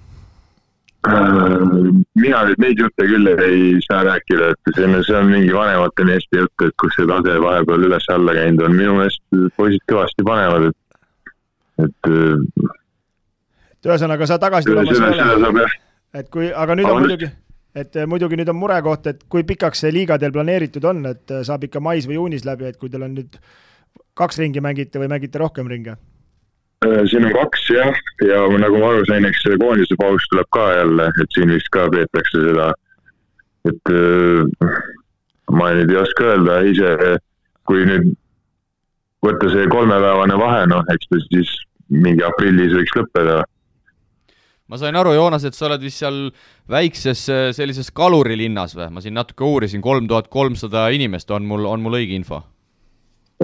mina 2.14 2.38
nüüd 2.48 2.60
neid 2.62 2.78
jutte 2.80 3.06
küll 3.06 3.28
ei 3.34 3.74
saa 3.84 4.02
rääkida, 4.08 4.50
et 4.54 4.70
see 4.74 4.86
on, 4.88 4.94
see 5.04 5.16
on 5.18 5.26
mingi 5.28 5.52
vanemate 5.54 6.06
meeste 6.08 6.40
jutt, 6.40 6.64
et 6.64 6.74
kus 6.80 6.96
see 6.96 7.06
tase 7.10 7.34
vahepeal 7.44 7.84
üles-alla 7.90 8.34
käinud 8.38 8.64
on, 8.64 8.76
minu 8.78 8.94
meelest 8.96 9.52
poisid 9.58 9.84
kõvasti 9.92 10.26
panevad, 10.26 10.70
et, 10.70 11.04
et. 11.84 12.14
Et 13.84 13.90
ühesõnaga 13.92 14.26
sa 14.28 14.40
tagasi 14.40 14.70
tulemas 14.70 15.00
ei 15.04 15.34
ole? 15.36 15.66
et 16.14 16.30
kui, 16.32 16.48
aga 16.48 16.76
nüüd 16.78 16.88
on 16.88 17.02
muidugi 17.04 17.28
et 17.74 17.96
eh, 17.98 18.06
muidugi 18.06 18.38
nüüd 18.38 18.50
on 18.52 18.58
murekoht, 18.58 19.08
et 19.10 19.22
kui 19.30 19.44
pikaks 19.46 19.84
see 19.84 19.92
liiga 19.94 20.18
teil 20.20 20.32
planeeritud 20.34 20.84
on, 20.86 21.04
et 21.10 21.34
eh, 21.34 21.42
saab 21.46 21.66
ikka 21.66 21.82
mais 21.82 22.06
või 22.08 22.20
juunis 22.20 22.46
läbi, 22.46 22.70
et 22.70 22.78
kui 22.78 22.90
teil 22.90 23.02
on 23.06 23.16
nüüd 23.18 23.38
kaks 24.18 24.38
ringi 24.38 24.62
mängite 24.62 25.02
või 25.02 25.10
mängite 25.10 25.42
rohkem 25.42 25.70
ringe? 25.70 25.96
Äh, 26.86 27.02
siin 27.10 27.26
on 27.26 27.34
kaks 27.34 27.66
jah, 27.74 28.02
ja 28.22 28.44
nagu 28.62 28.78
ma 28.78 28.92
aru 28.92 29.04
sain, 29.10 29.26
eks 29.26 29.42
see 29.42 29.58
koondise 29.58 29.98
paus 29.98 30.26
tuleb 30.30 30.50
ka 30.54 30.68
jälle, 30.78 31.10
et 31.22 31.36
siin 31.36 31.54
vist 31.54 31.70
ka 31.74 31.88
peetakse 31.90 32.42
seda, 32.46 32.70
et 33.70 33.94
äh, 33.94 34.68
ma 35.50 35.72
nüüd 35.74 35.90
ei 35.90 36.02
oska 36.04 36.30
öelda 36.34 36.60
ise, 36.70 36.92
kui 37.66 37.86
nüüd 37.88 38.12
võtta 39.24 39.50
see 39.50 39.66
kolmepäevane 39.72 40.38
vahe, 40.38 40.62
noh, 40.70 40.86
eks 40.94 41.10
ta 41.10 41.20
siis 41.26 41.50
mingi 41.90 42.22
aprillis 42.26 42.74
võiks 42.76 42.94
lõppeda 43.00 43.42
ma 44.68 44.78
sain 44.80 44.96
aru, 44.96 45.12
Joonas, 45.16 45.44
et 45.44 45.56
sa 45.56 45.66
oled 45.68 45.82
vist 45.84 46.00
seal 46.00 46.18
väikses 46.72 47.26
äh, 47.32 47.46
sellises 47.56 47.90
kalurilinnas 47.94 48.76
või? 48.78 48.88
ma 48.96 49.04
siin 49.04 49.16
natuke 49.18 49.44
uurisin, 49.44 49.84
kolm 49.84 50.08
tuhat 50.08 50.30
kolmsada 50.32 50.86
inimest 50.96 51.30
on 51.34 51.46
mul, 51.48 51.66
on 51.68 51.84
mul 51.84 51.98
õige 52.00 52.16
info? 52.16 52.40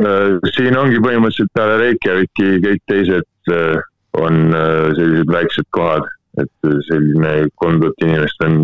Äh, 0.01 0.39
siin 0.57 0.79
ongi 0.81 1.01
põhimõtteliselt 1.05 1.53
peale 1.57 1.77
Reykjaviki 1.83 2.53
kõik 2.65 2.85
teised 2.89 3.53
äh, 3.53 3.83
on 4.21 4.51
sellised 4.97 5.29
väiksed 5.31 5.69
kohad, 5.71 6.09
et 6.43 6.71
selline 6.89 7.35
kolm 7.63 7.77
tuhat 7.83 8.07
inimest 8.07 8.43
on, 8.43 8.57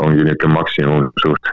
ongi 0.00 0.24
niisugune 0.24 0.54
maksimum 0.54 1.10
suht. 1.20 1.50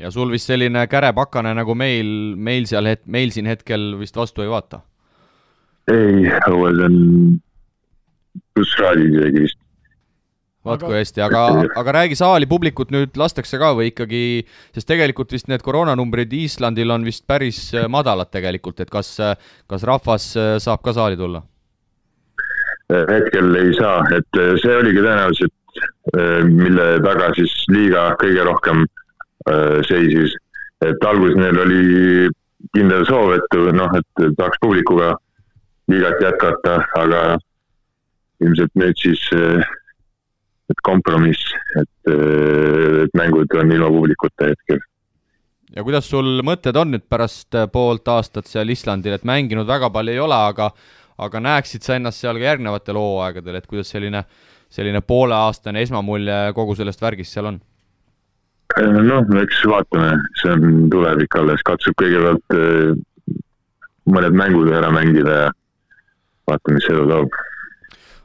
ja 0.00 0.08
sul 0.12 0.30
vist 0.32 0.48
selline 0.48 0.86
kärepakane 0.88 1.52
nagu 1.58 1.74
meil, 1.76 2.08
meil 2.36 2.64
seal 2.70 2.88
het-, 2.88 3.04
meil 3.04 3.34
siin 3.34 3.50
hetkel 3.50 3.98
vist 4.00 4.16
vastu 4.16 4.46
ei 4.46 4.48
vaata? 4.48 4.80
ei, 5.92 6.24
õues 6.48 6.80
on 6.86 6.96
plusskraadid 8.56 9.14
isegi 9.14 9.44
vist. 9.46 9.58
vaat 10.66 10.82
kui 10.82 10.96
hästi, 10.96 11.22
aga, 11.22 11.42
aga 11.78 11.92
räägi 12.00 12.16
saali 12.18 12.46
publikut 12.50 12.90
nüüd 12.94 13.14
lastakse 13.20 13.58
ka 13.62 13.70
või 13.78 13.92
ikkagi, 13.92 14.22
sest 14.74 14.88
tegelikult 14.90 15.30
vist 15.36 15.46
need 15.50 15.62
koroonanumbrid 15.62 16.32
Islandil 16.34 16.90
on 16.90 17.04
vist 17.06 17.22
päris 17.30 17.60
äh, 17.74 17.86
madalad 17.92 18.32
tegelikult, 18.34 18.82
et 18.82 18.90
kas, 18.90 19.12
äh, 19.22 19.36
kas 19.70 19.86
rahvas 19.86 20.32
äh, 20.34 20.56
saab 20.62 20.82
ka 20.86 20.96
saali 20.96 21.18
tulla? 21.20 21.44
hetkel 22.86 23.50
ei 23.58 23.72
saa, 23.74 23.98
et 24.14 24.36
see 24.62 24.74
oligi 24.78 25.00
tõenäoliselt, 25.02 25.80
mille 26.46 26.84
taga 27.02 27.32
siis 27.34 27.50
liiga 27.74 28.04
kõige 28.20 28.44
rohkem 28.46 28.84
seisis. 29.88 30.36
et 30.86 31.06
alguses 31.10 31.34
neil 31.40 31.58
oli 31.64 32.28
kindel 32.76 33.02
soov, 33.08 33.32
et 33.34 33.58
noh, 33.74 33.90
et 33.98 34.22
tahaks 34.38 34.62
publikuga 34.62 35.16
liigat 35.90 36.22
jätkata, 36.22 36.76
aga 36.98 37.22
ilmselt 38.44 38.74
nüüd 38.76 38.98
siis 39.00 39.22
et 40.66 40.82
kompromiss, 40.82 41.52
et, 41.78 42.10
et 42.10 43.16
mängud 43.18 43.54
on 43.54 43.72
ilma 43.72 43.88
publikuta 43.92 44.50
hetkel. 44.50 44.80
ja 45.76 45.84
kuidas 45.86 46.08
sul 46.10 46.42
mõtted 46.46 46.76
on 46.78 46.94
nüüd 46.94 47.06
pärast 47.08 47.54
poolt 47.72 48.08
aastat 48.10 48.50
seal 48.50 48.70
Islandil, 48.74 49.14
et 49.16 49.26
mänginud 49.26 49.68
väga 49.68 49.90
palju 49.94 50.14
ei 50.14 50.22
ole, 50.22 50.38
aga 50.50 50.72
aga 51.22 51.40
näeksid 51.40 51.86
sa 51.86 51.96
ennast 51.96 52.20
seal 52.20 52.36
ka 52.36 52.50
järgnevatel 52.50 52.98
hooaegadel, 53.00 53.56
et 53.56 53.66
kuidas 53.70 53.88
selline, 53.92 54.24
selline 54.72 55.00
pooleaastane 55.00 55.80
esmamulje 55.86 56.52
kogu 56.58 56.76
sellest 56.76 57.02
värgist 57.02 57.36
seal 57.36 57.52
on? 57.52 57.60
noh, 58.76 59.28
eks 59.40 59.62
vaatame, 59.70 60.16
see 60.42 60.52
on 60.52 60.88
tulevik 60.92 61.38
alles, 61.38 61.62
katsub 61.64 61.94
kõigepealt 62.02 62.56
mõned 64.12 64.36
mängud 64.36 64.70
ära 64.74 64.90
mängida 64.92 65.36
ja 65.44 65.52
vaatame, 66.50 66.80
mis 66.80 66.90
elu 66.90 67.06
toob 67.08 67.38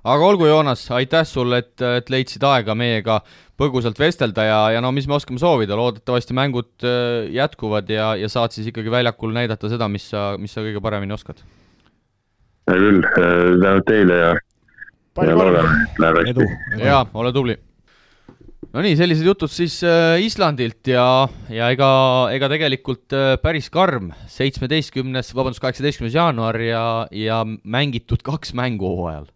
aga 0.04 0.26
olgu, 0.26 0.48
Joonas, 0.50 0.84
aitäh 0.98 1.26
sulle, 1.28 1.62
et, 1.62 1.82
et 2.02 2.12
leidsid 2.14 2.44
aega 2.48 2.76
meiega 2.78 3.22
põgusalt 3.62 4.00
vestelda 4.02 4.46
ja, 4.48 4.60
ja 4.76 4.84
no 4.84 4.92
mis 4.96 5.08
me 5.10 5.18
oskame 5.18 5.42
soovida, 5.42 5.78
loodetavasti 5.78 6.36
mängud 6.38 6.86
äh, 6.88 7.30
jätkuvad 7.36 7.90
ja, 7.94 8.14
ja 8.18 8.30
saad 8.32 8.56
siis 8.56 8.72
ikkagi 8.72 8.94
väljakul 8.94 9.34
näidata 9.36 9.70
seda, 9.72 9.90
mis 9.92 10.10
sa, 10.12 10.32
mis 10.42 10.54
sa 10.56 10.64
kõige 10.66 10.82
paremini 10.84 11.14
oskad. 11.18 11.44
hea 12.70 12.78
küll, 12.80 13.04
äh, 13.06 13.52
tänud 13.62 13.90
teile 13.90 14.22
ja, 14.22 14.32
ja 15.22 15.36
loodame, 15.38 15.76
et 15.84 16.02
läheb 16.02 16.24
hästi. 16.24 16.48
jaa, 16.82 17.04
ole 17.14 17.34
tubli. 17.36 17.58
No 18.72 18.80
nii, 18.80 18.96
sellised 18.96 19.28
jutud 19.28 19.52
siis 19.52 19.82
äh, 19.84 20.16
Islandilt 20.24 20.88
ja, 20.88 21.28
ja 21.52 21.68
ega, 21.76 21.92
ega 22.32 22.48
tegelikult 22.50 23.14
päris 23.44 23.68
karm, 23.74 24.14
seitsmeteistkümnes, 24.32 25.34
vabandust, 25.36 25.62
kaheksateistkümnes 25.62 26.16
jaanuar 26.16 26.58
ja, 26.64 26.86
ja 27.12 27.44
mängitud 27.46 28.24
kaks 28.26 28.56
mängu 28.58 28.96
hooajal 28.96 29.28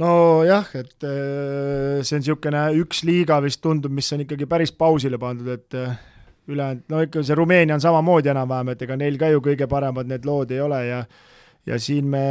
nojah, 0.00 0.66
et 0.74 1.06
äh, 1.06 2.02
see 2.02 2.16
on 2.18 2.24
niisugune 2.24 2.64
üks 2.82 3.04
liiga 3.06 3.38
vist 3.44 3.62
tundub, 3.62 3.94
mis 3.94 4.10
on 4.14 4.24
ikkagi 4.24 4.48
päris 4.50 4.74
pausile 4.74 5.20
pandud, 5.22 5.48
et 5.54 5.78
äh, 5.78 5.96
ülejäänud, 6.50 6.86
no 6.90 7.02
ikka 7.04 7.22
see 7.24 7.36
Rumeenia 7.38 7.78
on 7.78 7.84
samamoodi 7.84 8.32
enam-vähem, 8.32 8.72
et 8.74 8.82
ega 8.86 8.98
neil 9.00 9.18
ka 9.20 9.30
ju 9.32 9.42
kõige 9.44 9.68
paremad 9.70 10.10
need 10.10 10.26
lood 10.28 10.52
ei 10.54 10.60
ole 10.64 10.80
ja 10.86 11.04
ja 11.64 11.78
siin 11.80 12.10
me 12.12 12.24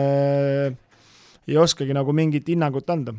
ei 1.48 1.57
oskagi 1.57 1.95
nagu 1.95 2.14
mingit 2.14 2.48
hinnangut 2.48 2.90
anda. 2.94 3.15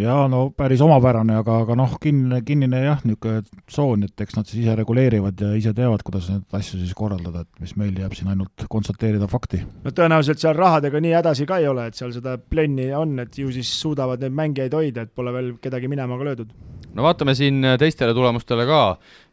Jaa, 0.00 0.26
no 0.30 0.42
päris 0.56 0.80
omapärane, 0.84 1.34
aga, 1.40 1.58
aga 1.64 1.76
noh, 1.78 1.96
kinnine, 2.02 2.40
kinnine 2.46 2.82
jah, 2.84 3.02
niisugune 3.04 3.42
tsoon, 3.70 4.06
et 4.08 4.24
eks 4.24 4.36
nad 4.38 4.48
siis 4.48 4.62
ise 4.64 4.76
reguleerivad 4.78 5.42
ja 5.44 5.52
ise 5.58 5.74
teavad, 5.76 6.04
kuidas 6.06 6.30
neid 6.32 6.56
asju 6.58 6.80
siis 6.80 6.94
korraldada, 6.96 7.44
et 7.44 7.62
mis 7.64 7.74
meil 7.80 7.98
jääb 8.00 8.16
siin 8.16 8.30
ainult 8.32 8.66
konstateerida 8.72 9.28
fakti. 9.30 9.62
no 9.84 9.92
tõenäoliselt 9.92 10.42
seal 10.42 10.56
rahadega 10.58 11.02
nii 11.02 11.14
hädasi 11.18 11.46
ka 11.48 11.60
ei 11.60 11.68
ole, 11.68 11.86
et 11.90 11.98
seal 11.98 12.14
seda 12.14 12.38
plenni 12.38 12.88
on, 12.96 13.18
et 13.24 13.38
ju 13.38 13.52
siis 13.52 13.70
suudavad 13.82 14.22
neid 14.22 14.36
mängijaid 14.38 14.76
hoida, 14.78 15.06
et 15.06 15.14
pole 15.14 15.34
veel 15.34 15.54
kedagi 15.62 15.90
minema 15.92 16.18
ka 16.18 16.28
löödud. 16.30 16.56
no 16.94 17.06
vaatame 17.06 17.36
siin 17.38 17.60
teistele 17.78 18.14
tulemustele 18.14 18.66
ka 18.68 18.82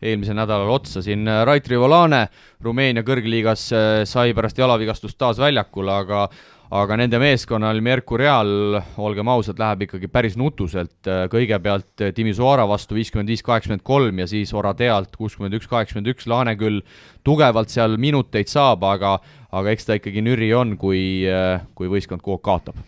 eelmisel 0.01 0.37
nädalal 0.37 0.75
otsa, 0.75 1.03
siin 1.05 1.27
Rait 1.45 1.67
Rivolane 1.67 2.27
Rumeenia 2.63 3.03
kõrgliigas 3.07 3.69
sai 4.09 4.33
pärast 4.35 4.57
jalavigastust 4.57 5.17
taas 5.17 5.39
väljakule, 5.39 5.93
aga 6.03 6.29
aga 6.69 6.97
nende 6.99 7.17
meeskonnal 7.21 7.79
Mercurial, 7.81 8.77
olgem 9.01 9.29
ausad, 9.33 9.57
läheb 9.57 9.87
ikkagi 9.87 10.09
päris 10.11 10.35
nutuselt, 10.37 11.07
kõigepealt 11.31 12.03
Timisoara 12.15 12.67
vastu 12.69 12.97
viiskümmend 12.97 13.31
viis, 13.31 13.41
kaheksakümmend 13.45 13.83
kolm 13.85 14.21
ja 14.21 14.27
siis 14.29 14.53
Oradealt 14.53 15.15
kuuskümmend 15.17 15.57
üks, 15.57 15.69
kaheksakümmend 15.71 16.13
üks, 16.13 16.29
Laane 16.29 16.53
küll 16.59 16.83
tugevalt 17.25 17.73
seal 17.73 17.97
minuteid 18.01 18.51
saab, 18.51 18.85
aga 18.85 19.17
aga 19.49 19.73
eks 19.73 19.87
ta 19.87 19.97
ikkagi 19.97 20.21
nüri 20.21 20.51
on, 20.53 20.75
kui, 20.77 21.25
kui 21.73 21.89
võistkond 21.89 22.21
kogu 22.21 22.37
aeg 22.37 22.45
kaotab. 22.45 22.81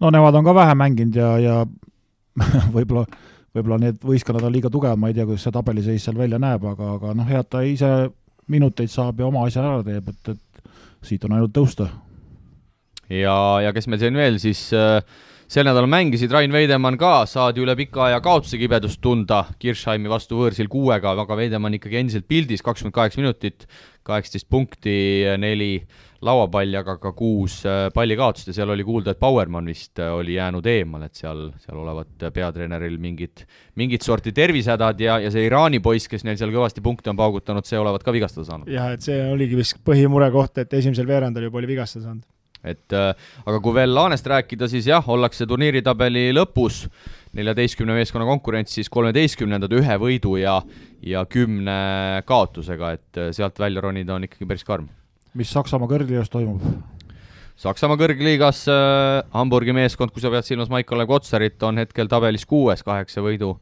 no 0.00 0.14
nemad 0.14 0.38
on 0.38 0.46
ka 0.46 0.54
vähe 0.54 0.78
mänginud 0.78 1.18
ja, 1.18 1.34
ja 1.42 1.56
võib-olla 2.76 3.06
võib-olla 3.54 3.80
need 3.82 3.98
võistkonnad 4.02 4.46
on 4.46 4.54
liiga 4.54 4.70
tugevad, 4.70 4.98
ma 4.98 5.10
ei 5.10 5.18
tea, 5.18 5.26
kuidas 5.26 5.42
see 5.46 5.54
tabeliseis 5.54 6.06
seal 6.06 6.18
välja 6.18 6.38
näeb, 6.42 6.62
aga, 6.70 6.94
aga 6.98 7.18
noh, 7.18 7.26
hea, 7.26 7.42
et 7.42 7.50
ta 7.50 7.62
ise 7.66 7.90
minuteid 8.50 8.90
saab 8.90 9.18
ja 9.18 9.26
oma 9.26 9.46
asja 9.46 9.62
ära 9.62 9.82
teeb, 9.86 10.10
et, 10.10 10.34
et 10.34 11.06
siit 11.06 11.24
on 11.26 11.36
ainult 11.36 11.54
tõusta 11.54 11.88
ja, 13.12 13.36
ja 13.64 13.72
kes 13.76 13.88
meil 13.90 14.02
siin 14.02 14.18
veel 14.18 14.40
siis 14.42 14.66
äh, 14.76 15.00
sel 15.50 15.66
nädalal 15.68 15.90
mängisid, 15.90 16.32
Rain 16.32 16.52
Veidemann 16.54 16.98
ka, 17.00 17.24
saadi 17.30 17.62
üle 17.64 17.76
pika 17.78 18.08
aja 18.08 18.22
kaotuse 18.24 18.58
kibedust 18.60 19.02
tunda 19.04 19.44
Kirchheimi 19.60 20.10
vastu 20.10 20.40
võõrsil 20.40 20.70
kuuega, 20.72 21.12
aga 21.14 21.36
Veidemann 21.38 21.76
ikkagi 21.78 22.00
endiselt 22.00 22.28
pildis, 22.30 22.64
kakskümmend 22.64 22.96
kaheksa 22.96 23.20
minutit, 23.20 23.68
kaheksateist 24.04 24.48
punkti, 24.52 24.96
neli 25.40 25.76
lauapalli, 26.24 26.76
aga 26.78 26.96
ka 27.00 27.12
kuus 27.16 27.58
äh, 27.68 27.86
pallikaotust 27.94 28.48
ja 28.48 28.56
seal 28.56 28.72
oli 28.72 28.84
kuulda, 28.86 29.12
et 29.12 29.20
Bauermann 29.20 29.68
vist 29.68 30.00
äh, 30.00 30.12
oli 30.16 30.38
jäänud 30.38 30.66
eemale, 30.72 31.10
et 31.10 31.20
seal, 31.20 31.46
seal 31.60 31.80
olevat 31.82 32.28
peatreeneril 32.34 32.96
mingid, 33.02 33.44
mingit 33.80 34.06
sorti 34.06 34.32
tervisehädad 34.32 35.00
ja, 35.04 35.18
ja 35.20 35.32
see 35.34 35.44
Iraani 35.50 35.82
poiss, 35.84 36.08
kes 36.08 36.24
neil 36.24 36.40
seal 36.40 36.54
kõvasti 36.54 36.84
punkte 36.84 37.12
on 37.12 37.20
paugutanud, 37.20 37.68
see 37.68 37.80
olevat 37.80 38.06
ka 38.06 38.14
vigastada 38.16 38.48
saanud. 38.48 38.72
jah, 38.72 38.94
et 38.96 39.04
see 39.04 39.20
oligi 39.28 39.60
vist 39.60 39.82
põhimurekoht, 39.84 40.64
et 40.64 40.80
esimesel 40.80 41.08
veerandil 41.10 41.50
juba 41.50 41.60
oli 41.60 41.74
vigastada 41.76 42.08
saanud 42.08 42.24
et 42.64 42.96
äh, 42.96 43.12
aga 43.44 43.60
kui 43.62 43.76
veel 43.76 43.92
Laanest 43.94 44.26
rääkida, 44.30 44.68
siis 44.70 44.88
jah, 44.88 45.04
ollakse 45.10 45.46
turniiritabeli 45.48 46.30
lõpus, 46.34 46.84
neljateistkümne 47.36 47.96
meeskonna 47.98 48.26
konkurents 48.28 48.74
siis 48.78 48.90
kolmeteistkümnendad 48.92 49.72
ühe 49.76 49.98
võidu 50.00 50.36
ja, 50.40 50.60
ja 51.04 51.24
kümne 51.30 52.22
kaotusega, 52.28 52.94
et 52.96 53.20
äh, 53.20 53.30
sealt 53.36 53.60
välja 53.60 53.84
ronida 53.84 54.16
on 54.16 54.26
ikkagi 54.28 54.48
päris 54.48 54.66
karm. 54.66 54.88
mis 55.34 55.52
Saksamaa 55.52 55.90
kõrgliigas 55.90 56.32
toimub? 56.32 56.64
Saksamaa 57.60 57.98
kõrgliigas 58.00 58.64
äh, 58.70 59.20
Hamburgi 59.34 59.74
meeskond, 59.76 60.10
kui 60.10 60.22
sa 60.24 60.32
pead 60.32 60.46
silmas 60.46 60.72
Maik-Kalev 60.72 61.10
Kotsarit, 61.10 61.60
on 61.62 61.78
hetkel 61.78 62.10
tabelis 62.10 62.46
kuues 62.48 62.82
kaheksa 62.82 63.22
võidu 63.22 63.54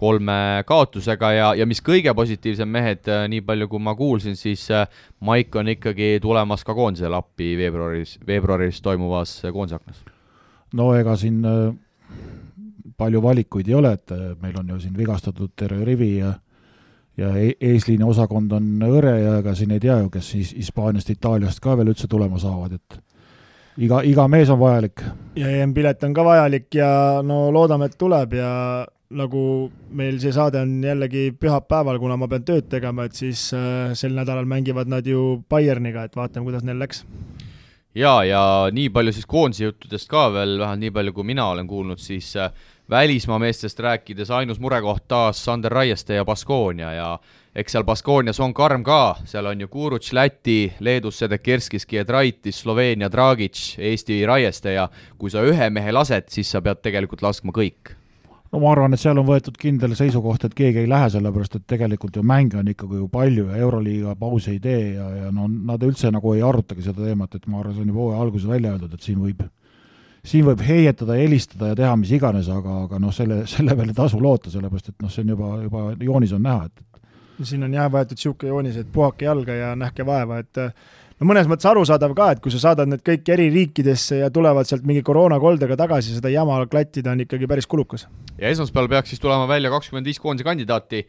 kolme 0.00 0.64
kaotusega 0.66 1.32
ja, 1.36 1.50
ja 1.58 1.66
mis 1.68 1.82
kõige 1.84 2.14
positiivsem, 2.16 2.68
mehed, 2.72 3.04
äh, 3.10 3.26
nii 3.28 3.44
palju 3.46 3.68
kui 3.68 3.82
ma 3.84 3.94
kuulsin, 3.98 4.36
siis 4.38 4.64
äh, 4.72 4.86
Maik 5.26 5.56
on 5.60 5.68
ikkagi 5.74 6.14
tulemas 6.22 6.64
ka 6.64 6.74
koondisele 6.76 7.18
appi 7.18 7.52
veebruaris, 7.60 8.16
veebruaris 8.26 8.80
toimuvas 8.84 9.36
äh, 9.44 9.52
koondise 9.52 9.80
aknas. 9.80 10.04
no 10.74 10.92
ega 10.96 11.16
siin 11.20 11.42
palju 12.96 13.22
valikuid 13.22 13.68
ei 13.68 13.74
ole, 13.74 13.92
et 13.96 14.12
meil 14.42 14.56
on 14.60 14.68
ju 14.74 14.78
siin 14.80 14.96
vigastatud 14.96 15.52
terve 15.56 15.84
rivi 15.84 16.16
ja 16.18 16.32
ja 17.20 17.34
e-, 17.36 17.56
eesliini 17.60 18.06
osakond 18.06 18.52
on 18.56 18.68
hõre 18.86 19.12
ja 19.20 19.36
ega 19.40 19.54
siin 19.58 19.74
ei 19.74 19.82
tea 19.82 19.98
ju, 20.00 20.08
kes 20.12 20.30
siis 20.36 20.54
Hispaaniast, 20.56 21.10
Itaaliast 21.12 21.60
ka 21.60 21.76
veel 21.76 21.92
üldse 21.92 22.08
tulema 22.08 22.40
saavad, 22.40 22.78
et 22.78 23.00
iga, 23.84 24.00
iga 24.06 24.28
mees 24.28 24.50
on 24.52 24.60
vajalik. 24.60 25.04
ja 25.36 25.50
EM-pilet 25.60 26.08
on 26.08 26.16
ka 26.16 26.24
vajalik 26.24 26.74
ja 26.74 26.90
no 27.26 27.48
loodame, 27.52 27.90
et 27.90 27.98
tuleb 28.00 28.38
ja 28.38 28.50
nagu 29.10 29.42
meil 29.90 30.20
see 30.22 30.32
saade 30.34 30.60
on 30.62 30.76
jällegi 30.84 31.30
pühapäeval, 31.34 31.98
kuna 31.98 32.16
ma 32.20 32.28
pean 32.30 32.44
tööd 32.46 32.68
tegema, 32.70 33.08
et 33.08 33.18
siis 33.18 33.48
äh, 33.56 33.90
sel 33.98 34.14
nädalal 34.14 34.46
mängivad 34.48 34.90
nad 34.90 35.06
ju 35.06 35.42
Bayerniga, 35.50 36.06
et 36.06 36.16
vaatame, 36.16 36.46
kuidas 36.46 36.66
neil 36.66 36.78
läks. 36.78 37.02
jaa, 37.94 38.22
ja 38.24 38.42
nii 38.72 38.88
palju 38.94 39.12
siis 39.16 39.26
koondise 39.26 39.66
juttudest 39.66 40.08
ka 40.10 40.28
veel, 40.30 40.58
vähemalt 40.60 40.84
nii 40.84 40.94
palju, 40.94 41.16
kui 41.16 41.26
mina 41.26 41.48
olen 41.50 41.66
kuulnud, 41.66 41.98
siis 41.98 42.36
äh, 42.38 42.54
välismaa 42.90 43.38
meestest 43.42 43.82
rääkides 43.82 44.30
ainus 44.30 44.62
murekoht 44.62 45.08
taas 45.08 45.42
Sander 45.44 45.72
Raieste 45.72 46.14
ja 46.14 46.24
Baskonia 46.24 46.92
ja 46.94 47.12
eks 47.54 47.74
seal 47.74 47.84
Baskonias 47.84 48.38
on 48.40 48.54
karm 48.54 48.86
ka, 48.86 49.16
seal 49.26 49.50
on 49.50 49.60
ju 49.60 49.68
Kuruts 49.68 50.12
Läti, 50.14 50.72
Leedus 50.78 51.18
Sedekerskis, 51.18 51.86
Giedraitis, 51.86 52.62
Sloveenia 52.62 53.10
Dragic, 53.10 53.74
Eesti 53.78 54.22
Raieste 54.26 54.78
ja 54.78 54.86
kui 55.18 55.34
sa 55.34 55.42
ühe 55.42 55.70
mehe 55.70 55.92
lased, 55.92 56.30
siis 56.30 56.50
sa 56.50 56.62
pead 56.62 56.78
tegelikult 56.86 57.26
laskma 57.26 57.50
kõik 57.50 57.98
no 58.50 58.60
ma 58.62 58.72
arvan, 58.72 58.94
et 58.94 59.02
seal 59.02 59.18
on 59.20 59.26
võetud 59.28 59.56
kindel 59.60 59.94
seisukoht, 59.98 60.44
et 60.46 60.56
keegi 60.58 60.82
ei 60.82 60.90
lähe, 60.90 61.06
sellepärast 61.14 61.56
et 61.58 61.66
tegelikult 61.70 62.18
ju 62.18 62.24
mänge 62.26 62.58
on 62.60 62.68
ikkagi 62.72 62.98
ju 62.98 63.06
palju 63.12 63.46
ja 63.50 63.62
Euroliiga 63.62 64.16
pausi 64.18 64.56
ei 64.56 64.60
tee 64.64 64.82
ja, 64.96 65.06
ja 65.24 65.30
no 65.34 65.46
nad 65.48 65.82
üldse 65.86 66.10
nagu 66.14 66.34
ei 66.34 66.42
arutagi 66.46 66.84
seda 66.86 67.06
teemat, 67.06 67.38
et 67.38 67.46
ma 67.46 67.60
arvan, 67.62 67.76
see 67.76 67.86
on 67.86 67.94
juba 67.94 68.04
hooaja 68.04 68.20
alguses 68.26 68.50
välja 68.50 68.74
öeldud, 68.74 68.94
et 68.94 69.06
siin 69.06 69.22
võib, 69.22 69.42
siin 70.26 70.46
võib 70.50 70.64
heietada, 70.66 71.18
helistada 71.20 71.72
ja 71.72 71.80
teha 71.84 71.96
mis 72.00 72.14
iganes, 72.18 72.50
aga, 72.52 72.84
aga 72.88 73.02
noh, 73.02 73.14
selle, 73.14 73.44
selle 73.50 73.76
peale 73.78 73.94
ei 73.94 74.00
tasu 74.02 74.22
loota, 74.22 74.52
sellepärast 74.52 74.94
et 74.94 75.04
noh, 75.04 75.12
see 75.14 75.26
on 75.26 75.34
juba, 75.36 75.52
juba 75.68 75.84
joonis 76.10 76.34
on 76.36 76.46
näha, 76.48 76.70
et 76.70 76.86
siin 77.46 77.62
on 77.64 77.72
jah 77.72 77.86
võetud 77.92 78.18
niisugune 78.18 78.50
joonis, 78.50 78.80
et 78.82 78.90
puhake 78.92 79.24
jalga 79.24 79.54
ja 79.56 79.70
nähke 79.78 80.04
vaeva, 80.06 80.42
et 80.42 80.58
no 81.20 81.28
mõnes 81.28 81.48
mõttes 81.50 81.68
arusaadav 81.68 82.14
ka, 82.16 82.30
et 82.34 82.40
kui 82.42 82.52
sa 82.54 82.62
saadad 82.62 82.88
need 82.90 83.04
kõik 83.06 83.28
eri 83.34 83.50
riikidesse 83.52 84.22
ja 84.22 84.30
tulevad 84.32 84.68
sealt 84.68 84.86
mingi 84.88 85.04
koroonakoldega 85.06 85.76
tagasi, 85.80 86.16
seda 86.16 86.32
jama 86.32 86.58
klattida 86.70 87.12
on 87.12 87.24
ikkagi 87.26 87.48
päris 87.50 87.68
kulukas. 87.70 88.08
ja 88.38 88.48
esmaspäeval 88.48 88.88
peaks 88.96 89.14
siis 89.14 89.20
tulema 89.20 89.48
välja 89.48 89.70
kakskümmend 89.70 90.08
viis 90.08 90.20
koondise 90.20 90.48
kandidaati 90.48 91.04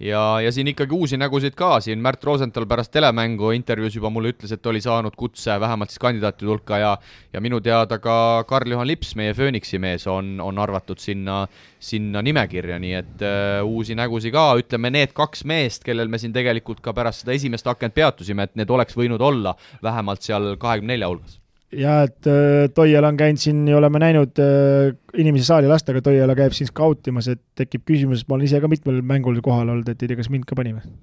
ja, 0.00 0.40
ja 0.40 0.52
siin 0.52 0.68
ikkagi 0.72 0.94
uusi 0.94 1.18
nägusid 1.20 1.54
ka, 1.58 1.78
siin 1.84 2.00
Märt 2.02 2.24
Rosenthal 2.24 2.66
pärast 2.70 2.92
telemängu 2.94 3.52
intervjuus 3.54 3.96
juba 3.96 4.10
mulle 4.10 4.32
ütles, 4.34 4.52
et 4.54 4.66
oli 4.66 4.80
saanud 4.82 5.14
kutse 5.16 5.54
vähemalt 5.60 5.92
siis 5.92 6.02
kandidaatide 6.02 6.50
hulka 6.50 6.78
ja 6.78 6.96
ja 7.32 7.40
minu 7.40 7.60
teada 7.60 7.98
ka 7.98 8.44
Karl-Juhan 8.48 8.86
Lips, 8.86 9.14
meie 9.18 9.34
Phoenixi 9.34 9.78
mees, 9.78 10.06
on, 10.10 10.40
on 10.40 10.58
arvatud 10.58 10.98
sinna, 11.02 11.44
sinna 11.78 12.22
nimekirja, 12.22 12.78
nii 12.82 12.96
et 12.98 13.24
uh, 13.26 13.62
uusi 13.68 13.94
nägusid 13.98 14.34
ka, 14.34 14.48
ütleme 14.60 14.90
need 14.94 15.14
kaks 15.14 15.44
meest, 15.44 15.84
kellel 15.86 16.10
me 16.10 16.18
siin 16.22 16.34
tegelikult 16.34 16.82
ka 16.84 16.94
pärast 16.96 17.24
seda 17.24 17.34
esimest 17.38 17.66
akent 17.70 17.94
peatusime, 17.94 18.48
et 18.48 18.58
need 18.58 18.70
oleks 18.70 18.98
võinud 18.98 19.22
olla 19.22 19.54
vähemalt 19.82 20.22
seal 20.22 20.54
kahekümne 20.58 20.94
nelja 20.94 21.10
hulgas 21.10 21.43
ja 21.78 21.96
et 22.08 22.28
äh, 22.30 22.66
Toiala 22.74 23.10
on 23.12 23.18
käinud 23.18 23.40
siin 23.42 23.64
oleme 23.76 24.02
näinud 24.02 24.38
äh, 24.42 24.92
inimesi 25.18 25.48
saali 25.48 25.70
lasta, 25.70 25.92
aga 25.94 26.04
Toiala 26.04 26.36
käib 26.38 26.54
siin 26.56 26.70
skautimas, 26.70 27.30
et 27.32 27.42
tekib 27.58 27.86
küsimus, 27.88 28.26
ma 28.28 28.38
olen 28.38 28.48
ise 28.48 28.62
ka 28.62 28.70
mitmel 28.70 29.02
mängul 29.06 29.42
kohal 29.44 29.74
olnud, 29.74 29.88
et 29.90 30.02
ei 30.02 30.10
tea, 30.10 30.20
kas 30.20 30.32
mind 30.32 30.48
ka 30.48 30.58
pani 30.58 30.76
või? 30.76 30.94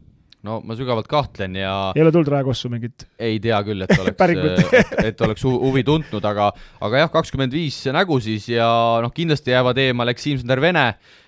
no 0.46 0.58
ma 0.66 0.76
sügavalt 0.78 1.06
kahtlen 1.10 1.56
ja 1.60 1.72
ei 1.96 2.02
ole 2.02 2.12
tulnud 2.14 2.32
Raekossu 2.34 2.70
mingit? 2.74 3.06
ei 3.22 3.38
tea 3.42 3.60
küll, 3.66 3.86
et 3.86 3.94
oleks 4.02 4.24
et, 4.82 4.94
et 5.12 5.22
oleks 5.28 5.46
huvi 5.46 5.84
tuntud, 5.86 6.26
aga 6.26 6.50
aga 6.82 7.04
jah, 7.04 7.12
kakskümmend 7.14 7.54
viis 7.54 7.78
nägu 7.94 8.18
siis 8.24 8.48
ja 8.50 8.68
noh, 9.04 9.14
kindlasti 9.14 9.54
jäävad 9.54 9.82
eemale 9.86 10.16
Siim 10.18 10.42
Sander-Vene 10.42 10.88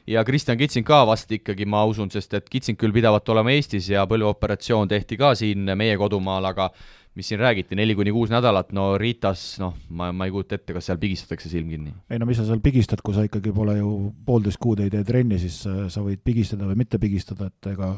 ja 0.10 0.24
Kristjan 0.26 0.58
Kitsing 0.58 0.88
ka 0.88 1.04
vast 1.08 1.32
ikkagi, 1.32 1.68
ma 1.70 1.84
usun, 1.90 2.10
sest 2.14 2.34
et 2.40 2.50
Kitsing 2.50 2.80
küll 2.80 2.96
pidavat 2.96 3.30
olema 3.30 3.54
Eestis 3.54 3.92
ja 3.94 4.08
põlveoperatsioon 4.10 4.90
tehti 4.92 5.20
ka 5.20 5.34
siin 5.38 5.70
meie 5.78 5.98
kodumaal, 6.02 6.50
aga 6.50 6.72
mis 7.16 7.28
siin 7.30 7.40
räägiti, 7.40 7.76
neli 7.78 7.96
kuni 7.96 8.12
kuus 8.14 8.32
nädalat, 8.34 8.72
no 8.74 8.94
Ritas, 8.98 9.44
noh, 9.62 9.76
ma, 9.94 10.10
ma 10.16 10.26
ei 10.26 10.34
kujuta 10.34 10.58
ette, 10.58 10.74
kas 10.74 10.90
seal 10.90 11.00
pigistatakse 11.02 11.50
silm 11.52 11.70
kinni. 11.70 11.94
ei 12.10 12.20
no 12.22 12.26
mis 12.30 12.40
sa 12.42 12.48
seal 12.48 12.62
pigistad, 12.64 13.04
kui 13.06 13.14
sa 13.14 13.26
ikkagi 13.28 13.54
pole 13.54 13.78
ju 13.78 13.92
poolteist 14.26 14.62
kuud 14.62 14.82
ei 14.82 14.90
tee 14.94 15.04
trenni, 15.06 15.38
siis 15.42 15.62
äh, 15.70 15.86
sa 15.94 16.02
võid 16.06 16.24
pigistada 16.26 16.66
või 16.70 16.80
mitte 16.82 17.00
pigistada, 17.02 17.52
et 17.52 17.70
ega 17.74 17.94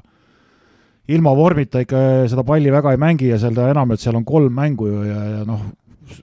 ilma 1.15 1.35
vormita 1.37 1.83
ikka 1.85 2.01
seda 2.31 2.43
palli 2.47 2.73
väga 2.73 2.95
ei 2.95 2.99
mängi 3.01 3.29
ja 3.31 3.39
seda 3.39 3.69
enam, 3.71 3.93
et 3.93 4.03
seal 4.03 4.17
on 4.19 4.25
kolm 4.27 4.53
mängu 4.55 4.89
ju 4.89 5.05
ja, 5.07 5.21
ja 5.37 5.45
noh, 5.47 5.63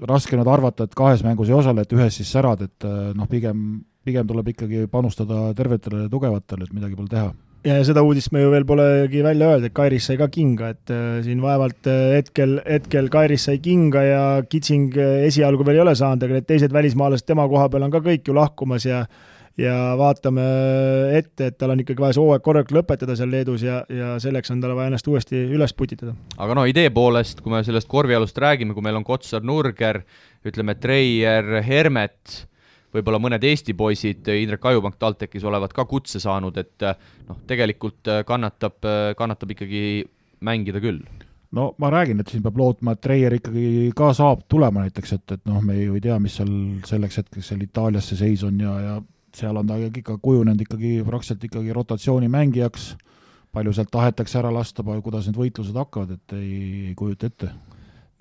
raske 0.08 0.36
nüüd 0.36 0.50
arvata, 0.50 0.84
et 0.84 0.98
kahes 0.98 1.24
mängus 1.24 1.48
ei 1.48 1.56
osale, 1.56 1.86
et 1.86 1.96
ühes 1.96 2.20
siis 2.20 2.28
särad, 2.34 2.66
et 2.68 2.88
äh, 2.88 3.08
noh, 3.16 3.30
pigem, 3.30 3.80
pigem 4.04 4.28
tuleb 4.28 4.52
ikkagi 4.52 4.84
panustada 4.92 5.48
tervetele 5.56 6.04
ja 6.04 6.12
tugevatele, 6.12 6.68
et 6.68 6.76
midagi 6.76 6.98
pole 6.98 7.08
teha 7.08 7.32
ja 7.66 7.78
seda 7.86 8.02
uudist 8.04 8.32
me 8.34 8.42
ju 8.42 8.52
veel 8.52 8.64
polegi 8.68 9.22
välja 9.24 9.50
öelnud, 9.52 9.68
et 9.68 9.74
Kairis 9.76 10.08
sai 10.10 10.18
ka 10.20 10.28
kinga, 10.32 10.72
et 10.74 10.92
äh, 10.92 11.18
siin 11.26 11.42
vaevalt 11.44 11.90
äh, 11.90 12.16
hetkel, 12.18 12.56
hetkel 12.66 13.10
Kairis 13.12 13.46
sai 13.48 13.58
kinga 13.62 14.02
ja 14.06 14.22
Kitsing 14.48 14.96
äh, 14.98 15.26
esialgu 15.28 15.66
veel 15.66 15.78
ei 15.78 15.84
ole 15.84 15.94
saanud, 15.98 16.26
aga 16.26 16.40
need 16.40 16.48
teised 16.48 16.74
välismaalased 16.74 17.28
tema 17.28 17.46
koha 17.50 17.68
peal 17.72 17.86
on 17.86 17.94
ka 17.94 18.02
kõik 18.04 18.26
ju 18.28 18.36
lahkumas 18.38 18.88
ja 18.88 19.04
ja 19.60 19.92
vaatame 20.00 20.42
ette, 21.12 21.50
et 21.50 21.56
tal 21.60 21.74
on 21.74 21.80
ikkagi 21.82 22.00
vaja 22.00 22.16
see 22.16 22.22
hooaeg 22.22 22.44
korralikult 22.44 22.78
lõpetada 22.78 23.12
seal 23.18 23.28
Leedus 23.28 23.60
ja, 23.66 23.82
ja 23.92 24.14
selleks 24.22 24.48
on 24.54 24.62
tal 24.62 24.72
vaja 24.78 24.88
ennast 24.88 25.10
uuesti 25.12 25.42
üles 25.52 25.74
putitada. 25.76 26.14
aga 26.40 26.56
no 26.56 26.64
idee 26.68 26.88
poolest, 26.94 27.42
kui 27.44 27.52
me 27.52 27.60
sellest 27.66 27.90
korvialust 27.90 28.38
räägime, 28.40 28.72
kui 28.72 28.84
meil 28.84 28.96
on 28.96 29.04
Kotsar, 29.04 29.44
Nurger, 29.44 30.00
ütleme 30.48 30.74
Treier, 30.80 31.58
Hermet 31.66 32.46
võib-olla 32.92 33.20
mõned 33.22 33.44
Eesti 33.44 33.74
poisid, 33.78 34.28
Indrek 34.28 34.64
Ajupank 34.70 34.98
TalTechis 35.00 35.44
olevat 35.48 35.72
ka 35.76 35.86
kutse 35.88 36.20
saanud, 36.22 36.56
et 36.60 36.86
noh, 37.28 37.38
tegelikult 37.48 38.10
kannatab, 38.28 38.80
kannatab 39.18 39.54
ikkagi 39.56 39.84
mängida 40.44 40.82
küll. 40.82 41.00
No 41.52 41.74
ma 41.78 41.90
räägin, 41.92 42.20
et 42.22 42.30
siin 42.32 42.42
peab 42.44 42.56
lootma, 42.56 42.94
et 42.94 43.02
Treier 43.04 43.34
ikkagi 43.36 43.90
ka 43.96 44.12
saab 44.16 44.46
tulema 44.48 44.86
näiteks, 44.86 45.16
et, 45.18 45.34
et 45.36 45.42
noh, 45.48 45.60
me 45.64 45.76
ju 45.76 45.98
ei 45.98 46.04
tea, 46.04 46.16
mis 46.22 46.38
seal 46.38 46.52
selleks 46.88 47.20
hetkeks 47.20 47.50
seal 47.52 47.64
Itaalias 47.66 48.08
see 48.08 48.20
seis 48.22 48.44
on 48.48 48.60
ja, 48.60 48.72
ja 48.80 48.94
seal 49.36 49.60
on 49.60 49.68
ta 49.68 49.76
ikka 49.84 50.16
kujunenud 50.24 50.60
ikkagi 50.64 50.94
praktiliselt 51.04 51.44
ikkagi 51.48 51.76
rotatsioonimängijaks, 51.76 52.86
palju 53.52 53.74
sealt 53.76 53.92
tahetakse 53.92 54.40
ära 54.40 54.52
lasta, 54.52 54.84
kuidas 54.84 55.28
need 55.28 55.36
võitlused 55.36 55.76
hakkavad, 55.76 56.16
et 56.16 56.36
ei, 56.38 56.56
ei 56.88 56.96
kujuta 56.96 57.28
ette 57.28 57.52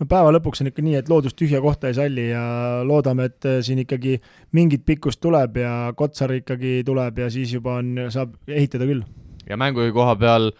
no 0.01 0.09
päeva 0.09 0.33
lõpuks 0.33 0.63
on 0.63 0.71
ikka 0.71 0.83
nii, 0.85 0.97
et 0.99 1.11
loodus 1.11 1.37
tühja 1.37 1.61
kohta 1.61 1.91
ei 1.91 1.97
salli 1.97 2.27
ja 2.31 2.41
loodame, 2.87 3.29
et 3.29 3.49
siin 3.65 3.83
ikkagi 3.83 4.17
mingit 4.57 4.83
pikkust 4.87 5.21
tuleb 5.21 5.61
ja 5.61 5.75
Kotsar 5.97 6.33
ikkagi 6.39 6.81
tuleb 6.87 7.21
ja 7.21 7.29
siis 7.33 7.53
juba 7.53 7.77
on, 7.81 7.93
saab 8.13 8.35
ehitada 8.49 8.89
küll. 8.89 9.05
ja 9.49 9.57
mängujuhi 9.57 9.93
koha 9.95 10.17
peal 10.17 10.51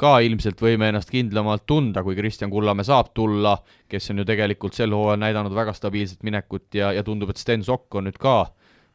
ka 0.00 0.16
ilmselt 0.26 0.58
võime 0.62 0.88
ennast 0.90 1.10
kindlamalt 1.10 1.66
tunda, 1.70 2.02
kui 2.02 2.16
Kristjan 2.18 2.50
Kullamäe 2.50 2.86
saab 2.86 3.12
tulla, 3.14 3.56
kes 3.90 4.10
on 4.10 4.22
ju 4.22 4.26
tegelikult 4.26 4.74
sel 4.74 4.94
hooajal 4.94 5.22
näidanud 5.22 5.54
väga 5.54 5.74
stabiilset 5.74 6.22
minekut 6.26 6.74
ja, 6.74 6.92
ja 6.92 7.04
tundub, 7.06 7.30
et 7.30 7.38
Sten 7.38 7.62
Sokk 7.66 7.94
on 7.94 8.08
nüüd 8.08 8.18
ka 8.18 8.48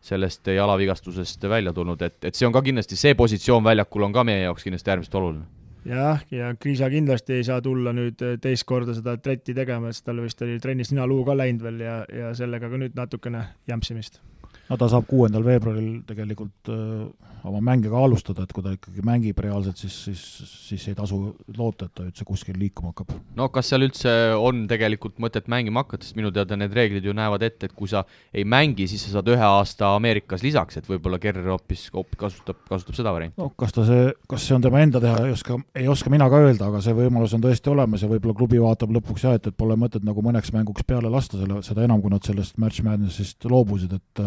sellest 0.04 0.48
jalavigastusest 0.48 1.44
välja 1.52 1.74
tulnud, 1.76 2.02
et, 2.04 2.20
et 2.24 2.36
see 2.36 2.48
on 2.48 2.56
ka 2.56 2.64
kindlasti, 2.64 3.00
see 3.00 3.16
positsioon 3.20 3.64
väljakul 3.64 4.08
on 4.08 4.16
ka 4.16 4.24
meie 4.28 4.46
jaoks 4.46 4.68
kindlasti 4.68 4.96
äärmiselt 4.96 5.18
oluline. 5.20 5.59
Jah, 5.86 6.24
ja 6.32 6.54
Kriisa 6.60 6.90
kindlasti 6.90 7.40
ei 7.40 7.44
saa 7.48 7.62
tulla 7.62 7.94
nüüd 7.96 8.22
teist 8.42 8.68
korda 8.68 8.96
seda 8.98 9.18
tretti 9.18 9.56
tegema, 9.56 9.94
sest 9.94 10.06
tal 10.10 10.22
vist 10.24 10.42
oli 10.46 10.60
trennis 10.60 10.92
ninaluu 10.92 11.24
ka 11.28 11.38
läinud 11.38 11.64
veel 11.64 11.86
ja, 11.86 12.02
ja 12.14 12.34
sellega 12.38 12.70
ka 12.72 12.82
nüüd 12.82 12.98
natukene 13.00 13.46
jämpsimist 13.70 14.22
no 14.70 14.78
ta 14.78 14.90
saab 14.92 15.08
kuuendal 15.10 15.46
veebruaril 15.46 16.00
tegelikult 16.08 16.72
öö, 16.74 17.08
oma 17.48 17.62
mänge 17.64 17.90
ka 17.92 18.00
alustada, 18.04 18.44
et 18.44 18.54
kui 18.54 18.64
ta 18.64 18.74
ikkagi 18.76 19.04
mängib 19.06 19.40
reaalselt, 19.44 19.80
siis, 19.80 19.96
siis, 20.10 20.22
siis 20.70 20.88
ei 20.92 20.98
tasu 20.98 21.20
loota, 21.58 21.88
et 21.88 21.96
ta 21.96 22.06
üldse 22.08 22.26
kuskil 22.28 22.58
liikuma 22.60 22.92
hakkab. 22.92 23.14
no 23.38 23.48
kas 23.54 23.72
seal 23.72 23.86
üldse 23.86 24.14
on 24.38 24.66
tegelikult 24.70 25.20
mõtet 25.24 25.48
mängima 25.52 25.84
hakata, 25.86 26.08
sest 26.08 26.18
minu 26.20 26.34
teada 26.36 26.58
need 26.60 26.76
reeglid 26.76 27.08
ju 27.08 27.16
näevad 27.16 27.46
ette, 27.48 27.70
et 27.70 27.76
kui 27.78 27.90
sa 27.92 28.04
ei 28.34 28.44
mängi, 28.44 28.90
siis 28.92 29.06
sa 29.06 29.18
saad 29.18 29.32
ühe 29.32 29.46
aasta 29.46 29.94
Ameerikas 29.96 30.44
lisaks, 30.46 30.80
et 30.82 30.90
võib-olla 30.90 31.22
Kerr 31.22 31.48
hoopis, 31.54 31.88
hoopis 31.96 32.20
kasutab, 32.26 32.62
kasutab 32.70 33.00
seda 33.00 33.16
varianti. 33.16 33.40
noh, 33.42 33.54
kas 33.60 33.76
ta 33.76 33.88
see, 33.88 34.12
kas 34.30 34.46
see 34.46 34.58
on 34.58 34.66
tema 34.66 34.84
enda 34.84 35.02
teha, 35.04 35.24
ei 35.28 35.36
oska, 35.36 35.60
ei 35.80 35.90
oska 35.92 36.14
mina 36.14 36.30
ka 36.32 36.44
öelda, 36.44 36.70
aga 36.70 36.84
see 36.84 36.98
võimalus 36.98 37.36
on 37.38 37.44
tõesti 37.46 37.72
olemas 37.72 38.04
ja 38.04 38.12
võib-olla 38.12 38.38
klubi 38.38 38.62
vaatab 38.62 38.94
lõpuks 39.00 39.28
jah, 39.28 39.40
et, 39.40 39.50
et 39.52 39.58
pole 39.58 39.80
mõtet 39.80 40.06
nagu 40.06 40.24
mõneks 40.26 40.54
mänguks 40.56 40.88
peale 40.88 41.12
lasta 41.12 41.40
selle, 41.40 41.64
seda 41.66 41.88
enam, 41.88 42.04
kui 42.04 42.12
nad 42.14 42.26
sellest 42.26 42.60
Match 42.62 42.84
Madnessist 42.86 43.48
loobusid, 43.50 43.96
et 43.96 44.26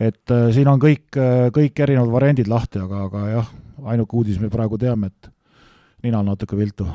et 0.00 0.30
äh, 0.34 0.46
siin 0.54 0.68
on 0.70 0.80
kõik, 0.82 1.06
äh, 1.18 1.48
kõik 1.54 1.80
erinevad 1.86 2.12
variandid 2.12 2.50
lahti, 2.50 2.82
aga, 2.82 3.04
aga 3.08 3.24
jah, 3.30 3.50
ainuke 3.94 4.16
uudis 4.16 4.40
me 4.42 4.50
praegu 4.52 4.78
teame, 4.80 5.12
et 5.12 5.30
nina 6.06 6.20
on 6.20 6.32
natuke 6.32 6.58
viltu. 6.58 6.86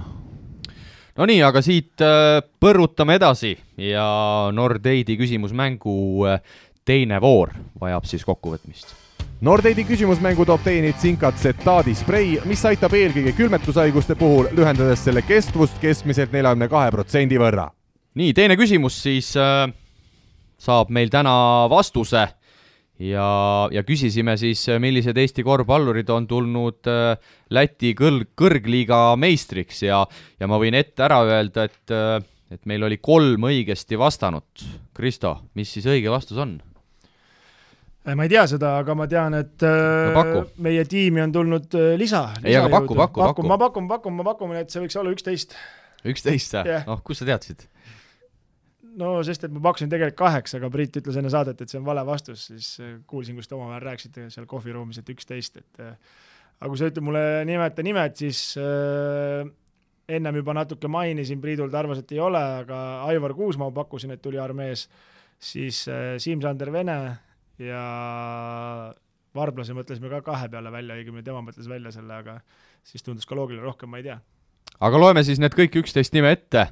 Nonii, 1.20 1.42
aga 1.44 1.62
siit 1.66 2.00
äh, 2.06 2.40
põrutame 2.62 3.20
edasi 3.20 3.56
ja 3.90 4.08
Nordeidi 4.56 5.18
küsimusmängu 5.20 6.00
teine 6.88 7.20
voor 7.22 7.52
vajab 7.80 8.08
siis 8.08 8.24
kokkuvõtmist 8.28 8.96
Nordeidi 9.40 9.86
küsimusmängu 9.88 10.44
toob 10.44 10.66
teieni 10.66 10.90
Zinkat 11.00 11.38
Zetaadi 11.40 11.94
sprei, 11.96 12.34
mis 12.44 12.60
aitab 12.68 12.92
eelkõige 12.98 13.32
külmetushaiguste 13.38 14.18
puhul, 14.20 14.50
lühendades 14.52 15.06
selle 15.06 15.22
kestvust 15.24 15.78
keskmiselt 15.80 16.34
neljakümne 16.36 16.68
kahe 16.68 16.90
protsendi 16.92 17.40
võrra. 17.40 17.70
nii, 18.20 18.34
teine 18.36 18.58
küsimus 18.60 18.98
siis 19.00 19.30
äh, 19.40 19.70
saab 20.60 20.92
meil 20.92 21.08
täna 21.08 21.32
vastuse 21.72 22.26
ja, 23.00 23.28
ja 23.72 23.84
küsisime 23.88 24.36
siis, 24.40 24.66
millised 24.82 25.18
Eesti 25.18 25.44
korvpallurid 25.48 26.10
on 26.14 26.28
tulnud 26.30 26.90
äh, 26.92 27.14
Läti 27.56 27.94
kõl-, 27.98 28.26
kõrgliiga 28.38 29.16
meistriks 29.20 29.84
ja, 29.88 30.04
ja 30.40 30.50
ma 30.50 30.60
võin 30.62 30.78
ette 30.78 31.06
ära 31.08 31.22
öelda, 31.28 31.70
et, 31.70 31.94
äh, 31.96 32.18
et 32.54 32.66
meil 32.70 32.84
oli 32.88 33.00
kolm 33.02 33.48
õigesti 33.50 34.00
vastanut. 34.00 34.66
Kristo, 34.96 35.38
mis 35.56 35.72
siis 35.72 35.88
õige 35.90 36.12
vastus 36.12 36.42
on? 36.42 36.58
Äh, 38.06 38.16
ma 38.16 38.28
ei 38.28 38.32
tea 38.32 38.46
seda, 38.52 38.76
aga 38.84 38.96
ma 38.98 39.08
tean, 39.12 39.38
et 39.40 39.66
no, 39.66 40.46
meie 40.64 40.86
tiimi 40.90 41.24
on 41.24 41.36
tulnud 41.36 41.82
lisa, 42.00 42.30
ei, 42.44 42.58
aga 42.60 42.72
paku, 42.80 43.00
paku, 43.00 43.24
paku. 43.24 43.48
ma 43.48 43.60
pakun, 43.62 43.92
pakun, 43.92 44.20
ma 44.20 44.28
pakun, 44.34 44.56
et 44.60 44.72
see 44.72 44.84
võiks 44.84 45.00
olla 45.00 45.16
üksteist. 45.16 45.56
üksteist, 46.08 46.60
jah? 46.60 46.88
noh, 46.90 47.04
kust 47.06 47.24
sa 47.24 47.32
teadsid? 47.32 47.68
No 49.00 49.12
sest, 49.26 49.46
et 49.46 49.54
ma 49.54 49.62
pakkusin 49.70 49.92
tegelikult 49.92 50.20
kaheksa, 50.20 50.58
aga 50.60 50.70
Priit 50.74 51.00
ütles 51.02 51.20
enne 51.20 51.32
saadet, 51.34 51.62
et 51.62 51.72
see 51.72 51.80
on 51.80 51.88
vale 51.88 52.04
vastus, 52.08 52.48
siis 52.50 52.72
äh, 52.84 52.98
kuulsin, 53.10 53.38
kus 53.40 53.50
te 53.50 53.58
omavahel 53.58 53.86
rääkisite 53.88 54.28
seal 54.34 54.48
kohviruumis, 54.50 55.02
et 55.02 55.12
üksteist, 55.14 55.62
et 55.62 55.84
äh, 55.84 55.96
aga 56.60 56.72
kui 56.72 56.80
sa 56.82 56.90
ütled 56.92 57.06
mulle 57.06 57.24
nimeta 57.48 57.86
nimed, 57.86 58.18
siis 58.20 58.42
äh, 58.60 59.44
ennem 60.10 60.40
juba 60.42 60.56
natuke 60.58 60.92
mainisin, 60.92 61.42
Priidul 61.44 61.72
ta 61.72 61.84
arvas, 61.84 62.04
et 62.04 62.16
ei 62.16 62.24
ole, 62.24 62.42
aga 62.64 62.80
Aivar 63.10 63.36
Kuusmaa 63.38 63.72
pakkusin, 63.76 64.16
et 64.16 64.24
tuli 64.24 64.42
armees, 64.42 64.88
siis 65.40 65.86
äh, 65.92 66.16
Siim-Sander 66.20 66.74
Vene 66.76 66.98
ja 67.62 67.84
Varblase 69.36 69.76
mõtlesime 69.78 70.10
ka 70.12 70.24
kahe 70.26 70.50
peale 70.50 70.72
välja, 70.74 70.98
õigemini 70.98 71.24
tema 71.24 71.44
mõtles 71.46 71.70
välja 71.70 71.94
selle, 71.94 72.24
aga 72.24 72.40
siis 72.88 73.06
tundus 73.06 73.30
ka 73.30 73.38
loogiline, 73.38 73.64
rohkem 73.64 73.92
ma 73.92 74.02
ei 74.02 74.10
tea 74.10 74.20
aga 74.80 75.02
loeme 75.02 75.24
siis 75.28 75.40
need 75.42 75.56
kõik 75.58 75.82
üksteist 75.84 76.16
nime 76.16 76.34
ette. 76.36 76.70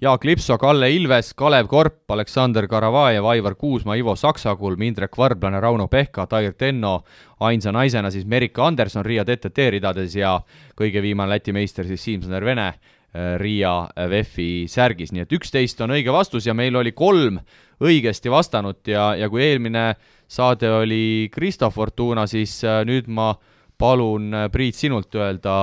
Jaak 0.00 0.24
Lipso, 0.24 0.56
Kalle 0.58 0.88
Ilves, 0.90 1.34
Kalev 1.34 1.66
Korp, 1.68 2.10
Aleksander 2.10 2.64
Karavajev, 2.68 3.26
Aivar 3.28 3.54
Kuusma, 3.54 3.98
Ivo 4.00 4.14
Saksakulm, 4.16 4.80
Indrek 4.82 5.18
Varblane, 5.18 5.60
Rauno 5.60 5.88
Pehka, 5.92 6.24
Tair 6.26 6.54
Tenno, 6.56 7.02
ainsa 7.44 7.72
naisena 7.72 8.08
siis 8.10 8.24
Merika 8.24 8.64
Anderson 8.64 9.04
Riia 9.04 9.26
TTT 9.28 9.68
ridades 9.76 10.16
ja 10.16 10.38
kõige 10.78 11.02
viimane 11.04 11.34
Läti 11.34 11.52
meister 11.52 11.84
siis 11.84 12.00
Siim-Sander 12.06 12.48
Vene 12.48 12.66
äh, 12.70 13.36
Riia 13.36 13.74
VEF-i 14.08 14.64
särgis, 14.72 15.12
nii 15.12 15.26
et 15.26 15.36
üksteist 15.36 15.84
on 15.84 15.92
õige 15.92 16.16
vastus 16.16 16.48
ja 16.48 16.56
meil 16.56 16.80
oli 16.80 16.96
kolm 16.96 17.36
õigesti 17.84 18.32
vastanut 18.32 18.88
ja, 18.88 19.10
ja 19.20 19.28
kui 19.28 19.44
eelmine 19.44 19.90
saade 20.24 20.72
oli 20.80 21.28
Kristo 21.32 21.68
Fortuna, 21.68 22.24
siis 22.24 22.56
äh, 22.64 22.80
nüüd 22.88 23.12
ma 23.12 23.34
äh, 23.34 23.49
palun, 23.80 24.28
äh, 24.34 24.46
Priit, 24.52 24.76
sinult 24.78 25.14
öelda 25.16 25.54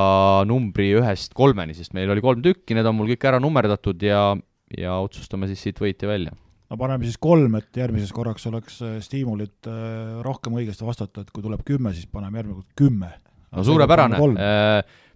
numbri 0.50 0.90
ühest 0.98 1.36
kolmeni, 1.38 1.76
sest 1.78 1.96
meil 1.98 2.12
oli 2.14 2.24
kolm 2.24 2.44
tükki, 2.46 2.76
need 2.78 2.90
on 2.90 2.98
mul 2.98 3.12
kõik 3.14 3.28
ära 3.30 3.42
nummerdatud 3.44 4.04
ja, 4.04 4.32
ja 4.78 4.98
otsustame 5.04 5.50
siis 5.52 5.64
siit 5.68 5.82
võitja 5.82 6.10
välja. 6.10 6.34
no 6.68 6.80
paneme 6.80 7.08
siis 7.08 7.20
kolm, 7.22 7.60
et 7.60 7.82
järgmises 7.84 8.14
korraks 8.16 8.48
oleks 8.50 8.82
äh, 8.86 8.98
stiimulit 9.04 9.70
äh, 9.70 10.18
rohkem 10.26 10.58
õigesti 10.60 10.88
vastata, 10.88 11.24
et 11.24 11.34
kui 11.34 11.46
tuleb 11.46 11.64
kümme, 11.68 11.94
siis 11.96 12.10
paneme 12.12 12.42
järgmine 12.42 12.62
kord 12.62 12.74
kümme. 12.78 13.14
no 13.52 13.68
suurepärane, 13.68 14.24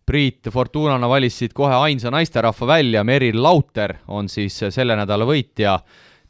Priit 0.02 0.48
Fortunana 0.52 1.06
valis 1.08 1.36
siit 1.38 1.54
kohe 1.54 1.76
ainsa 1.86 2.10
naisterahva 2.12 2.68
välja, 2.68 3.04
Meril 3.06 3.38
Lauter 3.38 4.00
on 4.12 4.28
siis 4.30 4.58
selle 4.74 4.96
nädala 4.98 5.28
võitja 5.30 5.76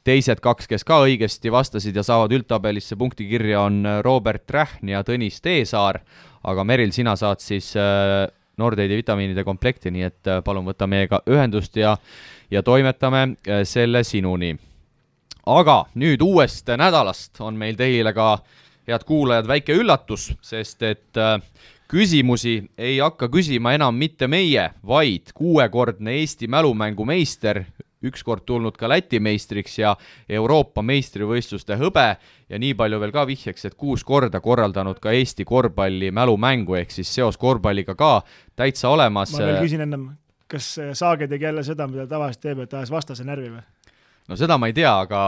teised 0.03 0.41
kaks, 0.43 0.67
kes 0.67 0.83
ka 0.85 0.99
õigesti 1.05 1.51
vastasid 1.53 1.95
ja 1.95 2.03
saavad 2.03 2.33
üldtabelisse 2.35 2.97
punkti 2.99 3.29
kirja, 3.29 3.63
on 3.63 3.85
Robert 4.03 4.49
Rähn 4.51 4.91
ja 4.91 5.05
Tõnis 5.07 5.39
Teesaar 5.41 6.01
aga 6.43 6.63
Meril, 6.63 6.91
sina 6.95 7.15
saad 7.19 7.41
siis 7.43 7.73
äh, 7.79 8.27
Nordeidi 8.57 8.97
vitamiinide 8.99 9.43
komplekti, 9.47 9.91
nii 9.93 10.07
et 10.07 10.29
äh, 10.29 10.41
palun 10.45 10.67
võta 10.67 10.87
meiega 10.89 11.21
ühendust 11.29 11.77
ja, 11.79 11.95
ja 12.51 12.63
toimetame 12.63 13.23
äh, 13.23 13.63
selle 13.67 14.03
sinuni. 14.07 14.55
aga 15.45 15.85
nüüd 15.97 16.21
uuest 16.21 16.67
nädalast 16.77 17.41
on 17.41 17.57
meil 17.57 17.75
teile 17.75 18.13
ka, 18.13 18.35
head 18.87 19.03
kuulajad, 19.05 19.47
väike 19.47 19.73
üllatus, 19.73 20.31
sest 20.41 20.83
et 20.83 21.17
küsimusi 21.89 22.61
ei 22.77 22.99
hakka 22.99 23.27
küsima 23.29 23.73
enam 23.73 23.95
mitte 23.97 24.27
meie, 24.27 24.69
vaid 24.85 25.33
kuuekordne 25.33 26.13
Eesti 26.19 26.47
mälumängumeister, 26.47 27.63
ükskord 28.03 28.45
tulnud 28.45 28.77
ka 28.77 28.89
Läti 28.89 29.19
meistriks 29.19 29.77
ja 29.79 29.95
Euroopa 30.29 30.83
meistrivõistluste 30.85 31.77
hõbe 31.79 32.07
ja 32.49 32.59
nii 32.61 32.73
palju 32.77 32.99
veel 33.01 33.13
ka 33.15 33.25
vihjeks, 33.29 33.65
et 33.69 33.77
kuus 33.79 34.03
korda 34.07 34.41
korraldanud 34.43 34.99
ka 35.01 35.13
Eesti 35.15 35.45
korvpalli 35.47 36.11
mälumängu, 36.11 36.75
ehk 36.81 36.91
siis 36.91 37.13
seos 37.13 37.37
korvpalliga 37.41 37.95
ka 37.95 38.21
täitsa 38.55 38.89
olemas. 38.89 39.33
ma 39.37 39.45
veel 39.45 39.61
küsin 39.63 39.85
ennem, 39.87 40.09
kas 40.51 40.73
Saage 40.93 41.27
tegi 41.27 41.47
jälle 41.49 41.63
seda, 41.63 41.87
mida 41.87 42.07
ta 42.07 42.17
tavaliselt 42.17 42.43
teeb, 42.47 42.65
et 42.65 42.73
ajas 42.73 42.91
vastase 42.91 43.27
närvi 43.27 43.53
või? 43.53 43.63
no 44.31 44.37
seda 44.39 44.57
ma 44.61 44.69
ei 44.69 44.75
tea, 44.75 44.91
aga 45.05 45.21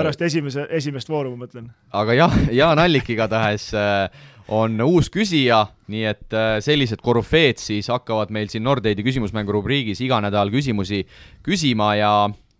pärast 0.00 0.22
esimese, 0.26 0.66
esimest 0.78 1.10
vooru 1.12 1.34
ma 1.34 1.44
mõtlen. 1.44 1.68
aga 1.92 2.16
jah, 2.16 2.38
Jaan 2.54 2.80
Allik 2.82 3.10
igatahes 3.12 3.68
äh, 3.76 4.08
on 4.52 4.80
uus 4.86 5.08
küsija, 5.10 5.64
nii 5.90 6.02
et 6.06 6.34
äh, 6.36 6.56
sellised 6.64 7.02
korüfeed 7.04 7.60
siis 7.60 7.88
hakkavad 7.90 8.32
meil 8.34 8.50
siin 8.50 8.64
Nordeidi 8.66 9.04
küsimusmängu 9.06 9.54
rubriigis 9.58 10.00
iga 10.04 10.20
nädal 10.22 10.52
küsimusi 10.54 11.02
küsima 11.46 11.94
ja 11.98 12.12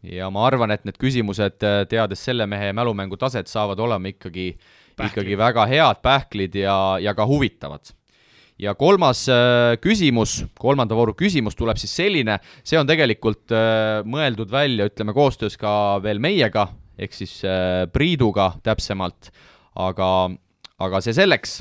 ja 0.06 0.28
ma 0.30 0.44
arvan, 0.46 0.70
et 0.70 0.84
need 0.86 0.98
küsimused, 1.02 1.62
äh, 1.66 1.84
teades 1.90 2.22
selle 2.26 2.46
mehe 2.50 2.72
mälumängu 2.76 3.18
taset, 3.18 3.50
saavad 3.50 3.80
olema 3.82 4.10
ikkagi, 4.12 4.52
ikkagi 5.08 5.38
väga 5.38 5.66
head 5.70 6.02
pähklid 6.02 6.58
ja, 6.58 6.76
ja 7.02 7.14
ka 7.14 7.26
huvitavad. 7.26 7.92
Ja 8.58 8.74
kolmas 8.78 9.26
äh, 9.28 9.74
küsimus, 9.82 10.40
kolmanda 10.58 10.96
vooru 10.96 11.14
küsimus 11.18 11.58
tuleb 11.58 11.78
siis 11.78 11.94
selline, 11.98 12.38
see 12.66 12.78
on 12.80 12.88
tegelikult 12.88 13.54
mõeldud 14.06 14.50
välja, 14.50 14.88
ütleme 14.88 15.14
koostöös 15.14 15.58
ka 15.60 16.00
veel 16.02 16.22
meiega, 16.22 16.68
ehk 16.98 17.14
siis 17.14 17.40
Priiduga 17.92 18.54
täpsemalt. 18.64 19.30
Aga, 19.76 20.08
aga 20.80 21.02
see 21.04 21.12
selleks 21.12 21.58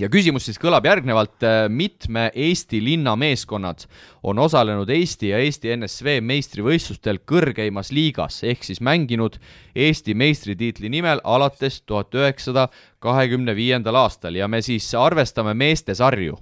ja 0.00 0.08
küsimus 0.08 0.46
siis 0.48 0.58
kõlab 0.60 0.86
järgnevalt, 0.88 1.44
mitme 1.68 2.28
Eesti 2.32 2.80
linna 2.82 3.12
meeskonnad 3.20 3.84
on 4.26 4.38
osalenud 4.40 4.88
Eesti 4.90 5.32
ja 5.32 5.40
Eesti 5.44 5.74
NSV 5.76 6.20
meistrivõistlustel 6.24 7.20
kõrgeimas 7.28 7.92
liigas, 7.92 8.40
ehk 8.46 8.64
siis 8.64 8.80
mänginud 8.84 9.36
Eesti 9.74 10.16
meistritiitli 10.16 10.90
nimel 10.92 11.20
alates 11.24 11.82
tuhat 11.82 12.14
üheksasada 12.16 12.68
kahekümne 13.04 13.54
viiendal 13.56 14.00
aastal. 14.00 14.36
Ja 14.36 14.48
me 14.48 14.62
siis 14.64 14.88
arvestame 14.96 15.54
meestesarju 15.54 16.38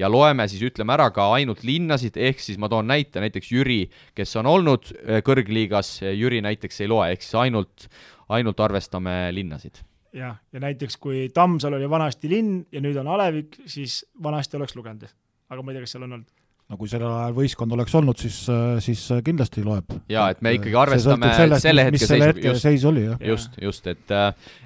ja 0.00 0.08
loeme 0.08 0.48
siis, 0.48 0.64
ütleme 0.72 0.96
ära 0.96 1.10
ka 1.12 1.28
ainult 1.36 1.66
linnasid, 1.68 2.16
ehk 2.16 2.40
siis 2.40 2.58
ma 2.58 2.70
toon 2.72 2.88
näite, 2.88 3.20
näiteks 3.20 3.52
Jüri, 3.52 3.82
kes 4.16 4.36
on 4.40 4.48
olnud 4.48 4.88
kõrgliigas, 5.26 5.98
Jüri 6.16 6.40
näiteks 6.44 6.80
ei 6.80 6.92
loe, 6.92 7.12
ehk 7.12 7.24
siis 7.24 7.36
ainult, 7.44 7.88
ainult 8.32 8.60
arvestame 8.64 9.26
linnasid 9.36 9.84
jah, 10.16 10.36
ja 10.52 10.62
näiteks 10.62 10.98
kui 11.00 11.26
Tammsalu 11.34 11.80
oli 11.80 11.90
vanasti 11.90 12.30
linn 12.30 12.62
ja 12.72 12.82
nüüd 12.84 12.98
on 13.00 13.10
alevik, 13.14 13.62
siis 13.66 14.02
vanasti 14.22 14.58
oleks 14.60 14.76
lugenud. 14.76 15.08
aga 15.52 15.62
ma 15.62 15.72
ei 15.72 15.76
tea, 15.78 15.86
kas 15.86 15.96
seal 15.96 16.06
on 16.06 16.16
olnud 16.18 16.30
no 16.72 16.78
kui 16.80 16.88
sellel 16.88 17.10
ajal 17.10 17.36
võistkond 17.36 17.74
oleks 17.76 17.94
olnud, 17.98 18.18
siis, 18.20 18.38
siis 18.84 19.04
kindlasti 19.26 19.64
loeb. 19.66 19.92
jaa, 20.12 20.30
et 20.32 20.40
me 20.44 20.54
ikkagi 20.56 20.78
arvestame 20.78 21.32
sellest, 21.36 21.66
selle 21.66 21.86
hetke 21.88 22.06
seisu, 22.06 22.24
hetke 22.30 22.48
just, 22.48 22.64
seis 22.64 22.86
oli, 22.88 23.04
jah. 23.10 23.22
just, 23.32 23.60
just, 23.60 23.88
et 23.92 24.16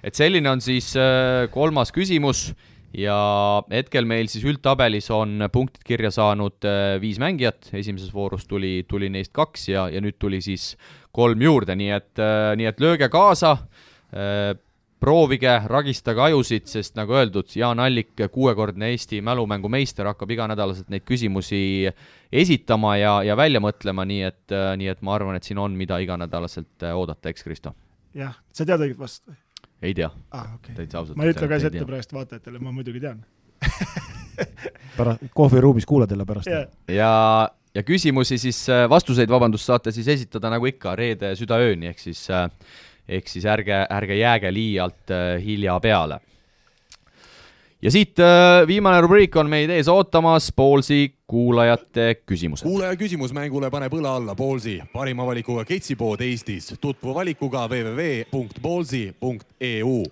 et 0.06 0.18
selline 0.18 0.51
on 0.52 0.62
siis 0.62 0.93
äh, 1.01 1.47
kolmas 1.55 1.90
küsimus 1.94 2.51
ja 2.97 3.16
hetkel 3.73 4.06
meil 4.09 4.31
siis 4.32 4.47
üldtabelis 4.47 5.10
on 5.14 5.48
punktid 5.52 5.82
kirja 5.86 6.12
saanud 6.14 6.68
äh, 6.68 6.94
viis 7.02 7.18
mängijat, 7.23 7.73
esimeses 7.77 8.14
voorus 8.14 8.47
tuli, 8.48 8.78
tuli 8.89 9.10
neist 9.12 9.35
kaks 9.36 9.66
ja, 9.73 9.89
ja 9.93 10.02
nüüd 10.05 10.20
tuli 10.23 10.40
siis 10.44 10.74
kolm 11.16 11.43
juurde, 11.43 11.74
nii 11.78 11.90
et, 11.97 12.14
äh, 12.23 12.52
nii 12.60 12.70
et 12.70 12.85
lööge 12.85 13.10
kaasa 13.12 13.56
proovige, 15.07 15.53
ragistage 15.70 16.23
ajusid, 16.24 16.66
sest 16.66 16.97
nagu 16.99 17.15
öeldud, 17.15 17.53
Jaan 17.55 17.78
Allik, 17.83 18.15
kuuekordne 18.33 18.91
Eesti 18.91 19.20
mälumängumeister, 19.23 20.09
hakkab 20.11 20.33
iganädalaselt 20.35 20.91
neid 20.91 21.05
küsimusi 21.07 21.61
esitama 22.33 22.97
ja, 22.99 23.16
ja 23.23 23.37
välja 23.39 23.62
mõtlema, 23.62 24.07
nii 24.09 24.23
et, 24.27 24.55
nii 24.81 24.91
et 24.91 25.05
ma 25.07 25.15
arvan, 25.15 25.39
et 25.39 25.47
siin 25.47 25.62
on, 25.62 25.77
mida 25.78 26.01
iganädalaselt 26.03 26.89
oodata, 26.91 27.31
eks, 27.31 27.47
Kristo? 27.47 27.77
jah, 28.16 28.35
sa 28.53 28.66
tead 28.66 28.83
õiget 28.83 28.99
vastust 28.99 29.28
või? 29.28 29.39
ei 29.87 29.95
tea 29.95 30.09
ah,. 30.09 30.57
Okay. 30.57 30.74
täitsa 30.74 31.03
ausalt. 31.03 31.19
ma 31.20 31.27
ei 31.27 31.35
ütle 31.35 31.51
ka 31.51 31.61
ette 31.61 31.85
praegu 31.87 32.19
vaatajatele, 32.19 32.62
ma 32.65 32.73
muidugi 32.74 33.03
tean 33.05 33.23
pärast, 34.99 35.23
kohviruumis 35.37 35.87
kuulad 35.87 36.11
jälle 36.11 36.27
pärast 36.27 36.51
yeah.. 36.51 36.66
ja, 36.91 37.12
ja 37.77 37.85
küsimusi 37.87 38.41
siis, 38.41 38.65
vastuseid, 38.89 39.31
vabandust, 39.31 39.69
saate 39.69 39.95
siis 39.95 40.09
esitada 40.16 40.51
nagu 40.53 40.66
ikka 40.66 40.97
reede 40.99 41.35
südaööni, 41.39 41.93
ehk 41.93 42.03
siis 42.09 42.24
äh, 42.33 42.49
ehk 43.09 43.28
siis 43.31 43.45
ärge, 43.47 43.87
ärge 43.91 44.15
jääge 44.19 44.55
liialt 44.55 45.11
äh, 45.11 45.45
hilja 45.45 45.81
peale. 45.81 46.20
ja 47.83 47.91
siit 47.91 48.19
äh, 48.19 48.66
viimane 48.66 49.01
rubriik 49.01 49.37
on 49.37 49.51
meid 49.51 49.70
ees 49.70 49.89
ootamas, 49.89 50.53
Poolsi 50.57 51.15
kuulajate 51.27 52.15
küsimused. 52.27 52.66
kuulaja 52.66 52.97
küsimus 52.97 53.33
mängule 53.33 53.70
paneb 53.70 53.93
õla 53.95 54.16
alla 54.16 54.35
Poolsi, 54.35 54.83
parima 54.93 55.27
valikuga 55.27 55.65
ketsipood 55.65 56.20
Eestis, 56.20 56.74
tutvu 56.81 57.15
valikuga 57.15 57.69
www.poolsi.eu 57.70 60.05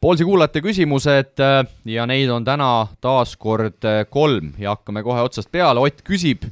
Poolsi 0.00 0.24
kuulajate 0.24 0.60
küsimused 0.62 1.40
äh, 1.42 1.66
ja 1.84 2.06
neid 2.06 2.30
on 2.30 2.44
täna 2.44 2.86
taas 3.00 3.36
kord 3.36 3.82
kolm 4.10 4.52
ja 4.58 4.70
hakkame 4.76 5.02
kohe 5.02 5.20
otsast 5.20 5.50
peale, 5.52 5.80
Ott 5.80 6.02
küsib, 6.06 6.42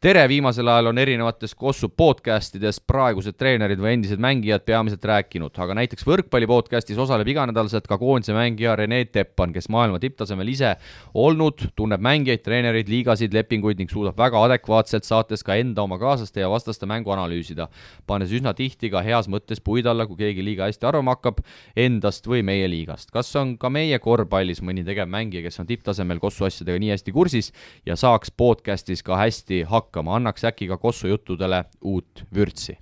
tere, 0.00 0.26
viimasel 0.28 0.68
ajal 0.68 0.90
on 0.90 0.98
erinevates 1.00 1.54
Kossu 1.56 1.88
podcast 1.88 2.58
ides 2.58 2.78
praegused 2.84 3.36
treenerid 3.40 3.80
või 3.80 3.94
endised 3.96 4.20
mängijad 4.20 4.64
peamiselt 4.68 5.04
rääkinud, 5.08 5.54
aga 5.56 5.76
näiteks 5.78 6.04
võrkpalli 6.04 6.48
podcastis 6.50 6.98
osaleb 7.00 7.30
iganädalaselt 7.32 7.86
ka 7.88 7.96
koondise 7.98 8.34
mängija 8.36 8.74
Rene 8.76 8.98
Teppan, 9.08 9.54
kes 9.54 9.70
maailma 9.72 9.96
tipptasemel 10.02 10.50
ise 10.52 10.74
olnud, 11.16 11.64
tunneb 11.80 12.04
mängijaid, 12.04 12.42
treenereid, 12.44 12.90
liigasid, 12.92 13.32
lepinguid 13.32 13.80
ning 13.80 13.92
suudab 13.92 14.18
väga 14.20 14.42
adekvaatselt 14.44 15.08
saates 15.08 15.44
ka 15.46 15.56
enda 15.56 15.86
oma 15.86 15.96
kaaslaste 16.02 16.44
ja 16.44 16.52
vastaste 16.52 16.88
mängu 16.88 17.14
analüüsida, 17.16 17.70
pannes 18.06 18.36
üsna 18.36 18.52
tihti 18.56 18.92
ka 18.92 19.00
heas 19.06 19.30
mõttes 19.32 19.64
puid 19.64 19.88
alla, 19.88 20.04
kui 20.04 20.20
keegi 20.20 20.44
liiga 20.44 20.68
hästi 20.68 20.90
arvama 20.90 21.16
hakkab 21.16 21.40
endast 21.72 22.28
või 22.28 22.44
meie 22.44 22.68
liigast. 22.68 23.10
kas 23.16 23.32
on 23.40 23.56
ka 23.56 23.72
meie 23.72 23.96
korvpallis 23.98 24.60
mõni 24.60 24.84
tegevmängija, 24.84 25.46
kes 25.48 25.64
on 25.64 25.72
tipptasemel 25.72 26.20
Kossu 26.20 26.44
asjadega 26.50 26.84
nii 26.84 26.92
hästi 26.92 27.16
kursis 27.16 27.52
ja 27.88 27.96
saaks 27.96 28.34
podcastis 28.36 29.02
ka 29.02 29.16
hästi 29.24 29.64
hakkama? 29.64 29.85
Hakkama, 29.86 30.18
annaks 30.20 30.44
äkki 30.50 30.68
ka 30.70 30.78
Kossu 30.82 31.08
juttudele 31.12 31.64
uut 31.86 32.26
vürtsi? 32.34 32.76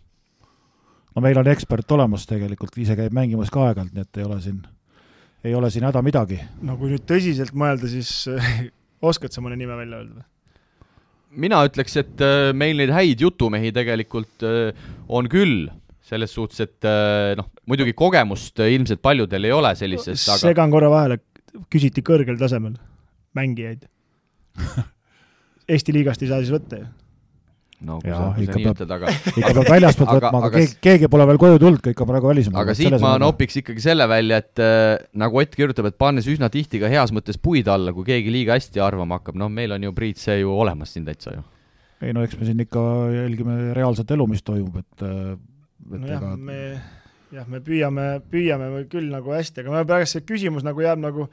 no 1.14 1.22
meil 1.22 1.38
on 1.38 1.48
ekspert 1.52 1.90
olemas 1.94 2.26
tegelikult, 2.30 2.76
ise 2.82 2.96
käib 2.98 3.14
mängimas 3.14 3.52
ka 3.54 3.68
aeg-ajalt, 3.68 3.94
nii 3.94 4.06
et 4.06 4.20
ei 4.20 4.26
ole 4.26 4.40
siin, 4.42 4.60
ei 5.44 5.54
ole 5.54 5.70
siin 5.70 5.86
häda 5.86 6.02
midagi. 6.02 6.40
no 6.62 6.78
kui 6.80 6.92
nüüd 6.92 7.06
tõsiselt 7.08 7.54
mõelda, 7.54 7.90
siis 7.90 8.24
oskad 9.10 9.34
sa 9.34 9.44
mõne 9.44 9.58
nime 9.60 9.76
välja 9.78 10.00
öelda 10.02 10.20
või? 10.20 10.30
mina 11.44 11.62
ütleks, 11.66 11.96
et 11.98 12.22
äh, 12.22 12.50
meil 12.56 12.78
neid 12.78 12.92
häid 12.94 13.22
jutumehi 13.24 13.72
tegelikult 13.74 14.44
äh, 14.46 14.86
on 15.08 15.28
küll, 15.30 15.68
selles 16.04 16.34
suhtes, 16.36 16.60
et 16.62 16.86
äh, 16.88 17.34
noh, 17.38 17.48
muidugi 17.70 17.94
kogemust 17.96 18.60
ilmselt 18.62 19.02
paljudel 19.04 19.48
ei 19.48 19.54
ole 19.54 19.74
sellisest, 19.78 20.28
aga 20.28 20.50
segan 20.50 20.74
korra 20.74 20.90
vahele, 20.92 21.20
küsiti 21.72 22.04
kõrgel 22.06 22.38
tasemel 22.40 22.76
mängijaid 23.34 23.86
Eesti 25.68 25.94
liigast 25.96 26.22
ei 26.22 26.30
saa 26.30 26.42
siis 26.42 26.52
võtta 26.52 26.82
ju 26.82 26.90
no 27.84 27.98
kui 28.00 28.10
Jaa, 28.10 28.18
sa, 28.18 28.28
kui 28.36 28.46
sa 28.48 28.56
nii 28.58 28.68
ütled, 28.70 28.92
aga 28.96 29.12
ikka 29.38 29.52
peab 29.58 29.70
väljaspoolt 29.70 30.12
võtma, 30.16 30.40
aga 30.40 30.50
keegi, 30.54 30.76
keegi 30.84 31.10
pole 31.12 31.26
veel 31.28 31.40
koju 31.42 31.60
tulnud, 31.62 31.82
kõik 31.84 32.02
on 32.04 32.10
praegu 32.10 32.30
välismaal. 32.30 32.62
aga 32.62 32.76
siit 32.78 32.96
ma 33.02 33.14
nopiks 33.20 33.58
ikkagi 33.60 33.84
selle 33.84 34.06
välja, 34.10 34.40
et 34.44 34.62
äh, 34.62 35.06
nagu 35.20 35.40
Ott 35.42 35.56
kirjutab, 35.58 35.88
et 35.90 35.98
pannes 36.00 36.28
üsna 36.30 36.50
tihti 36.52 36.80
ka 36.82 36.90
heas 36.92 37.12
mõttes 37.14 37.40
puid 37.40 37.68
alla, 37.70 37.94
kui 37.96 38.06
keegi 38.08 38.32
liiga 38.32 38.56
hästi 38.56 38.82
arvama 38.84 39.18
hakkab, 39.18 39.38
noh, 39.40 39.50
meil 39.52 39.74
on 39.76 39.88
ju, 39.88 39.94
Priit, 39.96 40.20
see 40.22 40.40
ju 40.40 40.54
olemas 40.54 40.94
siin 40.94 41.06
täitsa 41.08 41.34
ju. 41.36 41.44
ei 42.04 42.14
no 42.16 42.24
eks 42.26 42.38
me 42.38 42.48
siin 42.48 42.60
ikka 42.64 42.84
jälgime 43.14 43.58
reaalset 43.76 44.10
elu, 44.16 44.28
mis 44.30 44.44
toimub, 44.46 44.80
et, 44.80 45.04
äh, 45.04 45.34
et 45.90 45.98
nojah 45.98 46.20
ega..., 46.20 46.34
me 46.38 46.60
jah, 47.34 47.50
me 47.50 47.60
püüame, 47.64 48.08
püüame 48.30 48.86
küll 48.92 49.10
nagu 49.12 49.34
hästi, 49.34 49.64
aga 49.64 49.84
praegu 49.88 50.08
see 50.10 50.24
küsimus 50.26 50.66
nagu 50.66 50.84
jääb 50.84 51.02
nagu 51.02 51.28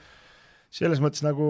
selles 0.71 1.01
mõttes 1.03 1.23
nagu 1.25 1.47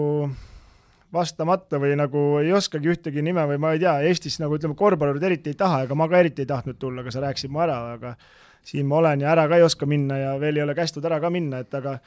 vastamata 1.12 1.80
või 1.82 1.96
nagu 2.00 2.22
ei 2.40 2.52
oskagi 2.56 2.88
ühtegi 2.94 3.24
nime 3.24 3.44
või 3.50 3.60
ma 3.60 3.74
ei 3.74 3.82
tea, 3.82 3.98
Eestis 4.08 4.38
nagu 4.40 4.56
ütleme, 4.56 4.76
korvpallurid 4.78 5.24
eriti 5.28 5.52
ei 5.52 5.58
taha, 5.58 5.84
ega 5.86 5.98
ma 5.98 6.08
ka 6.08 6.22
eriti 6.22 6.44
ei 6.44 6.50
tahtnud 6.50 6.80
tulla, 6.80 7.04
aga 7.04 7.12
sa 7.12 7.24
rääkisid 7.26 7.52
mu 7.52 7.62
ära, 7.64 7.78
aga 7.98 8.16
siin 8.64 8.88
ma 8.88 9.00
olen 9.02 9.24
ja 9.24 9.32
ära 9.34 9.48
ka 9.50 9.58
ei 9.58 9.66
oska 9.66 9.88
minna 9.88 10.18
ja 10.18 10.34
veel 10.40 10.60
ei 10.60 10.64
ole 10.64 10.76
kästud 10.78 11.04
ära 11.04 11.20
ka 11.20 11.30
minna, 11.32 11.62
et 11.66 11.74
aga 11.74 11.98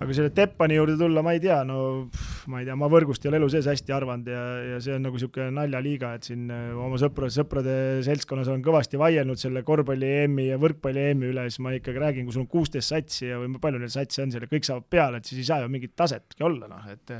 aga 0.00 0.14
selle 0.16 0.30
Teppani 0.34 0.76
juurde 0.76 0.96
tulla, 0.98 1.22
ma 1.24 1.34
ei 1.36 1.40
tea, 1.42 1.58
no 1.68 1.76
pff, 2.10 2.46
ma 2.50 2.62
ei 2.62 2.66
tea, 2.66 2.74
ma 2.78 2.88
võrgust 2.90 3.24
ei 3.24 3.30
ole 3.30 3.38
elu 3.42 3.48
sees 3.52 3.68
hästi 3.70 3.94
arvanud 3.94 4.30
ja, 4.32 4.40
ja 4.72 4.80
see 4.82 4.96
on 4.96 5.04
nagu 5.06 5.18
niisugune 5.18 5.52
naljaliiga, 5.54 6.14
et 6.16 6.26
siin 6.26 6.48
äh, 6.52 6.70
oma 6.74 6.98
sõprade, 7.00 7.34
sõprade 7.34 7.76
seltskonnas 8.06 8.50
olen 8.50 8.64
kõvasti 8.64 9.00
vaielnud 9.00 9.40
selle 9.40 9.62
korvpalli 9.66 10.10
EM-i 10.24 10.48
ja 10.48 10.58
võrkpalli 10.62 11.06
EM-i 11.12 11.30
üle, 11.30 11.46
siis 11.50 11.62
ma 11.64 11.74
ikkagi 11.76 12.02
räägin, 12.02 12.26
kui 12.26 12.36
sul 12.36 12.46
on 12.46 12.50
kuusteist 12.50 12.94
satsi 12.94 13.28
ja 13.28 13.38
või 13.42 13.60
palju 13.62 13.82
neid 13.82 13.94
satse 13.94 14.24
on 14.24 14.34
seal 14.34 14.46
ja 14.46 14.50
kõik 14.50 14.68
saavad 14.68 14.88
peale, 14.90 15.20
et 15.20 15.28
siis 15.28 15.44
ei 15.44 15.50
saa 15.52 15.62
ju 15.62 15.70
mingit 15.72 15.94
tasetki 15.98 16.48
olla, 16.48 16.70
noh, 16.72 16.88
et 16.92 17.16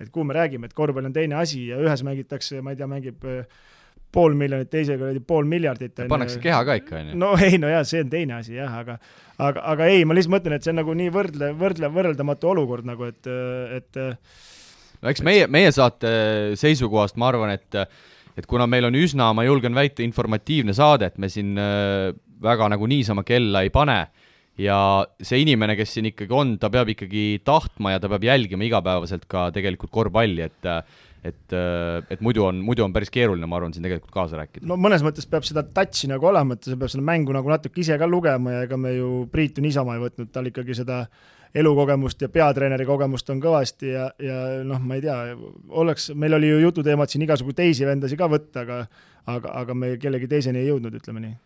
et 0.00 0.10
kuhu 0.10 0.26
me 0.26 0.34
räägime, 0.36 0.68
et 0.68 0.74
korvpall 0.76 1.06
on 1.08 1.14
teine 1.14 1.38
asi 1.38 1.68
ja 1.68 1.78
ühes 1.82 2.02
mängitakse, 2.06 2.62
ma 2.64 2.74
ei 2.74 2.80
tea, 2.80 2.88
mängib 2.90 3.26
äh, 3.30 3.44
pool 4.14 4.34
miljonit, 4.38 4.70
teisega 4.70 5.10
oli 5.10 5.20
pool 5.26 5.46
miljardit. 5.50 6.04
pannakse 6.08 6.40
keha 6.42 6.62
ka 6.66 6.78
ikka, 6.80 6.96
on 7.00 7.12
ju. 7.12 7.20
no 7.20 7.34
ei, 7.42 7.58
no 7.62 7.70
jaa, 7.70 7.84
see 7.88 8.02
on 8.04 8.10
teine 8.12 8.38
asi 8.38 8.58
jah, 8.58 8.80
aga 8.82 8.98
aga, 9.38 9.62
aga 9.74 9.90
ei, 9.90 10.04
ma 10.06 10.16
lihtsalt 10.16 10.36
mõtlen, 10.36 10.56
et 10.56 10.66
see 10.66 10.74
on 10.74 10.80
nagu 10.82 10.96
nii 10.98 11.12
võrdle, 11.14 11.52
võrdle, 11.58 11.90
võrreldamatu 11.94 12.50
olukord 12.54 12.88
nagu, 12.88 13.08
et, 13.10 13.30
et 13.78 14.02
no 15.02 15.12
eks 15.12 15.24
meie, 15.26 15.48
meie 15.50 15.72
saate 15.74 16.12
seisukohast 16.60 17.18
ma 17.20 17.32
arvan, 17.32 17.54
et 17.56 17.80
et 18.34 18.46
kuna 18.50 18.66
meil 18.66 18.88
on 18.88 18.96
üsna, 18.98 19.28
ma 19.30 19.44
julgen 19.46 19.76
väita, 19.76 20.02
informatiivne 20.02 20.74
saade, 20.74 21.12
et 21.12 21.18
me 21.22 21.30
siin 21.30 21.54
äh, 21.60 22.10
väga 22.42 22.66
nagu 22.72 22.86
niisama 22.90 23.22
kella 23.26 23.62
ei 23.62 23.70
pane 23.74 23.98
ja 24.60 24.78
see 25.22 25.42
inimene, 25.42 25.76
kes 25.78 25.96
siin 25.96 26.10
ikkagi 26.12 26.34
on, 26.34 26.54
ta 26.62 26.70
peab 26.72 26.92
ikkagi 26.94 27.24
tahtma 27.46 27.94
ja 27.94 28.02
ta 28.02 28.10
peab 28.12 28.26
jälgima 28.26 28.66
igapäevaselt 28.68 29.26
ka 29.30 29.48
tegelikult 29.54 29.92
korvpalli, 29.94 30.46
et 30.46 30.72
et, 31.24 31.54
et 32.12 32.20
muidu 32.20 32.42
on, 32.44 32.58
muidu 32.60 32.84
on 32.84 32.92
päris 32.92 33.08
keeruline, 33.08 33.46
ma 33.48 33.56
arvan, 33.56 33.72
siin 33.72 33.86
tegelikult 33.86 34.12
kaasa 34.12 34.36
rääkida. 34.42 34.66
no 34.68 34.76
mõnes 34.76 35.00
mõttes 35.04 35.24
peab 35.30 35.46
seda 35.48 35.62
touch'i 35.64 36.10
nagu 36.10 36.28
olema, 36.28 36.56
et 36.56 36.68
sa 36.68 36.76
pead 36.76 36.92
seda 36.92 37.04
mängu 37.06 37.32
nagu 37.32 37.48
natuke 37.48 37.80
ise 37.80 37.96
ka 38.00 38.08
lugema 38.08 38.58
ja 38.58 38.66
ega 38.66 38.76
me 38.76 38.92
ju 38.92 39.12
Priitu 39.32 39.64
niisama 39.64 39.96
ei 39.96 40.02
võtnud, 40.04 40.28
tal 40.34 40.50
ikkagi 40.50 40.76
seda 40.76 41.06
elukogemust 41.56 42.20
ja 42.20 42.28
peatreeneri 42.34 42.84
kogemust 42.84 43.30
on 43.32 43.40
kõvasti 43.40 43.94
ja, 43.94 44.10
ja 44.20 44.38
noh, 44.68 44.82
ma 44.84 44.98
ei 44.98 45.06
tea, 45.06 45.16
oleks, 45.80 46.10
meil 46.18 46.36
oli 46.36 46.50
ju 46.50 46.60
jututeemad 46.66 47.08
siin 47.08 47.24
igasugu 47.24 47.56
teisi 47.56 47.88
vendasid 47.88 48.20
ka 48.20 48.28
võtta, 48.28 48.66
aga 48.66 48.84
aga, 49.32 49.56
aga 49.62 49.74
me 49.78 49.94
kellegi 49.96 50.28
teiseni 50.28 50.60
ei 50.60 50.68
jõudnud, 50.68 51.00
ütleme 51.00 51.24
nii 51.24 51.36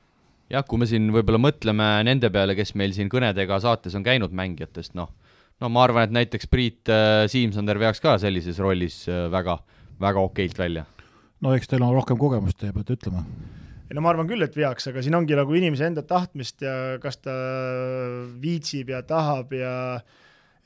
jah, 0.53 0.65
kui 0.67 0.81
me 0.81 0.89
siin 0.89 1.11
võib-olla 1.15 1.41
mõtleme 1.43 1.89
nende 2.09 2.31
peale, 2.33 2.57
kes 2.59 2.75
meil 2.79 2.95
siin 2.97 3.11
kõnedega 3.13 3.61
saates 3.63 3.97
on 3.99 4.07
käinud 4.07 4.35
mängijatest, 4.37 4.95
noh, 4.99 5.13
no 5.61 5.71
ma 5.73 5.85
arvan, 5.87 6.09
et 6.09 6.17
näiteks 6.17 6.51
Priit 6.51 6.93
äh, 6.93 7.27
Siimsander 7.31 7.81
veaks 7.81 8.03
ka 8.05 8.17
sellises 8.23 8.61
rollis 8.63 9.03
äh, 9.11 9.27
väga, 9.33 9.59
väga 10.01 10.25
okeilt 10.31 10.59
välja. 10.59 10.87
no 11.45 11.55
eks 11.55 11.71
teil 11.71 11.85
on 11.85 11.95
rohkem 11.97 12.19
kogemust, 12.21 12.61
te 12.61 12.73
peate 12.75 12.97
ütlema. 12.97 13.25
ei 13.89 13.97
no 13.97 14.05
ma 14.05 14.13
arvan 14.15 14.31
küll, 14.31 14.45
et 14.45 14.57
veaks, 14.57 14.91
aga 14.93 15.05
siin 15.05 15.19
ongi 15.19 15.37
nagu 15.39 15.59
inimese 15.59 15.89
enda 15.91 16.05
tahtmist 16.07 16.65
ja 16.65 16.75
kas 17.03 17.21
ta 17.21 17.35
viitsib 18.41 18.95
ja 18.95 19.03
tahab 19.07 19.53
ja 19.57 19.75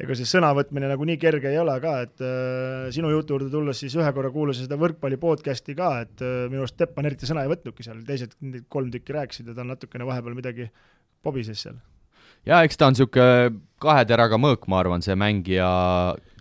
ega 0.02 0.16
see 0.18 0.26
sõnavõtmine 0.26 0.88
nagu 0.90 1.06
nii 1.06 1.18
kerge 1.22 1.52
ei 1.52 1.60
ole 1.60 1.76
ka, 1.82 1.94
et 2.06 2.24
äh, 2.26 2.88
sinu 2.94 3.12
jutu 3.12 3.36
juurde 3.36 3.50
tulles 3.52 3.78
siis 3.84 3.94
ühe 3.98 4.08
korra 4.16 4.32
kuulasin 4.34 4.66
seda 4.66 4.78
võrkpalli 4.80 5.18
podcast'i 5.22 5.76
ka, 5.78 5.92
et 6.06 6.24
äh, 6.24 6.48
minu 6.50 6.64
arust 6.64 6.78
Teppan 6.80 7.06
eriti 7.08 7.28
sõna 7.28 7.44
ei 7.46 7.52
võtnudki 7.52 7.86
seal, 7.86 8.02
teised 8.08 8.34
kolm 8.72 8.90
tükki 8.94 9.14
rääkisid 9.16 9.52
ja 9.52 9.56
ta 9.58 9.66
natukene 9.66 10.08
vahepeal 10.08 10.36
midagi 10.38 10.68
pobises 11.22 11.62
seal. 11.66 11.78
jaa, 12.48 12.64
eks 12.66 12.78
ta 12.80 12.90
on 12.90 12.96
niisugune 12.96 13.62
kahe 13.82 14.04
teraga 14.10 14.38
mõõk, 14.42 14.66
ma 14.70 14.82
arvan, 14.82 15.06
see 15.06 15.14
mängija 15.18 15.70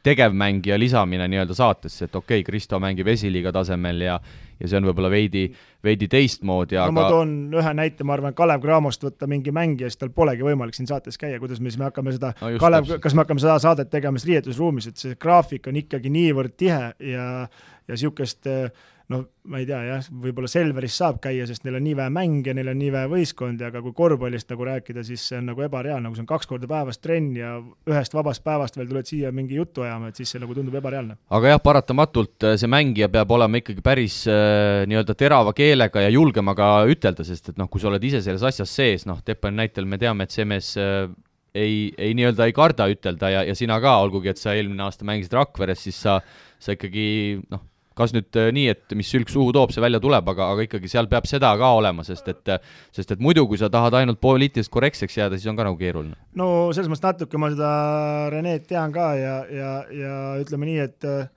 tegevmängija 0.04 0.80
lisamine 0.80 1.28
nii-öelda 1.28 1.56
saatesse, 1.58 2.06
et 2.06 2.16
okei 2.16 2.40
okay,, 2.40 2.48
Kristo 2.48 2.80
mängib 2.82 3.08
esiliiga 3.08 3.52
tasemel 3.52 4.02
ja 4.02 4.20
ja 4.62 4.70
see 4.70 4.78
on 4.78 4.86
võib-olla 4.86 5.10
veidi, 5.10 5.48
veidi 5.84 6.06
teistmoodi, 6.12 6.78
aga 6.78 6.94
no 6.94 7.00
ma 7.00 7.08
toon 7.10 7.32
ühe 7.58 7.74
näite, 7.78 8.06
ma 8.06 8.14
arvan, 8.14 8.36
Kalev 8.38 8.62
Cramost 8.62 9.02
võtta 9.06 9.26
mingi 9.30 9.54
mängija, 9.56 9.90
siis 9.90 9.98
tal 10.02 10.12
polegi 10.14 10.46
võimalik 10.46 10.78
siin 10.78 10.90
saates 10.90 11.18
käia, 11.22 11.40
kuidas 11.42 11.60
me 11.60 11.72
siis 11.72 11.80
me 11.82 11.88
hakkame 11.90 12.14
seda 12.14 12.34
no, 12.38 12.52
Kalev, 12.62 12.92
kas 13.02 13.18
me 13.18 13.26
hakkame 13.26 13.42
seda 13.42 13.58
saadet 13.64 13.90
tegema 13.90 14.22
siis 14.22 14.30
riietusruumis, 14.30 14.92
et 14.92 15.02
see 15.02 15.18
graafik 15.22 15.70
on 15.72 15.82
ikkagi 15.82 16.14
niivõrd 16.14 16.58
tihe 16.62 16.84
ja 17.14 17.28
ja 17.90 17.98
niisugust 17.98 18.48
äh, 18.48 18.70
noh, 19.12 19.24
ma 19.52 19.60
ei 19.62 19.66
tea 19.68 19.80
jah, 19.86 20.08
võib-olla 20.24 20.50
Selveris 20.52 20.96
saab 21.02 21.20
käia, 21.24 21.46
sest 21.50 21.66
neil 21.66 21.78
on 21.80 21.86
nii 21.86 21.96
vähe 22.00 22.14
mänge, 22.14 22.54
neil 22.58 22.72
on 22.72 22.80
nii 22.80 22.92
vähe 22.94 23.10
võistkondi, 23.12 23.66
aga 23.68 23.82
kui 23.84 23.94
korvpallist 23.98 24.52
nagu 24.54 24.68
rääkida, 24.68 25.04
siis 25.08 25.24
see 25.30 25.40
on 25.42 25.50
nagu 25.52 25.66
ebareaalne, 25.66 26.12
kui 26.12 26.20
see 26.20 26.26
on 26.26 26.30
kaks 26.30 26.50
korda 26.50 26.70
päevas 26.72 27.02
trenn 27.02 27.32
ja 27.38 27.56
ühest 27.90 28.16
vabast 28.16 28.44
päevast 28.46 28.78
veel 28.80 28.90
tuled 28.92 29.10
siia 29.10 29.34
mingi 29.36 29.58
juttu 29.60 29.86
ajama, 29.86 30.12
et 30.12 30.22
siis 30.22 30.34
see 30.34 30.44
nagu 30.44 30.56
tundub 30.58 30.78
ebareaalne. 30.82 31.18
aga 31.38 31.56
jah, 31.56 31.64
paratamatult 31.64 32.48
äh, 32.48 32.56
see 32.62 32.72
mängija 32.72 33.10
peab 33.14 33.34
olema 33.38 33.62
ikkagi 33.62 33.84
päris 33.86 34.22
äh, 34.30 34.84
nii-öelda 34.92 35.18
terava 35.18 35.56
keelega 35.58 36.06
ja 36.06 36.14
julgema 36.14 36.56
ka 36.58 36.72
ütelda, 36.92 37.26
sest 37.28 37.54
et 37.54 37.60
noh, 37.62 37.70
kui 37.72 37.84
sa 37.84 37.92
oled 37.92 38.08
ise 38.08 38.24
selles 38.26 38.46
asjas 38.48 38.78
sees, 38.82 39.08
noh, 39.10 39.20
Tepani 39.26 39.64
näitel 39.64 39.90
me 39.90 40.00
teame, 40.02 40.26
et 40.26 40.34
see 40.34 40.48
mees 40.48 40.76
äh, 40.80 41.10
ei, 41.54 41.92
ei 41.98 42.14
nii-öelda 42.16 42.48
ei 42.48 42.56
karda 42.56 42.88
ütelda 42.92 43.30
ja, 43.32 43.44
ja 43.48 43.56
sina 43.58 43.80
ka, 43.84 43.98
olgugi 44.04 44.32
et 44.32 44.40
sa 44.42 44.56
eelmine 44.56 44.86
aasta 44.86 45.08
mängisid 45.08 45.36
Rakveres, 45.36 45.84
siis 45.84 46.00
sa, 46.06 46.20
sa 46.62 46.76
ikkagi 46.76 47.42
noh, 47.52 47.66
kas 47.98 48.14
nüüd 48.16 48.40
äh, 48.40 48.50
nii, 48.56 48.68
et 48.72 48.96
mis 48.98 49.10
sülg 49.12 49.30
suhu 49.32 49.52
toob, 49.56 49.74
see 49.74 49.84
välja 49.84 50.00
tuleb, 50.04 50.28
aga, 50.34 50.52
aga 50.56 50.66
ikkagi 50.68 50.92
seal 50.92 51.10
peab 51.12 51.28
seda 51.30 51.52
ka 51.60 51.74
olema, 51.78 52.06
sest 52.08 52.30
et 52.32 52.54
sest 52.96 53.16
et 53.16 53.22
muidu, 53.24 53.44
kui 53.50 53.60
sa 53.60 53.70
tahad 53.72 53.98
ainult 54.00 54.22
poliitiliselt 54.24 54.72
korrektseks 54.74 55.18
jääda, 55.20 55.40
siis 55.40 55.52
on 55.52 55.60
ka 55.60 55.68
nagu 55.68 55.80
keeruline. 55.80 56.16
no 56.40 56.48
selles 56.76 56.92
mõttes 56.92 57.06
natuke 57.10 57.42
ma 57.42 57.52
seda 57.52 57.72
Renet 58.32 58.68
tean 58.70 58.96
ka 58.96 59.12
ja, 59.20 59.36
ja, 59.52 59.72
ja 59.92 60.16
ütleme 60.42 60.70
nii, 60.70 60.80
et 60.88 61.10
äh, 61.10 61.28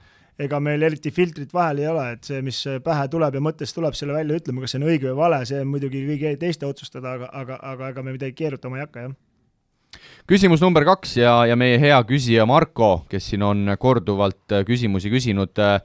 ega 0.46 0.62
meil 0.62 0.82
eriti 0.82 1.10
filtrit 1.14 1.52
vahel 1.54 1.82
ei 1.82 1.90
ole, 1.90 2.06
et 2.16 2.30
see, 2.30 2.40
mis 2.46 2.62
pähe 2.86 3.10
tuleb 3.10 3.38
ja 3.38 3.42
mõttest 3.42 3.74
tuleb, 3.74 3.98
selle 3.98 4.14
välja 4.16 4.38
ütlema, 4.38 4.62
kas 4.62 4.74
see 4.74 4.82
on 4.82 4.88
õige 4.88 5.10
või 5.10 5.18
vale, 5.24 5.42
see 5.48 5.60
on 5.62 5.70
muidugi 5.74 6.06
kõigi 6.08 6.34
teiste 6.40 6.70
otsustada, 6.70 7.18
aga, 7.18 7.30
aga, 7.34 7.60
aga 7.74 7.92
ega 7.94 8.06
me 8.06 8.14
midagi 8.16 8.38
keerutama 8.44 8.80
ei 8.80 8.86
hakka, 8.86 9.08
jah 9.08 9.20
küsimus 10.26 10.58
number 10.58 10.82
kaks 10.82 11.12
ja, 11.20 11.36
ja 11.46 11.54
meie 11.54 11.76
hea 11.78 11.98
küsija 12.08 12.42
Marko, 12.50 13.04
kes 13.10 13.28
siin 13.30 13.44
on 13.46 13.76
korduvalt 13.78 14.54
äh, 14.54 14.66
küsimusi 14.66 15.12
küsinud 15.12 15.54
Äh, 15.62 15.78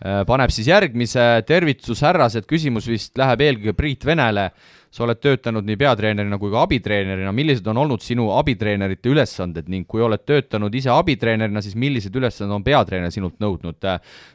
paneb 0.00 0.52
siis 0.54 0.70
järgmise 0.70 1.24
tervitus, 1.48 2.00
härrased, 2.00 2.46
küsimus 2.48 2.86
vist 2.88 3.18
läheb 3.20 3.42
eelkõige 3.44 3.74
Priit 3.76 4.06
Venele. 4.08 4.50
Sa 4.90 5.04
oled 5.04 5.20
töötanud 5.22 5.66
nii 5.66 5.78
peatreenerina 5.78 6.36
kui 6.40 6.50
ka 6.50 6.64
abitreenerina, 6.66 7.30
millised 7.34 7.66
on 7.70 7.78
olnud 7.78 8.02
sinu 8.02 8.26
abitreenerite 8.34 9.12
ülesanded 9.12 9.68
ning 9.70 9.86
kui 9.86 10.02
oled 10.02 10.24
töötanud 10.26 10.74
ise 10.74 10.90
abitreenerina, 10.90 11.62
siis 11.62 11.76
millised 11.78 12.16
ülesanded 12.18 12.56
on 12.56 12.64
peatreener 12.66 13.14
sinult 13.14 13.38
nõudnud? 13.42 13.86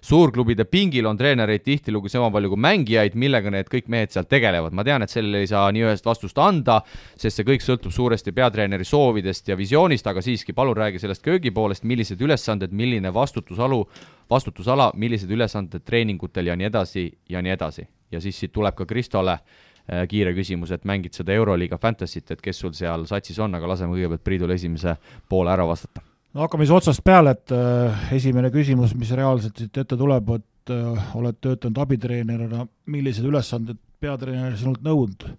Suurklubide 0.06 0.64
pingil 0.72 1.10
on 1.11 1.19
treenereid 1.19 1.65
tihtilugu 1.65 2.11
sama 2.11 2.30
palju 2.32 2.53
kui 2.53 2.64
mängijaid, 2.64 3.18
millega 3.19 3.52
need 3.52 3.68
kõik 3.72 3.91
mehed 3.91 4.15
seal 4.15 4.30
tegelevad, 4.32 4.72
ma 4.72 4.88
tean, 4.88 5.03
et 5.03 5.11
sellele 5.11 5.44
ei 5.44 5.52
saa 5.52 5.68
nii 5.76 5.90
ühest 5.90 6.07
vastust 6.07 6.40
anda, 6.40 6.80
sest 7.19 7.41
see 7.41 7.49
kõik 7.52 7.65
sõltub 7.65 7.91
suuresti 7.91 8.32
peatreeneri 8.36 8.88
soovidest 8.88 9.52
ja 9.52 9.60
visioonist, 9.60 10.07
aga 10.07 10.23
siiski, 10.23 10.56
palun 10.56 10.80
räägi 10.80 11.03
sellest 11.03 11.26
köögipoolest, 11.27 11.84
millised 11.84 12.23
ülesanded, 12.23 12.72
milline 12.72 13.11
vastutusalu 13.14 13.84
vastutusala, 14.32 14.94
millised 14.95 15.30
ülesanded 15.30 15.84
treeningutel 15.84 16.48
ja 16.48 16.56
nii 16.56 16.72
edasi 16.72 17.10
ja 17.30 17.44
nii 17.44 17.52
edasi. 17.60 17.88
ja 18.11 18.22
siis 18.22 18.38
siit 18.40 18.52
tuleb 18.53 18.76
ka 18.77 18.86
Kristole 18.86 19.34
äh, 19.34 19.64
kiire 20.09 20.33
küsimus, 20.33 20.71
et 20.73 20.85
mängid 20.87 21.13
seda 21.13 21.35
Euroliiga 21.35 21.77
Fantasy't, 21.81 22.31
et 22.33 22.41
kes 22.41 22.59
sul 22.63 22.73
seal 22.73 23.05
satsis 23.09 23.37
on, 23.43 23.53
aga 23.57 23.69
laseme 23.69 23.93
kõigepealt 23.93 24.23
Priidul 24.25 24.53
esimese 24.55 24.95
poole 25.29 25.53
ära 25.53 25.67
vastata. 25.67 26.01
no 26.33 26.45
hakkame 26.45 26.65
siis 26.65 26.75
otsast 26.79 27.03
peale, 27.05 27.35
et 27.37 27.53
äh, 27.53 28.07
esimene 28.17 28.49
küsimus, 28.53 28.95
mis 28.97 29.13
reaalselt 29.15 29.61
siit 29.61 29.77
ette 29.77 29.97
tuleb, 29.97 30.31
et 30.39 30.73
äh, 30.73 31.15
oled 31.17 31.37
töötanud 31.41 31.77
abitreenerina, 31.85 32.65
millised 32.89 33.25
ülesanded 33.29 33.77
peatreener 34.01 34.57
sinult 34.57 34.81
nõudnud? 34.85 35.29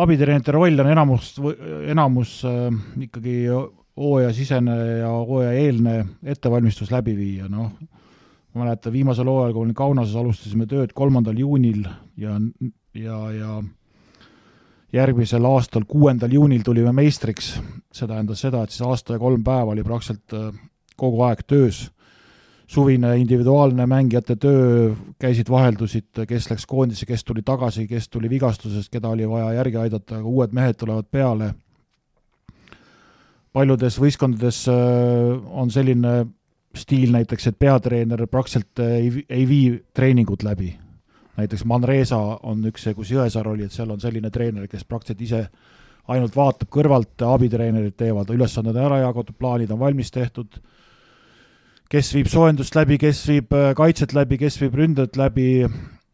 abitreenerite 0.00 0.52
roll 0.54 0.80
on 0.80 0.88
enamus, 0.88 1.34
enamus 1.90 2.40
äh, 2.48 2.68
ikkagi 3.04 3.36
hooajasisene 4.00 4.76
ja 5.02 5.08
hooajaeelne 5.08 5.94
ettevalmistus 6.32 6.92
läbi 6.94 7.16
viia, 7.18 7.48
noh, 7.52 7.72
ma 8.54 8.64
mäletan, 8.64 8.94
viimasel 8.94 9.28
hooajal, 9.28 9.52
kui 9.54 9.66
olin 9.66 9.76
Kaunases, 9.76 10.16
alustasime 10.16 10.66
tööd 10.70 10.94
kolmandal 10.96 11.38
juunil 11.38 11.84
ja, 12.18 12.38
ja, 12.94 13.18
ja 13.32 13.62
järgmisel 14.92 15.44
aastal, 15.44 15.86
kuuendal 15.88 16.32
juunil 16.32 16.62
tulime 16.66 16.92
meistriks, 16.92 17.54
see 17.92 18.08
tähendas 18.08 18.42
seda, 18.42 18.64
et 18.64 18.74
siis 18.74 18.86
aasta 18.86 19.16
ja 19.16 19.22
kolm 19.22 19.44
päeva 19.44 19.74
oli 19.74 19.86
praktiliselt 19.86 20.36
äh, 20.36 20.52
kogu 20.96 21.22
aeg 21.28 21.46
töös. 21.46 21.90
suvine 22.70 23.16
individuaalne 23.18 23.86
mängijate 23.86 24.36
töö, 24.36 24.94
käisid, 25.18 25.48
vaheldusid, 25.50 26.20
kes 26.28 26.50
läks 26.50 26.66
koondisse, 26.66 27.06
kes 27.06 27.24
tuli 27.24 27.42
tagasi, 27.42 27.88
kes 27.88 28.08
tuli 28.08 28.30
vigastusest, 28.30 28.92
keda 28.92 29.08
oli 29.08 29.26
vaja 29.28 29.52
järgi 29.52 29.76
aidata, 29.76 30.20
aga 30.20 30.28
uued 30.28 30.52
mehed 30.54 30.78
tulevad 30.78 31.08
peale 31.10 31.54
paljudes 33.52 33.98
võistkondades 34.00 34.62
äh, 34.70 34.76
on 35.50 35.70
selline 35.70 36.14
stiil 36.76 37.10
näiteks, 37.14 37.50
et 37.50 37.58
peatreener 37.58 38.26
praktiliselt 38.30 38.82
äh, 38.82 38.94
ei, 39.00 39.24
ei 39.28 39.48
vii 39.48 39.66
treeningut 39.94 40.44
läbi. 40.46 40.74
Näiteks 41.38 41.64
Manresa 41.68 42.18
on 42.42 42.64
üks 42.70 42.86
see, 42.86 42.94
kus 42.96 43.12
Jõesaar 43.14 43.48
oli, 43.50 43.66
et 43.66 43.74
seal 43.74 43.90
on 43.90 44.00
selline 44.02 44.30
treener, 44.34 44.66
kes 44.70 44.84
praktiliselt 44.88 45.26
ise 45.26 45.76
ainult 46.10 46.34
vaatab 46.36 46.70
kõrvalt, 46.72 47.14
abitreenerid 47.22 47.94
teevad, 47.98 48.32
ülesanded 48.34 48.74
on 48.74 48.88
ära 48.88 49.00
jagatud, 49.04 49.36
plaanid 49.38 49.70
on 49.70 49.80
valmis 49.80 50.10
tehtud, 50.10 50.58
kes 51.90 52.10
viib 52.16 52.30
soojendust 52.30 52.74
läbi, 52.78 52.98
kes 53.02 53.22
viib 53.28 53.54
äh, 53.56 53.70
kaitset 53.78 54.14
läbi, 54.16 54.40
kes 54.40 54.58
viib 54.62 54.76
ründet 54.78 55.18
läbi, 55.20 55.64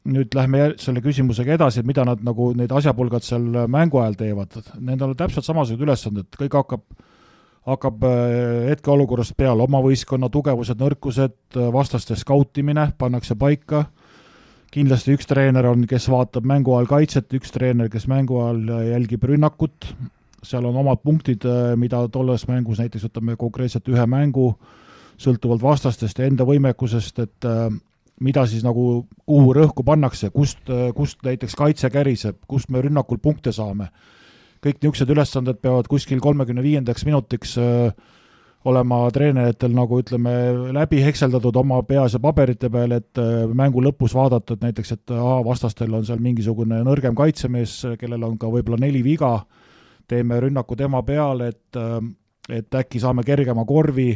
nüüd 0.07 0.37
lähme 0.39 0.71
selle 0.79 1.03
küsimusega 1.03 1.57
edasi, 1.57 1.81
et 1.81 1.89
mida 1.89 2.05
nad 2.07 2.21
nagu, 2.25 2.53
need 2.57 2.73
asjapulgad 2.73 3.25
seal 3.27 3.67
mängu 3.73 3.99
ajal 4.03 4.21
teevad, 4.21 4.61
nendel 4.79 5.15
on 5.15 5.19
täpselt 5.19 5.49
samasugused 5.49 5.89
ülesanded, 5.89 6.31
kõik 6.39 6.61
hakkab 6.61 6.87
hakkab 7.67 8.05
äh, 8.07 8.69
hetkeolukorrast 8.71 9.35
peale. 9.39 9.65
Oma 9.65 9.81
võistkonna 9.85 10.31
tugevused, 10.33 10.79
nõrkused, 10.81 11.37
äh, 11.57 11.69
vastaste 11.75 12.17
skautimine 12.19 12.93
pannakse 12.99 13.35
paika, 13.39 13.87
kindlasti 14.75 15.17
üks 15.17 15.29
treener 15.31 15.67
on, 15.71 15.87
kes 15.89 16.09
vaatab 16.13 16.47
mängu 16.49 16.77
ajal 16.77 16.91
kaitset, 16.91 17.33
üks 17.39 17.55
treener, 17.55 17.91
kes 17.93 18.09
mängu 18.11 18.41
ajal 18.43 18.63
äh, 18.79 18.85
jälgib 18.93 19.27
rünnakut, 19.29 19.91
seal 20.47 20.67
on 20.69 20.77
omad 20.79 21.01
punktid, 21.03 21.43
mida 21.81 22.05
tolles 22.13 22.45
mängus 22.47 22.79
näiteks 22.79 23.09
võtame 23.09 23.35
konkreetselt 23.41 23.89
ühe 23.91 24.05
mängu, 24.07 24.53
sõltuvalt 25.19 25.65
vastastest 25.65 26.21
ja 26.21 26.29
enda 26.29 26.47
võimekusest, 26.47 27.19
et 27.25 27.49
mida 28.23 28.45
siis 28.49 28.65
nagu, 28.65 29.07
kuhu 29.27 29.55
rõhku 29.57 29.85
pannakse, 29.87 30.31
kust, 30.31 30.61
kust 30.97 31.25
näiteks 31.27 31.57
kaitse 31.59 31.91
käriseb, 31.91 32.39
kust 32.49 32.71
me 32.71 32.85
rünnakul 32.85 33.19
punkte 33.23 33.53
saame. 33.53 33.91
Kõik 34.65 34.81
niisugused 34.81 35.11
ülesanded 35.13 35.59
peavad 35.63 35.89
kuskil 35.91 36.21
kolmekümne 36.23 36.63
viiendaks 36.65 37.05
minutiks 37.09 37.57
öö, 37.61 37.91
olema 38.67 38.99
treeneritel 39.15 39.75
nagu 39.75 40.01
ütleme, 40.03 40.33
läbi 40.75 41.01
hekseldatud 41.05 41.57
oma 41.61 41.81
peas 41.87 42.17
ja 42.17 42.21
paberite 42.23 42.71
peal, 42.73 42.97
et 42.97 43.21
mängu 43.55 43.83
lõpus 43.85 44.15
vaadata, 44.17 44.57
et 44.57 44.65
näiteks, 44.67 44.93
et 44.97 45.15
aa, 45.15 45.39
vastastel 45.47 45.95
on 45.95 46.07
seal 46.07 46.23
mingisugune 46.23 46.83
nõrgem 46.87 47.17
kaitsemees, 47.19 47.79
kellel 48.01 48.27
on 48.27 48.37
ka 48.41 48.51
võib-olla 48.51 48.81
neli 48.83 49.05
viga, 49.07 49.39
teeme 50.09 50.41
rünnaku 50.43 50.79
tema 50.79 51.03
peale, 51.07 51.53
et 51.55 51.83
et 52.47 52.77
äkki 52.79 53.01
saame 53.03 53.25
kergema 53.27 53.65
korvi, 53.67 54.13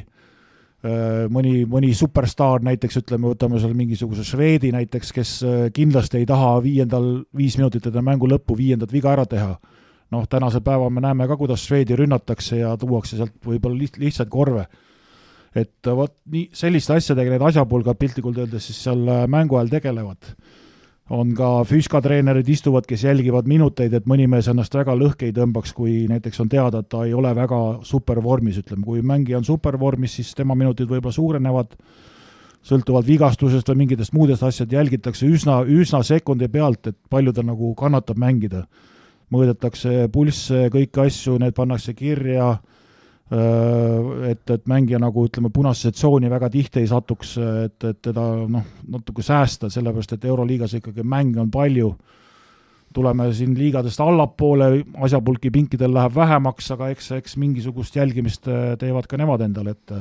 mõni, 1.35 1.65
mõni 1.67 1.91
superstaar 1.99 2.63
näiteks, 2.63 3.01
ütleme, 3.03 3.33
võtame 3.33 3.59
seal 3.59 3.75
mingisuguse 3.75 4.23
Šveedi 4.25 4.71
näiteks, 4.73 5.11
kes 5.13 5.33
kindlasti 5.75 6.21
ei 6.21 6.29
taha 6.31 6.53
viiendal, 6.63 7.09
viis 7.37 7.59
minutit 7.59 7.91
enne 7.91 8.05
mängu 8.07 8.31
lõppu 8.31 8.55
viiendat 8.57 8.95
viga 8.95 9.11
ära 9.17 9.27
teha 9.27 9.57
noh, 10.15 10.29
tänasel 10.29 10.63
päeval 10.65 10.91
me 10.91 11.03
näeme 11.05 11.27
ka, 11.29 11.37
kuidas 11.39 11.65
Šveidi 11.67 11.97
rünnatakse 11.99 12.61
ja 12.61 12.77
tuuakse 12.79 13.19
sealt 13.19 13.37
võib-olla 13.47 13.79
liht-, 13.79 13.99
lihtsaid 14.01 14.31
korve. 14.31 14.67
et 15.55 15.83
vot 15.83 16.13
nii, 16.31 16.51
selliste 16.55 16.95
asjadega 16.95 17.33
need 17.33 17.43
asjapulgad 17.43 17.99
piltlikult 17.99 18.37
öeldes 18.39 18.69
siis 18.71 18.85
seal 18.85 19.01
äh, 19.11 19.25
mängu 19.27 19.57
ajal 19.59 19.73
tegelevad. 19.73 20.35
on 21.11 21.33
ka 21.35 21.65
füüsikatreenerid 21.67 22.49
istuvad, 22.49 22.87
kes 22.87 23.03
jälgivad 23.03 23.49
minuteid, 23.51 23.95
et 23.95 24.05
mõni 24.07 24.29
mees 24.31 24.47
ennast 24.49 24.75
väga 24.75 24.95
lõhki 24.95 25.27
ei 25.27 25.33
tõmbaks, 25.35 25.73
kui 25.75 26.05
näiteks 26.07 26.39
on 26.41 26.49
teada, 26.49 26.79
et 26.79 26.89
ta 26.89 27.03
ei 27.05 27.15
ole 27.15 27.33
väga 27.35 27.81
supervormis, 27.83 28.61
ütleme, 28.63 28.85
kui 28.85 29.03
mängija 29.03 29.41
on 29.41 29.45
supervormis, 29.45 30.15
siis 30.15 30.31
tema 30.39 30.55
minutid 30.55 30.87
võib-olla 30.87 31.15
suurenevad, 31.15 31.75
sõltuvalt 32.63 33.09
vigastusest 33.09 33.73
või 33.73 33.83
mingitest 33.83 34.15
muudest 34.15 34.47
asjadest 34.47 34.77
jälgitakse 34.77 35.27
üsna, 35.27 35.65
üsna 35.67 36.05
sekundi 36.07 36.47
pealt, 36.49 36.87
et 36.87 36.99
palju 37.11 37.35
ta 37.35 37.43
nagu 37.43 37.75
kannatab 37.75 38.21
mängida 38.21 38.69
mõõdetakse 39.31 40.09
pulsse, 40.13 40.69
kõiki 40.73 41.05
asju, 41.05 41.39
need 41.41 41.55
pannakse 41.57 41.95
kirja, 41.95 42.53
et, 43.31 44.51
et 44.51 44.65
mängija 44.71 44.99
nagu 44.99 45.25
ütleme, 45.29 45.53
punasesse 45.55 45.95
tsooni 45.95 46.31
väga 46.31 46.49
tihti 46.51 46.83
ei 46.83 46.89
satuks, 46.91 47.37
et, 47.39 47.77
et 47.87 48.01
teda 48.03 48.25
noh, 48.51 48.65
natuke 48.91 49.23
säästa, 49.23 49.71
sellepärast 49.71 50.17
et 50.17 50.27
Euroliigas 50.27 50.75
ikkagi 50.81 51.05
mänge 51.07 51.39
on 51.43 51.51
palju, 51.55 51.93
tuleme 52.95 53.29
siin 53.37 53.55
liigadest 53.55 54.03
allapoole, 54.03 54.73
asjapulki 55.07 55.53
pinkidel 55.55 55.95
läheb 55.95 56.17
vähemaks, 56.17 56.73
aga 56.75 56.91
eks, 56.91 57.13
eks 57.21 57.39
mingisugust 57.39 58.01
jälgimist 58.01 58.51
teevad 58.81 59.07
ka 59.07 59.21
nemad 59.21 59.47
endale, 59.47 59.77
et 59.79 60.01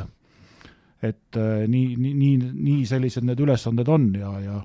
et 0.99 1.37
nii, 1.39 1.93
nii, 1.95 2.09
nii, 2.11 2.37
nii 2.59 2.81
sellised 2.89 3.23
need 3.23 3.39
ülesanded 3.39 3.87
on 3.87 4.09
ja, 4.19 4.33
ja 4.43 4.57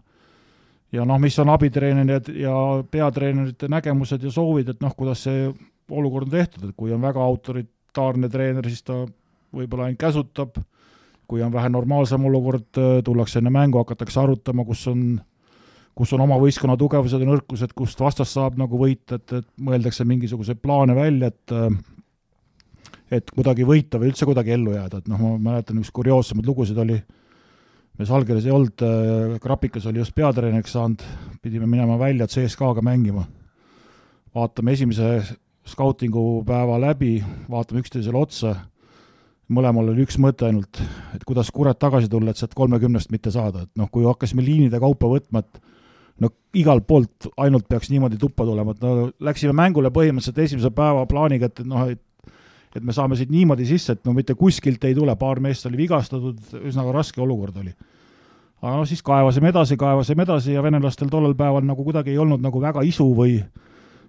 ja 0.94 1.04
noh, 1.08 1.18
mis 1.20 1.36
on 1.42 1.50
abitreenerid 1.54 2.30
ja 2.38 2.54
peatreenerite 2.90 3.68
nägemused 3.72 4.22
ja 4.22 4.32
soovid, 4.32 4.74
et 4.74 4.82
noh, 4.84 4.94
kuidas 4.96 5.24
see 5.26 5.48
olukord 5.90 6.28
on 6.30 6.36
tehtud, 6.36 6.68
et 6.68 6.76
kui 6.78 6.92
on 6.94 7.02
väga 7.02 7.22
autoritaarne 7.22 8.30
treener, 8.32 8.68
siis 8.70 8.84
ta 8.86 9.02
võib-olla 9.54 9.88
ainult 9.88 10.00
käsutab, 10.00 10.58
kui 11.28 11.42
on 11.44 11.52
vähe 11.52 11.70
normaalsem 11.72 12.24
olukord, 12.28 12.80
tullakse 13.04 13.40
enne 13.40 13.52
mängu, 13.54 13.80
hakatakse 13.80 14.20
arutama, 14.20 14.64
kus 14.68 14.84
on, 14.90 15.02
kus 15.96 16.12
on 16.16 16.24
oma 16.24 16.38
võistkonna 16.40 16.76
tugevused 16.80 17.20
ja 17.20 17.28
nõrkused, 17.28 17.74
kust 17.76 18.00
vastast 18.00 18.36
saab 18.36 18.58
nagu 18.60 18.78
võita, 18.80 19.18
et, 19.18 19.36
et 19.40 19.50
mõeldakse 19.60 20.06
mingisuguseid 20.08 20.62
plaane 20.62 20.96
välja, 20.96 21.32
et 21.32 21.58
et 23.14 23.28
kuidagi 23.30 23.66
võita 23.68 23.98
või 24.00 24.08
üldse 24.10 24.26
kuidagi 24.26 24.54
ellu 24.56 24.72
jääda, 24.74 24.98
et 24.98 25.08
noh, 25.10 25.20
ma 25.20 25.36
mäletan, 25.52 25.78
üks 25.78 25.92
kurioossemaid 25.94 26.48
lugusid 26.48 26.78
oli 26.82 26.96
äh, 26.96 27.23
me 27.98 28.06
Salgeris 28.08 28.46
ei 28.46 28.54
olnud, 28.54 28.82
äh, 28.82 29.38
Krapikas 29.40 29.86
oli 29.86 30.02
just 30.02 30.14
peatreeneriks 30.14 30.74
saanud, 30.74 31.02
pidime 31.42 31.66
minema 31.70 31.98
välja 31.98 32.26
CSKA-ga 32.26 32.82
mängima. 32.82 33.24
vaatame 34.34 34.72
esimese 34.72 35.36
skautingu 35.64 36.42
päeva 36.46 36.80
läbi, 36.80 37.20
vaatame 37.50 37.84
üksteisele 37.84 38.18
otsa, 38.18 38.54
mõlemal 39.54 39.92
oli 39.92 40.02
üks 40.02 40.18
mõte 40.18 40.48
ainult, 40.48 40.80
et 41.14 41.22
kuidas 41.24 41.52
kurat 41.54 41.78
tagasi 41.78 42.08
tulla, 42.10 42.32
et 42.32 42.40
sealt 42.40 42.56
kolmekümnest 42.58 43.12
mitte 43.14 43.30
saada, 43.30 43.62
et 43.62 43.70
noh, 43.78 43.86
kui 43.92 44.02
hakkasime 44.04 44.42
liinide 44.42 44.80
kaupa 44.82 45.06
võtma, 45.06 45.44
et 45.44 45.62
no 46.20 46.32
igalt 46.54 46.86
poolt 46.86 47.28
ainult 47.36 47.68
peaks 47.68 47.92
niimoodi 47.92 48.18
tuppa 48.18 48.46
tulema, 48.48 48.74
et 48.74 48.82
no 48.82 49.08
läksime 49.22 49.54
mängule 49.54 49.92
põhimõtteliselt 49.94 50.42
esimese 50.46 50.72
päeva 50.74 51.06
plaaniga, 51.06 51.46
et 51.46 51.62
noh, 51.68 51.86
et 51.94 52.02
et 52.74 52.82
me 52.82 52.92
saame 52.92 53.16
siit 53.16 53.30
niimoodi 53.30 53.66
sisse, 53.68 53.94
et 53.94 54.06
no 54.06 54.14
mitte 54.16 54.34
kuskilt 54.38 54.84
ei 54.84 54.94
tule, 54.94 55.14
paar 55.16 55.40
meest 55.40 55.66
oli 55.70 55.78
vigastatud, 55.84 56.40
üsnagi 56.62 56.94
raske 56.94 57.22
olukord 57.22 57.56
oli. 57.62 57.74
aga 58.62 58.78
noh, 58.78 58.86
siis 58.88 59.02
kaevasime 59.04 59.52
edasi, 59.52 59.76
kaevasime 59.76 60.24
edasi 60.24 60.56
ja 60.56 60.62
venelastel 60.62 61.10
tollel 61.12 61.34
päeval 61.38 61.66
nagu 61.66 61.84
kuidagi 61.84 62.14
ei 62.14 62.18
olnud 62.18 62.42
nagu 62.42 62.60
väga 62.60 62.82
isu 62.82 63.10
või 63.14 63.38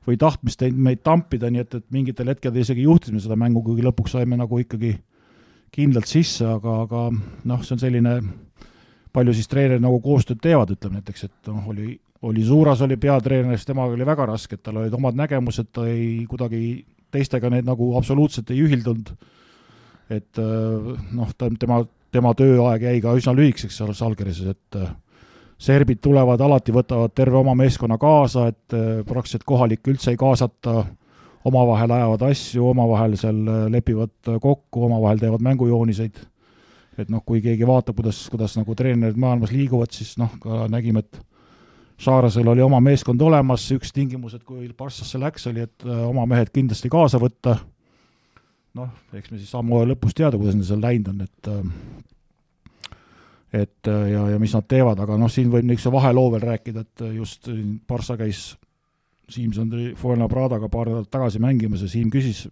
või 0.05 0.17
tahtmist 0.21 0.61
meid 0.77 1.01
tampida, 1.03 1.49
nii 1.49 1.63
et, 1.63 1.75
et 1.79 1.85
mingitel 1.93 2.29
hetkedel 2.29 2.61
isegi 2.61 2.85
juhtisime 2.85 3.19
seda 3.21 3.37
mängu, 3.39 3.63
kuigi 3.65 3.85
lõpuks 3.85 4.13
saime 4.13 4.37
nagu 4.37 4.59
ikkagi 4.61 4.93
kindlalt 5.73 6.09
sisse, 6.09 6.45
aga, 6.45 6.81
aga 6.85 7.05
noh, 7.49 7.63
see 7.65 7.75
on 7.75 7.81
selline, 7.81 8.15
palju 9.15 9.33
siis 9.35 9.49
treenerid 9.51 9.83
nagu 9.83 9.97
koostööd 10.03 10.41
teevad, 10.43 10.71
ütleme 10.75 10.99
näiteks, 10.99 11.25
et 11.27 11.49
noh, 11.49 11.65
oli, 11.71 11.95
oli 12.25 12.45
Zuras 12.45 12.83
oli 12.85 12.99
peatreener, 13.01 13.57
siis 13.57 13.67
temaga 13.71 13.97
oli 13.97 14.07
väga 14.07 14.29
raske, 14.29 14.59
et 14.59 14.63
tal 14.65 14.79
olid 14.83 14.93
omad 14.95 15.17
nägemused, 15.17 15.71
ta 15.73 15.87
ei 15.89 16.21
kuidagi 16.29 16.61
teistega 17.15 17.51
need 17.53 17.67
nagu 17.67 17.93
absoluutselt 17.99 18.51
ei 18.53 18.61
ühildunud. 18.65 19.13
et 20.09 20.37
äh, 20.37 20.91
noh, 21.17 21.31
ta, 21.37 21.49
tema, 21.59 21.79
tema 22.13 22.35
tööaeg 22.37 22.83
jäi 22.85 22.99
ka 23.01 23.15
üsna 23.17 23.33
lühikeseks 23.33 23.79
seal 23.79 23.95
Salgerises, 23.97 24.53
et 24.53 24.77
äh, 24.77 24.91
serbid 25.57 26.03
tulevad 26.03 26.41
alati, 26.45 26.75
võtavad 26.75 27.15
terve 27.15 27.39
oma 27.39 27.55
meeskonna 27.57 27.97
kaasa, 27.97 28.51
et 28.53 28.75
äh, 28.77 29.01
praktiliselt 29.07 29.47
kohalikke 29.49 29.95
üldse 29.95 30.13
ei 30.13 30.19
kaasata, 30.21 30.83
omavahel 31.45 31.91
ajavad 31.93 32.27
asju, 32.29 32.69
omavahel 32.69 33.17
seal 33.21 33.41
lepivad 33.73 34.37
kokku, 34.41 34.85
omavahel 34.87 35.19
teevad 35.21 35.43
mängujooniseid. 35.45 36.15
et 36.97 37.09
noh, 37.11 37.21
kui 37.25 37.41
keegi 37.43 37.67
vaatab, 37.67 37.97
kuidas, 37.97 38.21
kuidas 38.31 38.53
nagu 38.55 38.75
treenerid 38.77 39.17
maailmas 39.19 39.51
liiguvad, 39.51 39.91
siis 39.91 40.13
noh, 40.17 40.31
ka 40.39 40.65
nägime, 40.71 41.01
et 41.03 41.19
Saarasel 42.01 42.47
oli 42.51 42.63
oma 42.63 42.81
meeskond 42.83 43.21
olemas, 43.23 43.69
üks 43.71 43.93
tingimus, 43.95 44.35
et 44.35 44.43
kui 44.43 44.67
Barssasse 44.77 45.19
läks, 45.21 45.47
oli, 45.47 45.63
et 45.63 45.85
äh, 45.87 46.01
oma 46.09 46.25
mehed 46.27 46.51
kindlasti 46.55 46.91
kaasa 46.91 47.21
võtta, 47.21 47.55
noh, 48.75 48.89
eks 49.15 49.31
me 49.31 49.39
siis 49.39 49.53
hooaja 49.55 49.93
lõpus 49.93 50.17
teada, 50.17 50.39
kuidas 50.39 50.57
neil 50.57 50.67
seal 50.67 50.83
läinud 50.83 51.13
on, 51.13 51.23
et 51.23 51.51
äh, 51.53 51.63
et 53.61 53.87
äh, 53.87 54.03
ja, 54.11 54.25
ja 54.33 54.41
mis 54.41 54.53
nad 54.57 54.67
teevad, 54.67 54.99
aga 54.99 55.15
noh, 55.21 55.31
siin 55.31 55.47
võib 55.53 55.63
niisuguse 55.63 55.93
vaheloo 55.95 56.33
veel 56.35 56.43
rääkida, 56.43 56.83
et 56.83 57.07
just 57.15 57.47
Barssa 57.87 58.17
käis 58.19 58.49
Siimson 59.31 59.71
Pradaga 60.29 60.69
paar 60.69 60.91
nädalat 60.91 61.09
tagasi 61.09 61.39
mängimas 61.41 61.81
ja 61.81 61.89
Siim 61.89 62.11
küsis 62.13 62.45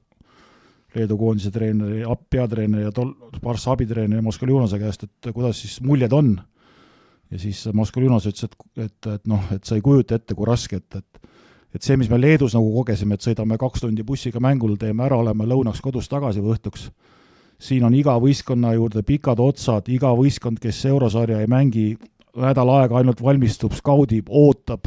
Leedu 0.94 1.18
koondise 1.18 1.50
treeneri, 1.52 2.04
peatreeneri 2.30 2.86
ja 2.86 2.92
tol-, 2.94 3.14
Barssa 3.42 3.74
abitreeneri 3.74 4.22
Moskva 4.22 4.48
Ljunase 4.48 4.80
käest, 4.82 5.04
et 5.04 5.34
kuidas 5.34 5.62
siis 5.62 5.80
muljed 5.82 6.14
on 6.14 6.36
ja 7.34 7.42
siis 7.42 7.66
Moskva 7.74 8.04
Ljunas 8.04 8.28
ütles, 8.30 8.46
et, 8.46 8.86
et, 8.86 9.12
et 9.16 9.28
noh, 9.30 9.52
et 9.56 9.66
sa 9.66 9.78
ei 9.78 9.84
kujuta 9.84 10.20
ette, 10.20 10.38
kui 10.38 10.48
raske, 10.48 10.80
et, 10.82 11.02
et 11.02 11.24
et 11.74 11.82
see, 11.82 11.98
mis 11.98 12.10
me 12.10 12.20
Leedus 12.20 12.54
nagu 12.54 12.70
kogesime, 12.76 13.18
et 13.18 13.26
sõidame 13.26 13.58
kaks 13.58 13.82
tundi 13.82 14.04
bussiga 14.06 14.38
mängule, 14.44 14.78
teeme 14.78 15.08
ära, 15.08 15.18
oleme 15.18 15.48
lõunaks 15.50 15.82
kodus 15.82 16.06
tagasi 16.06 16.44
või 16.44 16.54
õhtuks, 16.54 16.84
siin 17.58 17.86
on 17.88 17.96
iga 17.98 18.14
võistkonna 18.22 18.76
juurde 18.76 19.02
pikad 19.08 19.42
otsad, 19.42 19.90
iga 19.90 20.12
võistkond, 20.14 20.62
kes 20.62 20.84
eurosarja 20.92 21.40
ei 21.42 21.50
mängi, 21.50 21.88
nädal 22.38 22.70
aega 22.76 23.00
ainult 23.00 23.24
valmistub, 23.26 23.74
skaudib, 23.78 24.30
ootab, 24.30 24.86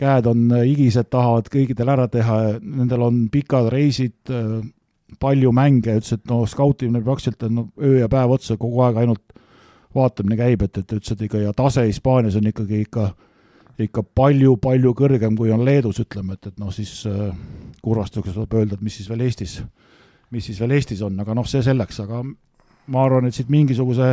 käed 0.00 0.28
on 0.30 0.46
higised, 0.56 1.10
tahavad 1.12 1.50
kõigidel 1.52 1.92
ära 1.92 2.08
teha, 2.08 2.38
nendel 2.60 3.04
on 3.04 3.26
pikad 3.32 3.68
reisid, 3.72 4.16
palju 5.20 5.52
mänge, 5.52 5.98
ütles, 6.00 6.16
et 6.16 6.24
no 6.30 6.44
skautimine 6.48 7.04
praktiliselt 7.04 7.44
on 7.48 7.58
no, 7.58 7.66
öö 7.82 7.98
ja 7.98 8.08
päev 8.08 8.38
otsa 8.38 8.56
kogu 8.56 8.80
aeg 8.86 9.02
ainult 9.02 9.29
vaatamine 9.94 10.38
käib, 10.38 10.62
et, 10.66 10.78
et 10.78 10.92
ütles, 10.98 11.12
et 11.14 11.26
ikka 11.26 11.42
ja 11.42 11.52
tase 11.56 11.86
Hispaanias 11.86 12.36
on 12.38 12.46
ikkagi 12.50 12.84
ikka, 12.86 13.08
ikka 13.86 14.04
palju-palju 14.16 14.92
kõrgem, 14.98 15.38
kui 15.38 15.52
on 15.54 15.64
Leedus, 15.66 16.02
ütleme, 16.04 16.36
et, 16.36 16.50
et 16.52 16.60
noh, 16.62 16.72
siis 16.74 16.92
äh, 17.10 17.30
kurvastuseks 17.82 18.36
tuleb 18.36 18.58
öelda, 18.60 18.78
et 18.78 18.84
mis 18.86 19.00
siis 19.00 19.08
veel 19.10 19.24
Eestis, 19.26 19.60
mis 20.30 20.46
siis 20.46 20.60
veel 20.62 20.76
Eestis 20.78 21.02
on, 21.06 21.18
aga 21.22 21.34
noh, 21.36 21.48
see 21.48 21.62
selleks, 21.66 22.02
aga 22.04 22.22
ma 22.90 23.06
arvan, 23.06 23.28
et 23.28 23.36
siit 23.36 23.50
mingisuguse 23.52 24.12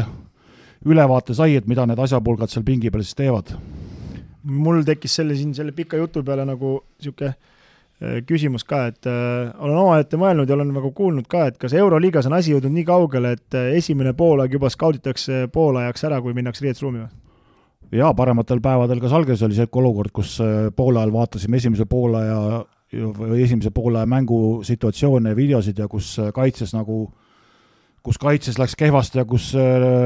ülevaate 0.88 1.36
sai, 1.38 1.58
et 1.58 1.68
mida 1.70 1.86
need 1.90 2.00
asjapulgad 2.00 2.52
seal 2.52 2.66
pingi 2.66 2.92
peal 2.94 3.06
siis 3.06 3.18
teevad. 3.18 3.54
mul 4.48 4.84
tekkis 4.88 5.16
selle 5.20 5.36
siin, 5.36 5.54
selle 5.54 5.74
pika 5.76 5.98
jutu 5.98 6.24
peale 6.24 6.46
nagu 6.48 6.78
niisugune 7.02 7.34
küsimus 7.98 8.62
ka, 8.68 8.84
et 8.92 9.08
äh, 9.10 9.50
olen 9.58 9.78
omaette 9.82 10.20
mõelnud 10.22 10.50
ja 10.50 10.54
olen 10.54 10.70
nagu 10.76 10.92
kuulnud 10.94 11.26
ka, 11.30 11.48
et 11.50 11.56
kas 11.58 11.74
Euroliigas 11.74 12.28
on 12.30 12.36
asi 12.38 12.54
jõudnud 12.54 12.76
nii 12.76 12.86
kaugele, 12.86 13.34
et 13.34 13.58
äh, 13.58 13.72
esimene 13.80 14.14
poolaeg 14.18 14.54
juba 14.54 14.70
skauditakse 14.70 15.48
poolajaks 15.54 16.06
ära, 16.06 16.20
kui 16.22 16.36
minnakse 16.38 16.66
riietusruumi 16.66 17.02
või? 17.02 17.10
jaa, 17.98 18.12
parematel 18.14 18.60
päevadel 18.62 19.02
ka 19.02 19.10
Salges 19.10 19.42
oli 19.48 19.58
selline 19.58 19.82
olukord, 19.82 20.12
kus 20.14 20.36
poole 20.76 21.00
ajal 21.02 21.14
vaatasime 21.16 21.58
esimese 21.58 21.88
poolaja 21.90 22.66
või 22.92 23.40
esimese 23.46 23.72
poole 23.74 24.04
mängu 24.06 24.60
situatsioone 24.68 25.32
ja 25.32 25.38
videosid 25.38 25.80
ja 25.80 25.88
kus 25.88 26.12
kaitses 26.36 26.76
nagu, 26.76 27.00
kus 28.04 28.20
kaitses 28.20 28.60
läks 28.60 28.76
kehvasti 28.78 29.24
ja 29.24 29.26
kus 29.26 29.54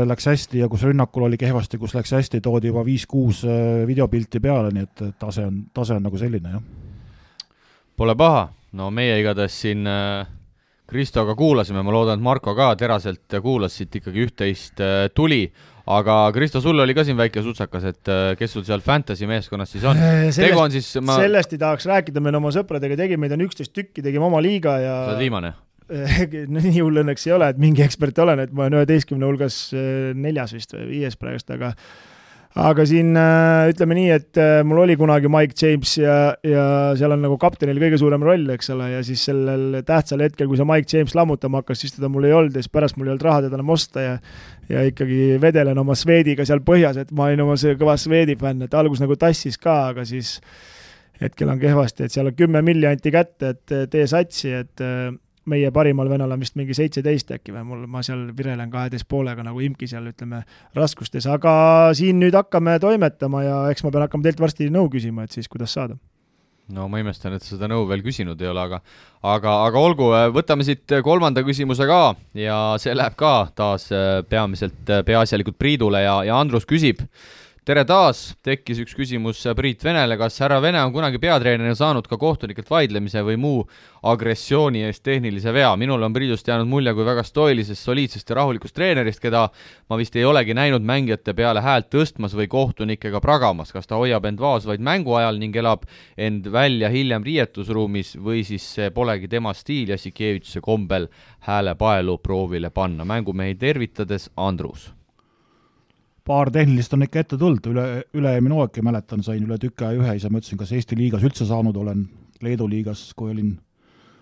läks 0.07 0.29
hästi 0.29 0.61
ja 0.61 0.69
kus 0.69 0.85
rünnakul 0.85 1.25
oli 1.25 1.41
kehvasti, 1.41 1.81
kus 1.81 1.97
läks 1.97 2.13
hästi, 2.15 2.41
toodi 2.45 2.69
juba 2.69 2.85
viis-kuus 2.85 3.43
videopilti 3.89 4.39
peale, 4.39 4.71
nii 4.77 4.87
et 4.87 5.03
tase 5.19 5.49
on, 5.49 5.59
tase 5.73 5.97
on 5.97 6.05
nagu 6.05 6.21
selline, 6.21 6.53
jah 6.53 6.87
Pole 8.01 8.15
paha, 8.17 8.47
no 8.79 8.87
meie 8.89 9.13
igatahes 9.21 9.53
siin 9.61 9.85
äh, 9.85 10.25
Kristoga 10.89 11.35
kuulasime, 11.37 11.83
ma 11.85 11.91
loodan, 11.93 12.17
et 12.17 12.25
Marko 12.25 12.55
ka 12.57 12.71
teraselt 12.79 13.35
kuulas, 13.43 13.75
siit 13.77 13.93
ikkagi 13.99 14.23
üht-teist 14.23 14.81
äh, 14.81 15.03
tuli, 15.13 15.43
aga 15.85 16.15
Kristo, 16.33 16.63
sul 16.65 16.81
oli 16.81 16.95
ka 16.97 17.05
siin 17.05 17.19
väike 17.19 17.43
sutsakas, 17.45 17.85
et 17.91 18.09
äh, 18.09 18.31
kes 18.39 18.55
sul 18.57 18.65
seal 18.65 18.81
Fantasy 18.81 19.29
meeskonnas 19.29 19.75
siis 19.75 19.85
on? 19.85 20.01
tegu 20.33 20.57
on 20.63 20.73
siis 20.73 20.89
ma... 21.05 21.19
sellest 21.21 21.53
ei 21.53 21.61
tahaks 21.61 21.85
rääkida, 21.91 22.23
me 22.25 22.33
oma 22.39 22.49
sõpradega 22.55 22.97
tegime, 23.03 23.27
meid 23.27 23.37
on 23.37 23.45
üksteist 23.45 23.75
tükki, 23.77 24.01
tegime 24.01 24.25
oma 24.31 24.41
liiga 24.41 24.79
ja 24.81 24.95
sa 25.03 25.11
oled 25.13 25.21
viimane? 25.21 25.53
no 26.55 26.63
nii 26.71 26.79
hull 26.79 27.03
õnneks 27.03 27.29
ei 27.29 27.35
ole, 27.37 27.51
et 27.53 27.61
mingi 27.61 27.85
ekspert 27.85 28.17
olen, 28.25 28.47
et 28.47 28.57
ma 28.57 28.65
olen 28.65 28.79
üheteistkümne 28.79 29.29
hulgas 29.29 29.67
neljas 30.17 30.57
vist 30.57 30.73
või 30.73 30.89
viies 30.95 31.21
praegust, 31.21 31.53
aga 31.53 31.75
aga 32.59 32.83
siin 32.87 33.13
äh, 33.15 33.69
ütleme 33.71 33.95
nii, 33.95 34.09
et 34.11 34.39
äh, 34.41 34.59
mul 34.67 34.81
oli 34.83 34.97
kunagi 34.99 35.29
Mike 35.31 35.55
James 35.55 35.93
ja, 35.99 36.15
ja 36.43 36.65
seal 36.99 37.15
on 37.15 37.23
nagu 37.23 37.37
kaptenil 37.39 37.79
kõige 37.79 37.99
suurem 38.01 38.25
roll, 38.27 38.43
eks 38.55 38.73
ole, 38.75 38.89
ja 38.91 39.03
siis 39.07 39.23
sellel 39.29 39.79
tähtsal 39.87 40.23
hetkel, 40.25 40.49
kui 40.51 40.59
see 40.59 40.67
Mike 40.67 40.91
James 40.91 41.15
lammutama 41.15 41.61
hakkas, 41.61 41.83
siis 41.83 41.95
teda 41.95 42.11
mul 42.11 42.27
ei 42.27 42.35
olnud 42.35 42.57
ja 42.57 42.63
siis 42.63 42.73
pärast 42.73 42.99
mul 42.99 43.07
ei 43.07 43.15
olnud 43.15 43.25
raha 43.27 43.45
teda 43.47 43.59
enam 43.59 43.71
osta 43.77 44.03
ja 44.03 44.19
ja 44.71 44.83
ikkagi 44.87 45.39
vedelen 45.41 45.79
oma 45.79 45.95
Swediga 45.99 46.45
seal 46.47 46.61
põhjas, 46.63 46.99
et 46.99 47.09
ma 47.15 47.29
olin 47.29 47.43
oma 47.43 47.57
see 47.59 47.75
kõva 47.79 47.97
Swedi 47.99 48.37
fänn, 48.39 48.67
et 48.67 48.75
algus 48.77 49.01
nagu 49.03 49.15
tassis 49.19 49.59
ka, 49.59 49.81
aga 49.91 50.05
siis 50.07 50.37
hetkel 51.21 51.51
on 51.51 51.59
kehvasti, 51.59 52.07
et 52.07 52.13
seal 52.13 52.31
on 52.31 52.37
kümme 52.37 52.63
milli 52.65 52.87
anti 52.87 53.11
kätte, 53.13 53.55
et 53.55 53.75
tee 53.91 54.07
satsi, 54.09 54.53
et 54.59 54.83
meie 55.49 55.71
parimal 55.73 56.09
venel 56.09 56.31
on 56.31 56.41
vist 56.41 56.55
mingi 56.59 56.75
seitseteist 56.77 57.33
äkki 57.37 57.53
või 57.55 57.63
mul, 57.65 57.81
ma 57.89 58.03
seal 58.05 58.27
virelen 58.37 58.69
kaheteist 58.73 59.07
poolega 59.09 59.43
nagu 59.45 59.61
imki 59.63 59.89
seal, 59.89 60.11
ütleme, 60.11 60.43
raskustes, 60.77 61.25
aga 61.29 61.53
siin 61.97 62.21
nüüd 62.21 62.37
hakkame 62.37 62.77
toimetama 62.83 63.43
ja 63.45 63.57
eks 63.73 63.85
ma 63.85 63.93
pean 63.93 64.05
hakkama 64.05 64.27
teilt 64.27 64.41
varsti 64.43 64.69
nõu 64.73 64.91
küsima, 64.93 65.25
et 65.25 65.37
siis 65.37 65.49
kuidas 65.51 65.73
saada. 65.73 65.97
no 66.71 66.87
ma 66.87 67.01
imestan, 67.01 67.33
et 67.33 67.43
sa 67.43 67.55
seda 67.55 67.67
nõu 67.71 67.87
veel 67.89 68.03
küsinud 68.05 68.41
ei 68.41 68.51
ole, 68.51 68.61
aga 68.61 68.81
aga, 69.23 69.57
aga 69.65 69.81
olgu, 69.81 70.11
võtame 70.35 70.63
siit 70.63 70.93
kolmanda 71.03 71.43
küsimuse 71.43 71.89
ka 71.89 72.15
ja 72.37 72.61
see 72.79 72.93
läheb 72.95 73.17
ka 73.17 73.49
taas 73.55 73.89
peamiselt, 74.29 74.85
peaasjalikult 74.85 75.57
Priidule 75.57 76.05
ja, 76.05 76.21
ja 76.27 76.37
Andrus 76.39 76.69
küsib 76.69 77.01
tere 77.61 77.83
taas, 77.85 78.31
tekkis 78.41 78.79
üks 78.81 78.95
küsimus 78.97 79.43
Priit 79.53 79.83
Venele, 79.85 80.15
kas 80.17 80.39
härra 80.41 80.55
Vene 80.63 80.79
on 80.81 80.89
kunagi 80.95 81.19
peatreenerina 81.21 81.75
saanud 81.77 82.07
ka 82.09 82.17
kohtunikelt 82.17 82.69
vaidlemise 82.71 83.21
või 83.21 83.35
muu 83.37 83.59
agressiooni 84.09 84.79
eest 84.87 85.03
tehnilise 85.05 85.51
vea? 85.53 85.69
minul 85.77 86.01
on 86.01 86.15
Priidust 86.15 86.47
jäänud 86.49 86.65
mulje 86.65 86.95
kui 86.97 87.05
väga 87.05 87.21
stoilisest, 87.21 87.83
soliidsest 87.85 88.33
ja 88.33 88.39
rahulikust 88.39 88.73
treenerist, 88.73 89.21
keda 89.21 89.43
ma 89.93 89.99
vist 89.99 90.17
ei 90.17 90.25
olegi 90.25 90.55
näinud 90.57 90.81
mängijate 90.81 91.35
peale 91.37 91.61
häält 91.61 91.91
tõstmas 91.93 92.33
või 92.33 92.49
kohtunikega 92.49 93.21
pragamas. 93.21 93.69
kas 93.71 93.85
ta 93.85 93.99
hoiab 94.01 94.25
end 94.25 94.41
vaos 94.41 94.65
vaid 94.65 94.81
mängu 94.81 95.13
ajal 95.19 95.37
ning 95.37 95.55
elab 95.55 95.85
end 96.17 96.49
välja 96.49 96.89
hiljem 96.89 97.21
riietusruumis 97.23 98.15
või 98.17 98.41
siis 98.47 98.65
see 98.73 98.89
polegi 98.89 99.29
tema 99.29 99.53
stiil 99.53 99.93
Jassikevitšuse 99.93 100.65
kombel 100.65 101.11
häälepaelu 101.45 102.17
proovile 102.17 102.73
panna? 102.73 103.05
mängumehi 103.05 103.53
tervitades, 103.55 104.31
Andrus 104.35 104.89
paar 106.27 106.51
tehnilist 106.53 106.93
on 106.93 107.05
ikka 107.07 107.23
ette 107.23 107.37
tulnud, 107.39 107.65
üle, 107.71 107.85
üle-eelmine 108.17 108.57
hooaeg 108.57 108.79
mäletan, 108.85 109.23
sain 109.25 109.43
üle 109.45 109.57
tüki 109.61 109.85
aja 109.87 109.97
ühe, 109.99 110.13
siis 110.15 110.29
ma 110.29 110.37
mõtlesin, 110.37 110.59
kas 110.59 110.71
Eesti 110.77 110.97
liigas 110.99 111.25
üldse 111.25 111.47
saanud 111.49 111.77
olen, 111.81 112.05
Leedu 112.41 112.67
liigas, 112.69 113.11
kui 113.17 113.33
olin 113.33 113.55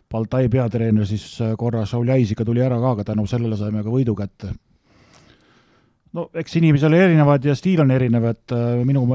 Baltai 0.10 0.48
peatreener, 0.50 1.06
siis 1.08 1.26
äh, 1.44 1.54
korra 1.58 1.86
Šauljais 1.86 2.34
ikka 2.34 2.48
tuli 2.48 2.64
ära 2.66 2.80
ka, 2.82 2.96
aga 2.96 3.06
tänu 3.12 3.28
sellele 3.30 3.60
saime 3.60 3.84
ka 3.86 3.94
võidu 3.94 4.16
kätte. 4.18 4.54
no 6.14 6.30
eks 6.34 6.56
inimesed 6.58 6.88
ole 6.88 7.04
erinevad 7.06 7.46
ja 7.46 7.56
stiil 7.56 7.84
on 7.84 7.92
erinev, 7.92 8.26
et 8.32 8.56
äh, 8.56 8.82
minu, 8.86 9.06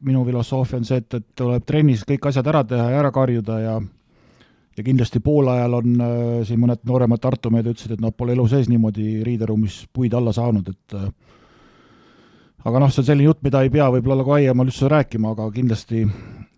minu 0.00 0.24
filosoofia 0.24 0.78
on 0.78 0.86
see, 0.86 1.00
et, 1.02 1.14
et 1.14 1.26
tuleb 1.34 1.64
trennis 1.66 2.04
kõik 2.06 2.28
asjad 2.30 2.46
ära 2.52 2.62
teha 2.64 2.90
ja 2.92 3.02
ära 3.02 3.10
karjuda 3.12 3.58
ja 3.60 3.80
ja 4.76 4.82
kindlasti 4.82 5.20
poolajal 5.20 5.74
on 5.74 6.00
äh, 6.00 6.44
siin 6.46 6.60
mõned 6.60 6.82
nooremad 6.86 7.22
Tartu 7.22 7.50
mehed 7.50 7.68
ütlesid, 7.70 7.94
et 7.94 8.02
nad 8.02 8.14
pole 8.16 8.34
elu 8.34 8.46
sees 8.50 8.68
niimoodi 8.70 9.22
riideruumis 9.26 9.84
puid 9.92 10.14
alla 10.14 10.32
saanud, 10.34 10.68
et 10.70 10.96
äh, 10.98 11.08
aga 12.64 12.80
noh, 12.80 12.92
see 12.92 13.02
on 13.02 13.08
selline 13.10 13.28
jutt, 13.28 13.42
mida 13.44 13.62
ei 13.64 13.72
pea 13.72 13.90
võib-olla 13.92 14.22
nagu 14.22 14.34
laiemal 14.34 14.70
üldse 14.70 14.88
rääkima, 14.90 15.34
aga 15.34 15.48
kindlasti, 15.54 16.04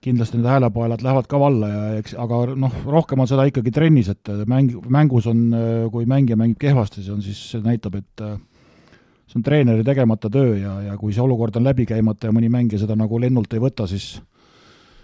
kindlasti 0.05 0.39
need 0.39 0.51
häälepaelad 0.51 1.03
lähevad 1.03 1.31
ka 1.31 1.41
valla 1.43 1.71
ja 1.73 1.81
eks, 2.01 2.15
aga 2.23 2.43
noh, 2.55 2.77
rohkem 2.87 3.25
on 3.25 3.31
seda 3.31 3.47
ikkagi 3.51 3.75
trennis, 3.75 4.11
et 4.13 4.31
mäng, 4.47 4.77
mängus 4.93 5.27
on, 5.31 5.49
kui 5.93 6.07
mängija 6.09 6.39
mängib 6.39 6.61
kehvasti, 6.63 7.03
see 7.03 7.17
on 7.17 7.25
siis, 7.25 7.43
see 7.51 7.65
näitab, 7.65 7.99
et 7.99 8.27
see 9.27 9.41
on 9.41 9.47
treeneri 9.47 9.85
tegemata 9.87 10.31
töö 10.31 10.55
ja, 10.61 10.79
ja 10.93 10.97
kui 11.01 11.15
see 11.15 11.25
olukord 11.25 11.59
on 11.59 11.67
läbi 11.67 11.89
käimata 11.89 12.31
ja 12.31 12.37
mõni 12.37 12.53
mängija 12.53 12.85
seda 12.85 12.95
nagu 12.99 13.19
lennult 13.21 13.59
ei 13.59 13.63
võta, 13.63 13.89
siis 13.91 14.15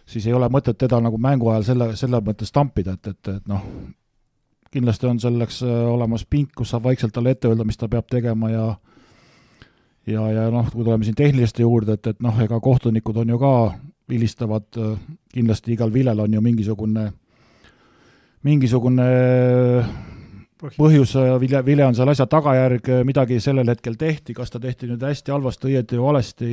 siis 0.07 0.27
ei 0.27 0.35
ole 0.35 0.49
mõtet 0.53 0.79
teda 0.79 1.01
nagu 1.03 1.19
mängu 1.19 1.51
ajal 1.53 1.67
selle, 1.67 1.91
selle 1.97 2.21
mõttes 2.25 2.53
tampida, 2.55 2.97
et, 2.99 3.13
et, 3.13 3.29
et 3.37 3.51
noh, 3.51 3.63
kindlasti 4.73 5.09
on 5.09 5.21
selleks 5.23 5.63
olemas 5.67 6.25
pink, 6.29 6.53
kus 6.57 6.73
saab 6.73 6.87
vaikselt 6.89 7.15
talle 7.15 7.35
ette 7.35 7.51
öelda, 7.51 7.67
mis 7.69 7.79
ta 7.81 7.89
peab 7.93 8.09
tegema 8.11 8.51
ja 8.51 8.67
ja, 10.07 10.27
ja 10.33 10.47
noh, 10.51 10.69
kui 10.73 10.85
tuleme 10.85 11.07
siin 11.07 11.19
tehniliste 11.19 11.63
juurde, 11.63 11.99
et, 11.99 12.13
et 12.15 12.23
noh, 12.25 12.39
ega 12.43 12.61
kohtunikud 12.61 13.23
on 13.23 13.35
ju 13.35 13.41
ka, 13.43 13.53
vilistavad, 14.13 14.67
kindlasti 15.33 15.73
igal 15.77 15.93
vilel 15.95 16.21
on 16.25 16.33
ju 16.35 16.41
mingisugune, 16.45 17.07
mingisugune 18.45 19.07
põhjus, 20.63 21.15
vile, 21.43 21.63
vile 21.67 21.87
on 21.87 21.97
seal 21.97 22.11
asja 22.13 22.27
tagajärg, 22.31 22.91
midagi 23.07 23.41
sellel 23.43 23.71
hetkel 23.73 23.97
tehti, 23.99 24.35
kas 24.35 24.53
ta 24.53 24.61
tehti 24.63 24.91
nüüd 24.91 25.03
hästi, 25.03 25.35
halvasti, 25.35 25.71
õieti 25.71 25.99
või 25.99 26.07
valesti, 26.11 26.53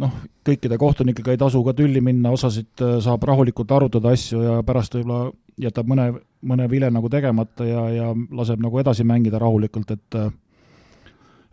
noh, 0.00 0.12
kõikide 0.46 0.78
kohtunikega 0.80 1.34
ei 1.34 1.40
tasu 1.40 1.62
ka 1.64 1.74
tülli 1.76 2.00
minna, 2.04 2.32
osasid 2.34 2.84
äh, 2.84 2.96
saab 3.04 3.24
rahulikult 3.28 3.72
arutada 3.72 4.14
asju 4.14 4.42
ja 4.42 4.60
pärast 4.66 4.96
võib-olla 4.96 5.32
jätab 5.60 5.88
mõne, 5.90 6.08
mõne 6.42 6.68
vile 6.70 6.90
nagu 6.92 7.10
tegemata 7.12 7.66
ja, 7.68 7.84
ja 7.92 8.08
laseb 8.34 8.62
nagu 8.64 8.80
edasi 8.80 9.04
mängida 9.06 9.40
rahulikult, 9.42 9.92
et 9.94 10.18
äh, 10.18 10.32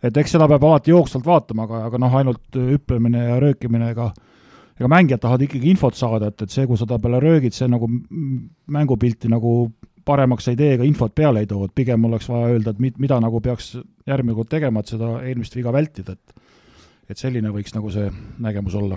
et 0.03 0.17
eks 0.17 0.35
seda 0.35 0.47
peab 0.49 0.65
alati 0.65 0.93
jooksvalt 0.93 1.25
vaatama, 1.27 1.67
aga, 1.67 1.85
aga 1.89 2.01
noh, 2.01 2.17
ainult 2.21 2.57
hüpplemine 2.57 3.27
ja 3.27 3.39
röökimine, 3.41 3.91
ega 3.93 4.11
ega 4.81 4.89
mängijad 4.89 5.21
tahavad 5.21 5.45
ikkagi 5.45 5.69
infot 5.75 5.97
saada, 5.97 6.31
et, 6.31 6.41
et 6.41 6.53
see, 6.53 6.65
kui 6.65 6.79
sa 6.79 6.87
ta 6.89 6.97
peale 7.01 7.19
röögid, 7.21 7.53
see 7.53 7.69
nagu 7.69 7.89
mängupilti 8.73 9.29
nagu 9.29 9.69
paremaks 10.05 10.49
ei 10.49 10.57
tee 10.57 10.73
ega 10.75 10.87
infot 10.87 11.13
peale 11.15 11.43
ei 11.43 11.49
too, 11.49 11.67
et 11.67 11.75
pigem 11.77 12.07
oleks 12.09 12.29
vaja 12.31 12.49
öelda, 12.55 12.73
et 12.73 12.97
mida 13.01 13.19
nagu 13.21 13.41
peaks 13.45 13.75
järgmine 14.09 14.37
kord 14.37 14.49
tegema, 14.49 14.81
et 14.81 14.93
seda 14.95 15.13
eelmist 15.21 15.55
viga 15.57 15.73
vältida, 15.75 16.17
et 16.17 16.39
et 17.11 17.19
selline 17.19 17.49
võiks 17.51 17.73
nagu 17.75 17.89
see 17.91 18.05
nägemus 18.39 18.75
olla. 18.79 18.95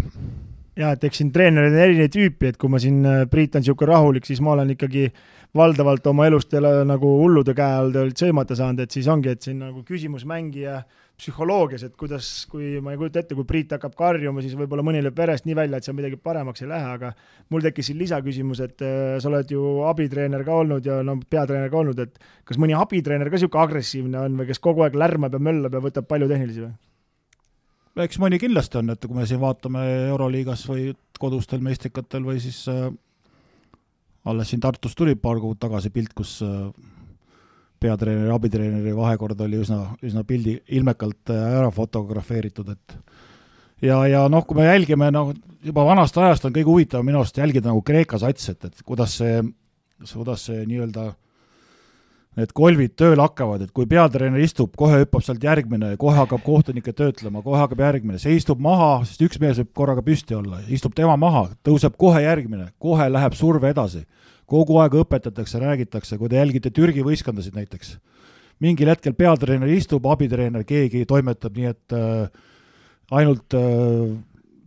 Jaa, 0.78 0.92
et 0.94 1.04
eks 1.06 1.18
siin 1.18 1.32
treenereid 1.34 1.74
on 1.74 1.80
erinevaid 1.82 2.12
tüüpi, 2.14 2.50
et 2.52 2.58
kui 2.60 2.70
ma 2.70 2.78
siin, 2.82 3.00
Priit 3.30 3.56
on 3.58 3.64
niisugune 3.64 3.90
rahulik, 3.90 4.26
siis 4.26 4.38
ma 4.42 4.52
olen 4.54 4.70
ikkagi 4.70 5.08
valdavalt 5.54 6.06
oma 6.10 6.26
elust 6.26 6.52
jälle 6.52 6.82
nagu 6.88 7.08
hullude 7.20 7.54
käe 7.54 7.78
all 7.78 7.94
olid 8.04 8.18
sõimata 8.18 8.56
saanud, 8.58 8.84
et 8.84 8.94
siis 8.94 9.08
ongi, 9.10 9.34
et 9.34 9.42
siin 9.46 9.60
nagu 9.62 9.84
küsimus 9.86 10.24
mängija 10.26 10.80
psühholoogias, 11.14 11.84
et 11.86 11.94
kuidas, 11.94 12.28
kui 12.50 12.80
ma 12.82 12.90
ei 12.90 12.98
kujuta 12.98 13.20
ette, 13.22 13.36
kui 13.38 13.46
Priit 13.46 13.70
hakkab 13.76 13.94
karjuma, 13.94 14.42
siis 14.42 14.56
võib-olla 14.58 14.82
mõni 14.82 15.02
lööb 15.04 15.14
verest 15.18 15.46
nii 15.46 15.54
välja, 15.54 15.78
et 15.78 15.86
seal 15.86 15.94
midagi 15.94 16.18
paremaks 16.18 16.64
ei 16.64 16.70
lähe, 16.72 16.88
aga 16.96 17.12
mul 17.54 17.62
tekkis 17.62 17.90
siin 17.90 18.00
lisaküsimus, 18.02 18.62
et 18.66 18.82
äh, 18.82 19.14
sa 19.22 19.30
oled 19.30 19.54
ju 19.54 19.62
abitreener 19.86 20.42
ka 20.46 20.58
olnud 20.64 20.90
ja 20.90 20.98
no 21.06 21.14
peatreener 21.22 21.70
ka 21.70 21.78
olnud, 21.84 22.02
et 22.02 22.18
kas 22.48 22.58
mõni 22.58 22.74
abitreener 22.74 23.30
ka 23.30 23.38
niisugune 23.38 23.62
agressiivne 23.62 24.24
on 24.24 24.42
või 24.42 24.50
kes 24.50 24.62
kogu 24.64 24.82
aeg 24.82 24.98
lärmab 24.98 25.38
ja 25.38 25.42
möllab 25.50 25.78
ja 25.78 25.84
võtab 25.86 26.10
palju 26.10 26.30
tehnilisi 26.32 26.66
või? 26.66 26.74
eks 28.02 28.18
mõni 28.18 28.40
kindlasti 28.42 28.80
on, 28.80 28.90
et 28.90 29.06
kui 29.06 29.14
me 29.14 29.30
siin 29.30 29.38
vaatame 29.38 29.86
Euroliigas 30.10 30.66
või 30.66 30.90
kodustel 31.22 31.62
meistrikatel 31.62 32.26
või 32.26 32.42
siis 32.42 32.64
äh, 32.72 32.88
alles 34.24 34.50
siin 34.50 34.60
Tartus 34.60 34.94
tuli 34.96 35.14
paar 35.20 35.40
kuud 35.42 35.58
tagasi 35.60 35.90
pilt, 35.92 36.14
kus 36.16 36.38
äh, 36.44 36.68
peatreeneri 37.80 38.32
abitreeneri 38.32 38.94
vahekord 38.96 39.40
oli 39.44 39.60
üsna, 39.60 39.80
üsna 40.04 40.24
pildi, 40.28 40.56
ilmekalt 40.78 41.32
äh, 41.34 41.42
ära 41.60 41.70
fotografeeritud, 41.74 42.70
et 42.72 42.96
ja, 43.84 44.00
ja 44.08 44.24
noh, 44.32 44.46
kui 44.46 44.58
me 44.58 44.68
jälgime, 44.68 45.10
noh, 45.14 45.34
juba 45.64 45.84
vanast 45.86 46.16
ajast 46.18 46.48
on 46.48 46.54
kõige 46.54 46.70
huvitavam 46.70 47.06
minu 47.08 47.20
arust 47.20 47.38
jälgida 47.40 47.70
nagu 47.70 47.84
Kreeka 47.84 48.20
satsi, 48.22 48.54
et, 48.54 48.70
et 48.70 48.86
kuidas 48.86 49.18
see, 49.20 49.42
kuidas 50.12 50.48
see 50.48 50.64
nii-öelda 50.68 51.10
need 52.38 52.52
kolvid 52.56 52.94
tööle 52.98 53.22
hakkavad, 53.22 53.62
et 53.64 53.72
kui 53.74 53.86
peatreener 53.90 54.42
istub, 54.42 54.72
kohe 54.78 54.98
hüppab 55.04 55.22
sealt 55.22 55.44
järgmine, 55.44 55.92
kohe 56.00 56.16
hakkab 56.18 56.42
kohtunikke 56.44 56.94
töötlema, 56.96 57.44
kohe 57.44 57.60
hakkab 57.60 57.84
järgmine, 57.84 58.18
see 58.22 58.34
istub 58.38 58.62
maha, 58.62 59.04
sest 59.06 59.22
üks 59.26 59.40
mees 59.42 59.60
võib 59.62 59.70
korraga 59.78 60.02
püsti 60.06 60.34
olla, 60.38 60.58
istub 60.66 60.96
tema 60.98 61.14
maha, 61.20 61.46
tõuseb 61.66 61.94
kohe 62.00 62.24
järgmine, 62.24 62.72
kohe 62.82 63.06
läheb 63.12 63.38
surve 63.38 63.70
edasi. 63.74 64.04
kogu 64.46 64.76
aeg 64.76 64.92
õpetatakse, 65.00 65.56
räägitakse, 65.58 66.18
kui 66.20 66.28
te 66.28 66.36
jälgite 66.36 66.70
Türgi 66.70 67.00
võistkondasid 67.00 67.54
näiteks, 67.56 67.94
mingil 68.60 68.90
hetkel 68.92 69.14
peatreener 69.16 69.70
istub, 69.72 70.04
abitreener, 70.04 70.66
keegi 70.68 71.06
toimetab 71.06 71.56
nii, 71.56 71.70
et 71.70 71.94
äh, 71.96 72.28
ainult 73.10 73.54
äh, 73.56 74.12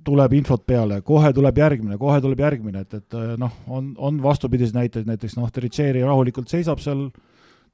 tuleb 0.04 0.34
infot 0.34 0.66
peale, 0.66 1.02
kohe 1.06 1.30
tuleb 1.34 1.58
järgmine, 1.62 1.98
kohe 1.98 2.18
tuleb 2.22 2.40
järgmine, 2.40 2.82
et, 2.88 2.94
et 2.94 3.14
äh, 3.14 3.36
noh, 3.38 3.54
on, 3.68 3.94
on 3.98 4.24
vastupidiseid 4.24 4.80
näiteid, 4.80 5.06
näiteks 5.06 5.38
noh, 5.38 5.52
Terricheri 5.52 6.02
rahulikult 6.02 6.50
seisab 6.50 6.82
seal 6.82 7.06
äh, 7.06 7.27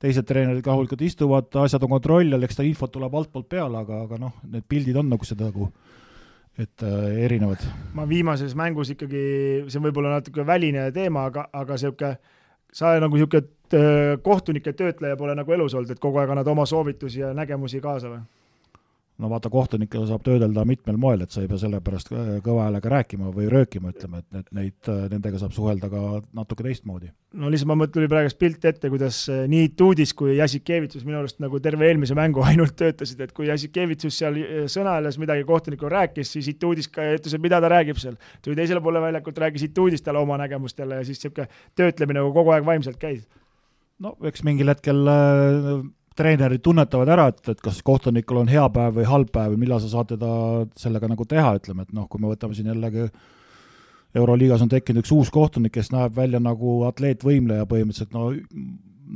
teised 0.04 0.28
treenerid 0.28 0.68
rahulikult 0.68 1.02
istuvad, 1.06 1.50
asjad 1.64 1.84
on 1.86 1.96
kontrolli 1.96 2.36
all, 2.36 2.44
eks 2.44 2.60
ta 2.60 2.66
infot 2.68 2.92
tuleb 2.92 3.14
altpoolt 3.16 3.48
peale, 3.50 3.84
aga, 3.86 4.04
aga 4.08 4.20
noh, 4.20 4.38
need 4.52 4.68
pildid 4.70 5.00
on 5.00 5.12
nagu 5.14 5.28
seda 5.28 5.48
nagu 5.48 5.70
et 6.60 6.84
äh, 6.86 7.24
erinevad. 7.26 7.64
ma 7.98 8.06
viimases 8.10 8.54
mängus 8.56 8.92
ikkagi, 8.94 9.24
see 9.66 9.80
on 9.80 9.88
võib-olla 9.88 10.20
natuke 10.20 10.46
väline 10.46 10.90
teema, 10.94 11.26
aga, 11.32 11.48
aga 11.50 11.78
niisugune 11.80 12.12
sa 12.74 12.94
nagu 13.02 13.18
niisugune 13.18 13.48
äh, 13.74 14.14
kohtunike 14.22 14.76
töötleja 14.78 15.18
pole 15.18 15.34
nagu 15.38 15.56
elus 15.56 15.74
olnud, 15.74 15.96
et 15.96 16.02
kogu 16.04 16.22
aeg 16.22 16.34
annad 16.34 16.52
oma 16.52 16.68
soovitusi 16.70 17.24
ja 17.24 17.34
nägemusi 17.34 17.82
kaasa 17.82 18.12
või? 18.12 18.22
No 19.22 19.30
vaata, 19.30 19.50
kohtunikega 19.54 20.08
saab 20.10 20.24
töödelda 20.26 20.64
mitmel 20.66 20.98
moel, 21.00 21.24
et 21.24 21.34
sa 21.34 21.44
ei 21.44 21.50
pea 21.50 21.60
selle 21.62 21.80
pärast 21.86 22.10
kõva 22.44 22.66
häälega 22.66 22.90
rääkima 22.96 23.30
või 23.34 23.46
röökima, 23.52 23.92
ütleme, 23.94 24.24
et 24.24 24.34
need, 24.34 24.48
neid, 24.58 24.90
nendega 25.12 25.42
saab 25.42 25.54
suhelda 25.54 25.90
ka 25.92 26.02
natuke 26.34 26.66
teistmoodi. 26.66 27.12
no 27.38 27.52
lihtsalt 27.54 27.70
ma 27.70 27.88
tuli 27.88 28.10
praegu 28.10 28.34
pilt 28.40 28.66
ette, 28.66 28.90
kuidas 28.94 29.22
eh, 29.30 29.44
nii 29.50 29.70
Tuudis 29.78 30.16
kui 30.18 30.38
Jassikevitsus 30.38 31.06
minu 31.06 31.20
arust 31.22 31.40
nagu 31.44 31.62
terve 31.64 31.88
eelmise 31.90 32.18
mängu 32.18 32.44
ainult 32.50 32.76
töötasid, 32.80 33.22
et 33.22 33.36
kui 33.38 33.48
Jassikevitsus 33.52 34.18
seal 34.24 34.40
sõnaäles 34.72 35.20
midagi 35.22 35.46
kohtunikule 35.50 35.94
rääkis, 35.94 36.34
siis 36.38 36.50
Ituudis 36.56 36.90
ka 36.90 37.06
ütles, 37.14 37.38
et 37.38 37.46
mida 37.46 37.62
ta 37.62 37.70
räägib 37.74 38.02
seal. 38.02 38.18
tuli 38.42 38.58
teisele 38.58 38.82
poole 38.82 39.02
väljakut, 39.04 39.38
rääkis 39.46 39.70
Ituudis 39.70 40.02
talle 40.02 40.24
oma 40.24 40.40
nägemustele 40.42 41.02
ja 41.02 41.06
siis 41.06 41.22
niisugune 41.22 41.48
töötlemine 41.78 42.20
nagu 42.20 42.34
kogu 42.34 42.54
aeg 42.56 42.66
vaimselt 42.66 42.98
käis. 42.98 43.28
no 44.00 44.18
eks 44.26 44.44
mingil 44.44 44.74
hetkel 44.74 45.06
äh, 45.08 45.84
treenerid 46.18 46.62
tunnetavad 46.64 47.10
ära, 47.10 47.28
et, 47.34 47.42
et 47.50 47.62
kas 47.62 47.82
kohtunikul 47.86 48.44
on 48.44 48.52
hea 48.52 48.66
päev 48.74 49.00
või 49.00 49.08
halb 49.10 49.32
päev 49.34 49.54
või 49.54 49.64
millal 49.66 49.82
sa 49.82 49.90
saad 49.92 50.12
teda 50.14 50.34
sellega 50.80 51.10
nagu 51.10 51.26
teha, 51.30 51.56
ütleme, 51.60 51.88
et 51.88 51.96
noh, 51.96 52.08
kui 52.10 52.22
me 52.22 52.30
võtame 52.32 52.58
siin 52.58 52.70
jällegi 52.70 53.08
Euroliigas 54.14 54.62
on 54.62 54.70
tekkinud 54.70 55.02
üks 55.02 55.12
uus 55.16 55.32
kohtunik, 55.34 55.74
kes 55.74 55.90
näeb 55.94 56.14
välja 56.14 56.38
nagu 56.42 56.84
atleetvõimleja 56.86 57.66
põhimõtteliselt, 57.70 58.14
no 58.14 58.30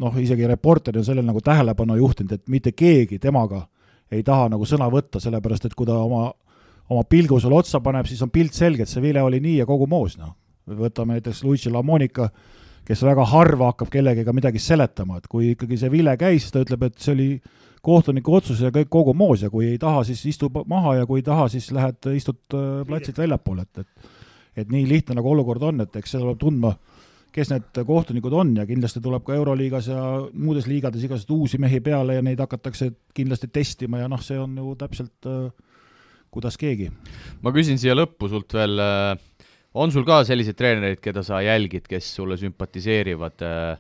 noh, 0.02 0.18
isegi 0.18 0.48
reporter 0.50 0.98
on 0.98 1.06
sellele 1.06 1.28
nagu 1.28 1.42
tähelepanu 1.46 1.98
juhtinud, 2.00 2.34
et 2.34 2.50
mitte 2.50 2.74
keegi 2.74 3.20
temaga 3.22 3.68
ei 4.12 4.24
taha 4.26 4.50
nagu 4.54 4.66
sõna 4.66 4.88
võtta, 4.92 5.22
sellepärast 5.22 5.68
et 5.68 5.76
kui 5.78 5.86
ta 5.86 6.00
oma, 6.02 6.32
oma 6.90 7.04
pilgu 7.10 7.40
sulle 7.40 7.60
otsa 7.60 7.82
paneb, 7.84 8.08
siis 8.10 8.22
on 8.26 8.32
pilt 8.34 8.58
selge, 8.58 8.86
et 8.86 8.92
see 8.92 9.04
vile 9.04 9.22
oli 9.22 9.42
nii 9.44 9.60
ja 9.62 9.68
kogu 9.70 9.88
moos, 9.90 10.18
noh. 10.18 10.34
võtame 10.68 11.18
näiteks 11.18 11.44
Luigi 11.46 11.70
Lamonica, 11.72 12.30
kes 12.88 13.04
väga 13.04 13.26
harva 13.28 13.72
hakkab 13.74 13.92
kellegagi 13.92 14.36
midagi 14.36 14.62
seletama, 14.64 15.20
et 15.20 15.28
kui 15.28 15.52
ikkagi 15.54 15.80
see 15.80 15.92
vile 15.92 16.14
käis, 16.20 16.48
ta 16.52 16.64
ütleb, 16.64 16.88
et 16.88 17.00
see 17.04 17.14
oli 17.16 17.30
kohtuniku 17.84 18.38
otsus 18.40 18.62
ja 18.64 18.72
kõik 18.74 18.90
kogu 18.92 19.14
moos 19.16 19.44
ja 19.44 19.52
kui 19.52 19.74
ei 19.74 19.82
taha, 19.82 20.06
siis 20.08 20.24
istub 20.32 20.62
maha 20.68 20.98
ja 21.02 21.10
kui 21.10 21.22
ei 21.22 21.28
taha, 21.28 21.50
siis 21.52 21.70
lähed 21.76 22.08
istud 22.16 22.56
äh, 22.56 22.86
platsilt 22.88 23.20
väljapoole, 23.24 23.68
et, 23.68 23.84
et 23.84 24.16
et 24.58 24.72
nii 24.74 24.88
lihtne 24.90 25.14
nagu 25.18 25.30
olukord 25.30 25.62
on, 25.70 25.84
et 25.84 25.96
eks 26.00 26.16
seda 26.16 26.32
peab 26.32 26.40
tundma, 26.42 26.72
kes 27.34 27.52
need 27.52 27.80
kohtunikud 27.86 28.34
on 28.34 28.56
ja 28.58 28.66
kindlasti 28.66 29.02
tuleb 29.04 29.22
ka 29.28 29.36
Euroliigas 29.38 29.92
ja 29.92 30.02
muudes 30.34 30.66
liigades 30.66 31.04
igasuguseid 31.06 31.36
uusi 31.36 31.60
mehi 31.62 31.78
peale 31.86 32.18
ja 32.18 32.24
neid 32.26 32.42
hakatakse 32.42 32.90
kindlasti 33.14 33.52
testima 33.54 34.02
ja 34.02 34.10
noh, 34.10 34.24
see 34.26 34.40
on 34.42 34.56
ju 34.58 34.74
täpselt 34.80 35.30
äh, 35.30 35.52
kuidas 36.34 36.58
keegi. 36.58 36.90
ma 37.46 37.54
küsin 37.56 37.78
siia 37.82 37.96
lõppu 37.96 38.32
sult 38.32 38.58
veel, 38.58 38.82
äh, 38.82 39.14
on 39.74 39.92
sul 39.92 40.06
ka 40.08 40.24
selliseid 40.28 40.58
treenereid, 40.58 41.02
keda 41.04 41.24
sa 41.26 41.42
jälgid, 41.44 41.88
kes 41.90 42.10
sulle 42.16 42.38
sümpatiseerivad, 42.38 43.44
äh, 43.46 43.80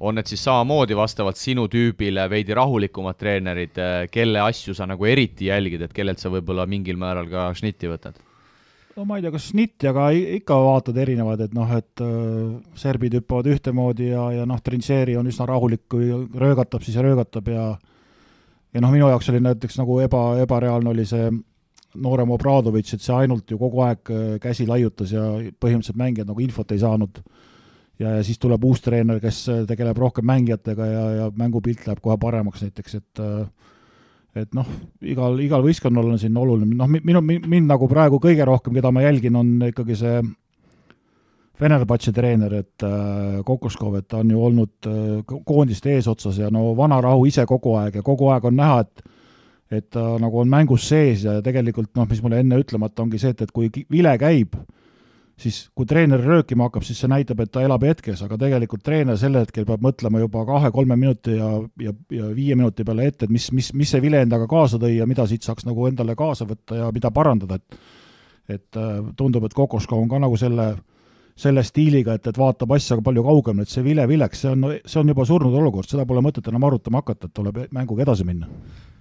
on 0.00 0.14
need 0.14 0.30
siis 0.30 0.44
samamoodi 0.46 0.96
vastavalt 0.96 1.36
sinu 1.36 1.66
tüübile 1.70 2.28
veidi 2.30 2.54
rahulikumad 2.54 3.18
treenerid, 3.18 3.78
äh, 3.78 4.06
kelle 4.10 4.42
asju 4.44 4.74
sa 4.74 4.86
nagu 4.86 5.04
eriti 5.04 5.50
jälgid, 5.50 5.82
et 5.82 5.94
kellelt 5.94 6.22
sa 6.22 6.32
võib-olla 6.32 6.66
mingil 6.66 6.98
määral 7.00 7.30
ka 7.30 7.50
šnitti 7.54 7.90
võtad? 7.90 8.18
no 8.98 9.04
ma 9.06 9.18
ei 9.18 9.22
tea, 9.22 9.30
kas 9.30 9.44
šnitt, 9.52 9.84
aga 9.86 10.08
ikka 10.10 10.56
vaatad 10.58 10.96
erinevad, 10.98 11.44
et 11.44 11.52
noh, 11.54 11.70
et 11.76 12.02
äh, 12.02 12.56
serbid 12.78 13.14
hüppavad 13.14 13.46
ühtemoodi 13.52 14.10
ja, 14.10 14.24
ja 14.40 14.46
noh, 14.48 14.58
Trincheri 14.64 15.14
on 15.18 15.28
üsna 15.30 15.46
rahulik, 15.46 15.84
kui 15.90 16.10
röögatab, 16.10 16.82
siis 16.82 16.98
röögatab 16.98 17.52
ja 17.52 17.68
ja 18.74 18.82
noh, 18.84 18.90
minu 18.92 19.08
jaoks 19.08 19.30
oli 19.32 19.40
näiteks 19.44 19.78
nagu 19.80 20.00
eba, 20.04 20.22
ebareaalne 20.42 20.90
oli 20.90 21.06
see 21.08 21.30
noorem 21.96 22.30
Obradovitš, 22.34 22.94
et 22.94 23.04
see 23.04 23.14
ainult 23.16 23.50
ju 23.50 23.58
kogu 23.60 23.84
aeg 23.86 24.10
äh, 24.12 24.24
käsi 24.42 24.66
laiutas 24.68 25.12
ja 25.14 25.24
põhimõtteliselt 25.60 26.00
mängijad 26.00 26.28
nagu 26.28 26.42
infot 26.44 26.72
ei 26.72 26.82
saanud. 26.82 27.22
ja, 27.98 28.18
ja 28.18 28.22
siis 28.22 28.38
tuleb 28.38 28.64
uus 28.64 28.82
treener, 28.84 29.20
kes 29.20 29.40
äh, 29.48 29.62
tegeleb 29.66 29.98
rohkem 29.98 30.26
mängijatega 30.26 30.86
ja, 30.86 31.04
ja 31.22 31.30
mängupilt 31.34 31.86
läheb 31.86 32.02
kohe 32.02 32.18
paremaks 32.20 32.62
näiteks, 32.62 32.94
et 32.94 33.24
äh, 33.24 33.48
et 34.36 34.52
noh, 34.54 34.66
igal, 35.02 35.38
igal 35.42 35.64
võistkonnal 35.64 36.12
on 36.12 36.20
siin 36.20 36.36
oluline, 36.36 36.76
noh, 36.76 36.90
minu, 36.90 37.22
mind 37.24 37.66
nagu 37.66 37.88
praegu 37.90 38.20
kõige 38.22 38.44
rohkem, 38.46 38.76
keda 38.76 38.92
ma 38.94 39.02
jälgin, 39.02 39.38
on 39.40 39.56
ikkagi 39.70 39.96
see 39.98 40.20
Venerbatši 41.58 42.12
treener, 42.14 42.52
et 42.60 42.84
äh, 42.86 43.40
Kokoskov, 43.46 43.96
et 43.98 44.06
ta 44.06 44.20
on 44.22 44.30
ju 44.30 44.42
olnud 44.46 44.86
äh, 44.86 45.38
koondiste 45.46 45.90
eesotsas 45.96 46.38
ja 46.38 46.52
no 46.54 46.70
vanarahu 46.78 47.24
ise 47.26 47.42
kogu 47.50 47.74
aeg 47.80 47.98
ja 47.98 48.04
kogu 48.06 48.28
aeg 48.30 48.46
on 48.46 48.54
näha, 48.60 48.84
et 48.84 49.02
et 49.70 49.90
ta 49.92 50.02
nagu 50.20 50.40
on 50.40 50.48
mängus 50.48 50.88
sees 50.88 51.26
ja 51.26 51.38
tegelikult 51.44 51.92
noh, 51.96 52.08
mis 52.08 52.22
mulle 52.24 52.40
enne 52.42 52.58
ütlemata, 52.60 53.04
ongi 53.04 53.20
see, 53.20 53.34
et, 53.34 53.42
et 53.44 53.52
kui 53.52 53.68
vile 53.92 54.14
käib, 54.20 54.56
siis 55.38 55.60
kui 55.76 55.86
treener 55.86 56.22
röökima 56.24 56.66
hakkab, 56.66 56.86
siis 56.86 56.98
see 57.02 57.10
näitab, 57.10 57.42
et 57.44 57.52
ta 57.52 57.62
elab 57.62 57.84
hetkes, 57.86 58.24
aga 58.24 58.38
tegelikult 58.40 58.82
treener 58.86 59.18
sel 59.20 59.36
hetkel 59.38 59.68
peab 59.68 59.84
mõtlema 59.84 60.22
juba 60.24 60.42
kahe-kolme 60.48 60.96
minuti 60.98 61.36
ja, 61.36 61.52
ja, 61.84 61.94
ja 62.14 62.32
viie 62.34 62.56
minuti 62.58 62.86
peale 62.88 63.06
ette, 63.10 63.28
et 63.28 63.34
mis, 63.34 63.50
mis, 63.54 63.70
mis 63.76 63.92
see 63.92 64.02
vile 64.02 64.24
endaga 64.24 64.48
kaasa 64.50 64.80
tõi 64.82 64.96
ja 64.96 65.06
mida 65.06 65.28
siit 65.30 65.46
saaks 65.46 65.68
nagu 65.68 65.86
endale 65.90 66.16
kaasa 66.18 66.48
võtta 66.48 66.82
ja 66.82 66.92
mida 66.94 67.12
parandada, 67.14 67.60
et 67.60 67.80
et 68.48 68.76
äh, 68.80 69.00
tundub, 69.16 69.44
et 69.44 69.52
Kokoskov 69.52 70.00
on 70.00 70.08
ka 70.08 70.16
nagu 70.22 70.36
selle, 70.40 70.70
selle 71.36 71.60
stiiliga, 71.68 72.14
et, 72.16 72.30
et 72.30 72.38
vaatab 72.40 72.72
asja 72.72 72.96
palju 73.04 73.24
kaugemale, 73.26 73.66
et 73.68 73.72
see 73.72 73.84
vile 73.84 74.06
vileks, 74.08 74.40
see 74.40 74.54
on, 74.54 74.70
see 74.88 75.00
on 75.02 75.12
juba 75.12 75.26
surnud 75.28 75.52
olukord, 75.60 75.84
seda 75.90 76.06
pole 76.08 76.22
mõtet 76.24 76.48
enam 76.48 76.64
arutama 76.64 77.02
hakata, 77.02 77.28
et 77.28 77.34
tuleb 77.36 77.66
mänguga 77.76 78.06
edasi 78.06 78.24
minna 78.24 78.48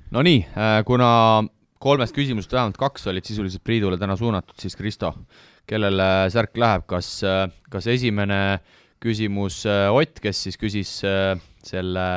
Nonii, 0.07 0.39
äh, 0.55 0.81
kuna 0.87 1.43
kolmest 1.83 2.15
küsimusest 2.15 2.53
vähemalt 2.55 2.77
kaks 2.79 3.09
olid 3.11 3.27
sisuliselt 3.27 3.63
Priidule 3.67 3.97
täna 3.99 4.15
suunatud, 4.15 4.55
siis 4.59 4.77
Kristo, 4.79 5.11
kellele 5.67 6.29
särk 6.31 6.55
läheb, 6.55 6.85
kas, 6.87 7.09
äh, 7.27 7.49
kas 7.67 7.89
esimene 7.91 8.61
küsimus 9.03 9.65
äh, 9.67 9.89
Ott, 9.91 10.21
kes 10.23 10.45
siis 10.47 10.55
küsis 10.57 10.93
selle, 11.67 12.07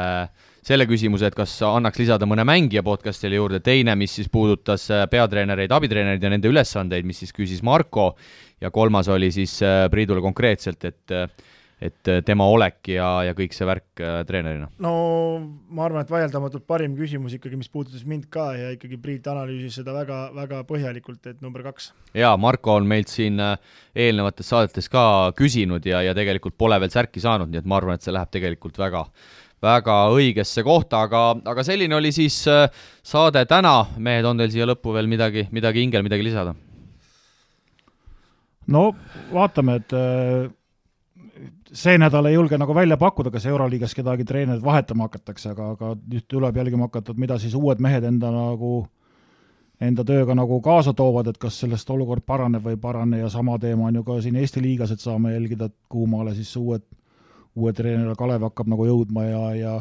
selle 0.62 0.86
küsimuse, 0.86 1.32
et 1.32 1.34
kas 1.34 1.56
annaks 1.66 1.98
lisada 1.98 2.30
mõne 2.30 2.46
mängija 2.46 2.84
podcast'ile 2.86 3.40
juurde, 3.40 3.58
teine, 3.58 3.98
mis 3.98 4.14
siis 4.20 4.30
puudutas 4.30 4.86
peatreenereid, 5.10 5.74
abitreenereid 5.74 6.22
ja 6.22 6.30
nende 6.30 6.52
ülesandeid, 6.52 7.08
mis 7.08 7.24
siis 7.24 7.34
küsis 7.34 7.64
Marko, 7.66 8.12
ja 8.62 8.70
kolmas 8.70 9.10
oli 9.10 9.32
siis 9.34 9.58
Priidule 9.90 10.22
konkreetselt, 10.22 10.86
et 10.86 11.18
et 11.80 12.08
äh, 12.12 12.20
tema 12.24 12.44
olek 12.52 12.90
ja, 12.92 13.08
ja 13.24 13.34
kõik 13.36 13.54
see 13.56 13.66
värk 13.68 14.02
äh, 14.04 14.20
treenerina? 14.28 14.68
no 14.84 14.92
ma 15.72 15.86
arvan, 15.86 16.04
et 16.04 16.12
vaieldamatult 16.12 16.66
parim 16.68 16.94
küsimus 16.98 17.34
ikkagi, 17.38 17.56
mis 17.56 17.72
puudutas 17.72 18.04
mind 18.08 18.28
ka 18.32 18.50
ja 18.58 18.74
ikkagi 18.76 19.00
Priit 19.00 19.28
analüüsis 19.32 19.80
seda 19.80 19.94
väga, 19.96 20.20
väga 20.36 20.60
põhjalikult, 20.68 21.24
et 21.30 21.40
number 21.44 21.64
kaks. 21.64 21.90
jaa, 22.16 22.34
Marko 22.40 22.76
on 22.76 22.88
meilt 22.90 23.12
siin 23.12 23.40
äh, 23.40 23.56
eelnevates 23.96 24.52
saadetes 24.52 24.90
ka 24.92 25.04
küsinud 25.38 25.88
ja, 25.88 26.04
ja 26.04 26.16
tegelikult 26.16 26.58
pole 26.60 26.76
veel 26.82 26.92
särki 26.92 27.22
saanud, 27.24 27.48
nii 27.48 27.62
et 27.62 27.70
ma 27.70 27.80
arvan, 27.80 27.96
et 27.96 28.04
see 28.04 28.14
läheb 28.14 28.32
tegelikult 28.36 28.80
väga 28.80 29.06
väga 29.60 29.96
õigesse 30.16 30.62
kohta, 30.64 31.02
aga, 31.04 31.24
aga 31.52 31.64
selline 31.64 31.92
oli 31.92 32.08
siis 32.16 32.38
saade 33.04 33.42
täna, 33.48 33.74
mehed, 34.00 34.24
on 34.24 34.40
teil 34.40 34.52
siia 34.52 34.68
lõppu 34.68 34.94
veel 34.96 35.08
midagi, 35.08 35.50
midagi 35.52 35.84
hingel, 35.84 36.04
midagi 36.04 36.24
lisada? 36.28 36.54
no 38.70 38.86
vaatame, 39.34 39.80
et 39.82 39.92
see 41.72 41.98
nädal 41.98 42.26
ei 42.26 42.34
julge 42.34 42.58
nagu 42.58 42.74
välja 42.74 42.96
pakkuda, 42.96 43.30
kas 43.30 43.46
Euroliigas 43.46 43.94
kedagi 43.94 44.24
treenerit 44.24 44.64
vahetama 44.64 45.06
hakatakse, 45.08 45.50
aga, 45.52 45.70
aga 45.76 45.92
nüüd 45.98 46.26
tuleb 46.28 46.56
jälgima 46.56 46.88
hakata, 46.88 47.12
et 47.12 47.20
mida 47.22 47.38
siis 47.38 47.54
uued 47.54 47.82
mehed 47.82 48.04
enda 48.04 48.30
nagu, 48.34 48.72
enda 49.80 50.04
tööga 50.04 50.34
nagu 50.34 50.60
kaasa 50.64 50.94
toovad, 50.96 51.30
et 51.30 51.38
kas 51.38 51.60
sellest 51.62 51.90
olukord 51.90 52.24
paraneb 52.26 52.64
või 52.64 52.76
ei 52.76 52.82
parane 52.82 53.22
ja 53.22 53.30
sama 53.30 53.58
teema 53.58 53.88
on 53.88 54.00
ju 54.00 54.04
ka 54.06 54.18
siin 54.22 54.36
Eesti 54.40 54.62
liigas, 54.62 54.90
et 54.90 55.00
saame 55.00 55.34
jälgida, 55.34 55.70
et 55.70 55.76
kuhu 55.88 56.06
maale 56.10 56.34
siis 56.34 56.52
uued, 56.56 56.84
uue 57.56 57.72
treeneri 57.72 58.14
Kalev 58.18 58.46
hakkab 58.50 58.70
nagu 58.70 58.86
jõudma 58.86 59.26
ja, 59.26 59.46
ja 59.54 59.78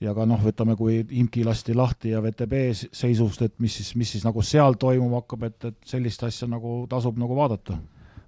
ja 0.00 0.12
ka 0.12 0.26
noh, 0.28 0.40
võtame, 0.44 0.74
kui 0.76 0.98
Imki 1.16 1.44
lasti 1.44 1.74
lahti 1.74 2.10
ja 2.12 2.20
VTB 2.20 2.66
seisust, 2.92 3.42
et 3.42 3.54
mis 3.64 3.78
siis, 3.78 3.94
mis 3.96 4.10
siis 4.12 4.26
nagu 4.26 4.42
seal 4.44 4.76
toimuma 4.76 5.22
hakkab, 5.22 5.46
et, 5.48 5.70
et 5.70 5.76
sellist 5.88 6.24
asja 6.26 6.48
nagu 6.48 6.82
tasub 6.90 7.16
nagu 7.20 7.36
vaadata 7.36 7.78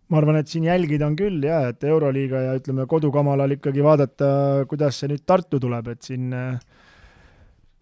ma 0.08 0.20
arvan, 0.20 0.40
et 0.40 0.48
siin 0.48 0.64
jälgida 0.68 1.06
on 1.06 1.16
küll 1.16 1.42
jah, 1.44 1.68
et 1.72 1.84
Euroliiga 1.84 2.40
ja 2.46 2.56
ütleme, 2.58 2.86
kodukamalal 2.88 3.58
ikkagi 3.58 3.84
vaadata, 3.84 4.28
kuidas 4.68 5.00
see 5.00 5.10
nüüd 5.12 5.24
Tartu 5.28 5.60
tuleb, 5.60 5.90
et 5.92 6.06
siin 6.08 6.32
äh, 6.36 6.54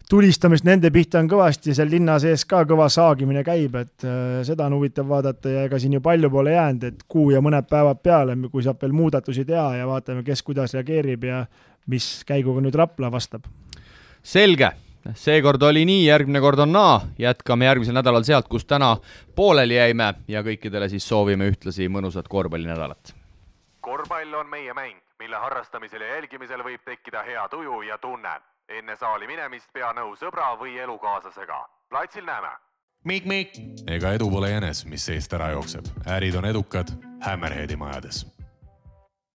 tulistamist 0.09 0.67
nende 0.67 0.91
pihta 0.93 1.21
on 1.21 1.29
kõvasti, 1.31 1.75
seal 1.75 1.91
linna 1.91 2.17
sees 2.23 2.43
ka 2.49 2.63
kõva 2.67 2.89
saagimine 2.91 3.43
käib, 3.47 3.77
et 3.79 4.07
äh, 4.07 4.39
seda 4.47 4.67
on 4.67 4.77
huvitav 4.79 5.07
vaadata 5.09 5.53
ja 5.53 5.67
ega 5.69 5.79
siin 5.79 5.95
ju 5.97 6.03
palju 6.03 6.31
pole 6.33 6.55
jäänud, 6.55 6.89
et 6.91 7.05
kuu 7.07 7.29
ja 7.35 7.43
mõned 7.43 7.69
päevad 7.69 8.03
peale, 8.03 8.35
kui 8.51 8.65
saab 8.65 8.83
veel 8.83 8.95
muudatusi 8.97 9.47
teha 9.47 9.69
ja 9.79 9.87
vaatame, 9.87 10.25
kes 10.27 10.43
kuidas 10.47 10.75
reageerib 10.75 11.29
ja 11.29 11.45
mis 11.87 12.09
käiguga 12.27 12.63
nüüd 12.63 12.75
Rapla 12.75 13.11
vastab. 13.11 13.47
selge 14.23 14.73
seekord 15.13 15.61
oli 15.61 15.85
nii, 15.85 16.05
järgmine 16.05 16.41
kord 16.41 16.59
on 16.59 16.71
naa, 16.71 17.01
jätkame 17.19 17.65
järgmisel 17.65 17.95
nädalal 17.97 18.23
sealt, 18.23 18.47
kus 18.47 18.65
täna 18.65 18.97
pooleli 19.35 19.75
jäime 19.75 20.13
ja 20.27 20.43
kõikidele 20.43 20.89
siis 20.89 21.07
soovime 21.07 21.49
ühtlasi 21.51 21.89
mõnusat 21.89 22.27
korvpallinädalat. 22.27 23.15
korvpall 23.81 24.33
on 24.33 24.49
meie 24.49 24.73
mäng, 24.73 25.01
mille 25.19 25.35
harrastamisel 25.35 26.01
ja 26.01 26.15
jälgimisel 26.15 26.63
võib 26.63 26.83
tekkida 26.85 27.23
hea 27.23 27.49
tuju 27.49 27.81
ja 27.81 27.97
tunne. 27.97 28.41
enne 28.69 28.95
saali 28.95 29.27
minemist 29.27 29.69
pea 29.73 29.93
nõu 29.93 30.15
sõbra 30.15 30.57
või 30.59 30.77
elukaaslasega. 30.77 31.67
platsil 31.89 32.25
näeme. 32.25 32.49
Mikk-Mikk. 33.03 33.83
ega 33.87 34.13
edu 34.13 34.29
pole 34.29 34.49
jänes, 34.49 34.85
mis 34.85 35.05
seest 35.05 35.33
ära 35.33 35.51
jookseb. 35.51 35.85
ärid 36.07 36.35
on 36.35 36.45
edukad 36.45 36.87
Hammerheadi 37.21 37.75
majades 37.75 38.36